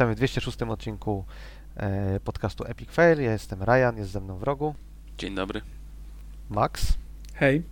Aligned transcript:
witamy 0.00 0.14
w 0.14 0.16
206 0.16 0.62
odcinku 0.62 1.24
e, 1.76 2.20
podcastu 2.20 2.64
Epic 2.64 2.90
Fail. 2.90 3.20
Ja 3.20 3.32
jestem 3.32 3.62
Ryan, 3.62 3.96
jest 3.96 4.10
ze 4.10 4.20
mną 4.20 4.36
w 4.36 4.42
rogu. 4.42 4.74
Dzień 5.18 5.34
dobry. 5.34 5.60
Max. 6.50 6.98
Hej. 7.34 7.62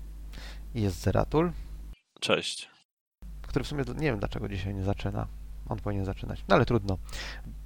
I 0.74 0.82
jest 0.82 1.00
Zeratul. 1.00 1.52
Cześć. 2.20 2.70
Który 3.42 3.64
w 3.64 3.68
sumie 3.68 3.84
nie 3.98 4.06
wiem 4.06 4.18
dlaczego 4.18 4.48
dzisiaj 4.48 4.74
nie 4.74 4.82
zaczyna. 4.82 5.26
On 5.68 5.78
powinien 5.78 6.04
zaczynać, 6.04 6.44
no 6.48 6.54
ale 6.54 6.64
trudno. 6.64 6.98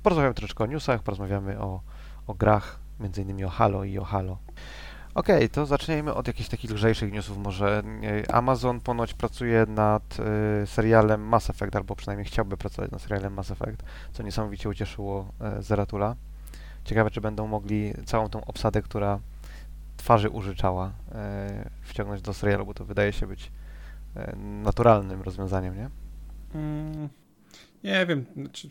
Porozmawiamy 0.02 0.34
troszeczkę 0.34 0.64
o 0.64 0.66
newsach, 0.66 1.02
porozmawiamy 1.02 1.60
o, 1.60 1.80
o 2.26 2.34
grach, 2.34 2.78
między 3.00 3.22
innymi 3.22 3.44
o 3.44 3.48
Halo 3.48 3.84
i 3.84 3.98
o 3.98 4.04
Halo. 4.04 4.38
Okej, 5.14 5.36
okay, 5.36 5.48
to 5.48 5.66
zacznijmy 5.66 6.14
od 6.14 6.26
jakichś 6.26 6.48
takich 6.48 6.70
lżejszych 6.70 7.12
newsów. 7.12 7.38
Może 7.38 7.82
Amazon 8.28 8.80
ponoć 8.80 9.14
pracuje 9.14 9.66
nad 9.68 10.18
y, 10.62 10.66
serialem 10.66 11.28
Mass 11.28 11.50
Effect, 11.50 11.76
albo 11.76 11.96
przynajmniej 11.96 12.26
chciałby 12.26 12.56
pracować 12.56 12.90
nad 12.90 13.02
serialem 13.02 13.34
Mass 13.34 13.50
Effect, 13.50 13.82
co 14.12 14.22
niesamowicie 14.22 14.68
ucieszyło 14.68 15.32
y, 15.58 15.62
Zeratula. 15.62 16.16
Ciekawe, 16.84 17.10
czy 17.10 17.20
będą 17.20 17.46
mogli 17.46 17.92
całą 18.06 18.28
tą 18.28 18.44
obsadę, 18.44 18.82
która 18.82 19.20
twarzy 19.96 20.30
użyczała, 20.30 20.88
y, 20.88 20.92
wciągnąć 21.82 22.22
do 22.22 22.34
serialu, 22.34 22.66
bo 22.66 22.74
to 22.74 22.84
wydaje 22.84 23.12
się 23.12 23.26
być 23.26 23.52
naturalnym 24.62 25.22
rozwiązaniem, 25.22 25.76
nie? 25.76 25.90
Mm, 26.54 27.08
nie 27.84 28.06
wiem, 28.06 28.24
znaczy, 28.36 28.68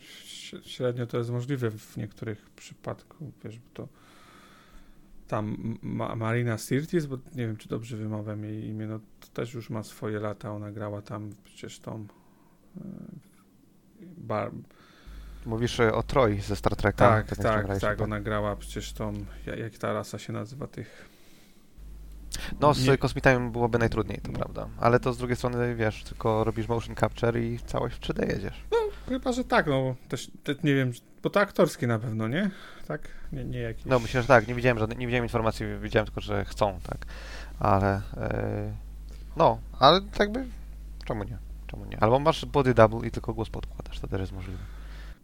średnio 0.64 1.06
to 1.06 1.18
jest 1.18 1.30
możliwe 1.30 1.70
w 1.70 1.96
niektórych 1.96 2.50
przypadkach, 2.50 3.18
wiesz, 3.44 3.58
bo 3.58 3.64
to 3.74 3.88
tam 5.32 5.78
Ma 5.82 6.16
Marina 6.16 6.58
Sirtis, 6.58 7.06
bo 7.06 7.16
nie 7.16 7.46
wiem, 7.46 7.56
czy 7.56 7.68
dobrze 7.68 7.96
wymawiam 7.96 8.44
jej 8.44 8.64
imię, 8.64 8.86
no 8.86 8.98
to 9.20 9.28
też 9.28 9.54
już 9.54 9.70
ma 9.70 9.82
swoje 9.82 10.20
lata, 10.20 10.52
ona 10.52 10.70
grała 10.70 11.02
tam 11.02 11.30
przecież 11.44 11.78
tą 11.78 12.06
e, 12.76 12.80
bar... 14.00 14.50
Mówisz 15.46 15.80
e, 15.80 15.94
o 15.94 16.02
Troj 16.02 16.40
ze 16.40 16.56
Star 16.56 16.76
Treka? 16.76 17.08
Tak, 17.08 17.36
tak, 17.36 17.78
tak, 17.80 18.00
ona 18.00 18.20
grała 18.20 18.56
przecież 18.56 18.92
tą, 18.92 19.12
jak 19.58 19.78
ta 19.78 19.92
rasa 19.92 20.18
się 20.18 20.32
nazywa, 20.32 20.66
tych... 20.66 21.08
No, 22.60 22.74
z 22.74 22.86
nie... 22.86 22.98
kosmitami 22.98 23.50
byłoby 23.50 23.78
najtrudniej, 23.78 24.18
to 24.18 24.32
no. 24.32 24.38
prawda. 24.38 24.68
Ale 24.78 25.00
to 25.00 25.12
z 25.12 25.18
drugiej 25.18 25.36
strony, 25.36 25.74
wiesz, 25.74 26.04
tylko 26.04 26.44
robisz 26.44 26.68
motion 26.68 26.96
capture 26.96 27.42
i 27.42 27.58
całość 27.58 27.96
w 27.96 28.00
3D 28.00 28.28
jedziesz. 28.28 28.64
No, 28.70 28.78
chyba, 29.08 29.32
że 29.32 29.44
tak, 29.44 29.66
no, 29.66 29.94
też, 30.08 30.30
też 30.44 30.56
nie 30.62 30.74
wiem, 30.74 30.92
bo 31.22 31.30
to 31.30 31.40
aktorskie 31.40 31.86
na 31.86 31.98
pewno, 31.98 32.28
nie? 32.28 32.50
Tak? 32.88 33.21
Nie, 33.32 33.44
nie 33.44 33.58
jakieś... 33.58 33.84
No 33.84 33.98
myślę, 33.98 34.22
że 34.22 34.28
tak. 34.28 34.48
Nie 34.48 34.54
widziałem, 34.54 34.78
żadnej, 34.78 34.98
nie 34.98 35.06
widziałem 35.06 35.24
informacji, 35.24 35.66
widziałem 35.82 36.06
tylko, 36.06 36.20
że 36.20 36.44
chcą, 36.44 36.78
tak. 36.82 37.06
Ale 37.58 38.02
yy, 38.16 38.72
no, 39.36 39.58
ale 39.78 40.00
tak 40.00 40.32
by 40.32 40.46
czemu 41.04 41.24
nie? 41.24 41.38
Czemu 41.66 41.84
nie? 41.84 42.02
Albo 42.02 42.18
masz 42.18 42.44
body 42.44 42.74
double 42.74 43.08
i 43.08 43.10
tylko 43.10 43.34
głos 43.34 43.50
podkładasz, 43.50 44.00
to 44.00 44.08
też 44.08 44.20
jest 44.20 44.32
możliwe. 44.32 44.58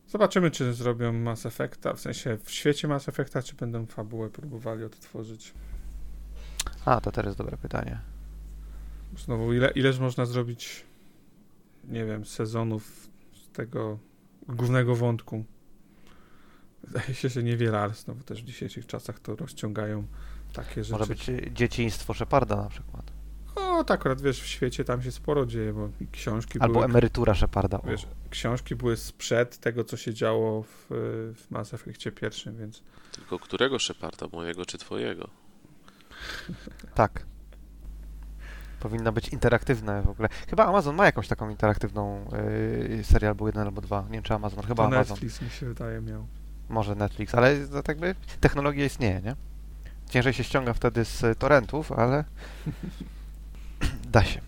Zobaczymy, 0.09 0.51
czy 0.51 0.75
zrobią 0.75 1.13
Mass 1.13 1.47
Effecta, 1.47 1.95
w 1.95 2.01
sensie 2.01 2.39
w 2.45 2.51
świecie 2.51 2.89
Mass 2.89 3.09
Effecta, 3.09 3.43
czy 3.43 3.57
będą 3.57 3.87
fabułę 3.87 4.31
próbowali 4.31 4.85
odtworzyć. 4.85 5.55
A, 6.85 7.01
to 7.01 7.13
też 7.13 7.27
jest 7.27 7.39
dobre 7.39 7.57
pytanie. 7.57 7.99
Znowu, 9.17 9.53
ile, 9.53 9.71
ileż 9.71 9.99
można 9.99 10.27
zrobić, 10.27 10.85
nie 11.85 12.05
wiem, 12.05 12.25
sezonów 12.25 13.11
z 13.35 13.49
tego 13.49 13.99
głównego 14.49 14.97
wątku? 14.97 15.45
Wydaje 16.83 17.15
się, 17.15 17.29
że 17.29 17.43
niewiele, 17.43 17.79
ale 17.81 17.95
znowu 17.95 18.23
też 18.23 18.43
w 18.43 18.45
dzisiejszych 18.45 18.87
czasach 18.87 19.21
to 19.21 19.37
rozciągają 19.37 20.07
takie 20.53 20.85
rzeczy. 20.85 20.99
Może 20.99 21.07
być 21.07 21.27
dzieciństwo 21.53 22.15
Szeparda 22.15 22.57
na 22.57 22.69
przykład. 22.69 23.13
O, 23.57 23.85
tak 23.85 24.01
akurat 24.01 24.21
wiesz, 24.21 24.43
w 24.43 24.47
świecie 24.47 24.85
tam 24.85 25.03
się 25.03 25.13
sporo 25.13 25.47
dzieje, 25.47 25.73
bo 25.73 25.89
książki 26.13 26.59
Albo 26.61 26.75
były, 26.75 26.85
emerytura 26.85 27.35
Szeparda. 27.35 27.81
Wiesz, 27.85 28.07
książki 28.31 28.77
były 28.77 28.97
sprzed 28.97 29.59
tego, 29.59 29.85
co 29.85 29.97
się 29.97 30.15
działo 30.15 30.63
w, 30.63 30.87
w 31.35 31.51
Mass 31.51 31.75
Effectie 31.75 32.13
pierwszym, 32.13 32.57
więc... 32.57 32.83
Tylko 33.13 33.39
którego 33.39 33.79
Szeparda, 33.79 34.27
mojego 34.33 34.67
czy 34.67 34.79
twojego? 34.79 35.31
tak. 36.95 37.27
Powinna 38.81 39.13
być 39.13 39.29
interaktywne 39.29 40.03
w 40.03 40.09
ogóle. 40.09 40.29
Chyba 40.51 40.67
Amazon 40.67 40.97
ma 40.97 41.07
jakąś 41.07 41.29
taką 41.29 41.51
interaktywną 41.51 42.31
yy, 42.89 43.05
serial, 43.05 43.35
był 43.35 43.47
jeden 43.47 43.63
albo 43.63 43.81
dwa. 43.81 44.03
Nie 44.03 44.13
wiem, 44.13 44.23
czy 44.23 44.35
Amazon, 44.35 44.65
chyba 44.65 44.83
to 44.83 44.87
Amazon. 44.87 45.15
Netflix 45.15 45.43
mi 45.43 45.51
się 45.51 45.67
wydaje 45.67 46.01
miał 46.01 46.27
może 46.69 46.95
Netflix, 46.95 47.35
ale 47.35 47.57
tak 47.85 47.99
by 47.99 48.15
technologia 48.41 48.85
istnieje, 48.85 49.21
nie? 49.21 49.37
Ciężej 50.11 50.33
się 50.33 50.45
ściąga 50.45 50.73
wtedy 50.73 51.05
z 51.05 51.39
torrentów, 51.39 51.93
ale 51.93 52.25
da 54.13 54.25
się. 54.25 54.41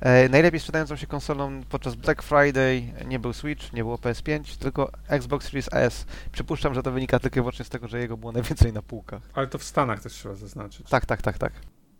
E, 0.00 0.28
najlepiej 0.28 0.60
sprzedającą 0.60 0.96
się 0.96 1.06
konsolą 1.06 1.62
podczas 1.68 1.94
Black 1.94 2.22
Friday 2.22 2.92
nie 3.06 3.18
był 3.18 3.32
Switch, 3.32 3.72
nie 3.72 3.82
było 3.82 3.96
PS5, 3.96 4.58
tylko 4.58 4.90
Xbox 5.08 5.46
Series 5.46 5.68
S. 5.72 6.06
Przypuszczam, 6.32 6.74
że 6.74 6.82
to 6.82 6.92
wynika 6.92 7.18
tylko 7.18 7.38
i 7.38 7.42
wyłącznie 7.42 7.64
z 7.64 7.68
tego, 7.68 7.88
że 7.88 7.98
jego 7.98 8.16
było 8.16 8.32
najwięcej 8.32 8.72
na 8.72 8.82
półkach. 8.82 9.22
Ale 9.34 9.46
to 9.46 9.58
w 9.58 9.64
Stanach 9.64 10.02
też 10.02 10.12
trzeba 10.12 10.34
zaznaczyć. 10.34 10.88
Tak, 10.88 11.06
tak, 11.06 11.22
tak, 11.22 11.38
tak. 11.38 11.52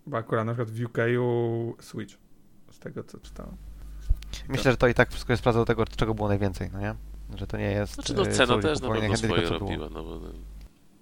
Bo 0.07 0.17
akurat 0.17 0.47
na 0.47 0.55
przykład 0.55 0.71
w 0.71 0.85
UK 0.85 0.99
Switch, 1.81 2.15
z 2.71 2.79
tego 2.79 3.05
co 3.05 3.19
czytałem. 3.21 3.57
Myślę, 4.49 4.71
że 4.71 4.77
to 4.77 4.89
i 4.89 4.95
tak 4.95 5.11
wszystko 5.11 5.33
jest 5.33 5.41
sprawdzał 5.41 5.65
tego, 5.65 5.85
czego 5.87 6.15
było 6.15 6.29
najwięcej, 6.29 6.71
no 6.73 6.81
nie? 6.81 6.95
Że 7.35 7.47
to 7.47 7.57
nie 7.57 7.71
jest. 7.71 7.95
Znaczy, 7.95 8.15
no 8.15 8.27
cena 8.27 8.59
też 8.59 8.81
na 8.81 8.89
pewno 8.89 9.17
swoje 9.17 9.49
robiła, 9.49 9.89
no 9.89 10.05
bo 10.05 10.21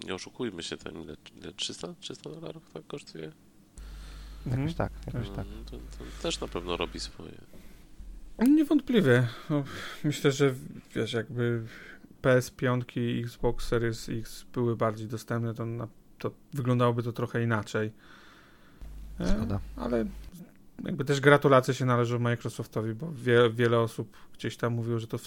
nie 0.05 0.15
oszukujmy 0.15 0.63
się, 0.63 0.77
ten 0.77 1.03
ile, 1.03 1.17
ile 1.37 1.53
300, 1.53 1.95
300 2.01 2.31
dolarów 2.31 2.71
tak 2.73 2.87
kosztuje? 2.87 3.33
Jakoś 4.47 4.59
mhm. 4.59 4.75
tak, 4.75 4.93
jakoś 5.07 5.31
tak. 5.31 5.47
No, 5.51 5.65
to, 5.71 5.77
to 5.77 6.23
też 6.23 6.41
na 6.41 6.49
pewno 6.49 6.77
robi 6.77 7.01
swoje. 7.01 7.33
Niewątpliwie. 8.39 9.29
No, 9.51 9.65
myślę, 10.05 10.33
że 10.33 10.55
wiesz, 10.95 11.13
jakby 11.13 11.67
PS5 12.23 13.01
i 13.01 13.23
Xbox 13.23 13.67
Series 13.67 14.09
X 14.09 14.45
były 14.53 14.77
bardziej 14.77 15.09
dostępne, 15.09 15.55
to, 15.55 15.67
na, 15.67 15.89
to 16.19 16.31
wyglądałoby 16.53 17.03
to 17.03 17.13
trochę 17.13 17.43
inaczej. 17.43 17.93
E, 19.21 19.59
ale 19.77 20.07
jakby 20.85 21.05
też 21.05 21.21
gratulacje 21.21 21.75
się 21.75 21.85
należą 21.85 22.19
Microsoftowi, 22.19 22.95
bo 22.95 23.13
wie, 23.13 23.51
wiele 23.51 23.79
osób 23.79 24.17
gdzieś 24.35 24.57
tam 24.57 24.73
mówiło, 24.73 24.99
że 24.99 25.07
to 25.07 25.19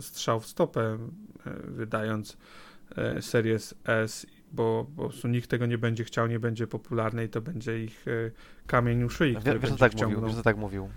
strzał 0.00 0.40
w 0.40 0.46
stopę, 0.46 0.98
e, 1.46 1.52
wydając 1.64 2.36
e, 2.96 3.22
Series 3.22 3.74
S, 3.84 4.26
bo, 4.52 4.86
bo 4.90 5.02
po 5.02 5.08
prostu 5.08 5.28
nikt 5.28 5.50
tego 5.50 5.66
nie 5.66 5.78
będzie 5.78 6.04
chciał, 6.04 6.26
nie 6.26 6.40
będzie 6.40 6.66
popularny 6.66 7.24
i 7.24 7.28
to 7.28 7.40
będzie 7.40 7.84
ich 7.84 8.08
e, 8.08 8.10
kamień 8.66 9.04
u 9.04 9.10
szyi. 9.10 9.36
Wiesz, 9.44 9.58
wiesz, 9.58 9.78
tak 9.78 9.94
mówił, 9.94 10.26
wiesz, 10.26 10.42
tak 10.44 10.56
mówił. 10.56 10.88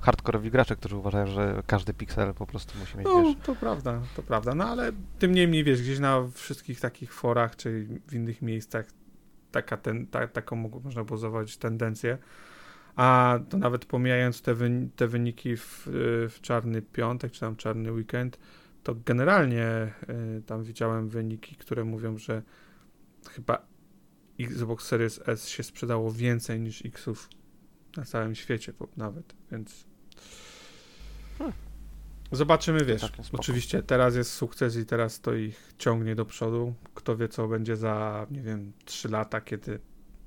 Hardkorowi 0.00 0.50
gracze, 0.50 0.76
którzy 0.76 0.96
uważają, 0.96 1.26
że 1.26 1.62
każdy 1.66 1.94
piksel 1.94 2.34
po 2.34 2.46
prostu 2.46 2.78
musi 2.78 2.98
mieć, 2.98 3.06
No, 3.06 3.22
wiesz... 3.22 3.36
to 3.42 3.54
prawda, 3.54 4.00
to 4.16 4.22
prawda, 4.22 4.54
no 4.54 4.64
ale 4.64 4.92
tym 5.18 5.34
niemniej, 5.34 5.64
wiesz, 5.64 5.82
gdzieś 5.82 5.98
na 5.98 6.28
wszystkich 6.34 6.80
takich 6.80 7.14
forach, 7.14 7.56
czy 7.56 7.86
w 8.08 8.14
innych 8.14 8.42
miejscach 8.42 8.86
taka 9.50 9.76
ten, 9.76 10.06
ta, 10.06 10.26
taką 10.26 10.56
można 10.56 11.04
było 11.04 11.18
zauważyć 11.18 11.56
tendencję, 11.56 12.18
a 12.96 13.38
to 13.48 13.58
nawet 13.58 13.84
pomijając 13.84 14.42
te, 14.42 14.54
wyni 14.54 14.90
te 14.96 15.08
wyniki 15.08 15.56
w, 15.56 15.82
w 16.30 16.40
czarny 16.40 16.82
piątek, 16.82 17.32
czy 17.32 17.40
tam 17.40 17.56
czarny 17.56 17.92
weekend, 17.92 18.38
to 18.82 18.94
generalnie 19.06 19.92
y, 20.38 20.42
tam 20.46 20.62
widziałem 20.62 21.08
wyniki, 21.08 21.56
które 21.56 21.84
mówią, 21.84 22.18
że 22.18 22.42
chyba 23.30 23.66
Xbox 24.40 24.86
Series 24.86 25.20
S 25.26 25.48
się 25.48 25.62
sprzedało 25.62 26.12
więcej 26.12 26.60
niż 26.60 26.84
Xów 26.84 27.28
na 27.96 28.04
całym 28.04 28.34
świecie 28.34 28.72
nawet, 28.96 29.34
więc 29.50 29.84
hmm. 31.38 31.56
zobaczymy, 32.32 32.84
wiesz, 32.84 33.12
oczywiście 33.32 33.82
teraz 33.82 34.16
jest 34.16 34.32
sukces 34.32 34.76
i 34.76 34.86
teraz 34.86 35.20
to 35.20 35.34
ich 35.34 35.74
ciągnie 35.78 36.14
do 36.14 36.24
przodu, 36.24 36.74
kto 36.94 37.16
wie 37.16 37.28
co 37.28 37.48
będzie 37.48 37.76
za, 37.76 38.26
nie 38.30 38.42
wiem, 38.42 38.72
3 38.84 39.08
lata, 39.08 39.40
kiedy 39.40 39.80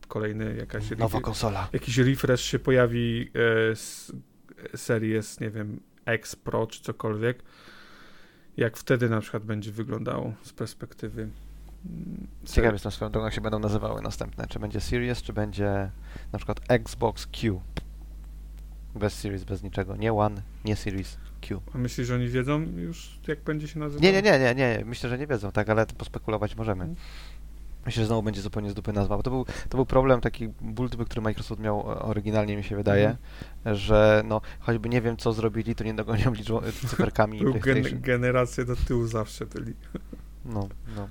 kolejny 0.07 0.55
jakaś... 0.55 0.89
Nowa 0.97 1.21
konsola. 1.21 1.69
Jakiś 1.73 1.97
refresh 1.97 2.41
się 2.41 2.59
pojawi 2.59 3.31
e, 3.71 3.75
z 3.75 4.11
Series, 4.75 5.39
nie 5.39 5.49
wiem, 5.49 5.79
X 6.05 6.35
Pro 6.35 6.67
czy 6.67 6.81
cokolwiek. 6.81 7.43
Jak 8.57 8.77
wtedy 8.77 9.09
na 9.09 9.21
przykład 9.21 9.43
będzie 9.43 9.71
wyglądało 9.71 10.33
z 10.43 10.53
perspektywy 10.53 11.21
mm, 11.21 12.27
Ciekawe 12.45 12.73
jestem 12.73 12.91
swoją 12.91 13.11
drogą, 13.11 13.25
jak 13.25 13.33
się 13.33 13.41
będą 13.41 13.59
nazywały 13.59 14.01
następne. 14.01 14.47
Czy 14.47 14.59
będzie 14.59 14.81
Series, 14.81 15.21
czy 15.21 15.33
będzie 15.33 15.91
na 16.31 16.39
przykład 16.39 16.59
Xbox 16.69 17.27
Q. 17.27 17.61
Bez 18.95 19.13
Series, 19.13 19.43
bez 19.43 19.63
niczego. 19.63 19.95
Nie 19.95 20.13
One, 20.13 20.41
nie 20.65 20.75
Series 20.75 21.17
Q. 21.41 21.61
A 21.73 21.77
myślisz, 21.77 22.07
że 22.07 22.15
oni 22.15 22.27
wiedzą 22.27 22.61
już, 22.61 23.19
jak 23.27 23.43
będzie 23.43 23.67
się 23.67 23.79
nazywał? 23.79 24.03
Nie, 24.03 24.13
nie, 24.13 24.21
nie, 24.21 24.39
nie, 24.39 24.55
nie. 24.55 24.85
Myślę, 24.85 25.09
że 25.09 25.17
nie 25.17 25.27
wiedzą, 25.27 25.51
tak, 25.51 25.69
ale 25.69 25.85
pospekulować 25.85 26.55
możemy. 26.55 26.95
Myślę, 27.85 28.03
że 28.03 28.07
znowu 28.07 28.23
będzie 28.23 28.41
zupełnie 28.41 28.71
z 28.71 28.73
dupy 28.73 28.93
nazwa, 28.93 29.17
bo 29.17 29.23
to 29.23 29.31
był, 29.31 29.45
to 29.69 29.77
był 29.77 29.85
problem, 29.85 30.21
taki 30.21 30.47
ból 30.47 30.89
dupy, 30.89 31.05
który 31.05 31.21
Microsoft 31.21 31.61
miał 31.61 31.79
e, 31.79 31.99
oryginalnie, 31.99 32.57
mi 32.57 32.63
się 32.63 32.75
wydaje, 32.75 33.17
mm. 33.65 33.77
że 33.77 34.23
no, 34.25 34.41
choćby 34.59 34.89
nie 34.89 35.01
wiem, 35.01 35.17
co 35.17 35.33
zrobili, 35.33 35.75
to 35.75 35.83
nie 35.83 35.93
dogonią 35.93 36.33
liczbą, 36.39 36.61
e, 36.61 36.71
cyferkami 36.71 37.39
Był 37.43 37.53
gen 37.53 38.01
generację 38.01 38.65
do 38.65 38.75
tyłu 38.75 39.07
zawsze 39.07 39.45
byli. 39.45 39.73
No, 40.45 40.69
no. 40.95 41.09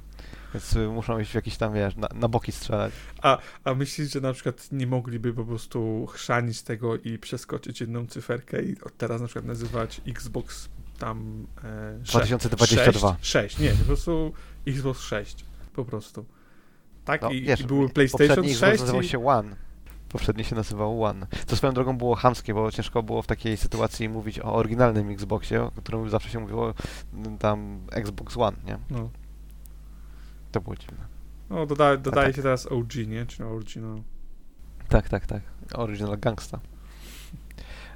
Więc 0.54 0.74
muszą 0.74 1.18
iść 1.18 1.30
w 1.30 1.34
jakiś 1.34 1.56
tam, 1.56 1.74
wiesz, 1.74 1.96
na, 1.96 2.08
na, 2.14 2.28
boki 2.28 2.52
strzelać. 2.52 2.92
A, 3.22 3.38
a 3.64 3.74
myślisz, 3.74 4.12
że 4.12 4.20
na 4.20 4.32
przykład 4.32 4.72
nie 4.72 4.86
mogliby 4.86 5.34
po 5.34 5.44
prostu 5.44 6.06
chrzanić 6.06 6.62
tego 6.62 6.96
i 6.96 7.18
przeskoczyć 7.18 7.80
jedną 7.80 8.06
cyferkę 8.06 8.62
i 8.62 8.80
od 8.80 8.96
teraz 8.96 9.20
na 9.20 9.26
przykład 9.26 9.44
nazywać 9.44 10.00
Xbox 10.06 10.68
tam... 10.98 11.46
E, 11.64 11.98
2022. 11.98 13.16
6, 13.20 13.32
6, 13.32 13.58
nie, 13.58 13.70
po 13.70 13.84
prostu 13.84 14.32
Xbox 14.66 15.00
6, 15.00 15.44
po 15.72 15.84
prostu. 15.84 16.24
Tak, 17.04 17.22
No, 17.22 17.30
i, 17.30 17.42
wiesz, 17.42 17.60
i 17.60 17.64
były 17.64 17.88
PlayStation 17.88 18.28
poprzedni 18.28 18.50
Xbox 18.50 18.70
6 18.70 18.80
nazywał 18.80 19.00
i... 19.00 19.08
się 19.08 19.26
One. 19.26 19.56
Poprzedni 20.08 20.44
się 20.44 20.56
nazywał 20.56 21.04
One. 21.04 21.26
To 21.46 21.56
swoją 21.56 21.72
drogą 21.72 21.98
było 21.98 22.14
chamskie, 22.14 22.54
bo 22.54 22.70
ciężko 22.72 23.02
było 23.02 23.22
w 23.22 23.26
takiej 23.26 23.56
sytuacji 23.56 24.08
mówić 24.08 24.40
o 24.40 24.54
oryginalnym 24.54 25.10
Xboxie, 25.10 25.62
o 25.62 25.70
którym 25.70 26.10
zawsze 26.10 26.30
się 26.30 26.40
mówiło 26.40 26.74
mm, 27.14 27.38
tam 27.38 27.80
Xbox 27.92 28.36
One, 28.36 28.56
nie? 28.66 28.78
No, 28.90 29.10
To 30.52 30.60
było 30.60 30.76
dziwne. 30.76 30.98
no 31.50 31.66
doda, 31.66 31.96
dodaje 31.96 32.28
tak. 32.28 32.36
się 32.36 32.42
teraz 32.42 32.66
OG, 32.66 32.94
nie? 33.06 33.26
Czy 33.26 33.46
original. 33.46 34.02
Tak, 34.88 35.08
tak, 35.08 35.26
tak. 35.26 35.42
Original 35.74 36.18
Gangsta. 36.18 36.60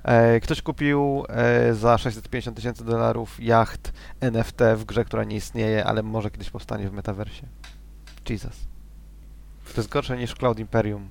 E, 0.02 0.40
ktoś 0.40 0.62
kupił 0.62 1.24
e, 1.28 1.74
za 1.74 1.98
650 1.98 2.56
tysięcy 2.56 2.84
dolarów 2.84 3.40
jacht 3.40 3.92
NFT 4.20 4.60
w 4.76 4.84
grze, 4.84 5.04
która 5.04 5.24
nie 5.24 5.36
istnieje, 5.36 5.84
ale 5.84 6.02
może 6.02 6.30
kiedyś 6.30 6.50
powstanie 6.50 6.88
w 6.88 6.92
metaversie. 6.92 7.46
Jesus. 8.30 8.68
To 9.74 9.80
jest 9.80 9.88
gorsze 9.88 10.16
niż 10.16 10.34
Cloud 10.34 10.58
Imperium 10.58 11.08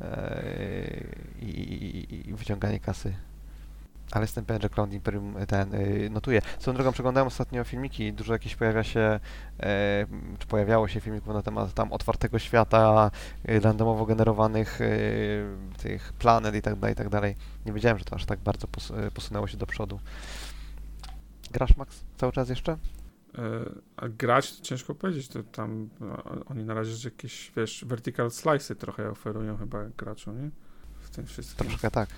e, 0.00 1.04
i, 1.40 1.44
i, 1.44 2.28
i 2.28 2.34
wyciąganie 2.34 2.80
kasy. 2.80 3.14
Ale 4.12 4.24
jestem 4.24 4.44
pewien, 4.44 4.62
że 4.62 4.68
Cloud 4.68 4.92
Imperium 4.92 5.34
ten 5.48 5.74
y, 5.74 6.10
notuje. 6.10 6.42
Swoją 6.58 6.74
drogą 6.74 6.92
przeglądałem 6.92 7.26
ostatnio 7.26 7.64
filmiki, 7.64 8.12
dużo 8.12 8.32
jakieś 8.32 8.56
pojawia 8.56 8.84
się, 8.84 9.20
e, 9.60 10.06
czy 10.38 10.46
pojawiało 10.46 10.88
się 10.88 11.00
filmików 11.00 11.34
na 11.34 11.42
temat 11.42 11.74
tam 11.74 11.92
otwartego 11.92 12.38
świata, 12.38 13.10
randomowo 13.44 14.06
generowanych 14.06 14.80
tych 15.82 16.12
planet 16.12 16.54
i 16.54 16.62
tak 16.62 16.78
dalej, 16.78 16.92
i 16.92 16.96
tak 16.96 17.08
dalej. 17.08 17.36
Nie 17.66 17.72
wiedziałem, 17.72 17.98
że 17.98 18.04
to 18.04 18.16
aż 18.16 18.24
tak 18.24 18.38
bardzo 18.38 18.66
pos, 18.66 18.92
posunęło 19.14 19.46
się 19.46 19.56
do 19.56 19.66
przodu. 19.66 20.00
Grasz, 21.50 21.76
Max, 21.76 22.04
cały 22.16 22.32
czas 22.32 22.48
jeszcze? 22.48 22.76
E, 23.38 23.70
a 23.96 24.08
grać 24.08 24.56
to 24.56 24.62
ciężko 24.64 24.94
powiedzieć, 24.94 25.28
to 25.28 25.42
tam 25.42 25.88
oni 26.46 26.64
na 26.64 26.74
razie 26.74 27.08
jakieś, 27.08 27.52
wiesz, 27.56 27.84
vertical 27.84 28.28
slice'y 28.28 28.76
trochę 28.76 29.10
oferują 29.10 29.56
chyba 29.56 29.84
graczom, 29.84 30.42
nie? 30.42 30.50
W 31.00 31.10
tym 31.10 31.26
wszystkim. 31.26 31.66
Troszkę 31.66 31.90
tak. 31.90 32.08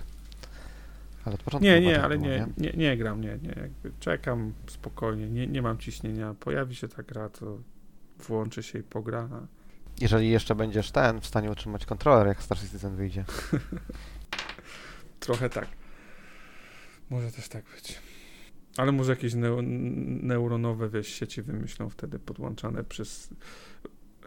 Ale 1.25 1.35
od 1.35 1.43
początku 1.43 1.65
Nie, 1.65 1.81
nie, 1.81 1.95
tak 1.95 2.03
ale 2.03 2.17
było, 2.17 2.29
nie, 2.29 2.47
nie, 2.57 2.73
nie 2.75 2.97
gram, 2.97 3.21
nie, 3.21 3.39
nie. 3.41 3.61
Jakby 3.61 3.91
czekam 3.99 4.53
spokojnie, 4.67 5.29
nie, 5.29 5.47
nie 5.47 5.61
mam 5.61 5.77
ciśnienia. 5.77 6.33
Pojawi 6.33 6.75
się 6.75 6.87
ta 6.87 7.03
gra, 7.03 7.29
to 7.29 7.57
włączy 8.19 8.63
się 8.63 8.79
i 8.79 8.83
pogra. 8.83 9.29
Jeżeli 10.01 10.29
jeszcze 10.29 10.55
będziesz 10.55 10.91
ten 10.91 11.21
w 11.21 11.25
stanie 11.25 11.51
utrzymać 11.51 11.85
kontroler, 11.85 12.27
jak 12.27 12.43
Star 12.43 12.59
Citizen 12.59 12.95
wyjdzie. 12.95 13.25
trochę 15.19 15.49
tak. 15.49 15.67
Może 17.09 17.31
też 17.31 17.49
tak 17.49 17.63
być. 17.75 18.01
Ale 18.77 18.91
może 18.91 19.11
jakieś 19.11 19.33
neu 19.33 19.61
neuronowe, 20.21 20.89
wiesz, 20.89 21.07
sieci 21.07 21.41
wymyślą 21.41 21.89
wtedy 21.89 22.19
podłączane 22.19 22.83
przez 22.83 23.29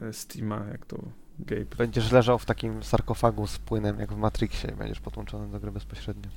e, 0.02 0.12
Steama, 0.12 0.66
jak 0.72 0.86
to 0.86 0.98
Gabe. 1.38 1.76
Będziesz 1.78 2.12
leżał 2.12 2.38
w 2.38 2.44
takim 2.44 2.82
sarkofagu 2.82 3.46
z 3.46 3.58
płynem, 3.58 4.00
jak 4.00 4.12
w 4.12 4.16
Matrixie 4.16 4.70
i 4.70 4.74
będziesz 4.74 5.00
podłączony 5.00 5.52
do 5.52 5.60
gry 5.60 5.72
bezpośrednio. 5.72 6.30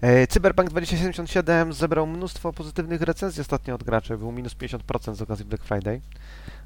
E, 0.00 0.26
Cyberpunk 0.26 0.70
2077 0.70 1.72
zebrał 1.72 2.06
mnóstwo 2.06 2.52
pozytywnych 2.52 3.02
recenzji 3.02 3.40
ostatnio 3.40 3.74
od 3.74 3.82
graczy. 3.82 4.18
Był 4.18 4.32
minus 4.32 4.54
50% 4.54 5.14
z 5.14 5.22
okazji 5.22 5.44
Black 5.44 5.64
Friday. 5.64 6.00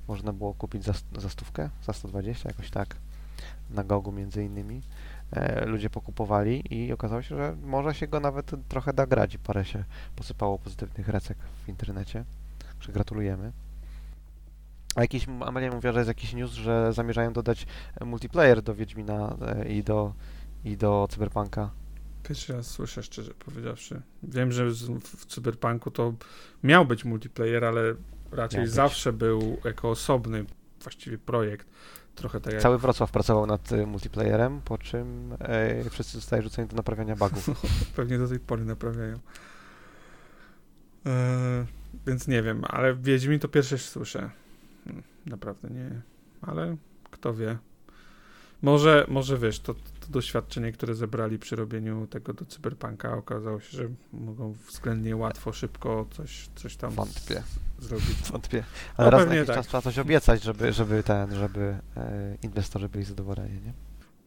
Można 0.09 0.33
było 0.33 0.55
kupić 0.55 0.85
za, 0.85 0.93
za 1.19 1.29
stówkę, 1.29 1.71
za 1.87 1.93
120, 1.93 2.49
jakoś 2.49 2.71
tak. 2.71 2.97
Na 3.71 3.85
Gogu 3.85 4.13
między 4.13 4.45
innymi. 4.45 4.83
E, 5.35 5.67
ludzie 5.67 5.91
pokupowali 5.91 6.63
i 6.71 6.93
okazało 6.93 7.23
się, 7.23 7.37
że 7.37 7.57
może 7.63 7.95
się 7.95 8.07
go 8.07 8.21
nawet 8.21 8.51
trochę 8.69 8.93
da 8.93 9.07
grać 9.07 9.39
parę 9.39 9.65
się 9.65 9.85
posypało 10.17 10.59
pozytywnych 10.59 11.09
recek 11.09 11.39
w 11.65 11.69
internecie. 11.69 12.25
Także 12.73 12.93
gratulujemy. 12.93 13.53
A 14.97 15.01
jakiś, 15.01 15.27
Amelia 15.41 15.73
mówiła, 15.73 15.93
że 15.93 15.99
jest 15.99 16.09
jakiś 16.09 16.33
news, 16.33 16.53
że 16.53 16.93
zamierzają 16.93 17.33
dodać 17.33 17.67
e, 18.01 18.05
multiplayer 18.05 18.63
do 18.63 18.75
Wiedźmina 18.75 19.37
e, 19.47 19.69
i 19.69 19.83
do, 19.85 20.15
i 20.65 20.77
do 20.77 21.09
Cyberpunka. 21.11 21.71
Pierwszy 22.23 22.53
raz 22.53 22.67
słyszę, 22.67 23.03
szczerze 23.03 23.35
powiedziawszy. 23.35 24.03
Wiem, 24.23 24.53
że 24.53 24.71
w 25.01 25.27
Cyberpunku 25.27 25.91
to 25.91 26.15
miał 26.63 26.87
być 26.87 27.05
multiplayer, 27.05 27.65
ale 27.65 27.83
raczej 28.33 28.59
Miał 28.59 28.67
być. 28.67 28.75
zawsze 28.75 29.13
był 29.13 29.57
jako 29.65 29.91
osobny 29.91 30.45
właściwie 30.83 31.19
projekt. 31.19 31.67
Trochę 32.15 32.41
tak 32.41 32.53
jak... 32.53 32.63
Cały 32.63 32.79
Wrocław 32.79 33.11
pracował 33.11 33.47
nad 33.47 33.73
e, 33.73 33.87
multiplayerem, 33.87 34.61
po 34.65 34.79
czym 34.79 35.37
e, 35.41 35.91
wszyscy 35.91 36.13
zostali 36.13 36.43
rzuceni 36.43 36.69
do 36.69 36.77
naprawiania 36.77 37.17
bugów. 37.17 37.51
Pewnie 37.97 38.19
do 38.19 38.29
tej 38.29 38.41
pory 38.41 38.65
naprawiają. 38.65 39.19
Eee, 41.07 41.65
więc 42.07 42.29
nie 42.29 42.43
wiem, 42.43 42.63
ale 42.69 42.95
Wiedźmin 42.95 43.39
to 43.39 43.49
pierwsze 43.49 43.79
słyszę. 43.79 44.31
Hmm, 44.85 45.03
Naprawdę 45.27 45.71
nie. 45.71 46.03
Ale 46.43 46.77
kto 47.11 47.35
wie. 47.35 47.59
Może, 48.63 49.07
może 49.09 49.39
wiesz, 49.39 49.61
to, 49.61 49.75
to 50.07 50.13
doświadczenie, 50.13 50.73
które 50.73 50.95
zebrali 50.95 51.39
przy 51.39 51.57
robieniu 51.57 52.07
tego 52.07 52.33
do 52.33 52.45
Cyberpunka, 52.45 53.13
okazało 53.17 53.61
się, 53.61 53.77
że 53.77 53.89
mogą 54.13 54.53
względnie 54.53 55.17
łatwo, 55.17 55.53
szybko 55.53 56.07
coś, 56.11 56.49
coś 56.55 56.77
tam 56.77 56.91
Wątpię. 56.91 57.43
z, 57.79 57.85
zrobić. 57.85 58.17
Wątpię. 58.33 58.65
Ale 58.97 59.11
No 59.11 59.19
raz 59.19 59.29
na 59.29 59.35
jakiś 59.35 59.47
tak. 59.47 59.57
czas 59.57 59.67
trzeba 59.67 59.83
coś 59.83 59.99
obiecać, 59.99 60.43
żeby, 60.43 60.73
żeby 60.73 61.03
ten, 61.03 61.35
żeby 61.35 61.79
e, 61.97 62.37
inwestorzy 62.43 62.89
byli 62.89 63.05
zadowoleni, 63.05 63.61
nie? 63.61 63.73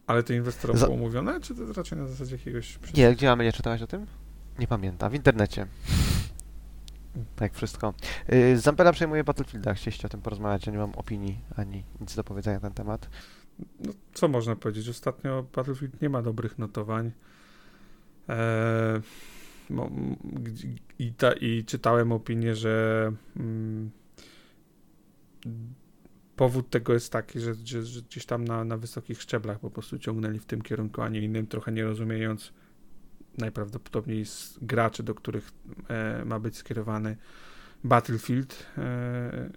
Ale 0.07 0.23
to 0.23 0.33
inwestorom 0.33 0.77
Za- 0.77 0.85
było 0.85 0.97
mówione, 0.97 1.41
czy 1.41 1.55
to 1.55 1.73
raczej 1.73 1.97
na 1.97 2.07
zasadzie 2.07 2.35
jakiegoś... 2.35 2.79
Nie, 2.93 3.15
gdzie 3.15 3.31
Amelia 3.31 3.51
czytałaś 3.51 3.81
o 3.81 3.87
tym? 3.87 4.05
Nie 4.59 4.67
pamiętam. 4.67 5.11
W 5.11 5.13
internecie. 5.15 5.67
Tak, 7.35 7.53
wszystko. 7.53 7.93
Y, 8.33 8.59
Zampella 8.59 8.91
przejmuje 8.91 9.23
Battlefielda. 9.23 9.73
Chcieliście 9.73 10.07
o 10.07 10.09
tym 10.09 10.21
porozmawiać, 10.21 10.65
ja 10.65 10.71
nie 10.71 10.77
mam 10.77 10.91
opinii 10.95 11.39
ani 11.55 11.83
nic 12.01 12.15
do 12.15 12.23
powiedzenia 12.23 12.55
na 12.55 12.61
ten 12.61 12.73
temat. 12.73 13.09
No, 13.79 13.93
co 14.13 14.27
można 14.27 14.55
powiedzieć? 14.55 14.89
Ostatnio 14.89 15.45
Battlefield 15.55 16.01
nie 16.01 16.09
ma 16.09 16.21
dobrych 16.21 16.57
notowań. 16.57 17.11
Eee, 18.27 19.01
i, 20.99 21.13
ta, 21.13 21.33
I 21.33 21.63
czytałem 21.65 22.11
opinię, 22.11 22.55
że 22.55 23.11
mm, 23.37 23.91
powód 26.35 26.69
tego 26.69 26.93
jest 26.93 27.11
taki, 27.11 27.39
że, 27.39 27.53
że, 27.65 27.83
że 27.83 28.01
gdzieś 28.01 28.25
tam 28.25 28.45
na, 28.45 28.63
na 28.63 28.77
wysokich 28.77 29.21
szczeblach 29.21 29.59
po 29.59 29.71
prostu 29.71 29.99
ciągnęli 29.99 30.39
w 30.39 30.45
tym 30.45 30.61
kierunku, 30.61 31.01
a 31.01 31.09
nie 31.09 31.21
innym, 31.21 31.47
trochę 31.47 31.71
nie 31.71 31.83
rozumiejąc 31.83 32.53
najprawdopodobniej 33.37 34.25
z 34.25 34.59
graczy, 34.61 35.03
do 35.03 35.15
których 35.15 35.51
e, 35.87 36.25
ma 36.25 36.39
być 36.39 36.57
skierowany 36.57 37.17
Battlefield. 37.83 38.65
E, 38.77 39.49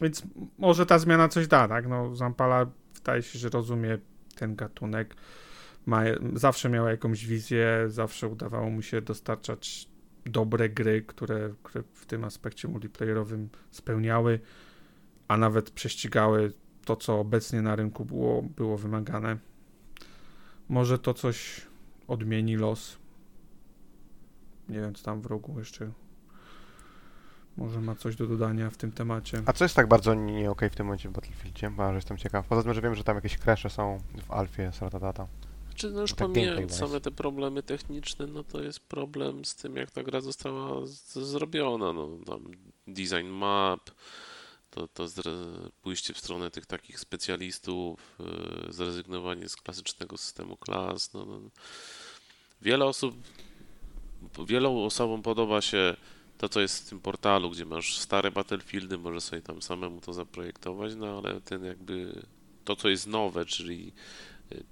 więc 0.00 0.22
może 0.58 0.86
ta 0.86 0.98
zmiana 0.98 1.28
coś 1.28 1.46
da, 1.46 1.68
tak? 1.68 1.88
No, 1.88 2.16
Zampala 2.16 2.66
wydaje 3.06 3.22
się, 3.22 3.38
że 3.38 3.48
rozumie 3.48 3.98
ten 4.34 4.56
gatunek. 4.56 5.14
Ma, 5.86 6.02
zawsze 6.34 6.68
miała 6.68 6.90
jakąś 6.90 7.26
wizję, 7.26 7.84
zawsze 7.88 8.28
udawało 8.28 8.70
mu 8.70 8.82
się 8.82 9.00
dostarczać 9.00 9.88
dobre 10.24 10.68
gry, 10.68 11.02
które, 11.02 11.54
które 11.62 11.84
w 11.92 12.06
tym 12.06 12.24
aspekcie 12.24 12.68
multiplayerowym 12.68 13.48
spełniały, 13.70 14.40
a 15.28 15.36
nawet 15.36 15.70
prześcigały 15.70 16.52
to, 16.84 16.96
co 16.96 17.20
obecnie 17.20 17.62
na 17.62 17.76
rynku 17.76 18.04
było, 18.04 18.42
było 18.42 18.78
wymagane. 18.78 19.38
Może 20.68 20.98
to 20.98 21.14
coś 21.14 21.66
odmieni 22.08 22.56
los. 22.56 22.98
Nie 24.68 24.80
wiem, 24.80 24.94
co 24.94 25.04
tam 25.04 25.20
w 25.20 25.26
rogu 25.26 25.58
jeszcze. 25.58 25.90
Może 27.56 27.80
ma 27.80 27.94
coś 27.94 28.16
do 28.16 28.26
dodania 28.26 28.70
w 28.70 28.76
tym 28.76 28.92
temacie. 28.92 29.42
A 29.46 29.52
co 29.52 29.64
jest 29.64 29.76
tak 29.76 29.88
bardzo 29.88 30.14
nie, 30.14 30.32
nie 30.32 30.50
okej 30.50 30.70
w 30.70 30.74
tym 30.76 30.86
momencie 30.86 31.08
w 31.08 31.12
Battlefieldzie? 31.12 31.70
Bo 31.70 31.92
jestem 31.92 32.18
ciekaw. 32.18 32.46
Poza 32.46 32.62
tym, 32.62 32.74
że 32.74 32.80
wiem, 32.80 32.94
że 32.94 33.04
tam 33.04 33.16
jakieś 33.16 33.38
crashe 33.38 33.70
są 33.70 33.98
w 34.26 34.30
Alfie, 34.30 34.72
Sratatata. 34.72 35.26
Czy 35.74 35.90
no 35.90 36.00
już 36.00 36.10
Tak 36.10 36.18
pomijając 36.18 36.74
same 36.74 37.00
te 37.00 37.10
problemy 37.10 37.62
techniczne, 37.62 38.26
no 38.26 38.44
to 38.44 38.62
jest 38.62 38.80
problem 38.80 39.44
z 39.44 39.54
tym, 39.56 39.76
jak 39.76 39.90
ta 39.90 40.02
gra 40.02 40.20
została 40.20 40.86
z- 40.86 41.12
zrobiona. 41.18 41.92
No, 41.92 42.08
tam 42.26 42.44
design 42.86 43.26
map, 43.28 43.90
to, 44.70 44.88
to 44.88 45.04
zre- 45.04 45.70
pójście 45.82 46.14
w 46.14 46.18
stronę 46.18 46.50
tych 46.50 46.66
takich 46.66 47.00
specjalistów, 47.00 48.16
yy, 48.66 48.72
zrezygnowanie 48.72 49.48
z 49.48 49.56
klasycznego 49.56 50.16
systemu 50.16 50.56
klas. 50.56 51.14
No, 51.14 51.24
no. 51.26 51.40
Wiele 52.62 52.84
osób, 52.84 53.14
wielu 54.46 54.82
osobom 54.84 55.22
podoba 55.22 55.60
się 55.60 55.96
to, 56.38 56.48
co 56.48 56.60
jest 56.60 56.86
w 56.86 56.88
tym 56.88 57.00
portalu, 57.00 57.50
gdzie 57.50 57.64
masz 57.64 57.98
stare 57.98 58.30
Battlefieldy, 58.30 58.98
możesz 58.98 59.22
sobie 59.22 59.42
tam 59.42 59.62
samemu 59.62 60.00
to 60.00 60.12
zaprojektować, 60.12 60.92
no 60.96 61.18
ale 61.18 61.40
ten 61.40 61.64
jakby 61.64 62.22
to, 62.64 62.76
co 62.76 62.88
jest 62.88 63.06
nowe, 63.06 63.44
czyli 63.44 63.92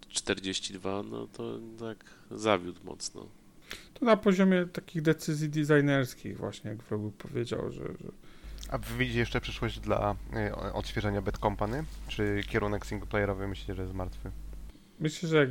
42, 0.09 1.03
no 1.03 1.27
to 1.27 1.59
tak 1.81 2.05
zawiódł 2.31 2.81
mocno. 2.85 3.29
To 3.95 4.05
na 4.05 4.17
poziomie 4.17 4.67
takich 4.67 5.03
decyzji 5.03 5.49
designerskich, 5.49 6.39
właśnie 6.39 6.71
jak 6.71 6.83
Wrogu 6.83 7.11
powiedział, 7.11 7.73
że, 7.73 7.81
że 7.81 8.13
A 8.69 8.79
wy 8.79 8.99
widzicie 8.99 9.19
jeszcze 9.19 9.41
przyszłość 9.41 9.81
dla 9.81 10.17
y, 10.49 10.73
odświeżenia 10.73 11.23
Bad 11.23 11.39
Company? 11.39 11.85
Czy 12.09 12.43
kierunek 12.49 12.87
singleplayerowy 12.87 13.49
myślicie, 13.49 13.75
że 13.75 13.83
jest 13.83 13.95
martwy? 13.95 14.31
myślę, 15.01 15.29
że 15.29 15.37
jak 15.37 15.49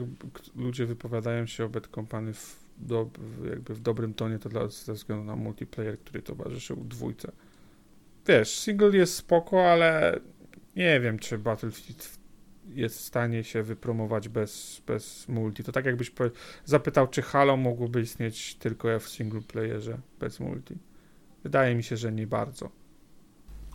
ludzie 0.55 0.85
wypowiadają 0.85 1.45
się 1.45 1.65
o 1.65 1.69
Bad 1.69 1.87
Company 1.87 2.33
w 2.33 2.62
do, 2.83 3.09
jakby 3.49 3.73
w 3.73 3.79
dobrym 3.79 4.13
tonie 4.13 4.39
to 4.39 4.49
dla, 4.49 4.67
ze 4.67 4.93
względu 4.93 5.25
na 5.25 5.35
multiplayer, 5.35 5.99
który 5.99 6.21
towarzyszył 6.21 6.77
dwójce. 6.77 7.31
Wiesz, 8.27 8.59
single 8.59 8.97
jest 8.97 9.15
spoko, 9.15 9.71
ale 9.71 10.19
nie 10.75 10.99
wiem, 10.99 11.19
czy 11.19 11.37
Battlefield 11.37 12.19
jest 12.69 12.97
w 12.97 13.01
stanie 13.01 13.43
się 13.43 13.63
wypromować 13.63 14.29
bez, 14.29 14.81
bez 14.87 15.27
multi. 15.27 15.63
To 15.63 15.71
tak 15.71 15.85
jakbyś 15.85 16.11
zapytał, 16.65 17.07
czy 17.07 17.21
Halo 17.21 17.57
mogłoby 17.57 18.01
istnieć 18.01 18.55
tylko 18.55 18.99
w 18.99 19.09
single 19.09 19.41
playerze 19.41 19.97
bez 20.19 20.39
multi. 20.39 20.77
Wydaje 21.43 21.75
mi 21.75 21.83
się, 21.83 21.97
że 21.97 22.11
nie 22.11 22.27
bardzo. 22.27 22.69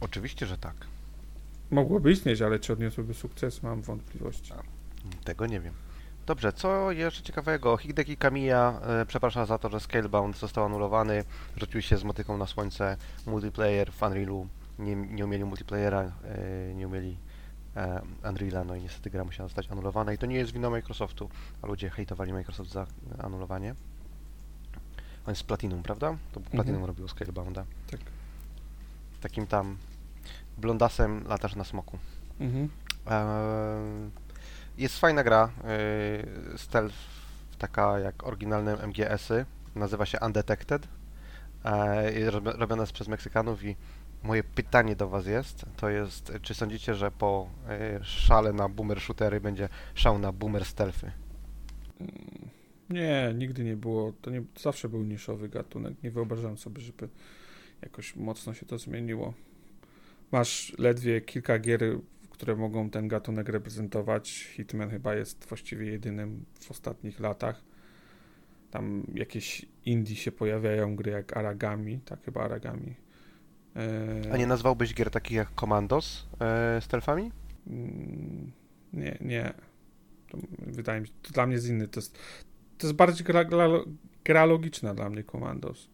Oczywiście, 0.00 0.46
że 0.46 0.58
tak. 0.58 0.76
Mogłoby 1.70 2.12
istnieć, 2.12 2.42
ale 2.42 2.58
czy 2.58 2.72
odniosłyby 2.72 3.14
sukces, 3.14 3.62
mam 3.62 3.82
wątpliwości. 3.82 4.52
Tego 5.24 5.46
nie 5.46 5.60
wiem. 5.60 5.74
Dobrze, 6.28 6.52
co 6.52 6.92
jeszcze 6.92 7.22
ciekawego? 7.22 7.76
Hideki 7.76 8.16
Kamiya 8.16 8.80
e, 8.82 9.06
przepraszam 9.06 9.46
za 9.46 9.58
to, 9.58 9.68
że 9.68 9.80
Scalebound 9.80 10.38
został 10.38 10.64
anulowany. 10.64 11.24
Rzucił 11.56 11.82
się 11.82 11.96
z 11.96 12.04
motyką 12.04 12.36
na 12.36 12.46
słońce. 12.46 12.96
Multiplayer 13.26 13.92
w 13.92 14.02
Unrealu. 14.02 14.48
Nie, 14.78 14.96
nie 14.96 15.24
umieli 15.24 15.44
multiplayera, 15.44 16.00
e, 16.00 16.74
nie 16.74 16.86
umieli 16.86 17.18
e, 17.76 18.02
Unreala, 18.28 18.64
no 18.64 18.74
i 18.74 18.82
niestety 18.82 19.10
gra 19.10 19.24
musiała 19.24 19.48
zostać 19.48 19.70
anulowana. 19.70 20.12
I 20.12 20.18
to 20.18 20.26
nie 20.26 20.36
jest 20.36 20.52
wina 20.52 20.70
Microsoftu, 20.70 21.30
a 21.62 21.66
ludzie 21.66 21.90
hejtowali 21.90 22.32
Microsoft 22.32 22.70
za 22.70 22.86
e, 23.18 23.22
anulowanie. 23.22 23.74
On 25.26 25.30
jest 25.30 25.40
z 25.40 25.44
Platinum, 25.44 25.82
prawda? 25.82 26.16
To 26.32 26.40
Platinum 26.40 26.84
robiło 26.84 27.08
Scalebounda. 27.08 27.64
Tak. 27.90 28.00
Takim 29.20 29.46
tam 29.46 29.76
blondasem 30.58 31.24
latasz 31.28 31.56
na 31.56 31.64
smoku. 31.64 31.98
Mhm. 32.40 32.68
Eee, 33.06 34.27
Jest 34.78 34.98
fajna 34.98 35.24
gra, 35.24 35.50
yy, 36.52 36.58
stealth 36.58 36.94
taka 37.58 37.98
jak 37.98 38.26
oryginalne 38.26 38.76
MGS-y, 38.86 39.44
nazywa 39.74 40.06
się 40.06 40.18
Undetected, 40.26 40.88
i 42.16 42.24
robi- 42.30 42.58
robiona 42.58 42.82
jest 42.82 42.92
przez 42.92 43.08
Meksykanów 43.08 43.64
i 43.64 43.76
moje 44.22 44.44
pytanie 44.44 44.96
do 44.96 45.08
Was 45.08 45.26
jest, 45.26 45.64
to 45.76 45.88
jest, 45.90 46.32
czy 46.42 46.54
sądzicie, 46.54 46.94
że 46.94 47.10
po 47.10 47.48
yy, 47.68 48.04
szale 48.04 48.52
na 48.52 48.68
boomer 48.68 49.00
shootery 49.00 49.40
będzie 49.40 49.68
szał 49.94 50.18
na 50.18 50.32
boomer 50.32 50.64
stealthy? 50.64 51.10
Mm, 52.00 52.12
Nie, 52.90 53.34
nigdy 53.38 53.64
nie 53.64 53.76
było. 53.76 54.12
To 54.22 54.30
nie, 54.30 54.42
zawsze 54.60 54.88
był 54.88 55.02
niszowy 55.02 55.48
gatunek. 55.48 56.02
Nie 56.02 56.10
wyobrażam 56.10 56.56
sobie, 56.58 56.80
żeby 56.80 57.08
jakoś 57.82 58.16
mocno 58.16 58.54
się 58.54 58.66
to 58.66 58.78
zmieniło. 58.78 59.34
Masz 60.32 60.72
ledwie 60.78 61.20
kilka 61.20 61.58
gier, 61.58 61.80
które 62.38 62.56
mogą 62.56 62.90
ten 62.90 63.08
gatunek 63.08 63.48
reprezentować. 63.48 64.30
Hitman 64.30 64.90
chyba 64.90 65.14
jest 65.14 65.44
właściwie 65.44 65.86
jedynym 65.86 66.44
w 66.60 66.70
ostatnich 66.70 67.20
latach. 67.20 67.62
Tam 68.70 69.06
jakieś 69.14 69.66
indie 69.84 70.16
się 70.16 70.32
pojawiają, 70.32 70.96
gry 70.96 71.10
jak 71.10 71.36
Aragami, 71.36 72.00
tak 72.04 72.24
chyba 72.24 72.42
Aragami. 72.42 72.94
E, 73.76 74.32
A 74.32 74.36
nie 74.36 74.46
nazwałbyś 74.46 74.94
gier 74.94 75.10
takich 75.10 75.36
jak 75.36 75.48
Commandos 75.60 76.28
yy, 76.74 76.80
stealthami? 76.80 77.32
Mm, 77.66 78.52
Nie, 78.92 79.18
nie. 79.20 79.54
To 80.28 80.38
wydaje 80.58 81.00
mi 81.00 81.06
się, 81.06 81.12
to 81.22 81.30
dla 81.30 81.46
mnie 81.46 81.54
jest 81.54 81.68
inny. 81.68 81.88
To 81.88 82.00
jest, 82.00 82.18
to 82.78 82.86
jest 82.86 82.96
bardziej 82.96 83.26
gra, 83.26 83.44
gra, 83.44 83.68
gra 84.24 84.44
logiczna 84.44 84.94
dla 84.94 85.10
mnie 85.10 85.24
Commandos. 85.24 85.88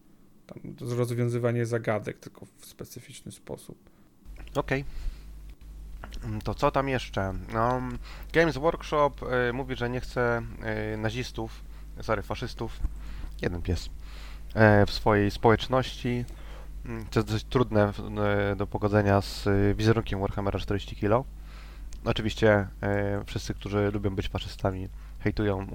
Tam 0.47 0.59
rozwiązywanie 0.99 1.67
zagadek, 1.67 2.19
tylko 2.19 2.47
w 2.47 2.67
specyficzny 2.67 3.33
sposób. 3.33 3.91
Okej. 4.55 4.81
Mm, 4.81 5.14
To 6.45 6.55
co 6.55 6.71
tam 6.71 6.89
jeszcze? 6.89 7.33
No, 7.53 7.81
Games 8.33 8.57
Workshop 8.59 9.11
y, 9.49 9.53
mówi, 9.53 9.77
że 9.77 9.91
nie 9.91 10.01
chce 10.01 10.43
y, 10.95 10.97
nazistów, 10.97 11.65
sorry, 12.03 12.23
faszystów, 12.23 12.81
jeden 13.43 13.63
pies, 13.63 13.91
e, 14.55 14.87
w 14.87 14.91
swojej 14.91 15.31
społeczności. 15.31 16.25
Mm, 16.87 17.07
To 17.07 17.21
jest 17.21 17.33
dość 17.33 17.45
trudne 17.45 17.93
e, 18.53 18.57
do 18.57 18.67
pogodzenia 18.67 19.21
z 19.21 19.47
y, 19.47 19.75
wizerunkiem 19.77 20.21
Warhammera 20.21 20.59
40 20.59 20.97
kilo. 20.97 21.25
Oczywiście 22.05 22.69
e, 22.83 23.25
wszyscy, 23.27 23.55
którzy 23.55 23.91
lubią 23.91 24.11
być 24.15 24.29
faszystami, 24.29 24.89
hejtują 25.21 25.67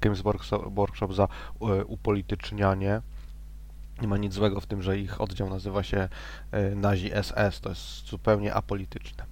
Games 0.00 0.22
Workshop, 0.70 1.12
za 1.12 1.28
upolitycznianie. 1.86 3.00
Nie 4.02 4.08
ma 4.08 4.16
nic 4.16 4.32
złego 4.32 4.60
w 4.60 4.66
tym, 4.66 4.82
że 4.82 4.98
ich 4.98 5.20
oddział 5.20 5.50
nazywa 5.50 5.82
się 5.82 6.08
Nazi 6.76 7.10
SS. 7.22 7.60
To 7.60 7.68
jest 7.68 8.06
zupełnie 8.06 8.54
apolityczne. 8.54 9.29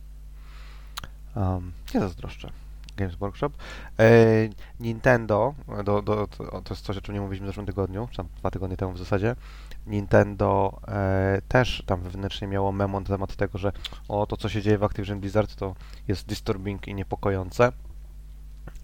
Um, 1.39 1.73
nie 1.95 2.01
zazdroszczę. 2.01 2.51
Games 2.97 3.15
Workshop. 3.17 3.51
E, 3.99 4.49
Nintendo, 4.81 5.55
do, 5.85 6.03
do, 6.03 6.27
to, 6.27 6.63
to 6.63 6.75
jest 6.75 6.85
coś, 6.85 6.97
o 6.97 7.01
czym 7.01 7.15
nie 7.15 7.21
mówiliśmy 7.21 7.47
w 7.47 7.51
zeszłym 7.51 7.67
tygodniu, 7.67 8.09
czy 8.11 8.17
tam 8.17 8.29
dwa 8.39 8.51
tygodnie 8.51 8.77
temu 8.77 8.93
w 8.93 8.99
zasadzie. 8.99 9.37
Nintendo 9.87 10.81
e, 10.89 11.43
też 11.49 11.83
tam 11.87 12.01
wewnętrznie 12.01 12.49
miało 12.49 12.73
memo 12.73 13.01
na 13.01 13.07
temat 13.07 13.37
tego, 13.37 13.59
że 13.59 13.73
o 14.09 14.27
to, 14.27 14.37
co 14.37 14.49
się 14.49 14.63
dzieje 14.63 14.79
w 14.79 14.85
Activision 14.85 15.21
Blizzard, 15.21 15.57
to 15.57 15.75
jest 16.09 16.27
disturbing 16.27 16.89
i 16.89 16.95
niepokojące. 16.95 17.73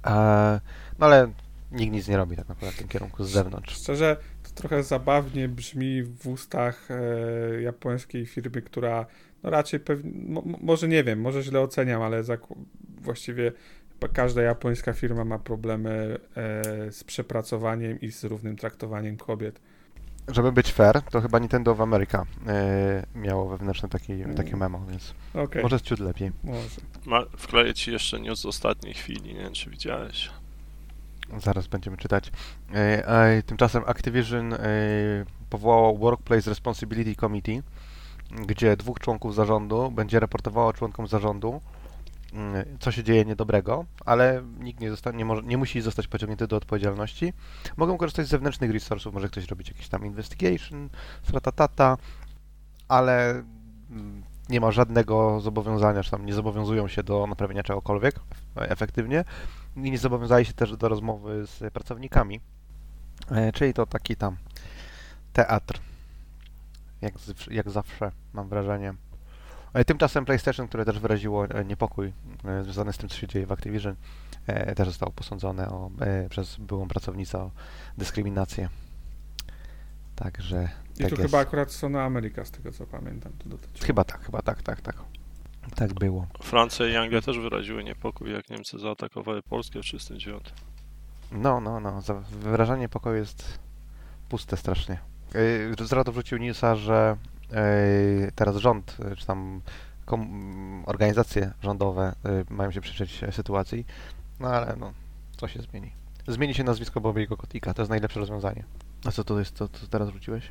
E, 0.06 0.60
no 0.98 1.06
ale 1.06 1.30
nikt 1.72 1.92
nic 1.92 2.08
nie 2.08 2.16
robi 2.16 2.36
tak 2.36 2.48
naprawdę 2.48 2.76
w 2.76 2.78
tym 2.78 2.88
kierunku 2.88 3.24
z 3.24 3.30
zewnątrz. 3.30 3.74
Szczerze, 3.74 4.16
to 4.42 4.50
trochę 4.50 4.82
zabawnie 4.82 5.48
brzmi 5.48 6.02
w 6.02 6.26
ustach 6.26 6.88
e, 6.90 7.62
japońskiej 7.62 8.26
firmy, 8.26 8.62
która 8.62 9.06
no 9.44 9.50
raczej 9.50 9.80
pewnie, 9.80 10.10
mo, 10.28 10.42
mo- 10.42 10.58
może 10.62 10.88
nie 10.88 11.04
wiem, 11.04 11.20
może 11.20 11.42
źle 11.42 11.60
oceniam, 11.60 12.02
ale 12.02 12.22
właściwie 13.00 13.52
każda 14.12 14.42
japońska 14.42 14.92
firma 14.92 15.24
ma 15.24 15.38
problemy 15.38 16.18
e, 16.36 16.92
z 16.92 17.04
przepracowaniem 17.04 18.00
i 18.00 18.12
z 18.12 18.24
równym 18.24 18.56
traktowaniem 18.56 19.16
kobiet. 19.16 19.60
Żeby 20.28 20.52
być 20.52 20.72
fair, 20.72 21.02
to 21.02 21.20
chyba 21.20 21.38
Nintendo 21.38 21.70
of 21.72 21.80
America 21.80 22.24
e, 22.46 23.06
miało 23.14 23.48
wewnętrzne 23.48 23.88
taki, 23.88 24.12
Mm. 24.12 24.34
takie 24.34 24.56
memo, 24.56 24.86
więc 24.90 25.14
Okej, 25.34 25.62
może 25.62 25.74
jest 25.74 25.84
ciut 25.84 26.00
lepiej. 26.00 26.30
może. 26.44 26.68
Ma, 27.06 27.22
wkleję 27.36 27.74
ci 27.74 27.92
jeszcze 27.92 28.20
news 28.20 28.40
z 28.40 28.46
ostatniej 28.46 28.94
chwili, 28.94 29.34
nie 29.34 29.40
wiem 29.40 29.52
czy 29.52 29.70
widziałeś. 29.70 30.30
Zaraz 31.38 31.66
będziemy 31.66 31.96
czytać. 31.96 32.32
E, 32.74 33.08
e, 33.08 33.42
tymczasem 33.42 33.82
Activision 33.86 34.52
e, 34.54 34.58
powołało 35.50 35.96
Workplace 35.98 36.50
Responsibility 36.50 37.14
Committee, 37.20 37.62
gdzie 38.34 38.76
dwóch 38.76 39.00
członków 39.00 39.34
zarządu 39.34 39.90
będzie 39.90 40.20
raportowało 40.20 40.72
członkom 40.72 41.06
zarządu, 41.06 41.60
mm, 42.32 42.64
co 42.80 42.92
się 42.92 43.04
dzieje 43.04 43.24
niedobrego, 43.24 43.84
ale 44.04 44.42
nikt 44.60 44.80
nie, 44.80 44.90
nie, 45.14 45.24
może, 45.24 45.42
nie 45.42 45.58
musi 45.58 45.80
zostać 45.80 46.08
pociągnięty 46.08 46.46
do 46.46 46.56
odpowiedzialności. 46.56 47.32
Mogą 47.76 47.98
korzystać 47.98 48.26
z 48.26 48.30
zewnętrznych 48.30 48.70
resursów, 48.70 49.14
może 49.14 49.28
ktoś 49.28 49.46
robić 49.46 49.68
jakiś 49.68 49.88
tam 49.88 50.06
investigation, 50.06 50.88
stratatata, 51.22 51.96
ale 52.88 53.30
mm, 53.90 54.22
nie 54.48 54.60
ma 54.60 54.70
żadnego 54.70 55.40
zobowiązania, 55.40 56.02
czy 56.02 56.10
tam 56.10 56.26
nie 56.26 56.34
zobowiązują 56.34 56.88
się 56.88 57.02
do 57.02 57.26
naprawienia 57.26 57.62
czegokolwiek 57.62 58.14
efektywnie 58.56 59.24
i 59.76 59.90
nie 59.90 59.98
zobowiązali 59.98 60.44
się 60.44 60.52
też 60.52 60.76
do 60.76 60.88
rozmowy 60.88 61.46
z 61.46 61.72
pracownikami. 61.72 62.40
E, 63.30 63.52
czyli 63.52 63.74
to 63.74 63.86
taki 63.86 64.16
tam 64.16 64.36
teatr. 65.32 65.80
Jak, 67.04 67.18
z, 67.18 67.46
jak 67.50 67.70
zawsze, 67.70 68.12
mam 68.32 68.48
wrażenie. 68.48 68.94
Tymczasem 69.86 70.24
PlayStation, 70.24 70.68
które 70.68 70.84
też 70.84 70.98
wyraziło 70.98 71.46
e, 71.46 71.64
niepokój 71.64 72.12
e, 72.44 72.62
związany 72.64 72.92
z 72.92 72.98
tym, 72.98 73.08
co 73.08 73.16
się 73.16 73.26
dzieje 73.26 73.46
w 73.46 73.52
Activision, 73.52 73.94
e, 74.46 74.74
też 74.74 74.88
zostało 74.88 75.12
posądzone 75.12 75.68
o, 75.68 75.90
przez 76.30 76.56
byłą 76.56 76.88
pracownicę 76.88 77.38
o 77.38 77.50
dyskryminację. 77.98 78.68
Także 80.16 80.68
I 80.98 81.02
tak 81.02 81.08
tu 81.08 81.14
jest. 81.14 81.22
chyba 81.22 81.38
akurat 81.38 81.72
Sony 81.72 82.00
Ameryka, 82.00 82.44
z 82.44 82.50
tego 82.50 82.72
co 82.72 82.86
pamiętam. 82.86 83.32
To 83.38 83.48
dotyczyło. 83.48 83.86
Chyba 83.86 84.04
tak, 84.04 84.24
chyba 84.24 84.42
tak, 84.42 84.62
tak, 84.62 84.80
tak. 84.80 84.96
Tak 85.74 85.94
było. 85.94 86.26
Francja 86.42 86.86
i 86.86 86.96
Anglia 86.96 87.20
też 87.20 87.38
wyraziły 87.38 87.84
niepokój, 87.84 88.32
jak 88.32 88.50
Niemcy 88.50 88.78
zaatakowały 88.78 89.42
Polskę 89.42 89.78
w 89.80 89.82
39. 89.82 90.54
No, 91.32 91.60
no, 91.60 91.80
no. 91.80 92.02
Wyrażanie 92.30 92.88
pokoju 92.88 93.16
jest 93.16 93.58
puste 94.28 94.56
strasznie. 94.56 94.98
Yy, 95.78 95.86
Zrado 95.86 96.12
wrzucił 96.12 96.38
newsa, 96.38 96.76
że 96.76 97.16
yy, 97.50 98.32
teraz 98.34 98.56
rząd, 98.56 98.96
yy, 98.98 99.16
czy 99.16 99.26
tam 99.26 99.60
kom- 100.04 100.84
organizacje 100.86 101.52
rządowe 101.62 102.14
mają 102.50 102.70
się 102.70 102.80
przyjrzeć 102.80 103.24
e, 103.24 103.32
sytuacji, 103.32 103.86
no 104.40 104.48
ale 104.48 104.76
no, 104.76 104.92
co 105.36 105.48
się 105.48 105.62
zmieni? 105.62 105.90
Zmieni 106.28 106.54
się 106.54 106.64
nazwisko 106.64 107.00
Bobiego 107.00 107.36
Kotika, 107.36 107.74
to 107.74 107.82
jest 107.82 107.90
najlepsze 107.90 108.20
rozwiązanie. 108.20 108.64
A 109.04 109.10
co 109.10 109.24
to 109.24 109.38
jest, 109.38 109.56
co, 109.56 109.68
co 109.68 109.86
teraz 109.86 110.10
wrzuciłeś? 110.10 110.50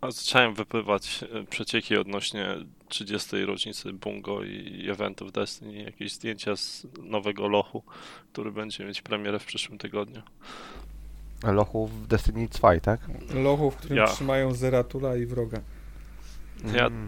A 0.00 0.10
zacząłem 0.10 0.54
wypływać 0.54 1.24
e, 1.32 1.44
przecieki 1.44 1.96
odnośnie 1.96 2.46
30. 2.88 3.44
rocznicy 3.44 3.92
Bungo 3.92 4.44
i 4.44 4.88
eventów 4.90 5.32
Destiny, 5.32 5.82
jakieś 5.82 6.12
zdjęcia 6.12 6.56
z 6.56 6.86
nowego 7.02 7.48
lochu, 7.48 7.82
który 8.32 8.52
będzie 8.52 8.84
mieć 8.84 9.02
premierę 9.02 9.38
w 9.38 9.44
przyszłym 9.44 9.78
tygodniu. 9.78 10.22
Lochu 11.42 11.86
w 11.86 12.06
Destiny 12.06 12.48
2, 12.48 12.80
tak? 12.80 13.00
Lochu, 13.34 13.70
w 13.70 13.76
którym 13.76 13.96
Ja. 13.98 14.06
trzymają 14.06 14.54
Zeratula 14.54 15.16
i 15.16 15.26
wroga. 15.26 15.60
Ja, 16.74 16.86
Mm. 16.86 17.06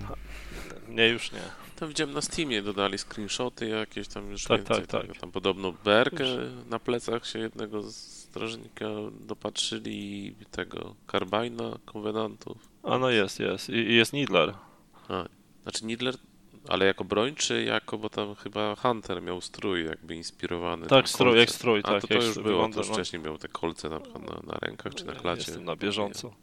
nie, 0.88 1.08
już 1.08 1.32
nie. 1.32 1.42
Tam 1.76 1.88
widziałem 1.88 2.14
na 2.14 2.20
Steamie, 2.20 2.62
dodali 2.62 2.98
screenshoty 2.98 3.68
jakieś 3.68 4.08
tam 4.08 4.30
już 4.30 4.44
Tak, 4.44 4.58
więcej. 4.58 4.76
tak, 4.76 4.86
tak. 4.86 5.02
tego. 5.02 5.14
Tam 5.14 5.32
podobno 5.32 5.72
berkę 5.84 6.24
na 6.70 6.78
plecach 6.78 7.26
się 7.26 7.38
jednego 7.38 7.82
strażnika 7.92 8.84
dopatrzyli 9.20 10.26
i 10.26 10.46
tego 10.50 10.94
Carbina, 11.12 11.78
konwenantów. 11.84 12.56
A 12.82 12.98
no 12.98 13.10
jest, 13.10 13.40
jest. 13.40 13.68
I 13.70 13.94
jest 13.94 14.12
Needler. 14.12 14.54
Znaczy 15.62 15.84
Nidler, 15.86 16.14
ale 16.68 16.86
jako 16.86 17.04
broń, 17.04 17.34
czy 17.34 17.64
jako, 17.64 17.98
bo 17.98 18.08
tam 18.08 18.34
chyba 18.34 18.76
Hunter 18.76 19.22
miał 19.22 19.40
strój 19.40 19.84
jakby 19.84 20.14
inspirowany. 20.14 20.86
Tak, 20.86 21.08
strój, 21.08 21.38
jak 21.38 21.50
strój, 21.50 21.80
A 21.80 21.82
tak. 21.82 22.00
to, 22.02 22.08
to 22.08 22.14
już 22.14 22.38
było, 22.38 22.68
to 22.68 22.78
już 22.78 22.88
no. 22.88 22.94
wcześniej 22.94 23.22
miał 23.22 23.38
te 23.38 23.48
kolce 23.48 23.88
na, 23.88 23.98
na, 23.98 24.52
na 24.52 24.58
rękach 24.60 24.94
czy 24.94 25.04
na 25.04 25.12
klacie. 25.12 25.44
Jestem 25.46 25.64
na 25.64 25.76
bieżąco. 25.76 26.34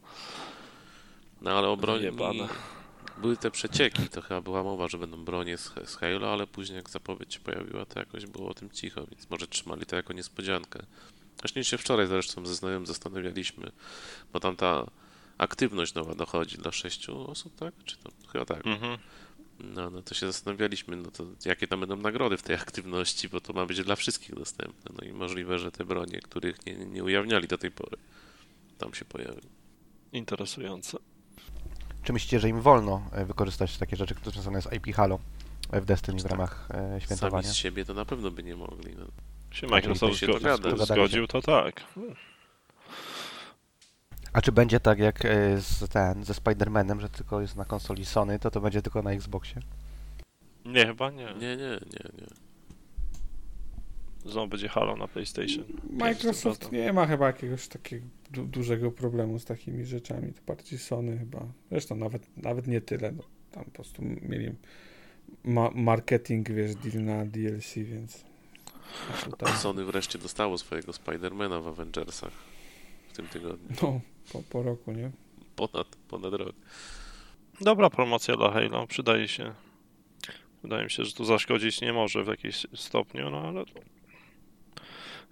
No 1.42 1.51
ale 1.51 1.68
o 1.68 1.78
broni 1.78 2.08
były 3.18 3.38
te 3.38 3.51
przecieki, 3.51 4.10
to 4.10 4.22
chyba 4.22 4.42
była 4.42 4.63
mowa, 4.63 4.88
że 4.88 4.98
będą 4.98 5.25
bronie 5.25 5.58
z, 5.58 5.74
z 5.86 5.96
Halo, 5.96 6.34
ale 6.34 6.48
później 6.48 6.75
jak 6.75 6.90
zapowiedź 6.90 7.34
się 7.34 7.40
pojawiła, 7.40 7.86
to 7.86 8.00
jakoś 8.00 8.25
było 8.25 8.50
o 8.50 8.54
tym 8.54 8.70
cicho, 8.70 9.06
więc 9.06 9.30
może 9.30 9.48
trzymali 9.48 9.86
to 9.86 9.96
jako 9.96 10.13
niespodziankę. 10.13 10.80
Właśnie 11.42 11.63
się 11.63 11.78
wczoraj 11.78 12.08
zresztą 12.08 12.46
ze 12.46 12.56
znajomym 12.56 12.88
zastanawialiśmy, 12.88 13.72
bo 14.34 14.40
tam 14.40 14.56
ta 14.56 14.86
aktywność 15.38 15.94
nowa 15.94 16.16
dochodzi 16.16 16.58
dla 16.58 16.72
sześciu 16.72 17.32
osób, 17.32 17.56
tak? 17.56 17.74
Czy 17.86 17.98
to 17.98 18.10
chyba 18.32 18.46
tak? 18.46 18.68
Mhm. 18.68 18.98
No, 19.63 19.89
no 19.89 20.01
to 20.01 20.13
się 20.15 20.27
zastanawialiśmy, 20.27 20.96
no 20.96 21.12
to 21.12 21.25
jakie 21.46 21.68
tam 21.68 21.80
będą 21.80 21.96
nagrody 21.96 22.38
w 22.38 22.41
tej 22.41 22.56
aktywności, 22.56 23.30
bo 23.30 23.41
to 23.41 23.53
ma 23.53 23.65
być 23.65 23.84
dla 23.84 23.96
wszystkich 23.96 24.36
dostępne. 24.36 24.96
No 25.01 25.08
i 25.10 25.13
możliwe, 25.13 25.60
że 25.60 25.72
te 25.72 25.86
bronie, 25.86 26.20
których 26.20 26.65
nie, 26.65 26.74
nie 26.86 27.03
ujawniali 27.03 27.48
do 27.48 27.58
tej 27.58 27.72
pory, 27.72 27.98
tam 28.77 28.94
się 28.94 29.06
pojawią. 29.06 29.41
Interesujące. 30.13 30.98
Czy 32.03 32.13
myślicie, 32.13 32.39
że 32.39 32.50
im 32.50 32.62
wolno 32.62 33.01
e, 33.12 33.25
wykorzystać 33.25 33.77
takie 33.77 33.96
rzeczy, 33.96 34.15
które 34.15 34.32
związane 34.32 34.62
z 34.62 34.74
IP 34.74 34.96
Halo 34.96 35.20
e, 35.72 35.82
w 35.82 35.86
Destiny 35.86 36.20
w 36.20 36.24
Tak. 36.24 36.32
ramach 36.32 36.68
Sami 36.72 37.01
świętowania? 37.01 37.48
z 37.50 37.56
siebie 37.56 37.86
to 37.86 37.94
na 37.94 38.06
pewno 38.06 38.32
by 38.32 38.44
nie 38.44 38.56
mogli. 38.56 38.96
No. 38.96 39.06
Się 39.51 39.62
Tak, 39.62 39.72
Microsoft 39.72 40.18
się 40.20 40.27
zgo- 40.27 40.34
dogada. 40.34 40.70
zgo- 40.70 40.86
zgodził, 40.86 41.27
to 41.27 41.41
tak. 41.41 41.82
A 44.34 44.42
czy 44.42 44.52
będzie 44.52 44.80
tak 44.80 45.00
jak 45.00 45.26
e, 45.26 45.62
z, 45.62 45.90
ten, 45.90 46.24
ze 46.24 46.34
Spider-Manem, 46.34 47.00
że 47.00 47.10
tylko 47.10 47.42
jest 47.42 47.56
na 47.56 47.66
konsoli 47.66 48.06
Sony, 48.06 48.40
to 48.40 48.52
to 48.52 48.62
będzie 48.62 48.82
tylko 48.82 49.02
na 49.02 49.12
Xboxie? 49.12 49.62
Nie, 50.66 50.86
chyba 50.86 51.12
nie. 51.12 51.26
Nie, 51.26 51.58
nie, 51.58 51.58
nie, 51.58 52.10
nie. 52.18 52.28
Znowu 54.26 54.48
będzie 54.48 54.68
Halo 54.68 54.96
na 54.96 55.08
PlayStation. 55.08 55.64
Microsoft 55.90 56.72
nie 56.72 56.94
ma 56.94 57.08
chyba 57.08 57.28
jakiegoś 57.28 57.68
takiego 57.68 58.06
du 58.32 58.46
dużego 58.46 58.92
problemu 58.92 59.40
z 59.40 59.46
takimi 59.46 59.86
rzeczami. 59.86 60.34
To 60.34 60.42
bardziej 60.48 60.80
Sony 60.80 61.18
chyba. 61.18 61.46
Zresztą 61.72 61.96
nawet, 61.96 62.38
nawet 62.38 62.68
nie 62.68 62.82
tyle. 62.82 63.12
No, 63.12 63.24
tam 63.52 63.66
po 63.66 63.72
prostu 63.72 64.02
mieli 64.02 64.52
ma 65.44 65.70
marketing, 65.76 66.50
wiesz, 66.50 66.76
deal 66.76 67.04
na 67.04 67.26
DLC, 67.26 67.74
więc 67.76 68.24
tutaj, 69.24 69.54
Sony 69.54 69.86
wreszcie 69.86 70.20
dostało 70.20 70.58
swojego 70.58 70.94
Spidermana 70.94 71.60
w 71.60 71.67
Avengersach 71.67 72.34
w 73.10 73.15
tym 73.15 73.28
tygodniu. 73.28 73.76
no, 73.82 74.02
po, 74.34 74.44
po 74.50 74.63
roku, 74.63 74.91
nie? 74.91 75.12
Ponad, 75.56 75.88
ponad 76.08 76.34
rok. 76.34 76.56
Dobra 77.62 77.89
promocja 77.89 78.38
dla 78.38 78.52
Halo, 78.52 78.88
przydaje 78.88 79.28
się. 79.28 79.54
Wydaje 80.63 80.84
mi 80.84 80.91
się, 80.91 81.06
że 81.06 81.13
to 81.13 81.26
zaszkodzić 81.26 81.82
nie 81.82 81.94
może 81.94 82.24
w 82.24 82.28
jakimś 82.28 82.67
stopniu, 82.76 83.30
no 83.30 83.41
ale. 83.48 83.63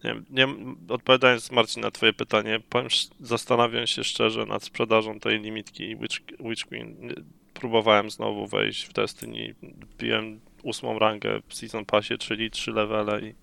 Nie, 0.03 0.21
nie, 0.29 0.47
odpowiadając 0.89 1.51
Marcin 1.51 1.81
na 1.81 1.91
Twoje 1.91 2.13
pytanie, 2.13 2.59
powiem, 2.69 2.87
zastanawiam 3.19 3.87
się 3.87 4.03
szczerze 4.03 4.45
nad 4.45 4.63
sprzedażą 4.63 5.19
tej 5.19 5.39
limitki 5.39 5.95
Witch, 5.95 6.19
Witch 6.39 6.65
Queen. 6.65 7.13
Próbowałem 7.53 8.09
znowu 8.09 8.47
wejść 8.47 8.85
w 8.85 8.93
Destiny, 8.93 9.55
biłem 9.97 10.39
ósmą 10.63 10.99
rangę 10.99 11.41
w 11.47 11.53
Season 11.53 11.85
Passie, 11.85 12.17
czyli 12.17 12.51
trzy 12.51 12.71
levele 12.71 13.21
i 13.21 13.33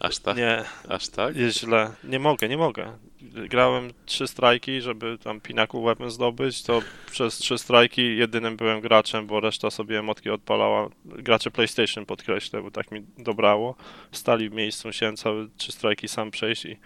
Aż 0.00 0.18
tak? 0.18 0.36
nie, 0.36 0.64
Aż 0.88 1.08
tak? 1.08 1.36
jest 1.36 1.58
źle. 1.58 1.92
Nie 2.04 2.18
mogę, 2.18 2.48
nie 2.48 2.56
mogę. 2.56 2.98
Grałem 3.32 3.90
trzy 4.06 4.26
strajki, 4.26 4.80
żeby 4.80 5.18
tam 5.18 5.40
Pinnacle 5.40 5.80
Weapon 5.80 6.10
zdobyć, 6.10 6.62
to 6.62 6.82
przez 7.10 7.36
trzy 7.36 7.58
strajki 7.58 8.16
jedynym 8.16 8.56
byłem 8.56 8.80
graczem, 8.80 9.26
bo 9.26 9.40
reszta 9.40 9.70
sobie 9.70 9.98
emotki 9.98 10.30
odpalała. 10.30 10.88
Gracze 11.04 11.50
PlayStation 11.50 12.06
podkreślę, 12.06 12.62
bo 12.62 12.70
tak 12.70 12.90
mi 12.92 13.02
dobrało. 13.18 13.74
Stali 14.12 14.50
w 14.50 14.52
miejscu, 14.52 14.88
musiałem 14.88 15.16
całe 15.16 15.46
trzy 15.56 15.72
strajki 15.72 16.08
sam 16.08 16.30
przejść 16.30 16.64
i 16.64 16.76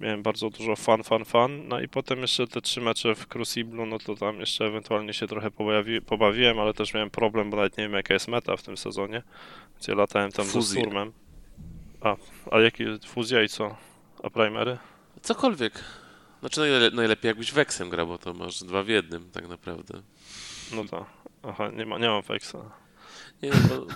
miałem 0.00 0.22
bardzo 0.22 0.50
dużo 0.50 0.76
fan, 0.76 1.02
fan, 1.02 1.24
fan. 1.24 1.68
No 1.68 1.80
i 1.80 1.88
potem 1.88 2.20
jeszcze 2.20 2.46
te 2.46 2.60
trzy 2.60 2.80
mecze 2.80 3.14
w 3.14 3.26
Crucible, 3.26 3.86
no 3.86 3.98
to 3.98 4.14
tam 4.14 4.40
jeszcze 4.40 4.64
ewentualnie 4.64 5.14
się 5.14 5.26
trochę 5.26 5.50
pobawi, 5.50 6.02
pobawiłem, 6.02 6.58
ale 6.58 6.74
też 6.74 6.94
miałem 6.94 7.10
problem, 7.10 7.50
bo 7.50 7.56
nawet 7.56 7.78
nie 7.78 7.84
wiem 7.84 7.92
jaka 7.92 8.14
jest 8.14 8.28
meta 8.28 8.56
w 8.56 8.62
tym 8.62 8.76
sezonie. 8.76 9.22
Ja 9.88 9.94
latałem 9.94 10.32
tam 10.32 10.46
Fuzje. 10.46 10.62
ze 10.62 10.80
Sturmem. 10.80 11.12
A, 12.00 12.16
a 12.50 12.60
jaki 12.60 12.84
fuzja 13.06 13.42
i 13.42 13.48
co? 13.48 13.76
A 14.22 14.30
primery? 14.30 14.78
Cokolwiek. 15.22 15.84
Znaczy 16.40 16.60
najle 16.60 16.90
najlepiej 16.90 17.28
jakbyś 17.28 17.52
Wexem 17.52 17.90
grał, 17.90 18.06
bo 18.06 18.18
to 18.18 18.34
masz 18.34 18.64
dwa 18.64 18.82
w 18.82 18.88
jednym 18.88 19.30
tak 19.30 19.48
naprawdę. 19.48 20.02
No 20.72 20.84
tak. 20.84 21.04
Aha, 21.42 21.70
nie, 21.70 21.86
ma, 21.86 21.98
nie 21.98 22.08
mam 22.08 22.22
Fexa. 22.22 22.56
Nie, 23.42 23.50
no 23.50 23.68
to, 23.68 23.86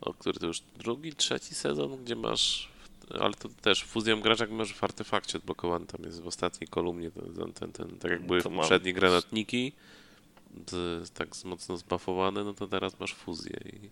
o 0.00 0.14
który 0.14 0.40
to 0.40 0.46
już 0.46 0.60
drugi, 0.76 1.12
trzeci 1.12 1.54
sezon, 1.54 2.04
gdzie 2.04 2.16
masz, 2.16 2.68
ale 3.20 3.34
to 3.34 3.48
też 3.48 3.84
fuzją 3.84 4.20
grasz 4.20 4.40
jak 4.40 4.50
masz 4.50 4.74
w 4.74 4.84
artefakcie 4.84 5.38
odblokowany, 5.38 5.86
tam 5.86 6.04
jest 6.04 6.22
w 6.22 6.26
ostatniej 6.26 6.68
kolumnie 6.68 7.10
ten, 7.10 7.52
ten, 7.52 7.72
ten, 7.72 7.98
tak 7.98 8.10
jak 8.10 8.26
były 8.26 8.42
To 8.42 8.50
w 8.50 8.52
mam. 8.52 8.66
granatniki, 8.94 9.72
z, 10.70 11.10
tak 11.10 11.28
mocno 11.44 11.76
zbuffowane, 11.76 12.44
no 12.44 12.54
to 12.54 12.66
teraz 12.66 13.00
masz 13.00 13.14
fuzję 13.14 13.60
i 13.72 13.90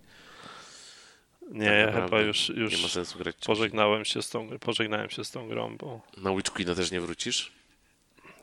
Nie, 1.51 1.67
tak 1.87 1.95
ja 1.95 2.03
chyba 2.05 2.21
już, 2.21 2.49
nie 2.49 2.55
ma 2.57 2.63
już 2.63 2.93
sensu 2.93 3.19
grać 3.19 3.37
pożegnałem 3.47 4.05
się 4.05 4.23
z 4.23 4.31
tą, 4.31 4.49
pożegnałem 4.61 5.11
się 5.11 5.25
z 5.25 5.31
tą 5.31 5.49
grą, 5.49 5.77
bo 5.77 6.01
Na 6.17 6.35
Witch 6.37 6.51
Queena 6.53 6.75
też 6.75 6.91
nie 6.91 7.01
wrócisz? 7.01 7.53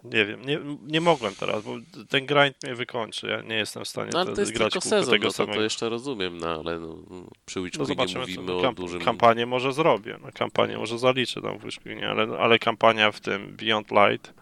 nie 0.03 0.25
wiem, 0.25 0.45
nie, 0.45 0.59
nie 0.87 1.01
mogłem 1.01 1.35
teraz, 1.35 1.63
bo 1.63 1.71
ten 2.09 2.25
grind 2.25 2.63
mnie 2.63 2.75
wykończy. 2.75 3.27
Ja 3.27 3.41
nie 3.41 3.55
jestem 3.55 3.85
w 3.85 3.87
stanie 3.87 4.09
No 4.13 4.19
ale 4.19 4.33
to 4.33 4.41
jest 4.41 4.53
grać 4.53 4.73
tylko 4.73 4.89
sezon, 4.89 5.11
tego 5.13 5.27
no 5.27 5.33
to, 5.33 5.47
to 5.47 5.61
jeszcze 5.61 5.89
rozumiem, 5.89 6.37
no 6.37 6.47
ale 6.47 6.79
no, 6.79 6.95
przy 7.45 7.61
Witch 7.61 7.77
No 7.79 7.85
Queenie 7.85 8.07
zobaczymy, 8.07 8.35
co 8.35 8.41
mówimy 8.41 8.53
no, 8.53 8.57
o 8.59 8.61
kamp- 8.71 8.75
dużym... 8.75 9.01
kampanię 9.01 9.45
może 9.45 9.73
zrobię. 9.73 10.17
No, 10.23 10.29
kampanię 10.33 10.77
może 10.77 10.99
zaliczę 10.99 11.41
tam 11.41 11.57
w 11.59 11.63
Wishquinie, 11.65 12.09
ale, 12.09 12.39
ale 12.39 12.59
kampania 12.59 13.11
w 13.11 13.19
tym 13.19 13.55
Beyond 13.57 13.91
Light 13.91 14.33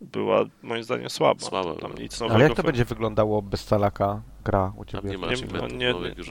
była 0.00 0.44
moim 0.62 0.82
zdaniem 0.84 1.10
słaba. 1.10 1.40
Słaba 1.40 1.74
Tam 1.74 1.90
była. 1.90 2.02
nic 2.02 2.20
nowego. 2.20 2.34
Ale 2.34 2.44
jak 2.44 2.56
to 2.56 2.62
będzie 2.62 2.84
wyglądało 2.84 3.42
bez 3.42 3.64
calaka 3.64 4.22
gra 4.44 4.72
u 4.76 4.84
Tam 4.84 5.02
Ciebie? 5.02 5.10
nie 5.10 5.18
ma 5.18 5.26
Nie- 5.32 5.46
no 5.52 5.68
nie- 5.68 5.92
nowych 5.92 6.12
nie 6.12 6.18
już 6.18 6.28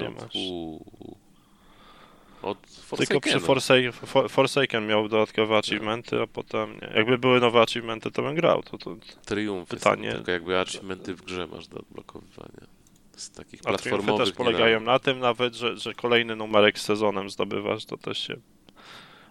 od, 2.43 2.57
Tylko 2.97 3.19
przy. 3.21 3.39
Forsaken, 3.39 3.91
For- 3.91 4.29
Forsaken 4.31 4.87
miał 4.87 5.09
dodatkowe 5.09 5.57
achievementy, 5.57 6.21
a 6.21 6.27
potem 6.27 6.73
nie. 6.81 6.91
Jakby 6.95 7.17
były 7.17 7.39
nowe 7.39 7.61
achievementy, 7.61 8.11
to 8.11 8.21
bym 8.21 8.35
grał. 8.35 8.63
To, 8.63 8.77
to, 8.77 8.95
Triumf 9.25 9.69
Pytanie- 9.69 10.05
Jest, 10.05 10.17
tylko 10.17 10.31
jakby 10.31 10.59
achievementy 10.59 11.13
w 11.15 11.21
grze 11.21 11.47
masz 11.47 11.67
do 11.67 11.77
odblokowywania. 11.79 12.67
Z 13.15 13.29
takich 13.31 13.59
A 13.61 13.63
platformowych 13.63 14.27
też 14.27 14.35
polegają 14.35 14.79
na 14.79 14.99
tym 14.99 15.19
nawet, 15.19 15.55
że, 15.55 15.77
że 15.77 15.93
kolejny 15.93 16.35
numerek 16.35 16.79
z 16.79 16.81
sezonem 16.81 17.29
zdobywasz, 17.29 17.85
to 17.85 17.97
też 17.97 18.27
się... 18.27 18.35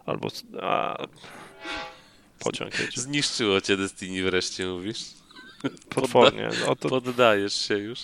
Albo... 0.06 0.28
A... 0.62 1.06
Pociąg 2.38 2.78
jedzie. 2.78 3.00
Zniszczyło 3.00 3.60
cię 3.60 3.76
Destiny 3.76 4.22
wreszcie, 4.22 4.66
mówisz? 4.66 4.98
Potwornie. 5.88 6.48
No 6.66 6.76
to 6.76 6.88
Poddajesz 6.88 7.68
się 7.68 7.78
już. 7.78 8.00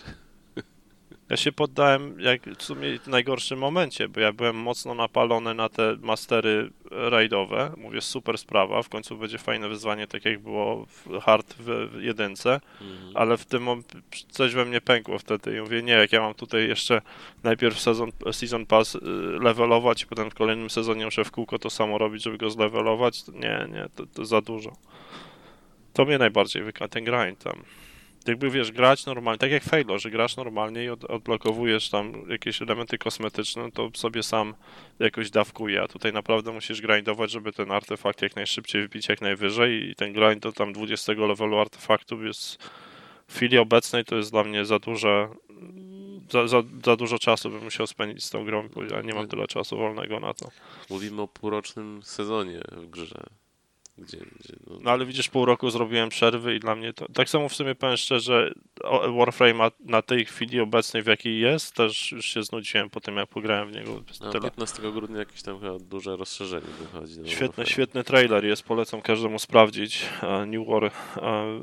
Ja 1.30 1.36
się 1.36 1.52
poddałem 1.52 2.20
jak 2.20 2.42
w 2.58 2.62
sumie 2.62 2.98
w 2.98 3.06
najgorszym 3.06 3.58
momencie, 3.58 4.08
bo 4.08 4.20
ja 4.20 4.32
byłem 4.32 4.56
mocno 4.56 4.94
napalony 4.94 5.54
na 5.54 5.68
te 5.68 5.96
mastery 6.00 6.70
raidowe. 6.90 7.72
Mówię, 7.76 8.00
super 8.00 8.38
sprawa, 8.38 8.82
w 8.82 8.88
końcu 8.88 9.16
będzie 9.16 9.38
fajne 9.38 9.68
wyzwanie, 9.68 10.06
tak 10.06 10.24
jak 10.24 10.38
było 10.38 10.86
w 10.86 11.20
hard 11.20 11.54
w, 11.58 11.90
w 11.92 12.02
jedynce. 12.02 12.60
Mhm. 12.80 13.16
ale 13.16 13.36
w 13.36 13.46
tym 13.46 13.66
coś 14.28 14.54
we 14.54 14.64
mnie 14.64 14.80
pękło 14.80 15.18
wtedy 15.18 15.56
i 15.56 15.60
mówię, 15.60 15.82
nie, 15.82 15.92
jak 15.92 16.12
ja 16.12 16.20
mam 16.20 16.34
tutaj 16.34 16.68
jeszcze 16.68 17.02
najpierw 17.42 17.80
sezon, 17.80 18.12
season 18.32 18.66
pass 18.66 18.94
y, 18.94 19.00
levelować 19.40 20.02
i 20.02 20.06
potem 20.06 20.30
w 20.30 20.34
kolejnym 20.34 20.70
sezonie 20.70 21.04
muszę 21.04 21.24
w 21.24 21.30
kółko 21.30 21.58
to 21.58 21.70
samo 21.70 21.98
robić, 21.98 22.22
żeby 22.22 22.38
go 22.38 22.50
zlevelować, 22.50 23.22
to 23.22 23.32
nie, 23.32 23.66
nie, 23.72 23.86
to, 23.94 24.06
to 24.06 24.24
za 24.24 24.40
dużo. 24.40 24.72
To 25.92 26.04
mnie 26.04 26.18
najbardziej 26.18 26.62
wyka, 26.62 26.88
ten 26.88 27.04
grind 27.04 27.38
tam. 27.38 27.62
Jakby 28.26 28.50
wiesz, 28.50 28.72
grać 28.72 29.06
normalnie, 29.06 29.38
tak 29.38 29.50
jak 29.50 29.64
Halo, 29.64 29.98
że 29.98 30.10
grasz 30.10 30.36
normalnie 30.36 30.84
i 30.84 30.88
od, 30.88 31.04
odblokowujesz 31.04 31.90
tam 31.90 32.30
jakieś 32.30 32.62
elementy 32.62 32.98
kosmetyczne, 32.98 33.72
to 33.72 33.90
sobie 33.94 34.22
sam 34.22 34.54
jakoś 34.98 35.30
dawkuje, 35.30 35.82
a 35.82 35.88
tutaj 35.88 36.12
naprawdę 36.12 36.52
musisz 36.52 36.80
grindować, 36.80 37.30
żeby 37.30 37.52
ten 37.52 37.72
artefakt 37.72 38.22
jak 38.22 38.36
najszybciej 38.36 38.86
wbić 38.86 39.08
jak 39.08 39.20
najwyżej 39.20 39.90
i 39.90 39.94
ten 39.94 40.12
grind 40.12 40.42
do 40.42 40.52
tam 40.52 40.72
20 40.72 41.12
levelu 41.12 41.58
artefaktów 41.58 42.24
jest 42.24 42.62
w 43.28 43.36
chwili 43.36 43.58
obecnej 43.58 44.04
to 44.04 44.16
jest 44.16 44.30
dla 44.30 44.44
mnie 44.44 44.64
za 44.64 44.78
duże 44.78 45.28
za, 46.30 46.48
za, 46.48 46.62
za 46.84 46.96
dużo 46.96 47.18
czasu 47.18 47.50
bym 47.50 47.64
musiał 47.64 47.86
spędzić 47.86 48.24
z 48.24 48.30
tą 48.30 48.44
grą, 48.44 48.68
bo 48.68 48.82
ja 48.82 49.02
nie 49.02 49.14
mam 49.14 49.28
tyle 49.28 49.46
czasu 49.46 49.76
wolnego 49.76 50.20
na 50.20 50.34
to. 50.34 50.48
Mówimy 50.90 51.22
o 51.22 51.28
półrocznym 51.28 52.00
sezonie 52.02 52.60
w 52.72 52.86
grze. 52.90 53.22
Gdzie, 53.98 54.18
gdzie, 54.18 54.54
no, 54.66 54.78
No 54.82 54.90
ale 54.90 55.06
widzisz, 55.06 55.28
pół 55.28 55.44
roku 55.44 55.70
zrobiłem 55.70 56.08
przerwy 56.08 56.54
i 56.54 56.60
dla 56.60 56.74
mnie 56.74 56.92
to... 56.92 57.06
Tak 57.14 57.28
samo 57.28 57.48
w 57.48 57.54
sumie 57.54 57.74
powiem 57.74 57.96
szczerze, 57.96 58.54
Warframe 59.18 59.70
na 59.80 60.02
tej 60.02 60.24
chwili 60.24 60.60
obecnej, 60.60 61.02
w 61.02 61.06
jakiej 61.06 61.40
jest, 61.40 61.74
też 61.74 62.12
już 62.12 62.26
się 62.26 62.42
znudziłem 62.42 62.90
po 62.90 63.00
tym, 63.00 63.16
jak 63.16 63.28
pograłem 63.28 63.68
w 63.68 63.72
niego. 63.72 64.02
no, 64.20 64.30
Tyle. 64.30 64.42
15 64.50 64.82
grudnia 64.92 65.18
jakieś 65.18 65.42
tam 65.42 65.60
chyba 65.60 65.78
duże 65.78 66.16
rozszerzenie 66.16 66.66
wychodzi. 66.80 67.20
No, 67.20 67.26
Świetny, 67.28 67.46
Warframe. 67.46 67.66
świetny 67.66 68.04
trailer 68.04 68.44
jest, 68.44 68.62
polecam 68.62 69.02
każdemu 69.02 69.38
sprawdzić. 69.38 70.06
New 70.46 70.68
War 70.68 70.90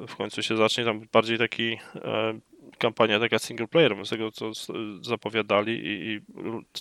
w 0.07 0.15
końcu 0.15 0.43
się 0.43 0.57
zacznie, 0.57 0.85
tam 0.85 1.01
bardziej 1.13 1.37
taki 1.37 1.77
e, 1.95 2.39
kampania 2.77 3.19
taka 3.19 3.39
single 3.39 3.67
player, 3.67 4.05
z 4.05 4.09
tego 4.09 4.31
co 4.31 4.51
zapowiadali 5.01 5.73
i, 5.73 6.11
i 6.11 6.21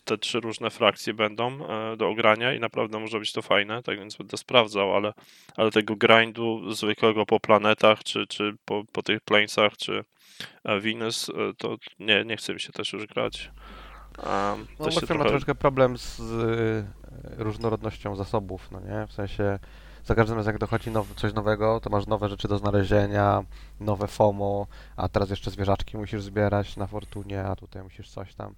te 0.05 0.19
trzy 0.19 0.41
różne 0.41 0.71
frakcje 0.71 1.15
będą 1.15 1.69
e, 1.69 1.97
do 1.97 2.09
ogrania 2.09 2.55
i 2.55 2.61
naprawdę 2.61 2.99
może 2.99 3.19
być 3.19 3.33
to 3.33 3.43
fajne, 3.43 3.83
tak 3.83 3.99
więc 3.99 4.17
będę 4.17 4.37
sprawdzał, 4.37 4.97
ale, 4.97 5.13
ale 5.57 5.71
tego 5.71 5.97
grindu 5.97 6.73
zwykłego 6.73 7.27
po 7.27 7.41
planetach, 7.41 8.05
czy, 8.05 8.27
czy 8.27 8.57
po, 8.65 8.85
po 8.93 9.03
tych 9.03 9.21
planesach, 9.21 9.77
czy 9.77 10.05
e, 10.65 10.81
Venus, 10.81 11.29
e, 11.29 11.33
to 11.59 11.77
nie, 11.99 12.25
nie 12.25 12.37
chce 12.37 12.55
mi 12.55 12.61
się 12.61 12.73
też 12.73 12.93
już 12.93 13.07
grać. 13.07 13.51
Um, 14.19 14.67
No, 14.79 14.85
Warframe 14.85 15.19
ma 15.19 15.25
troszeczkę 15.25 15.55
problem 15.55 15.99
z 15.99 16.21
y, 16.21 16.85
różnorodnością 17.45 18.17
zasobów, 18.17 18.71
no 18.71 18.81
nie? 18.81 19.07
W 19.07 19.13
sensie 19.13 19.59
za 20.05 20.15
każdym 20.15 20.37
razem 20.37 20.53
jak 20.53 20.61
dochodzi 20.61 20.91
now, 20.91 21.07
coś 21.17 21.35
nowego, 21.35 21.81
to 21.81 21.91
masz 21.91 22.07
nowe 22.07 22.29
rzeczy 22.29 22.49
do 22.49 22.59
znalezienia, 22.59 23.45
nowe 23.81 24.07
FOMO, 24.07 24.67
a 24.97 25.09
teraz 25.09 25.31
jeszcze 25.31 25.51
zwierzaczki 25.51 25.97
musisz 25.97 26.23
zbierać 26.23 26.77
na 26.77 26.87
fortunie, 26.87 27.45
a 27.45 27.57
tutaj 27.57 27.83
musisz 27.83 28.11
coś 28.11 28.35
tam. 28.35 28.55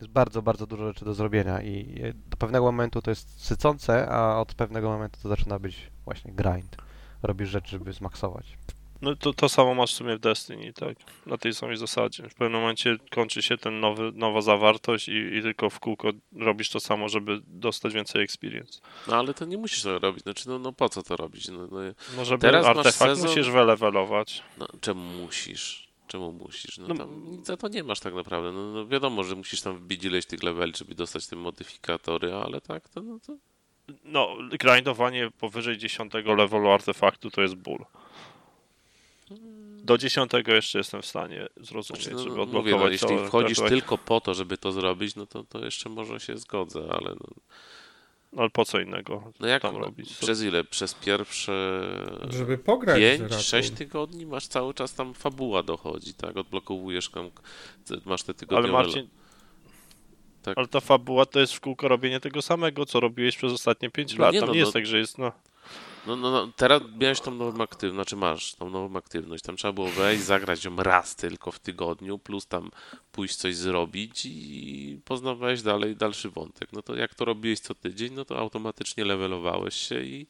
Jest 0.00 0.12
bardzo, 0.12 0.42
bardzo 0.42 0.66
dużo 0.66 0.86
rzeczy 0.86 1.04
do 1.04 1.14
zrobienia 1.14 1.62
i 1.62 2.00
do 2.26 2.36
pewnego 2.36 2.64
momentu 2.64 3.02
to 3.02 3.10
jest 3.10 3.44
sycące, 3.44 4.08
a 4.08 4.40
od 4.40 4.54
pewnego 4.54 4.88
momentu 4.90 5.18
to 5.22 5.28
zaczyna 5.28 5.58
być 5.58 5.90
właśnie 6.04 6.32
grind. 6.32 6.76
Robisz 7.22 7.48
rzeczy, 7.48 7.70
żeby 7.70 7.92
zmaksować. 7.92 8.58
No 9.04 9.16
to, 9.16 9.32
to 9.32 9.48
samo 9.48 9.74
masz 9.74 9.92
w 9.92 9.96
sumie 9.96 10.16
w 10.16 10.20
Destiny, 10.20 10.72
tak? 10.72 10.96
Na 11.26 11.38
tej 11.38 11.54
samej 11.54 11.76
zasadzie. 11.76 12.28
W 12.28 12.34
pewnym 12.34 12.60
momencie 12.60 12.96
kończy 13.10 13.42
się 13.42 13.56
ten 13.58 13.80
nowy, 13.80 14.12
nowa 14.14 14.40
zawartość 14.40 15.08
i, 15.08 15.12
i 15.12 15.42
tylko 15.42 15.70
w 15.70 15.80
kółko 15.80 16.10
robisz 16.36 16.70
to 16.70 16.80
samo, 16.80 17.08
żeby 17.08 17.40
dostać 17.46 17.92
więcej 17.94 18.22
experience. 18.22 18.80
No 19.08 19.16
ale 19.16 19.34
to 19.34 19.44
nie 19.44 19.58
musisz 19.58 19.82
tego 19.82 19.98
robić. 19.98 20.22
Znaczy, 20.22 20.48
no, 20.48 20.58
no 20.58 20.72
po 20.72 20.88
co 20.88 21.02
to 21.02 21.16
robić? 21.16 21.48
No, 21.48 21.58
no, 21.66 21.78
No 22.16 22.24
żeby 22.24 22.40
Teraz 22.40 22.66
artefakt 22.66 22.96
sezon- 23.12 23.28
musisz 23.28 23.50
wylewelować. 23.50 24.42
no 24.58 24.66
czemu 24.80 25.00
musisz? 25.22 25.88
Czemu 26.08 26.32
musisz? 26.32 26.78
No, 26.78 26.88
No, 26.88 26.94
tam 26.94 27.30
nic 27.30 27.46
za 27.46 27.56
to 27.56 27.68
nie 27.68 27.84
masz 27.84 28.00
tak 28.00 28.14
naprawdę. 28.14 28.52
No, 28.52 28.72
no 28.72 28.86
wiadomo, 28.86 29.24
że 29.24 29.34
musisz 29.36 29.60
tam 29.60 29.76
wbić 29.76 30.04
ileś 30.04 30.26
tych 30.26 30.42
leveli, 30.42 30.72
żeby 30.76 30.94
dostać 30.94 31.26
te 31.26 31.36
modyfikatory, 31.36 32.34
ale 32.34 32.60
tak, 32.60 32.88
to, 32.88 33.02
no, 33.02 33.18
to 33.26 33.36
No, 34.04 34.36
grindowanie 34.50 35.30
powyżej 35.40 35.78
10 35.78 36.12
levelu 36.36 36.70
artefaktu 36.70 37.30
to 37.30 37.42
jest 37.42 37.54
ból. 37.54 37.84
Do 39.84 39.98
10 39.98 40.30
jeszcze 40.46 40.78
jestem 40.78 41.02
w 41.02 41.06
stanie 41.06 41.46
zrozumieć, 41.56 42.02
Znaczy, 42.04 42.16
no, 42.16 42.22
żeby 42.22 42.36
no, 42.36 42.42
odblokować 42.42 42.72
mówię, 42.72 42.84
no, 42.84 42.90
jeśli 43.12 43.28
wchodzisz 43.28 43.58
tylko 43.58 43.98
po 43.98 44.20
to, 44.20 44.34
żeby 44.34 44.58
to 44.58 44.72
zrobić, 44.72 45.16
no 45.16 45.26
to, 45.26 45.44
to 45.44 45.64
jeszcze 45.64 45.88
może 45.88 46.20
się 46.20 46.36
zgodzę, 46.36 46.80
ale 46.90 47.10
no, 47.10 47.26
No 48.32 48.40
ale 48.40 48.50
po 48.50 48.64
co 48.64 48.80
innego 48.80 49.32
no 49.40 49.46
jak 49.46 49.62
tam 49.62 49.76
robić? 49.76 50.14
Przez 50.14 50.42
ile? 50.42 50.64
Przez 50.64 50.94
pierwsze 50.94 51.80
Żeby 52.30 52.58
pograć 52.58 52.98
5, 52.98 53.20
raczej. 53.20 53.42
6 53.42 53.70
tygodni 53.70 54.26
masz 54.26 54.46
cały 54.46 54.74
czas 54.74 54.94
tam 54.94 55.14
fabuła 55.14 55.62
dochodzi, 55.62 56.14
tak? 56.14 56.36
Odblokowujesz 56.36 57.08
tam, 57.08 57.30
masz 58.04 58.22
te 58.22 58.30
Ale 58.30 58.34
tygodniowe... 58.38 58.72
Marcin, 58.72 59.08
Tak. 60.42 60.58
ale 60.58 60.68
ta 60.68 60.80
fabuła 60.80 61.26
to 61.26 61.40
jest 61.40 61.52
w 61.54 61.60
kółko 61.60 61.88
robienie 61.88 62.20
tego 62.20 62.42
samego, 62.42 62.86
co 62.86 63.00
robiłeś 63.00 63.36
przez 63.36 63.52
ostatnie 63.52 63.90
5 63.90 64.16
No 64.16 64.24
lat. 64.24 64.34
nie 64.34 64.40
Tam 64.40 64.48
no, 64.48 64.52
nie 64.54 64.60
jest 64.60 64.68
no- 64.68 64.72
tak, 64.80 64.86
że 64.86 64.98
jest, 64.98 65.18
no... 65.18 65.32
No, 66.06 66.16
no, 66.16 66.30
no, 66.30 66.52
teraz 66.56 66.82
miałeś 67.00 67.20
tą 67.20 67.34
nową 67.34 67.62
aktywność, 67.62 67.94
znaczy 67.94 68.16
masz 68.16 68.54
tą 68.54 68.70
nową 68.70 68.96
aktywność, 68.96 69.44
tam 69.44 69.56
trzeba 69.56 69.72
było 69.72 69.88
wejść, 69.88 70.24
zagrać 70.24 70.64
ją 70.64 70.76
raz 70.76 71.16
tylko 71.16 71.52
w 71.52 71.58
tygodniu, 71.58 72.18
plus 72.18 72.46
tam 72.46 72.70
pójść 73.12 73.36
coś 73.36 73.56
zrobić 73.56 74.26
i 74.26 75.00
poznawałeś 75.04 75.62
dalej 75.62 75.96
dalszy 75.96 76.30
wątek. 76.30 76.72
No 76.72 76.82
to 76.82 76.94
jak 76.94 77.14
to 77.14 77.24
robiłeś 77.24 77.60
co 77.60 77.74
tydzień, 77.74 78.12
no 78.14 78.24
to 78.24 78.38
automatycznie 78.38 79.04
levelowałeś 79.04 79.74
się 79.74 80.00
i 80.00 80.26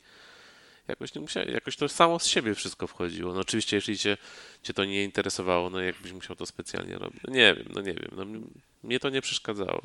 jakoś 0.88 1.14
nie 1.14 1.20
musiałeś, 1.20 1.50
jakoś 1.50 1.76
to 1.76 1.88
samo 1.88 2.18
z 2.18 2.26
siebie 2.26 2.54
wszystko 2.54 2.86
wchodziło. 2.86 3.34
No 3.34 3.40
oczywiście, 3.40 3.76
jeśli 3.76 3.98
cię, 3.98 4.16
cię 4.62 4.74
to 4.74 4.84
nie 4.84 5.04
interesowało, 5.04 5.70
no 5.70 5.80
jakbyś 5.80 6.12
musiał 6.12 6.36
to 6.36 6.46
specjalnie 6.46 6.98
robić. 6.98 7.20
No 7.28 7.34
nie 7.34 7.54
wiem, 7.54 7.66
no 7.74 7.80
nie 7.80 7.94
wiem, 7.94 8.10
no 8.16 8.24
mnie 8.82 9.00
to 9.00 9.10
nie 9.10 9.20
przeszkadzało. 9.20 9.82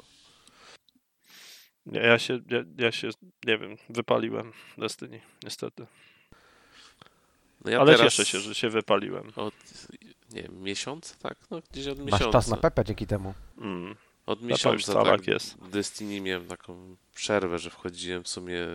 Ja, 1.85 2.01
ja 2.01 2.19
się, 2.19 2.39
ja, 2.49 2.63
ja 2.77 2.91
się, 2.91 3.09
nie 3.45 3.57
wiem, 3.57 3.77
wypaliłem 3.89 4.51
Destiny, 4.77 5.21
niestety. 5.43 5.85
No 7.65 7.71
ja 7.71 7.79
Ale 7.79 7.95
teraz 7.95 8.13
cieszę 8.13 8.25
się, 8.31 8.39
że 8.39 8.55
się 8.55 8.69
wypaliłem. 8.69 9.31
od, 9.35 9.53
nie 10.31 10.41
wiem, 10.43 10.61
miesiąca, 10.63 11.15
tak? 11.21 11.37
No 11.51 11.61
gdzieś 11.71 11.87
od 11.87 11.99
Masz 11.99 12.05
miesiąca. 12.05 12.31
czas 12.31 12.47
na 12.47 12.57
Pepe 12.57 12.85
dzięki 12.85 13.07
temu. 13.07 13.33
Mm. 13.57 13.95
Od 14.25 14.41
miesiąca 14.41 14.91
Starlak 14.91 15.19
tak, 15.19 15.27
jest. 15.27 15.57
w 15.57 15.69
Destiny 15.69 16.21
miałem 16.21 16.47
taką 16.47 16.95
przerwę, 17.15 17.59
że 17.59 17.69
wchodziłem 17.69 18.23
w 18.23 18.27
sumie 18.27 18.67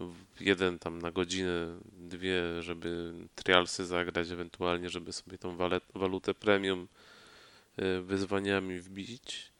w 0.00 0.40
jeden 0.40 0.78
tam 0.78 0.98
na 0.98 1.10
godzinę, 1.10 1.78
dwie, 1.92 2.62
żeby 2.62 3.12
trialsy 3.34 3.86
zagrać, 3.86 4.30
ewentualnie, 4.30 4.88
żeby 4.88 5.12
sobie 5.12 5.38
tą 5.38 5.56
walet, 5.56 5.84
walutę 5.94 6.34
premium 6.34 6.88
y, 7.78 8.02
wyzwaniami 8.02 8.80
wbić. 8.80 9.52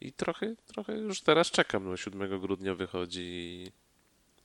I 0.00 0.12
trochę, 0.12 0.54
trochę 0.66 0.98
już 0.98 1.20
teraz 1.20 1.50
czekam, 1.50 1.84
no 1.84 1.96
7 1.96 2.40
grudnia 2.40 2.74
wychodzi 2.74 3.72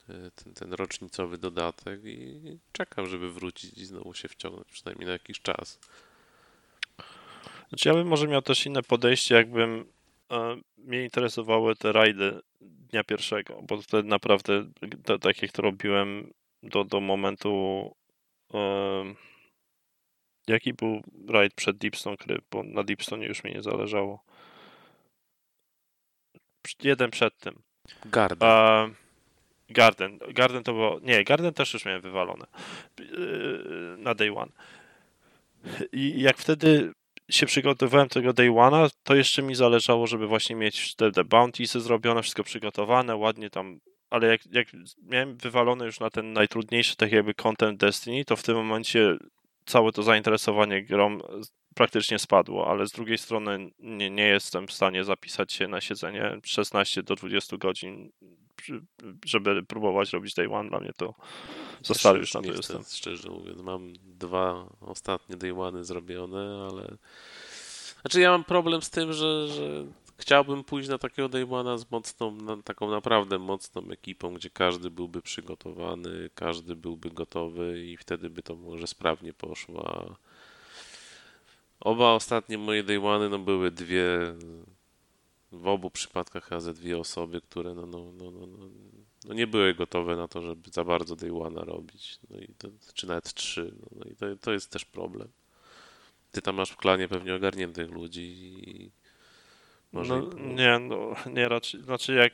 y, 0.10 0.32
ten, 0.36 0.54
ten 0.54 0.74
rocznicowy 0.74 1.38
dodatek 1.38 2.02
i 2.06 2.42
czekam, 2.72 3.08
żeby 3.08 3.34
wrócić 3.34 3.78
i 3.78 3.86
znowu 3.86 4.14
się 4.14 4.28
wciągnąć, 4.28 4.68
przynajmniej 4.68 5.08
na 5.08 5.14
jakiś 5.14 5.42
czas. 5.42 5.80
Znaczy 7.70 7.90
ja 7.90 7.96
bym 7.96 8.08
może 8.08 8.28
miał 8.28 8.42
też 8.42 8.66
inne 8.66 8.84
podejście, 8.84 9.36
jakbym 9.36 9.86
e, 10.32 10.58
mnie 10.78 11.04
interesowały 11.04 11.76
te 11.76 11.92
rajdy 11.92 12.42
dnia 12.62 13.04
pierwszego, 13.04 13.62
bo 13.68 13.82
wtedy 13.82 14.10
naprawdę 14.10 14.72
te, 15.04 15.20
tak 15.20 15.42
jak 15.42 15.52
to 15.52 15.62
robiłem 15.62 16.34
do, 16.64 16.84
do 16.84 17.00
momentu 17.00 17.96
e, 18.54 19.16
jaki 20.48 20.74
był 20.74 21.02
rajd 21.30 21.54
przed 21.54 21.78
Deepstone 21.78 22.18
Kryp, 22.18 22.46
bo 22.52 22.64
na 22.64 22.84
Deepstone 22.84 23.26
już 23.26 23.44
mi 23.44 23.54
nie 23.54 23.62
zależało. 23.62 24.24
Jeden 26.84 27.12
przed 27.12 27.38
tym. 27.38 27.56
Garden. 28.06 28.50
A, 28.50 28.88
Garden. 29.70 30.20
Garden 30.34 30.64
to 30.64 30.74
było. 30.74 31.00
Nie, 31.04 31.24
Garden 31.24 31.54
też 31.54 31.74
już 31.74 31.86
miałem 31.86 32.02
wywalone. 32.02 32.46
Yy, 33.00 33.96
Na 33.98 34.16
day 34.16 34.38
one. 34.38 34.52
I 35.92 36.22
jak 36.22 36.38
wtedy 36.38 36.94
się 37.30 37.46
przygotowywałem 37.46 38.10
tego 38.10 38.34
day 38.34 38.50
one'a, 38.50 38.90
to 39.04 39.16
jeszcze 39.16 39.42
mi 39.42 39.56
zależało, 39.56 40.08
żeby 40.08 40.28
właśnie 40.28 40.56
mieć 40.56 40.96
te, 40.96 41.12
te 41.12 41.24
bountiesy 41.24 41.82
zrobione, 41.82 42.22
wszystko 42.22 42.44
przygotowane, 42.44 43.16
ładnie 43.16 43.50
tam. 43.50 43.80
Ale 44.10 44.28
jak, 44.28 44.42
jak 44.52 44.68
miałem 45.04 45.38
wywalone 45.38 45.86
już 45.86 46.00
na 46.00 46.10
ten 46.10 46.34
najtrudniejszy, 46.34 46.96
tak 46.96 47.12
jakby 47.12 47.34
content 47.34 47.80
Destiny, 47.80 48.26
to 48.26 48.36
w 48.36 48.44
tym 48.44 48.56
momencie 48.56 49.18
całe 49.66 49.92
to 49.92 50.04
zainteresowanie 50.04 50.84
grą 50.84 51.18
praktycznie 51.76 52.20
spadło, 52.20 52.68
ale 52.68 52.88
z 52.88 52.92
drugiej 52.92 53.18
strony 53.18 53.72
nie, 53.80 54.10
nie 54.10 54.28
jestem 54.28 54.68
w 54.68 54.74
stanie 54.74 55.04
zapisać 55.04 55.54
się 55.54 55.68
na 55.68 55.82
siedzenie 55.82 56.38
16 56.44 57.04
do 57.04 57.16
20 57.16 57.58
godzin, 57.58 58.12
żeby 59.26 59.64
próbować 59.64 60.14
robić 60.14 60.34
day 60.34 60.52
one. 60.52 60.70
Dla 60.70 60.80
mnie 60.80 60.92
to 60.98 61.14
za 61.84 61.94
stary 61.94 62.20
już 62.20 62.34
na 62.34 62.42
to 62.42 62.52
jestem. 62.52 62.84
Chcę, 62.84 62.98
szczerze 62.98 63.30
mówiąc, 63.30 63.62
mam 63.62 63.94
dwa 64.04 64.68
ostatnie 64.82 65.38
day 65.38 65.62
one 65.62 65.84
zrobione, 65.84 66.68
ale... 66.72 66.98
Znaczy 68.02 68.20
ja 68.20 68.32
mam 68.32 68.44
problem 68.44 68.82
z 68.82 68.90
tym, 68.90 69.14
że, 69.14 69.48
że 69.48 69.86
chciałbym 70.22 70.64
pójść 70.64 70.90
na 70.90 70.98
takiego 70.98 71.30
day 71.30 71.46
one'a 71.46 71.78
z 71.78 71.92
mocną, 71.92 72.32
na, 72.32 72.62
taką 72.62 72.92
naprawdę 72.92 73.40
mocną 73.40 73.82
ekipą, 73.90 74.34
gdzie 74.34 74.50
każdy 74.50 74.90
byłby 74.90 75.22
przygotowany, 75.22 76.30
każdy 76.36 76.76
byłby 76.76 77.10
gotowy 77.10 77.86
i 77.86 77.98
wtedy 77.98 78.30
by 78.30 78.44
to 78.44 78.56
może 78.56 78.88
sprawnie 78.88 79.34
poszło. 79.34 80.16
Oba 81.80 82.12
ostatnie 82.12 82.58
moje 82.58 82.84
day 82.84 83.00
one'y 83.00 83.30
no 83.30 83.40
były 83.40 83.72
dwie, 83.72 84.08
w 85.52 85.68
obu 85.68 85.90
przypadkach 85.90 86.44
chyba 86.44 86.62
ze 86.62 86.74
dwie 86.74 86.98
osoby, 86.98 87.42
które 87.42 87.74
no, 87.74 87.86
no, 87.86 88.12
no, 88.12 88.32
no, 88.32 88.48
no, 88.48 88.70
no 89.26 89.34
nie 89.34 89.48
były 89.48 89.74
gotowe 89.74 90.16
na 90.16 90.28
to, 90.28 90.42
żeby 90.42 90.70
za 90.72 90.84
bardzo 90.84 91.16
day 91.16 91.32
one'a 91.32 91.64
robić. 91.66 92.20
No 92.30 92.38
i 92.38 92.48
to, 92.58 92.68
czy 92.94 93.08
nawet 93.08 93.34
trzy. 93.34 93.74
No, 93.80 93.88
no 94.00 94.12
i 94.12 94.16
to, 94.16 94.26
to 94.36 94.52
jest 94.54 94.72
też 94.72 94.86
problem. 94.86 95.28
Ty 96.32 96.42
tam 96.42 96.56
masz 96.56 96.72
w 96.72 96.78
klanie 96.78 97.08
pewnie 97.08 97.36
ogarniętych 97.36 97.92
ludzi 97.92 98.22
i 98.22 98.92
może 99.92 100.22
No, 100.22 100.54
nie, 100.54 100.80
no, 100.80 101.16
nie 101.26 101.50
raczej. 101.50 101.82
Znaczy 101.82 102.14
jak 102.14 102.34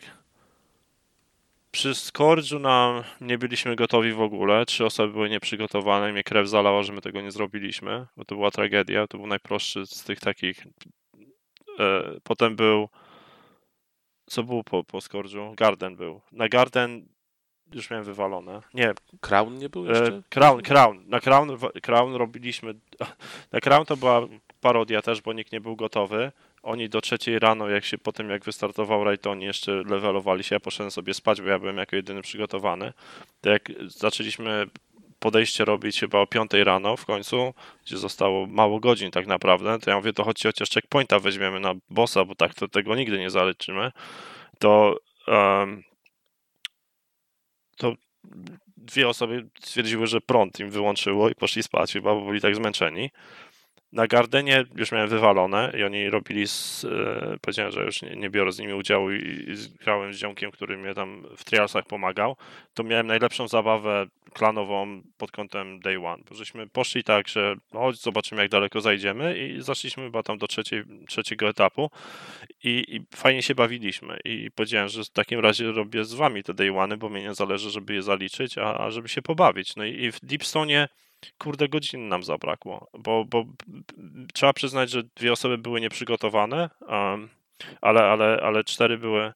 przy 1.71 1.89
Scourge'u 1.89 2.61
nam 2.61 3.03
nie 3.21 3.37
byliśmy 3.37 3.75
gotowi 3.75 4.13
w 4.13 4.21
ogóle, 4.21 4.65
trzy 4.65 4.85
osoby 4.85 5.13
były 5.13 5.29
nieprzygotowane, 5.29 6.11
mnie 6.11 6.23
krew 6.23 6.49
zalała, 6.49 6.83
że 6.83 6.93
my 6.93 7.01
tego 7.01 7.21
nie 7.21 7.31
zrobiliśmy, 7.31 8.05
bo 8.17 8.25
to 8.25 8.35
była 8.35 8.51
tragedia, 8.51 9.07
to 9.07 9.17
był 9.17 9.27
najprostszy 9.27 9.85
z 9.85 10.03
tych 10.03 10.19
takich. 10.19 10.67
E, 11.79 12.03
potem 12.23 12.55
był 12.55 12.89
co 14.27 14.43
było 14.43 14.63
po, 14.63 14.83
po 14.83 14.97
Scourge'u? 14.97 15.55
Garden 15.55 15.95
był. 15.95 16.21
Na 16.31 16.49
Garden 16.49 17.07
już 17.73 17.89
miałem 17.89 18.05
wywalone. 18.05 18.61
Nie, 18.73 18.93
Crown 19.21 19.57
nie 19.57 19.69
był 19.69 19.85
e, 19.85 19.89
jeszcze? 19.89 20.21
Crown, 20.29 20.61
Crown. 20.61 21.03
Na 21.07 21.19
Crown, 21.19 21.57
Crown 21.81 22.15
robiliśmy. 22.15 22.73
Na 23.51 23.59
Crown 23.59 23.85
to 23.85 23.97
była 23.97 24.21
parodia 24.61 25.01
też, 25.01 25.21
bo 25.21 25.33
nikt 25.33 25.51
nie 25.51 25.61
był 25.61 25.75
gotowy. 25.75 26.31
Oni 26.67 26.89
do 26.89 27.01
trzeciej 27.01 27.39
rano, 27.39 27.69
jak 27.69 27.85
się 27.85 27.97
potem 27.97 28.29
jak 28.29 28.45
wystartował 28.45 29.03
rajd, 29.03 29.21
to 29.21 29.31
oni 29.31 29.45
jeszcze 29.45 29.71
levelowali 29.71 30.43
się. 30.43 30.55
Ja 30.55 30.59
poszedłem 30.59 30.91
sobie 30.91 31.13
spać, 31.13 31.41
bo 31.41 31.47
ja 31.47 31.59
byłem 31.59 31.77
jako 31.77 31.95
jedyny 31.95 32.21
przygotowany. 32.21 32.93
To 33.41 33.49
jak 33.49 33.71
zaczęliśmy 33.85 34.67
podejście 35.19 35.65
robić 35.65 35.99
chyba 35.99 36.19
o 36.19 36.27
5 36.27 36.51
rano 36.53 36.97
w 36.97 37.05
końcu, 37.05 37.53
gdzie 37.85 37.97
zostało 37.97 38.47
mało 38.47 38.79
godzin 38.79 39.11
tak 39.11 39.27
naprawdę, 39.27 39.79
to 39.79 39.89
ja 39.89 39.97
mówię, 39.97 40.13
to 40.13 40.23
chodźcie 40.23 40.49
chociaż 40.49 40.69
checkpointa 40.69 41.19
weźmiemy 41.19 41.59
na 41.59 41.73
bossa, 41.89 42.25
bo 42.25 42.35
tak 42.35 42.53
to 42.53 42.67
tego 42.67 42.95
nigdy 42.95 43.19
nie 43.19 43.29
zaliczymy. 43.29 43.91
To 44.59 44.95
em, 45.27 45.83
to 47.77 47.93
dwie 48.77 49.07
osoby 49.07 49.49
stwierdziły, 49.59 50.07
że 50.07 50.21
prąd 50.21 50.59
im 50.59 50.69
wyłączyło 50.69 51.29
i 51.29 51.35
poszli 51.35 51.63
spać, 51.63 51.93
chyba 51.93 52.15
bo 52.15 52.25
byli 52.25 52.41
tak 52.41 52.55
zmęczeni. 52.55 53.09
Na 53.91 54.07
Gardenie 54.07 54.65
już 54.75 54.91
miałem 54.91 55.09
wywalone 55.09 55.73
i 55.77 55.83
oni 55.83 56.09
robili, 56.09 56.47
z, 56.47 56.85
e, 56.85 57.37
powiedziałem, 57.41 57.71
że 57.71 57.83
już 57.83 58.01
nie, 58.01 58.15
nie 58.15 58.29
biorę 58.29 58.51
z 58.51 58.59
nimi 58.59 58.73
udziału 58.73 59.11
i, 59.11 59.45
i 59.49 59.55
z- 59.55 59.67
grałem 59.67 60.13
z 60.13 60.17
ziomkiem, 60.17 60.51
który 60.51 60.77
mnie 60.77 60.93
tam 60.93 61.23
w 61.37 61.43
trialsach 61.43 61.85
pomagał. 61.85 62.35
To 62.73 62.83
miałem 62.83 63.07
najlepszą 63.07 63.47
zabawę 63.47 64.05
klanową 64.33 65.01
pod 65.17 65.31
kątem 65.31 65.79
day 65.79 66.05
one, 66.05 66.23
bo 66.29 66.35
żeśmy 66.35 66.67
poszli 66.67 67.03
tak, 67.03 67.27
że 67.27 67.55
chodź 67.71 67.95
zobaczymy 68.01 68.41
jak 68.41 68.51
daleko 68.51 68.81
zajdziemy 68.81 69.37
i 69.37 69.61
zaszliśmy 69.61 70.03
chyba 70.03 70.23
tam 70.23 70.37
do 70.37 70.47
trzeciej, 70.47 70.83
trzeciego 71.07 71.49
etapu 71.49 71.89
i, 72.63 72.95
i 72.95 73.15
fajnie 73.15 73.43
się 73.43 73.55
bawiliśmy 73.55 74.19
i 74.25 74.51
powiedziałem, 74.55 74.89
że 74.89 75.03
w 75.03 75.09
takim 75.09 75.39
razie 75.39 75.71
robię 75.71 76.05
z 76.05 76.13
wami 76.13 76.43
te 76.43 76.53
day 76.53 76.77
one, 76.77 76.97
bo 76.97 77.09
mnie 77.09 77.21
nie 77.23 77.33
zależy, 77.33 77.69
żeby 77.69 77.93
je 77.93 78.01
zaliczyć, 78.01 78.57
a, 78.57 78.77
a 78.77 78.91
żeby 78.91 79.09
się 79.09 79.21
pobawić. 79.21 79.75
No 79.75 79.85
i, 79.85 80.03
i 80.03 80.11
w 80.11 80.19
Deepstone 80.23 80.87
kurde 81.37 81.69
godzin 81.69 82.07
nam 82.07 82.23
zabrakło, 82.23 82.89
bo, 82.99 83.25
bo 83.25 83.45
trzeba 84.33 84.53
przyznać, 84.53 84.89
że 84.89 85.03
dwie 85.03 85.31
osoby 85.31 85.57
były 85.57 85.81
nieprzygotowane, 85.81 86.69
um, 86.87 87.29
ale, 87.81 88.03
ale, 88.03 88.39
ale 88.43 88.63
cztery 88.63 88.97
były, 88.97 89.33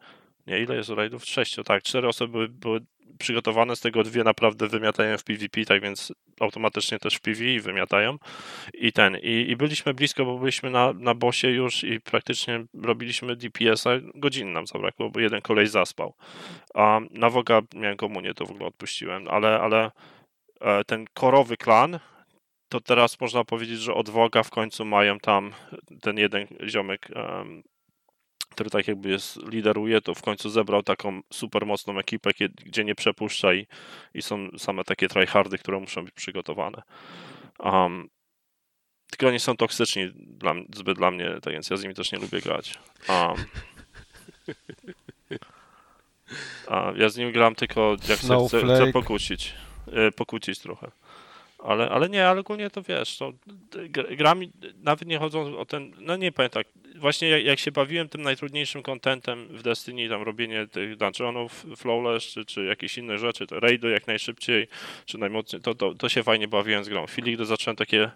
nie, 0.47 0.59
ile 0.59 0.75
jest 0.75 0.89
rajdów? 0.89 1.25
Sześciu, 1.25 1.63
tak, 1.63 1.83
cztery 1.83 2.07
osoby 2.07 2.31
były, 2.31 2.47
były 2.49 2.81
przygotowane, 3.21 3.75
z 3.75 3.79
tego 3.79 4.03
dwie 4.03 4.23
naprawdę 4.23 4.67
wymiatają 4.67 5.17
w 5.17 5.23
PvP, 5.23 5.65
tak 5.65 5.81
więc 5.81 6.13
automatycznie 6.39 6.99
też 6.99 7.15
w 7.15 7.21
PvE 7.21 7.59
wymiatają 7.59 8.17
i 8.73 8.91
ten, 8.93 9.17
i, 9.17 9.45
i 9.49 9.55
byliśmy 9.55 9.93
blisko, 9.93 10.25
bo 10.25 10.39
byliśmy 10.39 10.69
na, 10.69 10.93
na 10.93 11.13
bosie 11.13 11.49
już 11.49 11.83
i 11.83 12.01
praktycznie 12.01 12.65
robiliśmy 12.73 13.35
DPS-a, 13.35 13.89
godzin 14.15 14.53
nam 14.53 14.67
zabrakło, 14.67 15.09
bo 15.09 15.19
jeden 15.19 15.41
kolej 15.41 15.67
zaspał. 15.67 16.13
A 16.73 16.99
na 17.11 17.29
Woga 17.29 17.61
miałem 17.75 17.97
komunię, 17.97 18.33
to 18.33 18.45
w 18.45 18.51
ogóle 18.51 18.65
odpuściłem, 18.65 19.27
ale, 19.27 19.59
ale 19.59 19.91
ten 20.87 21.05
korowy 21.13 21.57
klan, 21.57 21.99
to 22.69 22.81
teraz 22.81 23.19
można 23.19 23.43
powiedzieć, 23.43 23.79
że 23.79 23.93
od 23.93 24.09
Woga 24.09 24.43
w 24.43 24.49
końcu 24.49 24.85
mają 24.85 25.19
tam 25.19 25.53
ten 26.01 26.17
jeden 26.17 26.47
ziomek, 26.67 27.07
który 28.51 28.69
tak 28.69 28.87
jakby 28.87 29.09
jest, 29.09 29.39
lideruje, 29.47 30.01
to 30.01 30.15
w 30.15 30.21
końcu 30.21 30.49
zebrał 30.49 30.83
taką 30.83 31.21
super 31.33 31.65
mocną 31.65 31.99
ekipę, 31.99 32.31
gdzie 32.65 32.83
nie 32.83 32.95
przepuszcza 32.95 33.53
i, 33.53 33.67
i 34.13 34.21
są 34.21 34.49
same 34.57 34.83
takie 34.83 35.07
tryhardy, 35.07 35.57
które 35.57 35.79
muszą 35.79 36.05
być 36.05 36.13
przygotowane. 36.13 36.81
Um, 37.59 38.09
tylko 39.11 39.27
oni 39.27 39.39
są 39.39 39.57
toksyczni 39.57 40.11
dla, 40.15 40.53
zbyt 40.75 40.97
dla 40.97 41.11
mnie, 41.11 41.37
tak 41.41 41.53
więc 41.53 41.69
ja 41.69 41.77
z 41.77 41.83
nimi 41.83 41.95
też 41.95 42.11
nie 42.11 42.19
lubię 42.19 42.41
grać. 42.41 42.79
Um, 43.09 43.35
ja 47.01 47.09
z 47.09 47.17
nim 47.17 47.31
gram 47.31 47.55
tylko 47.55 47.95
jak 48.09 48.19
chcę, 48.19 48.37
chcę, 48.47 48.91
pokłócić. 48.93 49.53
E, 49.87 50.11
Pokłócić 50.11 50.59
trochę. 50.59 50.91
Ale, 51.63 51.89
ale 51.89 52.09
nie, 52.09 52.27
ale 52.27 52.39
ogólnie 52.39 52.69
to 52.69 52.81
wiesz, 52.81 53.17
to 53.17 53.33
gr- 53.71 54.15
grami 54.15 54.51
nawet 54.83 55.05
nie 55.07 55.19
chodzą 55.19 55.57
o 55.57 55.65
ten, 55.65 55.91
no 55.99 56.15
nie 56.15 56.31
tak, 56.31 56.67
właśnie 56.95 57.29
jak, 57.29 57.43
jak 57.43 57.59
się 57.59 57.71
bawiłem 57.71 58.09
tym 58.09 58.21
najtrudniejszym 58.21 58.83
contentem 58.83 59.47
w 59.47 59.63
Destiny, 59.63 60.09
tam 60.09 60.21
robienie 60.21 60.67
tych 60.67 60.97
dungeonów, 60.97 61.65
flawless, 61.75 62.23
czy, 62.23 62.45
czy 62.45 62.65
jakieś 62.65 62.97
inne 62.97 63.17
rzeczy, 63.17 63.47
to 63.47 63.59
raidu 63.59 63.89
jak 63.89 64.07
najszybciej, 64.07 64.67
czy 65.05 65.17
najmocniej, 65.17 65.61
to, 65.61 65.75
to, 65.75 65.95
to 65.95 66.09
się 66.09 66.23
fajnie 66.23 66.47
bawiłem 66.47 66.83
z 66.83 66.89
grą. 66.89 67.07
W 67.07 67.11
chwili, 67.11 67.33
gdy 67.33 67.45
zacząłem 67.45 67.75
takie 67.75 68.11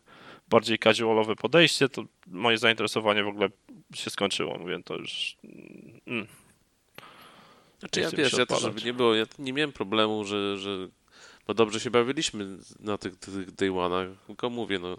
bardziej 0.49 0.79
casualowe 0.79 1.35
podejście, 1.35 1.89
to 1.89 2.03
moje 2.27 2.57
zainteresowanie 2.57 3.23
w 3.23 3.27
ogóle 3.27 3.49
się 3.95 4.09
skończyło, 4.09 4.57
mówię, 4.57 4.79
to 4.85 4.95
już... 4.95 5.35
Mm, 6.07 6.27
Znaczy 7.79 8.01
ja 8.01 8.09
wiesz, 8.09 8.33
ja 8.33 8.43
odpalać. 8.43 8.63
żeby 8.63 8.81
nie 8.81 8.93
było, 8.93 9.15
ja 9.15 9.25
nie 9.39 9.53
miałem 9.53 9.71
problemu, 9.71 10.25
że, 10.25 10.57
że 10.57 10.87
bo 11.47 11.53
dobrze 11.53 11.79
się 11.79 11.91
bawiliśmy 11.91 12.57
na 12.79 12.97
tych, 12.97 13.15
tych 13.15 13.51
day 13.51 13.69
one'ach, 13.69 14.15
tylko 14.27 14.49
mówię, 14.49 14.79
no 14.79 14.97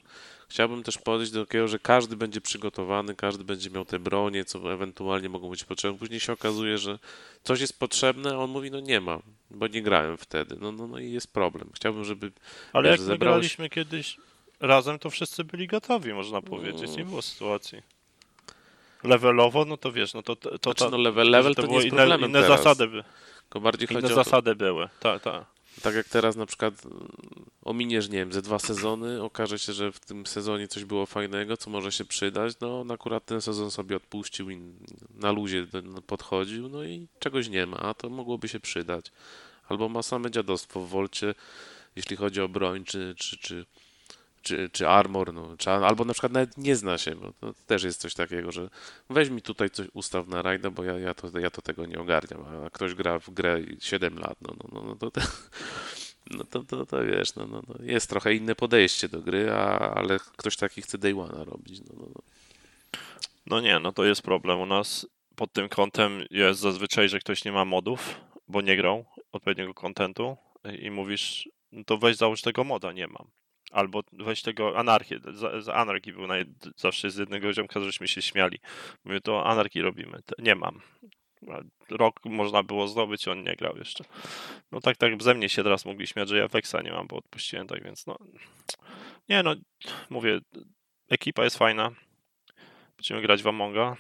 chciałbym 0.49 0.83
też 0.83 0.99
podejść 0.99 1.33
do 1.33 1.47
takiego, 1.47 1.69
że 1.69 1.79
każdy 1.79 2.17
będzie 2.17 2.41
przygotowany, 2.41 3.15
każdy 3.15 3.45
będzie 3.45 3.71
miał 3.71 3.85
te 3.85 3.99
bronie, 3.99 4.45
co 4.45 4.73
ewentualnie 4.73 5.29
mogą 5.29 5.51
być 5.51 5.65
potrzebne. 5.65 5.99
Później 5.99 6.21
się 6.21 6.33
okazuje, 6.33 6.79
że 6.79 6.99
coś 7.43 7.61
jest 7.61 7.79
potrzebne, 7.79 8.35
a 8.35 8.37
on 8.39 8.51
mówi, 8.51 8.71
no 8.71 8.81
nie 8.81 9.01
ma, 9.01 9.19
bo 9.51 9.67
nie 9.67 9.83
grałem 9.83 10.17
wtedy. 10.19 10.57
No, 10.61 10.73
no, 10.73 10.87
no 10.87 10.99
i 10.99 11.13
jest 11.13 11.33
problem. 11.33 11.71
Chciałbym, 11.75 12.05
żeby 12.05 12.33
Ale 12.73 12.91
Wiesz, 12.91 13.01
jak 13.01 13.09
zebrałeś- 13.09 13.19
graliśmy 13.19 13.71
kiedyś 13.71 14.17
razem, 14.61 14.99
to 14.99 15.11
wszyscy 15.11 15.45
byli 15.45 15.67
gotowi, 15.67 16.13
można 16.13 16.43
powiedzieć. 16.43 16.97
Nie 16.97 17.05
było 17.05 17.23
sytuacji. 17.23 17.83
Levelowo, 19.05 19.65
no 19.65 19.77
to 19.77 19.93
wiesz, 19.93 20.15
no 20.15 20.23
to, 20.23 20.37
to, 20.37 20.59
to, 20.59 20.73
Znaczy, 20.73 20.91
no 20.91 20.99
level, 20.99 21.31
level 21.31 21.55
to, 21.55 21.63
to 21.63 21.69
nie 21.69 21.75
jest 21.75 21.87
inne, 21.87 21.97
problemem 21.97 22.31
inne 22.31 22.43
teraz. 22.43 22.59
zasady, 22.59 22.89
by, 22.89 23.05
Tylko 23.43 23.61
bardziej 23.61 23.89
inne 23.93 24.05
o 24.13 24.15
zasady 24.15 24.55
były. 24.55 24.89
Tak, 25.01 25.23
tak. 25.23 25.45
Tak 25.83 25.95
jak 25.95 26.09
teraz 26.09 26.37
na 26.37 26.47
przykład 26.47 26.87
mm, 26.87 27.09
ominiesz, 27.63 28.09
nie 28.09 28.19
wiem, 28.19 28.33
ze 28.33 28.43
dwa 28.43 28.59
sezony, 28.59 29.23
okaże 29.23 29.59
się, 29.59 29.73
że 29.73 29.93
w 29.93 30.01
tym 30.01 30.27
sezonie 30.27 30.69
coś 30.69 30.85
było 30.85 31.07
fajnego, 31.07 31.57
co 31.57 31.71
może 31.71 31.93
się 31.93 32.05
przydać, 32.05 32.55
no 32.61 32.81
on 32.81 32.91
akurat 32.91 33.25
ten 33.25 33.41
sezon 33.41 33.71
sobie 33.71 33.97
odpuścił 33.97 34.51
i 34.51 34.59
na 35.15 35.33
luzie 35.33 35.67
podchodził, 36.07 36.69
no 36.69 36.85
i 36.85 37.09
czegoś 37.19 37.49
nie 37.49 37.67
ma, 37.67 37.77
a 37.77 37.95
to 37.95 38.11
mogłoby 38.11 38.49
się 38.49 38.61
przydać. 38.61 39.13
Albo 39.69 39.89
ma 39.89 40.03
same 40.03 40.31
dziadostwo 40.31 40.81
w 40.81 40.89
Wolcie, 40.89 41.35
jeśli 41.97 42.17
chodzi 42.17 42.41
o 42.41 42.49
broń, 42.49 42.85
czy, 42.85 43.15
czy, 43.19 43.39
czy, 43.39 43.67
czy, 44.47 44.71
czy 44.73 44.89
armor, 44.89 45.35
no, 45.35 45.57
czy, 45.59 45.71
albo 45.71 46.05
na 46.05 46.13
przykład 46.13 46.33
nawet 46.33 46.59
nie 46.59 46.77
zna 46.77 46.99
się, 46.99 47.15
bo 47.15 47.33
to 47.41 47.55
też 47.67 47.83
jest 47.83 48.01
coś 48.01 48.15
takiego, 48.15 48.53
że 48.53 48.69
weź 49.11 49.31
mi 49.31 49.43
tutaj 49.43 49.71
coś 49.71 49.87
ustaw 49.95 50.29
na 50.29 50.43
rajda, 50.43 50.71
bo 50.71 50.85
ja, 50.85 50.99
ja, 50.99 51.15
to, 51.15 51.39
ja 51.39 51.51
to 51.51 51.63
tego 51.63 51.87
nie 51.87 51.99
ogarniam, 51.99 52.45
a 52.67 52.71
ktoś 52.71 52.95
gra 52.95 53.19
w 53.19 53.31
grę 53.31 53.61
7 53.81 54.19
lat, 54.19 54.37
no, 54.43 54.55
no, 54.63 54.69
no, 54.73 54.83
no 54.83 54.97
to, 54.97 55.11
to, 55.11 55.21
no 56.31 56.45
to, 56.45 56.65
to, 56.65 56.87
to 56.87 57.05
wiesz, 57.05 57.35
no, 57.35 57.47
no, 57.47 57.63
no, 57.69 57.75
jest 57.81 58.11
trochę 58.11 58.35
inne 58.35 58.55
podejście 58.55 59.09
do 59.09 59.21
gry, 59.21 59.53
a, 59.53 59.79
ale 59.79 60.19
ktoś 60.37 60.57
taki 60.57 60.83
chce 60.83 60.99
day 60.99 61.15
one'a 61.15 61.45
robić, 61.45 61.81
no, 61.81 61.95
no, 61.97 62.07
no. 62.15 62.23
No 63.47 63.61
nie, 63.61 63.79
no 63.79 63.93
to 63.93 64.05
jest 64.05 64.23
problem. 64.23 64.61
U 64.61 64.67
nas 64.67 65.07
pod 65.37 65.53
tym 65.53 65.69
kątem 65.69 66.25
jest 66.31 66.61
zazwyczaj, 66.61 67.09
że 67.09 67.19
ktoś 67.19 67.45
nie 67.45 67.53
ma 67.53 67.65
modów, 67.65 68.21
bo 68.49 68.61
nie 68.61 68.77
grał 68.77 69.05
odpowiedniego 69.33 69.75
kontentu 69.75 70.37
i 70.81 70.91
mówisz, 70.91 71.49
no 71.73 71.85
to 71.85 71.99
weź 71.99 72.17
załóż 72.17 72.43
tego 72.43 72.65
moda, 72.65 72.93
nie 72.93 73.07
mam. 73.07 73.27
Albo 73.71 74.03
weź 74.13 74.43
tego 74.43 74.79
anarchię. 74.79 75.19
Z, 75.19 75.65
z 75.65 75.69
anarchii 75.69 76.13
był 76.13 76.27
naj, 76.27 76.45
zawsze 76.77 77.11
z 77.11 77.17
jednego 77.17 77.53
ziomka, 77.53 77.81
żeśmy 77.81 78.09
się 78.09 78.23
śmiali. 78.23 78.59
Mówię, 79.05 79.21
to 79.21 79.47
anarchii 79.47 79.83
robimy. 79.83 80.21
Nie 80.39 80.55
mam. 80.55 80.81
Rok 81.91 82.25
można 82.25 82.63
było 82.63 82.89
zdobyć, 82.89 83.29
on 83.29 83.43
nie 83.43 83.57
grał 83.57 83.77
jeszcze. 83.77 84.05
No 84.73 84.81
tak, 84.81 84.97
tak 84.97 85.23
ze 85.23 85.35
mnie 85.35 85.49
się 85.49 85.63
teraz 85.63 85.85
mogli 85.85 86.07
śmiać, 86.07 86.29
że 86.29 86.39
ja 86.39 86.49
Wexa 86.49 86.83
nie 86.85 86.93
mam, 86.93 87.07
bo 87.07 87.17
odpuściłem, 87.17 87.67
tak 87.67 87.85
więc 87.85 88.07
no. 88.07 88.17
Nie 89.29 89.43
no, 89.43 89.55
mówię, 90.11 90.41
ekipa 91.09 91.45
jest 91.45 91.59
fajna. 91.59 91.91
Będziemy 92.97 93.23
grać 93.23 93.43
w 93.43 93.47
Amonga, 93.47 93.97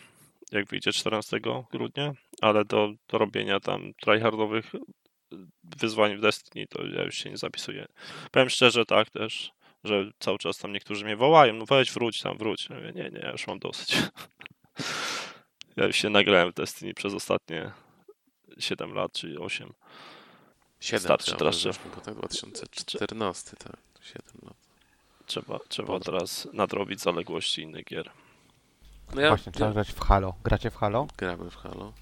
jak 0.52 0.66
wyjdzie 0.66 0.92
14 0.92 1.40
grudnia, 1.72 2.12
ale 2.40 2.64
do, 2.64 2.92
do 3.08 3.18
robienia 3.18 3.60
tam 3.60 3.92
tryhardowych 3.94 4.72
wyzwań 5.62 6.16
w 6.16 6.20
Destiny 6.20 6.66
to 6.66 6.86
ja 6.86 7.02
już 7.02 7.18
się 7.18 7.30
nie 7.30 7.36
zapisuję. 7.36 7.86
Powiem 8.30 8.50
szczerze 8.50 8.86
tak 8.86 9.10
też, 9.10 9.52
że 9.86 10.10
cały 10.18 10.38
czas 10.38 10.58
tam 10.58 10.72
niektórzy 10.72 11.04
mnie 11.04 11.16
wołają, 11.16 11.54
no 11.54 11.66
weź 11.66 11.92
wróć 11.92 12.22
tam, 12.22 12.38
wróć. 12.38 12.68
Ja 12.70 12.76
mówię, 12.76 12.92
nie, 12.94 13.10
nie, 13.10 13.18
ja 13.18 13.30
już 13.30 13.46
mam 13.46 13.58
dosyć. 13.58 13.96
Ja 15.76 15.86
już 15.86 15.96
się 15.96 16.10
nagrałem 16.10 16.52
w 16.52 16.54
Destiny 16.54 16.94
przez 16.94 17.14
ostatnie 17.14 17.72
7 18.58 18.94
lat, 18.94 19.12
czy 19.12 19.40
8. 19.40 19.72
7 20.80 21.00
Starczy 21.00 21.30
to 21.30 21.36
teraz, 21.36 21.64
bo 21.94 22.00
tak 22.00 22.14
2014, 22.14 23.56
tak, 23.56 23.76
7 24.02 24.22
lat. 24.42 24.56
Trzeba, 25.26 25.58
trzeba 25.68 26.00
teraz 26.00 26.48
nadrobić 26.52 27.00
zaległości 27.00 27.62
innych 27.62 27.84
gier. 27.84 28.10
No 29.14 29.20
ja, 29.20 29.28
Właśnie, 29.28 29.52
trzeba 29.52 29.66
ja 29.66 29.72
grać 29.72 29.92
w 29.92 30.00
Halo. 30.00 30.34
Gracie 30.44 30.70
w 30.70 30.76
Halo? 30.76 31.06
gramy 31.16 31.50
w 31.50 31.56
Halo 31.56 31.92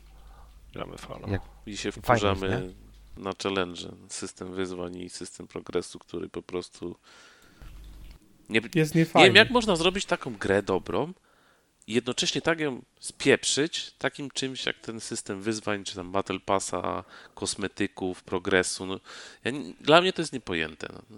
Gramy 0.73 0.99
w 0.99 1.07
Halo. 1.07 1.29
Jak- 1.29 1.43
i 1.67 1.77
się 1.77 1.93
wkurzamy 1.93 2.75
na 3.17 3.33
challenge, 3.43 3.81
system 4.09 4.55
wyzwań 4.55 4.97
i 4.97 5.11
system 5.11 5.47
progresu, 5.47 5.99
który 5.99 6.29
po 6.29 6.43
prostu 6.43 6.97
nie, 8.55 8.61
Jest 8.75 8.95
Nie 8.95 9.05
wiem, 9.15 9.35
jak 9.35 9.51
można 9.51 9.77
zrobić 9.77 10.05
taką 10.05 10.35
grę 10.37 10.63
dobrą 10.63 11.13
i 11.87 11.95
jednocześnie 11.95 12.41
tak 12.41 12.61
ją 12.61 12.83
spieprzyć 13.01 13.95
takim 13.99 14.31
czymś 14.31 14.67
jak 14.67 14.79
ten 14.79 15.01
system 15.01 15.43
wyzwań, 15.43 15.85
czy 15.85 15.95
tam 15.95 16.13
Battle 16.13 16.41
Passa, 16.41 17.05
kosmetyków, 17.35 18.23
progresu. 18.23 18.87
No, 18.87 19.01
ja, 19.45 19.53
dla 19.81 20.01
mnie 20.01 20.13
to 20.13 20.23
jest 20.23 20.33
niepojęte. 20.33 20.89
No. 21.11 21.17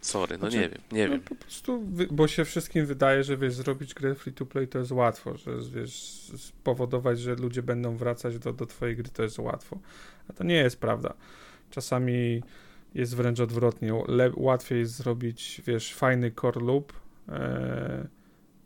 Sorry, 0.00 0.38
no 0.38 0.50
Znaczy, 0.50 0.56
nie 0.56 0.68
wiem, 0.68 0.80
nie 0.92 1.04
no, 1.04 1.10
wiem. 1.10 1.20
po 1.20 1.34
prostu, 1.34 1.82
bo 2.10 2.28
się 2.28 2.44
wszystkim 2.44 2.86
wydaje, 2.86 3.24
że 3.24 3.36
wiesz, 3.36 3.54
zrobić 3.54 3.94
grę 3.94 4.14
free 4.14 4.32
to 4.32 4.46
play 4.46 4.68
to 4.68 4.78
jest 4.78 4.92
łatwo, 4.92 5.36
że 5.36 5.52
wiesz, 5.74 5.92
spowodować, 6.38 7.20
że 7.20 7.34
ludzie 7.34 7.62
będą 7.62 7.96
wracać 7.96 8.38
do, 8.38 8.52
do 8.52 8.66
twojej 8.66 8.96
gry 8.96 9.08
to 9.08 9.22
jest 9.22 9.38
łatwo. 9.38 9.78
A 10.28 10.32
to 10.32 10.44
nie 10.44 10.54
jest 10.54 10.80
prawda. 10.80 11.14
Czasami 11.70 12.42
jest 12.94 13.16
wręcz 13.16 13.40
odwrotnie. 13.40 13.92
Le- 14.08 14.32
łatwiej 14.36 14.78
jest 14.78 14.96
zrobić, 14.96 15.62
wiesz, 15.66 15.94
fajny 15.94 16.32
core 16.40 16.60
loop, 16.60 16.92
e, 17.28 18.08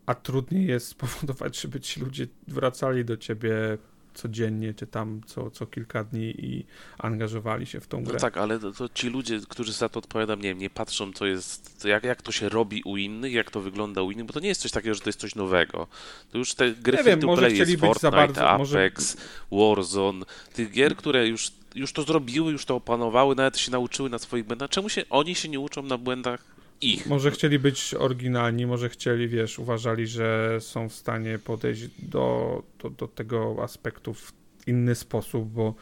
a 0.07 0.15
trudniej 0.15 0.67
jest 0.67 0.89
spowodować, 0.97 1.61
żeby 1.61 1.81
ci 1.81 2.01
ludzie 2.01 2.27
wracali 2.49 3.05
do 3.05 3.17
ciebie 3.17 3.79
codziennie, 4.17 4.75
czy 4.75 4.87
tam 4.87 5.21
co, 5.27 5.51
co 5.51 5.67
kilka 5.67 6.05
dni 6.05 6.35
i 6.47 6.65
angażowali 6.99 7.67
się 7.67 7.81
w 7.81 7.87
tą 7.87 8.05
grę. 8.05 8.13
No 8.13 8.21
tak, 8.21 8.37
ale 8.37 8.59
to, 8.59 8.73
to 8.73 8.89
ci 8.89 9.09
ludzie, 9.09 9.41
którzy 9.49 9.73
za 9.73 9.89
to 9.89 9.99
odpowiadają, 9.99 10.37
nie 10.37 10.49
wiem, 10.49 10.59
nie 10.59 10.71
patrzą, 10.71 11.13
co 11.13 11.27
jest, 11.27 11.85
jak, 11.85 12.05
jak 12.05 12.23
to 12.23 12.33
się 12.33 12.49
robi 12.49 12.83
u 12.83 12.97
innych, 12.97 13.33
jak 13.33 13.51
to 13.51 13.61
wygląda 13.61 14.03
u 14.03 14.11
innych, 14.11 14.27
bo 14.27 14.33
to 14.33 14.41
nie 14.41 14.49
jest 14.49 14.61
coś 14.61 14.71
takiego, 14.71 14.95
że 14.95 15.01
to 15.01 15.09
jest 15.09 15.21
coś 15.21 15.35
nowego. 15.35 15.87
To 16.33 16.39
już 16.39 16.55
te 16.55 16.71
gry 16.71 16.99
Nie 16.99 17.05
wiem, 17.05 17.21
to 17.21 17.27
może 17.27 17.43
play 17.43 17.59
jest 17.59 17.77
Fortnite, 17.81 18.11
bardzo- 18.11 18.59
może- 18.59 18.79
Apex, 18.79 19.17
Warzone, 19.53 20.25
tych 20.53 20.71
gier, 20.71 20.97
które 20.97 21.29
już, 21.29 21.53
już 21.75 21.93
to 21.93 22.03
zrobiły, 22.03 22.53
już 22.53 22.65
to 22.65 22.75
opanowały, 22.77 23.35
nawet 23.35 23.59
się 23.59 23.71
nauczyły 23.71 24.11
na 24.11 24.19
swoich 24.19 24.45
błędach. 24.45 24.71
Czemu 24.71 24.89
się 24.89 25.05
oni 25.11 25.35
się 25.35 25.49
nie 25.49 25.61
uczą 25.61 25.83
na 25.83 25.99
błędach 25.99 26.57
ich? 26.81 27.07
Może 27.07 27.31
chcieli 27.31 27.59
być 27.59 27.95
oryginalni, 27.95 28.67
może 28.67 28.89
chcieli, 28.89 29.29
wiesz, 29.29 29.59
uważali, 29.59 30.07
że 30.07 30.59
są 30.61 30.89
w 30.89 30.93
stanie 30.95 31.39
podejść 31.39 31.89
do, 31.99 32.63
do, 32.83 32.91
do 32.91 33.09
tego 33.09 33.57
aspektu 33.63 34.15
w 34.15 34.33
inny 34.67 34.95
sposób, 34.95 35.49
bo 35.49 35.75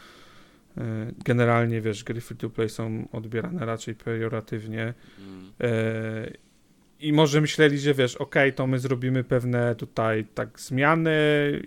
e, 0.79 1.13
generalnie, 1.25 1.81
wiesz, 1.81 2.05
gry 2.05 2.21
free 2.21 2.37
to 2.37 2.51
play 2.51 2.69
są 2.69 3.09
odbierane 3.13 3.67
raczej 3.67 3.95
pejoratywnie 3.95 4.95
Mm. 5.19 5.53
e, 5.61 6.45
i 7.01 7.13
może 7.13 7.41
myśleli, 7.41 7.79
że 7.79 7.95
wiesz, 7.95 8.17
okej, 8.17 8.53
to 8.53 8.67
my 8.67 8.79
zrobimy 8.79 9.25
pewne 9.25 9.75
tutaj 9.75 10.25
tak 10.35 10.61
zmiany 10.61 11.17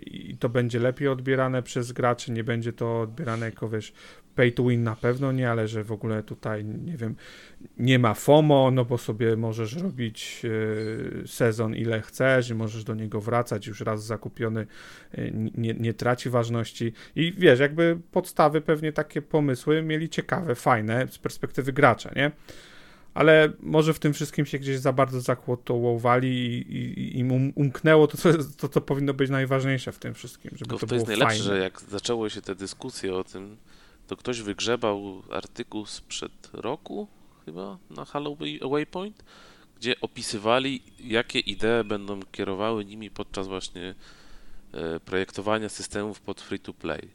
i 0.06 0.36
to 0.36 0.48
będzie 0.48 0.78
lepiej 0.78 1.08
odbierane 1.08 1.62
przez 1.62 1.92
graczy, 1.92 2.32
nie 2.32 2.44
będzie 2.44 2.72
to 2.72 3.00
odbierane 3.00 3.46
jako, 3.46 3.68
wiesz, 3.68 3.92
pay 4.38 4.52
to 4.52 4.64
win 4.64 4.82
na 4.82 4.96
pewno 4.96 5.32
nie, 5.32 5.50
ale 5.50 5.68
że 5.68 5.84
w 5.84 5.92
ogóle 5.92 6.22
tutaj, 6.22 6.64
nie 6.64 6.96
wiem, 6.96 7.16
nie 7.78 7.98
ma 7.98 8.14
FOMO, 8.14 8.70
no 8.70 8.84
bo 8.84 8.98
sobie 8.98 9.36
możesz 9.36 9.76
robić 9.76 10.42
e, 11.24 11.26
sezon 11.26 11.74
ile 11.76 12.00
chcesz 12.00 12.50
i 12.50 12.54
możesz 12.54 12.84
do 12.84 12.94
niego 12.94 13.20
wracać, 13.20 13.66
już 13.66 13.80
raz 13.80 14.04
zakupiony 14.04 14.66
e, 15.12 15.30
nie, 15.32 15.74
nie 15.74 15.94
traci 15.94 16.30
ważności 16.30 16.92
i 17.16 17.32
wiesz, 17.32 17.60
jakby 17.60 17.98
podstawy 18.12 18.60
pewnie 18.60 18.92
takie 18.92 19.22
pomysły 19.22 19.82
mieli 19.82 20.08
ciekawe, 20.08 20.54
fajne 20.54 21.06
z 21.10 21.18
perspektywy 21.18 21.72
gracza, 21.72 22.10
nie? 22.16 22.30
Ale 23.14 23.52
może 23.60 23.94
w 23.94 23.98
tym 23.98 24.12
wszystkim 24.12 24.46
się 24.46 24.58
gdzieś 24.58 24.78
za 24.78 24.92
bardzo 24.92 25.20
zakłotowali 25.20 26.28
i, 26.28 26.72
i, 27.00 27.18
im 27.18 27.32
um- 27.32 27.52
umknęło 27.54 28.06
to 28.06 28.16
co, 28.16 28.28
to, 28.58 28.68
co 28.68 28.80
powinno 28.80 29.14
być 29.14 29.30
najważniejsze 29.30 29.92
w 29.92 29.98
tym 29.98 30.14
wszystkim, 30.14 30.50
żeby 30.54 30.68
Tylko 30.68 30.78
to 30.78 30.86
to 30.86 30.94
jest 30.94 31.06
najlepsze, 31.06 31.38
fajne. 31.38 31.44
że 31.44 31.58
jak 31.58 31.80
zaczęły 31.80 32.30
się 32.30 32.42
te 32.42 32.54
dyskusje 32.54 33.14
o 33.14 33.24
tym, 33.24 33.56
to 34.08 34.16
ktoś 34.16 34.42
wygrzebał 34.42 35.22
artykuł 35.30 35.86
sprzed 35.86 36.50
roku 36.52 37.08
chyba 37.44 37.78
na 37.90 38.04
Halloween 38.04 38.58
Waypoint, 38.70 39.24
gdzie 39.78 40.00
opisywali, 40.00 40.82
jakie 41.00 41.38
idee 41.38 41.84
będą 41.84 42.20
kierowały 42.32 42.84
nimi 42.84 43.10
podczas 43.10 43.48
właśnie 43.48 43.94
e, 44.72 45.00
projektowania 45.00 45.68
systemów 45.68 46.20
pod 46.20 46.40
free 46.40 46.58
to 46.58 46.72
play. 46.72 47.08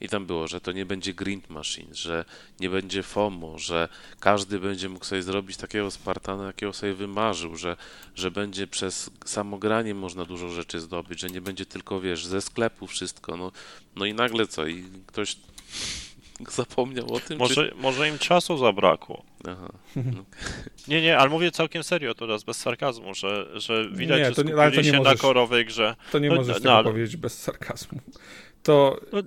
I 0.00 0.08
tam 0.08 0.26
było, 0.26 0.48
że 0.48 0.60
to 0.60 0.72
nie 0.72 0.86
będzie 0.86 1.14
grind 1.14 1.50
machine, 1.50 1.94
że 1.94 2.24
nie 2.60 2.70
będzie 2.70 3.02
FOMO, 3.02 3.58
że 3.58 3.88
każdy 4.20 4.60
będzie 4.60 4.88
mógł 4.88 5.04
sobie 5.04 5.22
zrobić 5.22 5.56
takiego 5.56 5.90
Spartana, 5.90 6.46
jakiego 6.46 6.72
sobie 6.72 6.94
wymarzył, 6.94 7.56
że, 7.56 7.76
że 8.14 8.30
będzie 8.30 8.66
przez 8.66 9.10
samogranie 9.24 9.94
można 9.94 10.24
dużo 10.24 10.48
rzeczy 10.48 10.80
zdobyć, 10.80 11.20
że 11.20 11.30
nie 11.30 11.40
będzie 11.40 11.66
tylko, 11.66 12.00
wiesz, 12.00 12.26
ze 12.26 12.40
sklepu 12.40 12.86
wszystko. 12.86 13.36
No, 13.36 13.52
no 13.96 14.04
i 14.04 14.14
nagle 14.14 14.46
co? 14.46 14.66
I 14.66 14.84
ktoś 15.06 15.36
zapomniał 16.62 17.12
o 17.14 17.20
tym? 17.20 17.28
Czy... 17.28 17.36
Może, 17.38 17.72
może 17.76 18.08
im 18.08 18.18
czasu 18.18 18.58
zabrakło. 18.58 19.22
Aha. 19.48 19.68
Nie, 20.88 21.02
nie, 21.02 21.18
ale 21.18 21.30
mówię 21.30 21.50
całkiem 21.50 21.82
serio 21.84 22.14
teraz, 22.14 22.44
bez 22.44 22.56
sarkazmu, 22.56 23.14
że, 23.14 23.60
że 23.60 23.88
widać, 23.90 24.18
Nie, 24.18 24.24
że 24.24 24.34
to 24.34 24.42
nie- 24.42 24.52
to 24.54 24.70
nie 24.70 24.84
się 24.84 24.92
na 24.92 24.98
możesz- 24.98 25.20
korowej 25.20 25.66
grze. 25.66 25.96
To 26.12 26.18
nie 26.18 26.28
No, 26.28 26.34
możesz 26.34 26.54
no, 26.56 26.60
tego 26.60 26.74
ale- 26.74 26.84
powiedzieć 26.84 27.16
bez 27.16 27.38
sarkazmu. 27.42 28.00
To 28.62 29.00
No- 29.12 29.22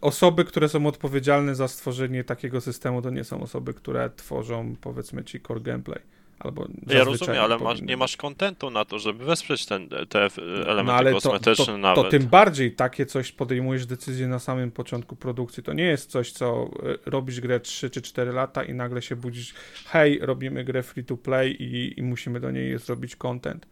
osoby, 0.00 0.44
które 0.44 0.68
są 0.68 0.86
odpowiedzialne 0.86 1.54
za 1.54 1.68
stworzenie 1.68 2.24
takiego 2.24 2.60
systemu, 2.60 3.02
to 3.02 3.10
nie 3.10 3.24
są 3.24 3.42
osoby, 3.42 3.74
które 3.74 4.10
tworzą, 4.16 4.76
powiedzmy 4.80 5.24
ci, 5.24 5.40
core 5.40 5.60
gameplay. 5.60 6.00
Albo 6.40 6.66
Ja 6.86 7.04
rozumiem, 7.04 7.42
ale 7.42 7.58
masz, 7.58 7.82
nie 7.82 7.96
masz 7.96 8.16
kontentu 8.16 8.70
na 8.70 8.84
to, 8.84 8.98
żeby 8.98 9.24
wesprzeć 9.24 9.66
ten, 9.66 9.88
te 10.08 10.24
e, 10.24 10.28
elementy 10.66 10.84
no, 10.84 10.92
ale 10.92 11.10
to, 11.10 11.20
kosmetyczne 11.20 11.66
to, 11.66 11.78
nawet. 11.78 12.04
to 12.04 12.10
tym 12.10 12.26
bardziej 12.26 12.72
takie 12.72 13.06
coś 13.06 13.32
podejmujesz 13.32 13.86
decyzję 13.86 14.28
na 14.28 14.38
samym 14.38 14.70
początku 14.70 15.16
produkcji. 15.16 15.62
To 15.62 15.72
nie 15.72 15.84
jest 15.84 16.10
coś, 16.10 16.32
co 16.32 16.70
e, 17.06 17.10
robisz 17.10 17.40
grę 17.40 17.60
3 17.60 17.90
czy 17.90 18.02
4 18.02 18.32
lata 18.32 18.64
i 18.64 18.74
nagle 18.74 19.02
się 19.02 19.16
budzisz, 19.16 19.54
hej, 19.86 20.18
robimy 20.22 20.64
grę 20.64 20.82
free 20.82 21.04
to 21.04 21.16
play 21.16 21.62
i, 21.62 22.00
i 22.00 22.02
musimy 22.02 22.40
do 22.40 22.50
niej 22.50 22.78
zrobić 22.78 23.16
content. 23.16 23.66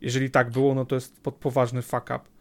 Jeżeli 0.00 0.30
tak 0.30 0.50
było, 0.50 0.74
no 0.74 0.84
to 0.84 0.94
jest 0.94 1.22
pod 1.22 1.34
poważny 1.34 1.82
fuck 1.82 2.04
up. 2.04 2.31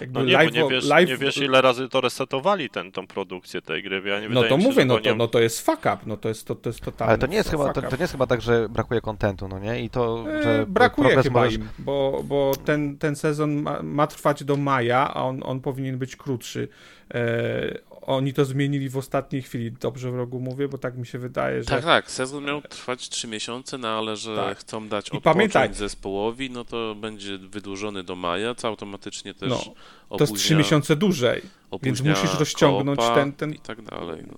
Jakby 0.00 0.18
No 0.20 0.24
nie, 0.26 0.32
live- 0.32 0.44
bo 0.44 0.50
nie 0.64 0.68
wiesz, 0.70 0.84
live- 0.84 1.08
nie 1.08 1.16
wiesz 1.16 1.36
ile 1.36 1.62
razy 1.62 1.88
to 1.88 2.00
resetowali 2.00 2.70
ten, 2.70 2.92
tą 2.92 3.06
produkcję 3.06 3.62
tej 3.62 3.82
gry, 3.82 4.02
bo 4.02 4.08
ja 4.08 4.20
nie 4.20 4.28
No 4.28 4.42
to 4.42 4.48
się, 4.48 4.56
mówię, 4.56 4.84
no 4.84 4.98
nie- 4.98 5.10
to, 5.10 5.14
no 5.14 5.28
to 5.28 5.40
jest 5.40 5.66
fuck 5.66 5.78
up, 5.80 5.96
no 6.06 6.16
to 6.16 6.28
jest, 6.28 6.46
to, 6.46 6.54
to 6.54 6.68
jest 6.68 6.80
totalny 6.80 7.08
Ale 7.10 7.18
to 7.18 7.26
nie 7.26 7.36
jest, 7.36 7.50
chyba, 7.50 7.64
fuck 7.64 7.74
to, 7.74 7.82
to 7.90 7.96
nie 7.96 8.02
jest 8.02 8.12
chyba 8.12 8.26
tak, 8.26 8.40
że 8.42 8.68
brakuje 8.68 9.00
kontentu, 9.00 9.48
no 9.48 9.58
nie? 9.58 9.82
I 9.84 9.90
to, 9.90 10.24
E, 10.38 10.42
że 10.42 10.64
Brakuje 10.68 11.22
chyba 11.22 11.40
możesz... 11.40 11.54
im, 11.54 11.68
bo, 11.78 12.20
bo 12.24 12.52
ten, 12.64 12.98
ten 12.98 13.16
sezon 13.16 13.62
ma, 13.62 13.82
ma 13.82 14.06
trwać 14.06 14.44
do 14.44 14.56
maja, 14.56 15.14
a 15.14 15.22
on, 15.22 15.40
on 15.44 15.60
powinien 15.60 15.98
być 15.98 16.16
krótszy. 16.16 16.68
E, 17.14 17.91
oni 18.06 18.32
to 18.32 18.44
zmienili 18.44 18.88
w 18.88 18.96
ostatniej 18.96 19.42
chwili, 19.42 19.72
dobrze 19.72 20.10
w 20.10 20.14
rogu 20.14 20.40
mówię, 20.40 20.68
bo 20.68 20.78
tak 20.78 20.96
mi 20.98 21.06
się 21.06 21.18
wydaje, 21.18 21.62
że... 21.62 21.68
Tak, 21.68 21.84
tak, 21.84 22.10
sezon 22.10 22.44
miał 22.44 22.62
trwać 22.62 23.08
3 23.08 23.28
miesiące, 23.28 23.78
no 23.78 23.88
ale 23.88 24.16
że 24.16 24.36
Tak. 24.36 24.58
chcą 24.58 24.88
dać 24.88 25.08
I 25.12 25.20
pamiętaj- 25.20 25.74
zespołowi, 25.74 26.50
no 26.50 26.64
to 26.64 26.94
będzie 26.94 27.38
wydłużony 27.38 28.04
do 28.04 28.16
maja, 28.16 28.54
co 28.54 28.68
automatycznie 28.68 29.34
też 29.34 29.48
No, 29.50 29.56
opóźnia, 29.56 29.76
To 30.18 30.24
jest 30.24 30.34
trzy 30.36 30.54
miesiące 30.56 30.96
dłużej. 30.96 31.42
opóźnia 31.70 32.10
musisz 32.10 32.38
rozciągnąć 32.38 33.00
ten- 33.14 33.32
ten- 33.32 33.54
i 33.54 33.58
tak 33.58 33.82
dalej. 33.82 34.22
No. 34.28 34.34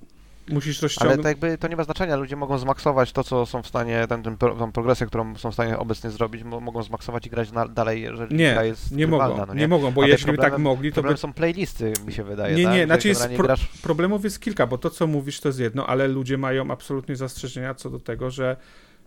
Musisz 0.49 0.79
Ale 0.79 0.83
rozciągnąć... 0.83 1.23
to 1.23 1.29
jakby 1.29 1.59
to 1.59 1.69
nie 1.69 1.77
ma 1.77 1.85
znaczenia, 1.85 2.17
ludzie 2.17 2.37
mogą 2.37 2.59
zmaksować 2.59 3.13
to, 3.13 3.25
co 3.25 3.47
są 3.47 3.63
w 3.63 3.67
stanie, 3.67 4.07
ten, 4.09 4.23
ten, 4.23 4.37
tą 4.37 4.73
progresję, 4.73 5.07
którą 5.07 5.37
są 5.37 5.51
w 5.51 5.55
stanie 5.55 5.79
obecnie 5.79 6.11
zrobić, 6.11 6.43
mo- 6.45 6.61
mogą 6.61 6.83
zmaksować 6.83 7.27
i 7.27 7.31
grać 7.31 7.53
na, 7.53 7.69
dalej, 7.69 8.03
jeżeli 8.03 8.37
Nie, 8.37 8.53
gra 8.53 8.65
jest 8.65 8.93
nie 8.93 9.07
mogą, 9.07 9.47
no 9.47 9.55
nie? 9.55 9.61
nie? 9.61 9.69
mogą, 9.69 9.91
bo 9.91 10.03
Ale 10.03 10.11
jeśli 10.11 10.33
by 10.33 10.39
tak 10.39 10.59
mogli, 10.59 10.93
to 10.93 11.03
by... 11.03 11.17
Są 11.17 11.33
playlisty, 11.33 11.93
mi 12.07 12.13
się 12.13 12.25
wydaje, 12.25 12.57
Nie, 12.57 12.65
tak? 12.65 12.73
nie, 12.73 12.81
Że 12.81 12.87
znaczy 12.87 13.09
jest 13.09 13.29
pro- 13.29 13.45
grasz... 13.45 13.67
Problemów 13.83 14.25
jest 14.25 14.41
kilka, 14.41 14.67
bo 14.67 14.79
to, 14.79 14.91
co 14.91 15.07
mówisz, 15.07 15.41
to 15.41 15.49
jest 15.49 15.61
jedno, 15.61 15.87
ale 15.87 16.09
ludzie 16.09 16.39
mają 16.39 16.71
absolutnie 16.71 17.17
zastrzeżenia 17.17 17.75
co 17.75 17.91
do 17.91 18.01
tego, 18.01 18.31
że, 18.31 18.57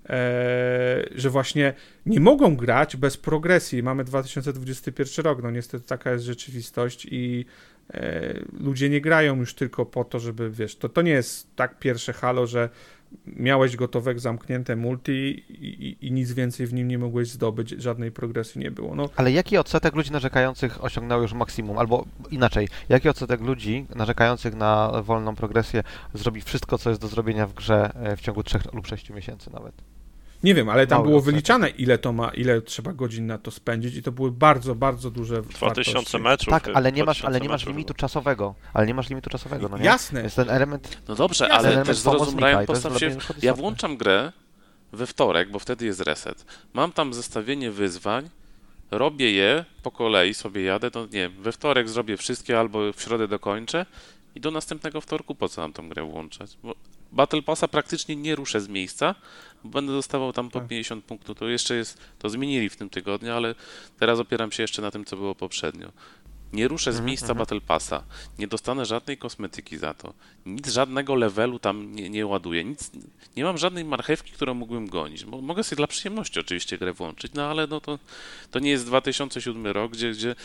e, 0.10 1.04
że 1.16 1.30
właśnie 1.30 1.74
nie 2.06 2.20
mogą 2.20 2.56
grać 2.56 2.96
bez 2.96 3.18
progresji. 3.18 3.84
Mamy 3.84 4.04
2021 4.04 5.26
rok, 5.26 5.44
no 5.44 5.52
niestety 5.52 5.88
taka 5.88 6.12
jest 6.12 6.26
rzeczywistość 6.26 7.08
i 7.12 7.46
ludzie 8.60 8.90
nie 8.90 9.02
grają 9.02 9.36
już 9.36 9.54
tylko 9.54 9.86
po 9.86 10.04
to, 10.04 10.20
żeby, 10.20 10.52
wiesz, 10.52 10.76
to, 10.76 10.90
to 10.90 11.02
nie 11.02 11.12
jest 11.12 11.56
tak 11.56 11.80
pierwsze 11.80 12.14
halo, 12.14 12.48
że 12.48 12.70
miałeś 13.26 13.76
gotowe, 13.76 14.20
zamknięte 14.20 14.76
multi 14.76 15.12
i, 15.12 15.88
i, 15.88 16.08
i 16.08 16.12
nic 16.12 16.32
więcej 16.32 16.68
w 16.68 16.74
nim 16.74 16.88
nie 16.88 16.98
mogłeś 16.98 17.30
zdobyć, 17.30 17.70
żadnej 17.70 18.12
progresji 18.12 18.62
nie 18.62 18.72
było. 18.72 18.96
No, 18.96 19.10
Ale 19.16 19.32
jaki 19.32 19.58
odsetek 19.58 19.96
ludzi 19.96 20.12
narzekających 20.12 20.84
osiągnął 20.84 21.22
już 21.22 21.34
maksimum? 21.34 21.78
Albo 21.78 22.06
inaczej, 22.32 22.68
jaki 22.90 23.10
odsetek 23.10 23.42
ludzi 23.42 23.86
narzekających 23.96 24.56
na 24.56 25.02
wolną 25.04 25.36
progresję 25.36 25.84
zrobi 26.14 26.42
wszystko, 26.42 26.78
co 26.78 26.90
jest 26.90 27.02
do 27.02 27.08
zrobienia 27.08 27.48
w 27.48 27.54
grze 27.54 27.92
e, 27.96 28.18
w 28.18 28.22
ciągu 28.22 28.44
3 28.44 28.60
lub 28.74 28.88
6 28.88 29.10
miesięcy 29.10 29.54
nawet? 29.54 29.74
Nie 30.44 30.56
wiem, 30.56 30.70
ale 30.70 30.88
tam 30.88 30.98
Mały 30.98 31.10
było 31.10 31.22
wyliczane, 31.22 31.70
ile 31.70 31.98
to 31.98 32.14
ma, 32.14 32.30
ile 32.30 32.62
trzeba 32.62 32.94
godzin 32.94 33.26
na 33.28 33.38
to 33.38 33.52
spędzić 33.52 33.96
i 33.96 34.04
to 34.04 34.12
były 34.12 34.32
bardzo, 34.32 34.76
bardzo 34.76 35.12
duże 35.12 35.42
2000 35.42 35.86
wartości. 35.90 36.20
meczów. 36.20 36.50
Tak, 36.50 36.68
ale 36.74 36.92
nie 36.92 37.04
masz, 37.04 37.18
2000 37.18 37.28
ale 37.28 37.42
nie 37.42 37.50
masz 37.50 37.66
limitu 37.66 37.88
chyba. 37.94 38.00
czasowego. 38.00 38.56
Ale 38.74 38.88
nie 38.88 38.94
masz 38.94 39.10
limitu 39.10 39.30
czasowego, 39.30 39.70
no 39.70 39.78
nie? 39.78 39.86
Jasne. 39.86 40.22
Więc 40.22 40.36
ten 40.36 40.50
element, 40.50 40.98
no 41.08 41.16
dobrze, 41.16 41.44
Jasne, 41.44 41.58
ale 41.58 41.68
element 41.68 41.88
też 41.88 42.02
FOMO 42.02 42.18
zrozum, 42.18 42.34
znika 42.34 42.48
Ryan, 42.52 42.64
i 42.64 42.68
to 42.68 42.74
jest 42.74 42.84
postaw 42.84 43.00
się, 43.00 43.18
ja 43.42 43.54
włączam 43.54 43.98
grę 43.98 44.32
we 44.92 45.08
wtorek, 45.08 45.52
bo 45.52 45.60
wtedy 45.60 45.86
jest 45.86 46.00
reset. 46.02 46.46
Mam 46.74 46.92
tam 46.92 47.14
zestawienie 47.14 47.72
wyzwań, 47.72 48.30
robię 48.92 49.32
je 49.32 49.66
po 49.84 49.92
kolei, 49.92 50.34
sobie 50.34 50.64
jadę, 50.64 50.92
to 50.92 51.08
nie 51.12 51.30
we 51.30 51.52
wtorek 51.52 51.90
zrobię 51.90 52.18
wszystkie 52.18 52.60
albo 52.60 52.94
w 52.94 53.02
środę 53.02 53.28
dokończę 53.28 53.86
i 54.36 54.40
do 54.40 54.52
następnego 54.52 55.02
wtorku 55.02 55.36
po 55.36 55.50
co 55.50 55.62
mam 55.62 55.74
tą 55.74 55.90
grę 55.90 56.04
włączać? 56.04 56.58
Bo 56.64 56.76
Battle 57.12 57.42
Passa 57.42 57.68
praktycznie 57.68 58.16
nie 58.16 58.36
ruszę 58.36 58.62
z 58.62 58.68
miejsca, 58.68 59.16
bo 59.64 59.70
będę 59.70 59.92
dostawał 59.94 60.34
tam 60.34 60.50
po 60.50 60.60
Tak. 60.60 60.68
50 60.68 61.06
punktów. 61.06 61.38
To 61.38 61.48
jeszcze 61.48 61.76
jest, 61.76 61.98
to 62.20 62.30
zmienili 62.30 62.70
w 62.70 62.76
tym 62.76 62.90
tygodniu, 62.90 63.34
ale 63.34 63.56
teraz 64.00 64.20
opieram 64.20 64.52
się 64.52 64.64
jeszcze 64.64 64.82
na 64.82 64.92
tym, 64.92 65.06
co 65.06 65.16
było 65.18 65.36
poprzednio. 65.36 65.92
Nie 66.54 66.68
ruszę 66.68 66.92
z 66.92 66.96
Mhm, 66.96 67.06
miejsca 67.06 67.26
mhm. 67.26 67.38
Battle 67.38 67.62
Passa, 67.62 68.04
nie 68.40 68.48
dostanę 68.48 68.86
żadnej 68.86 69.18
kosmetyki 69.18 69.78
za 69.78 69.94
to, 69.94 70.14
nic, 70.46 70.70
żadnego 70.70 71.16
levelu 71.16 71.60
tam 71.60 71.96
nie, 71.96 72.10
nie 72.10 72.26
ładuję, 72.26 72.64
nic, 72.64 72.92
nie 73.38 73.44
mam 73.44 73.58
żadnej 73.58 73.86
marchewki, 73.86 74.32
którą 74.32 74.54
mógłbym 74.54 74.88
gonić. 74.88 75.26
Mo- 75.26 75.42
Mogę 75.42 75.64
sobie 75.64 75.78
dla 75.78 75.88
przyjemności 75.88 76.40
oczywiście 76.40 76.78
grę 76.78 76.94
włączyć, 76.94 77.32
no 77.34 77.44
ale 77.46 77.68
no 77.68 77.82
to, 77.82 78.00
to 78.52 78.60
nie 78.60 78.70
jest 78.70 78.86
2007 78.86 79.68
rok, 79.68 79.92
gdzie, 79.92 80.12
gdzie 80.12 80.36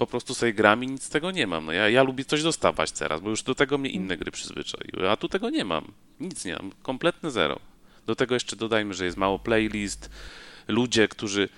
po 0.00 0.06
prostu 0.06 0.34
sobie 0.34 0.52
gram 0.52 0.84
i 0.84 0.86
nic 0.86 1.02
z 1.02 1.08
tego 1.08 1.30
nie 1.30 1.46
mam. 1.46 1.66
No 1.66 1.72
ja, 1.72 1.88
ja 1.88 2.02
lubię 2.02 2.24
coś 2.24 2.42
dostawać 2.42 2.92
teraz, 2.92 3.20
bo 3.20 3.30
już 3.30 3.42
do 3.42 3.54
tego 3.54 3.78
mnie 3.78 3.90
inne 3.90 4.16
gry 4.16 4.30
przyzwyczaiły, 4.30 5.10
a 5.10 5.16
tu 5.16 5.28
tego 5.28 5.50
nie 5.50 5.64
mam. 5.64 5.92
Nic 6.20 6.44
nie 6.44 6.52
mam, 6.52 6.70
kompletne 6.82 7.30
zero. 7.30 7.58
Do 8.06 8.14
tego 8.16 8.34
jeszcze 8.34 8.56
dodajmy, 8.56 8.94
że 8.94 9.04
jest 9.04 9.16
mało 9.16 9.38
playlist, 9.38 10.10
ludzie, 10.68 11.08
którzy 11.08 11.48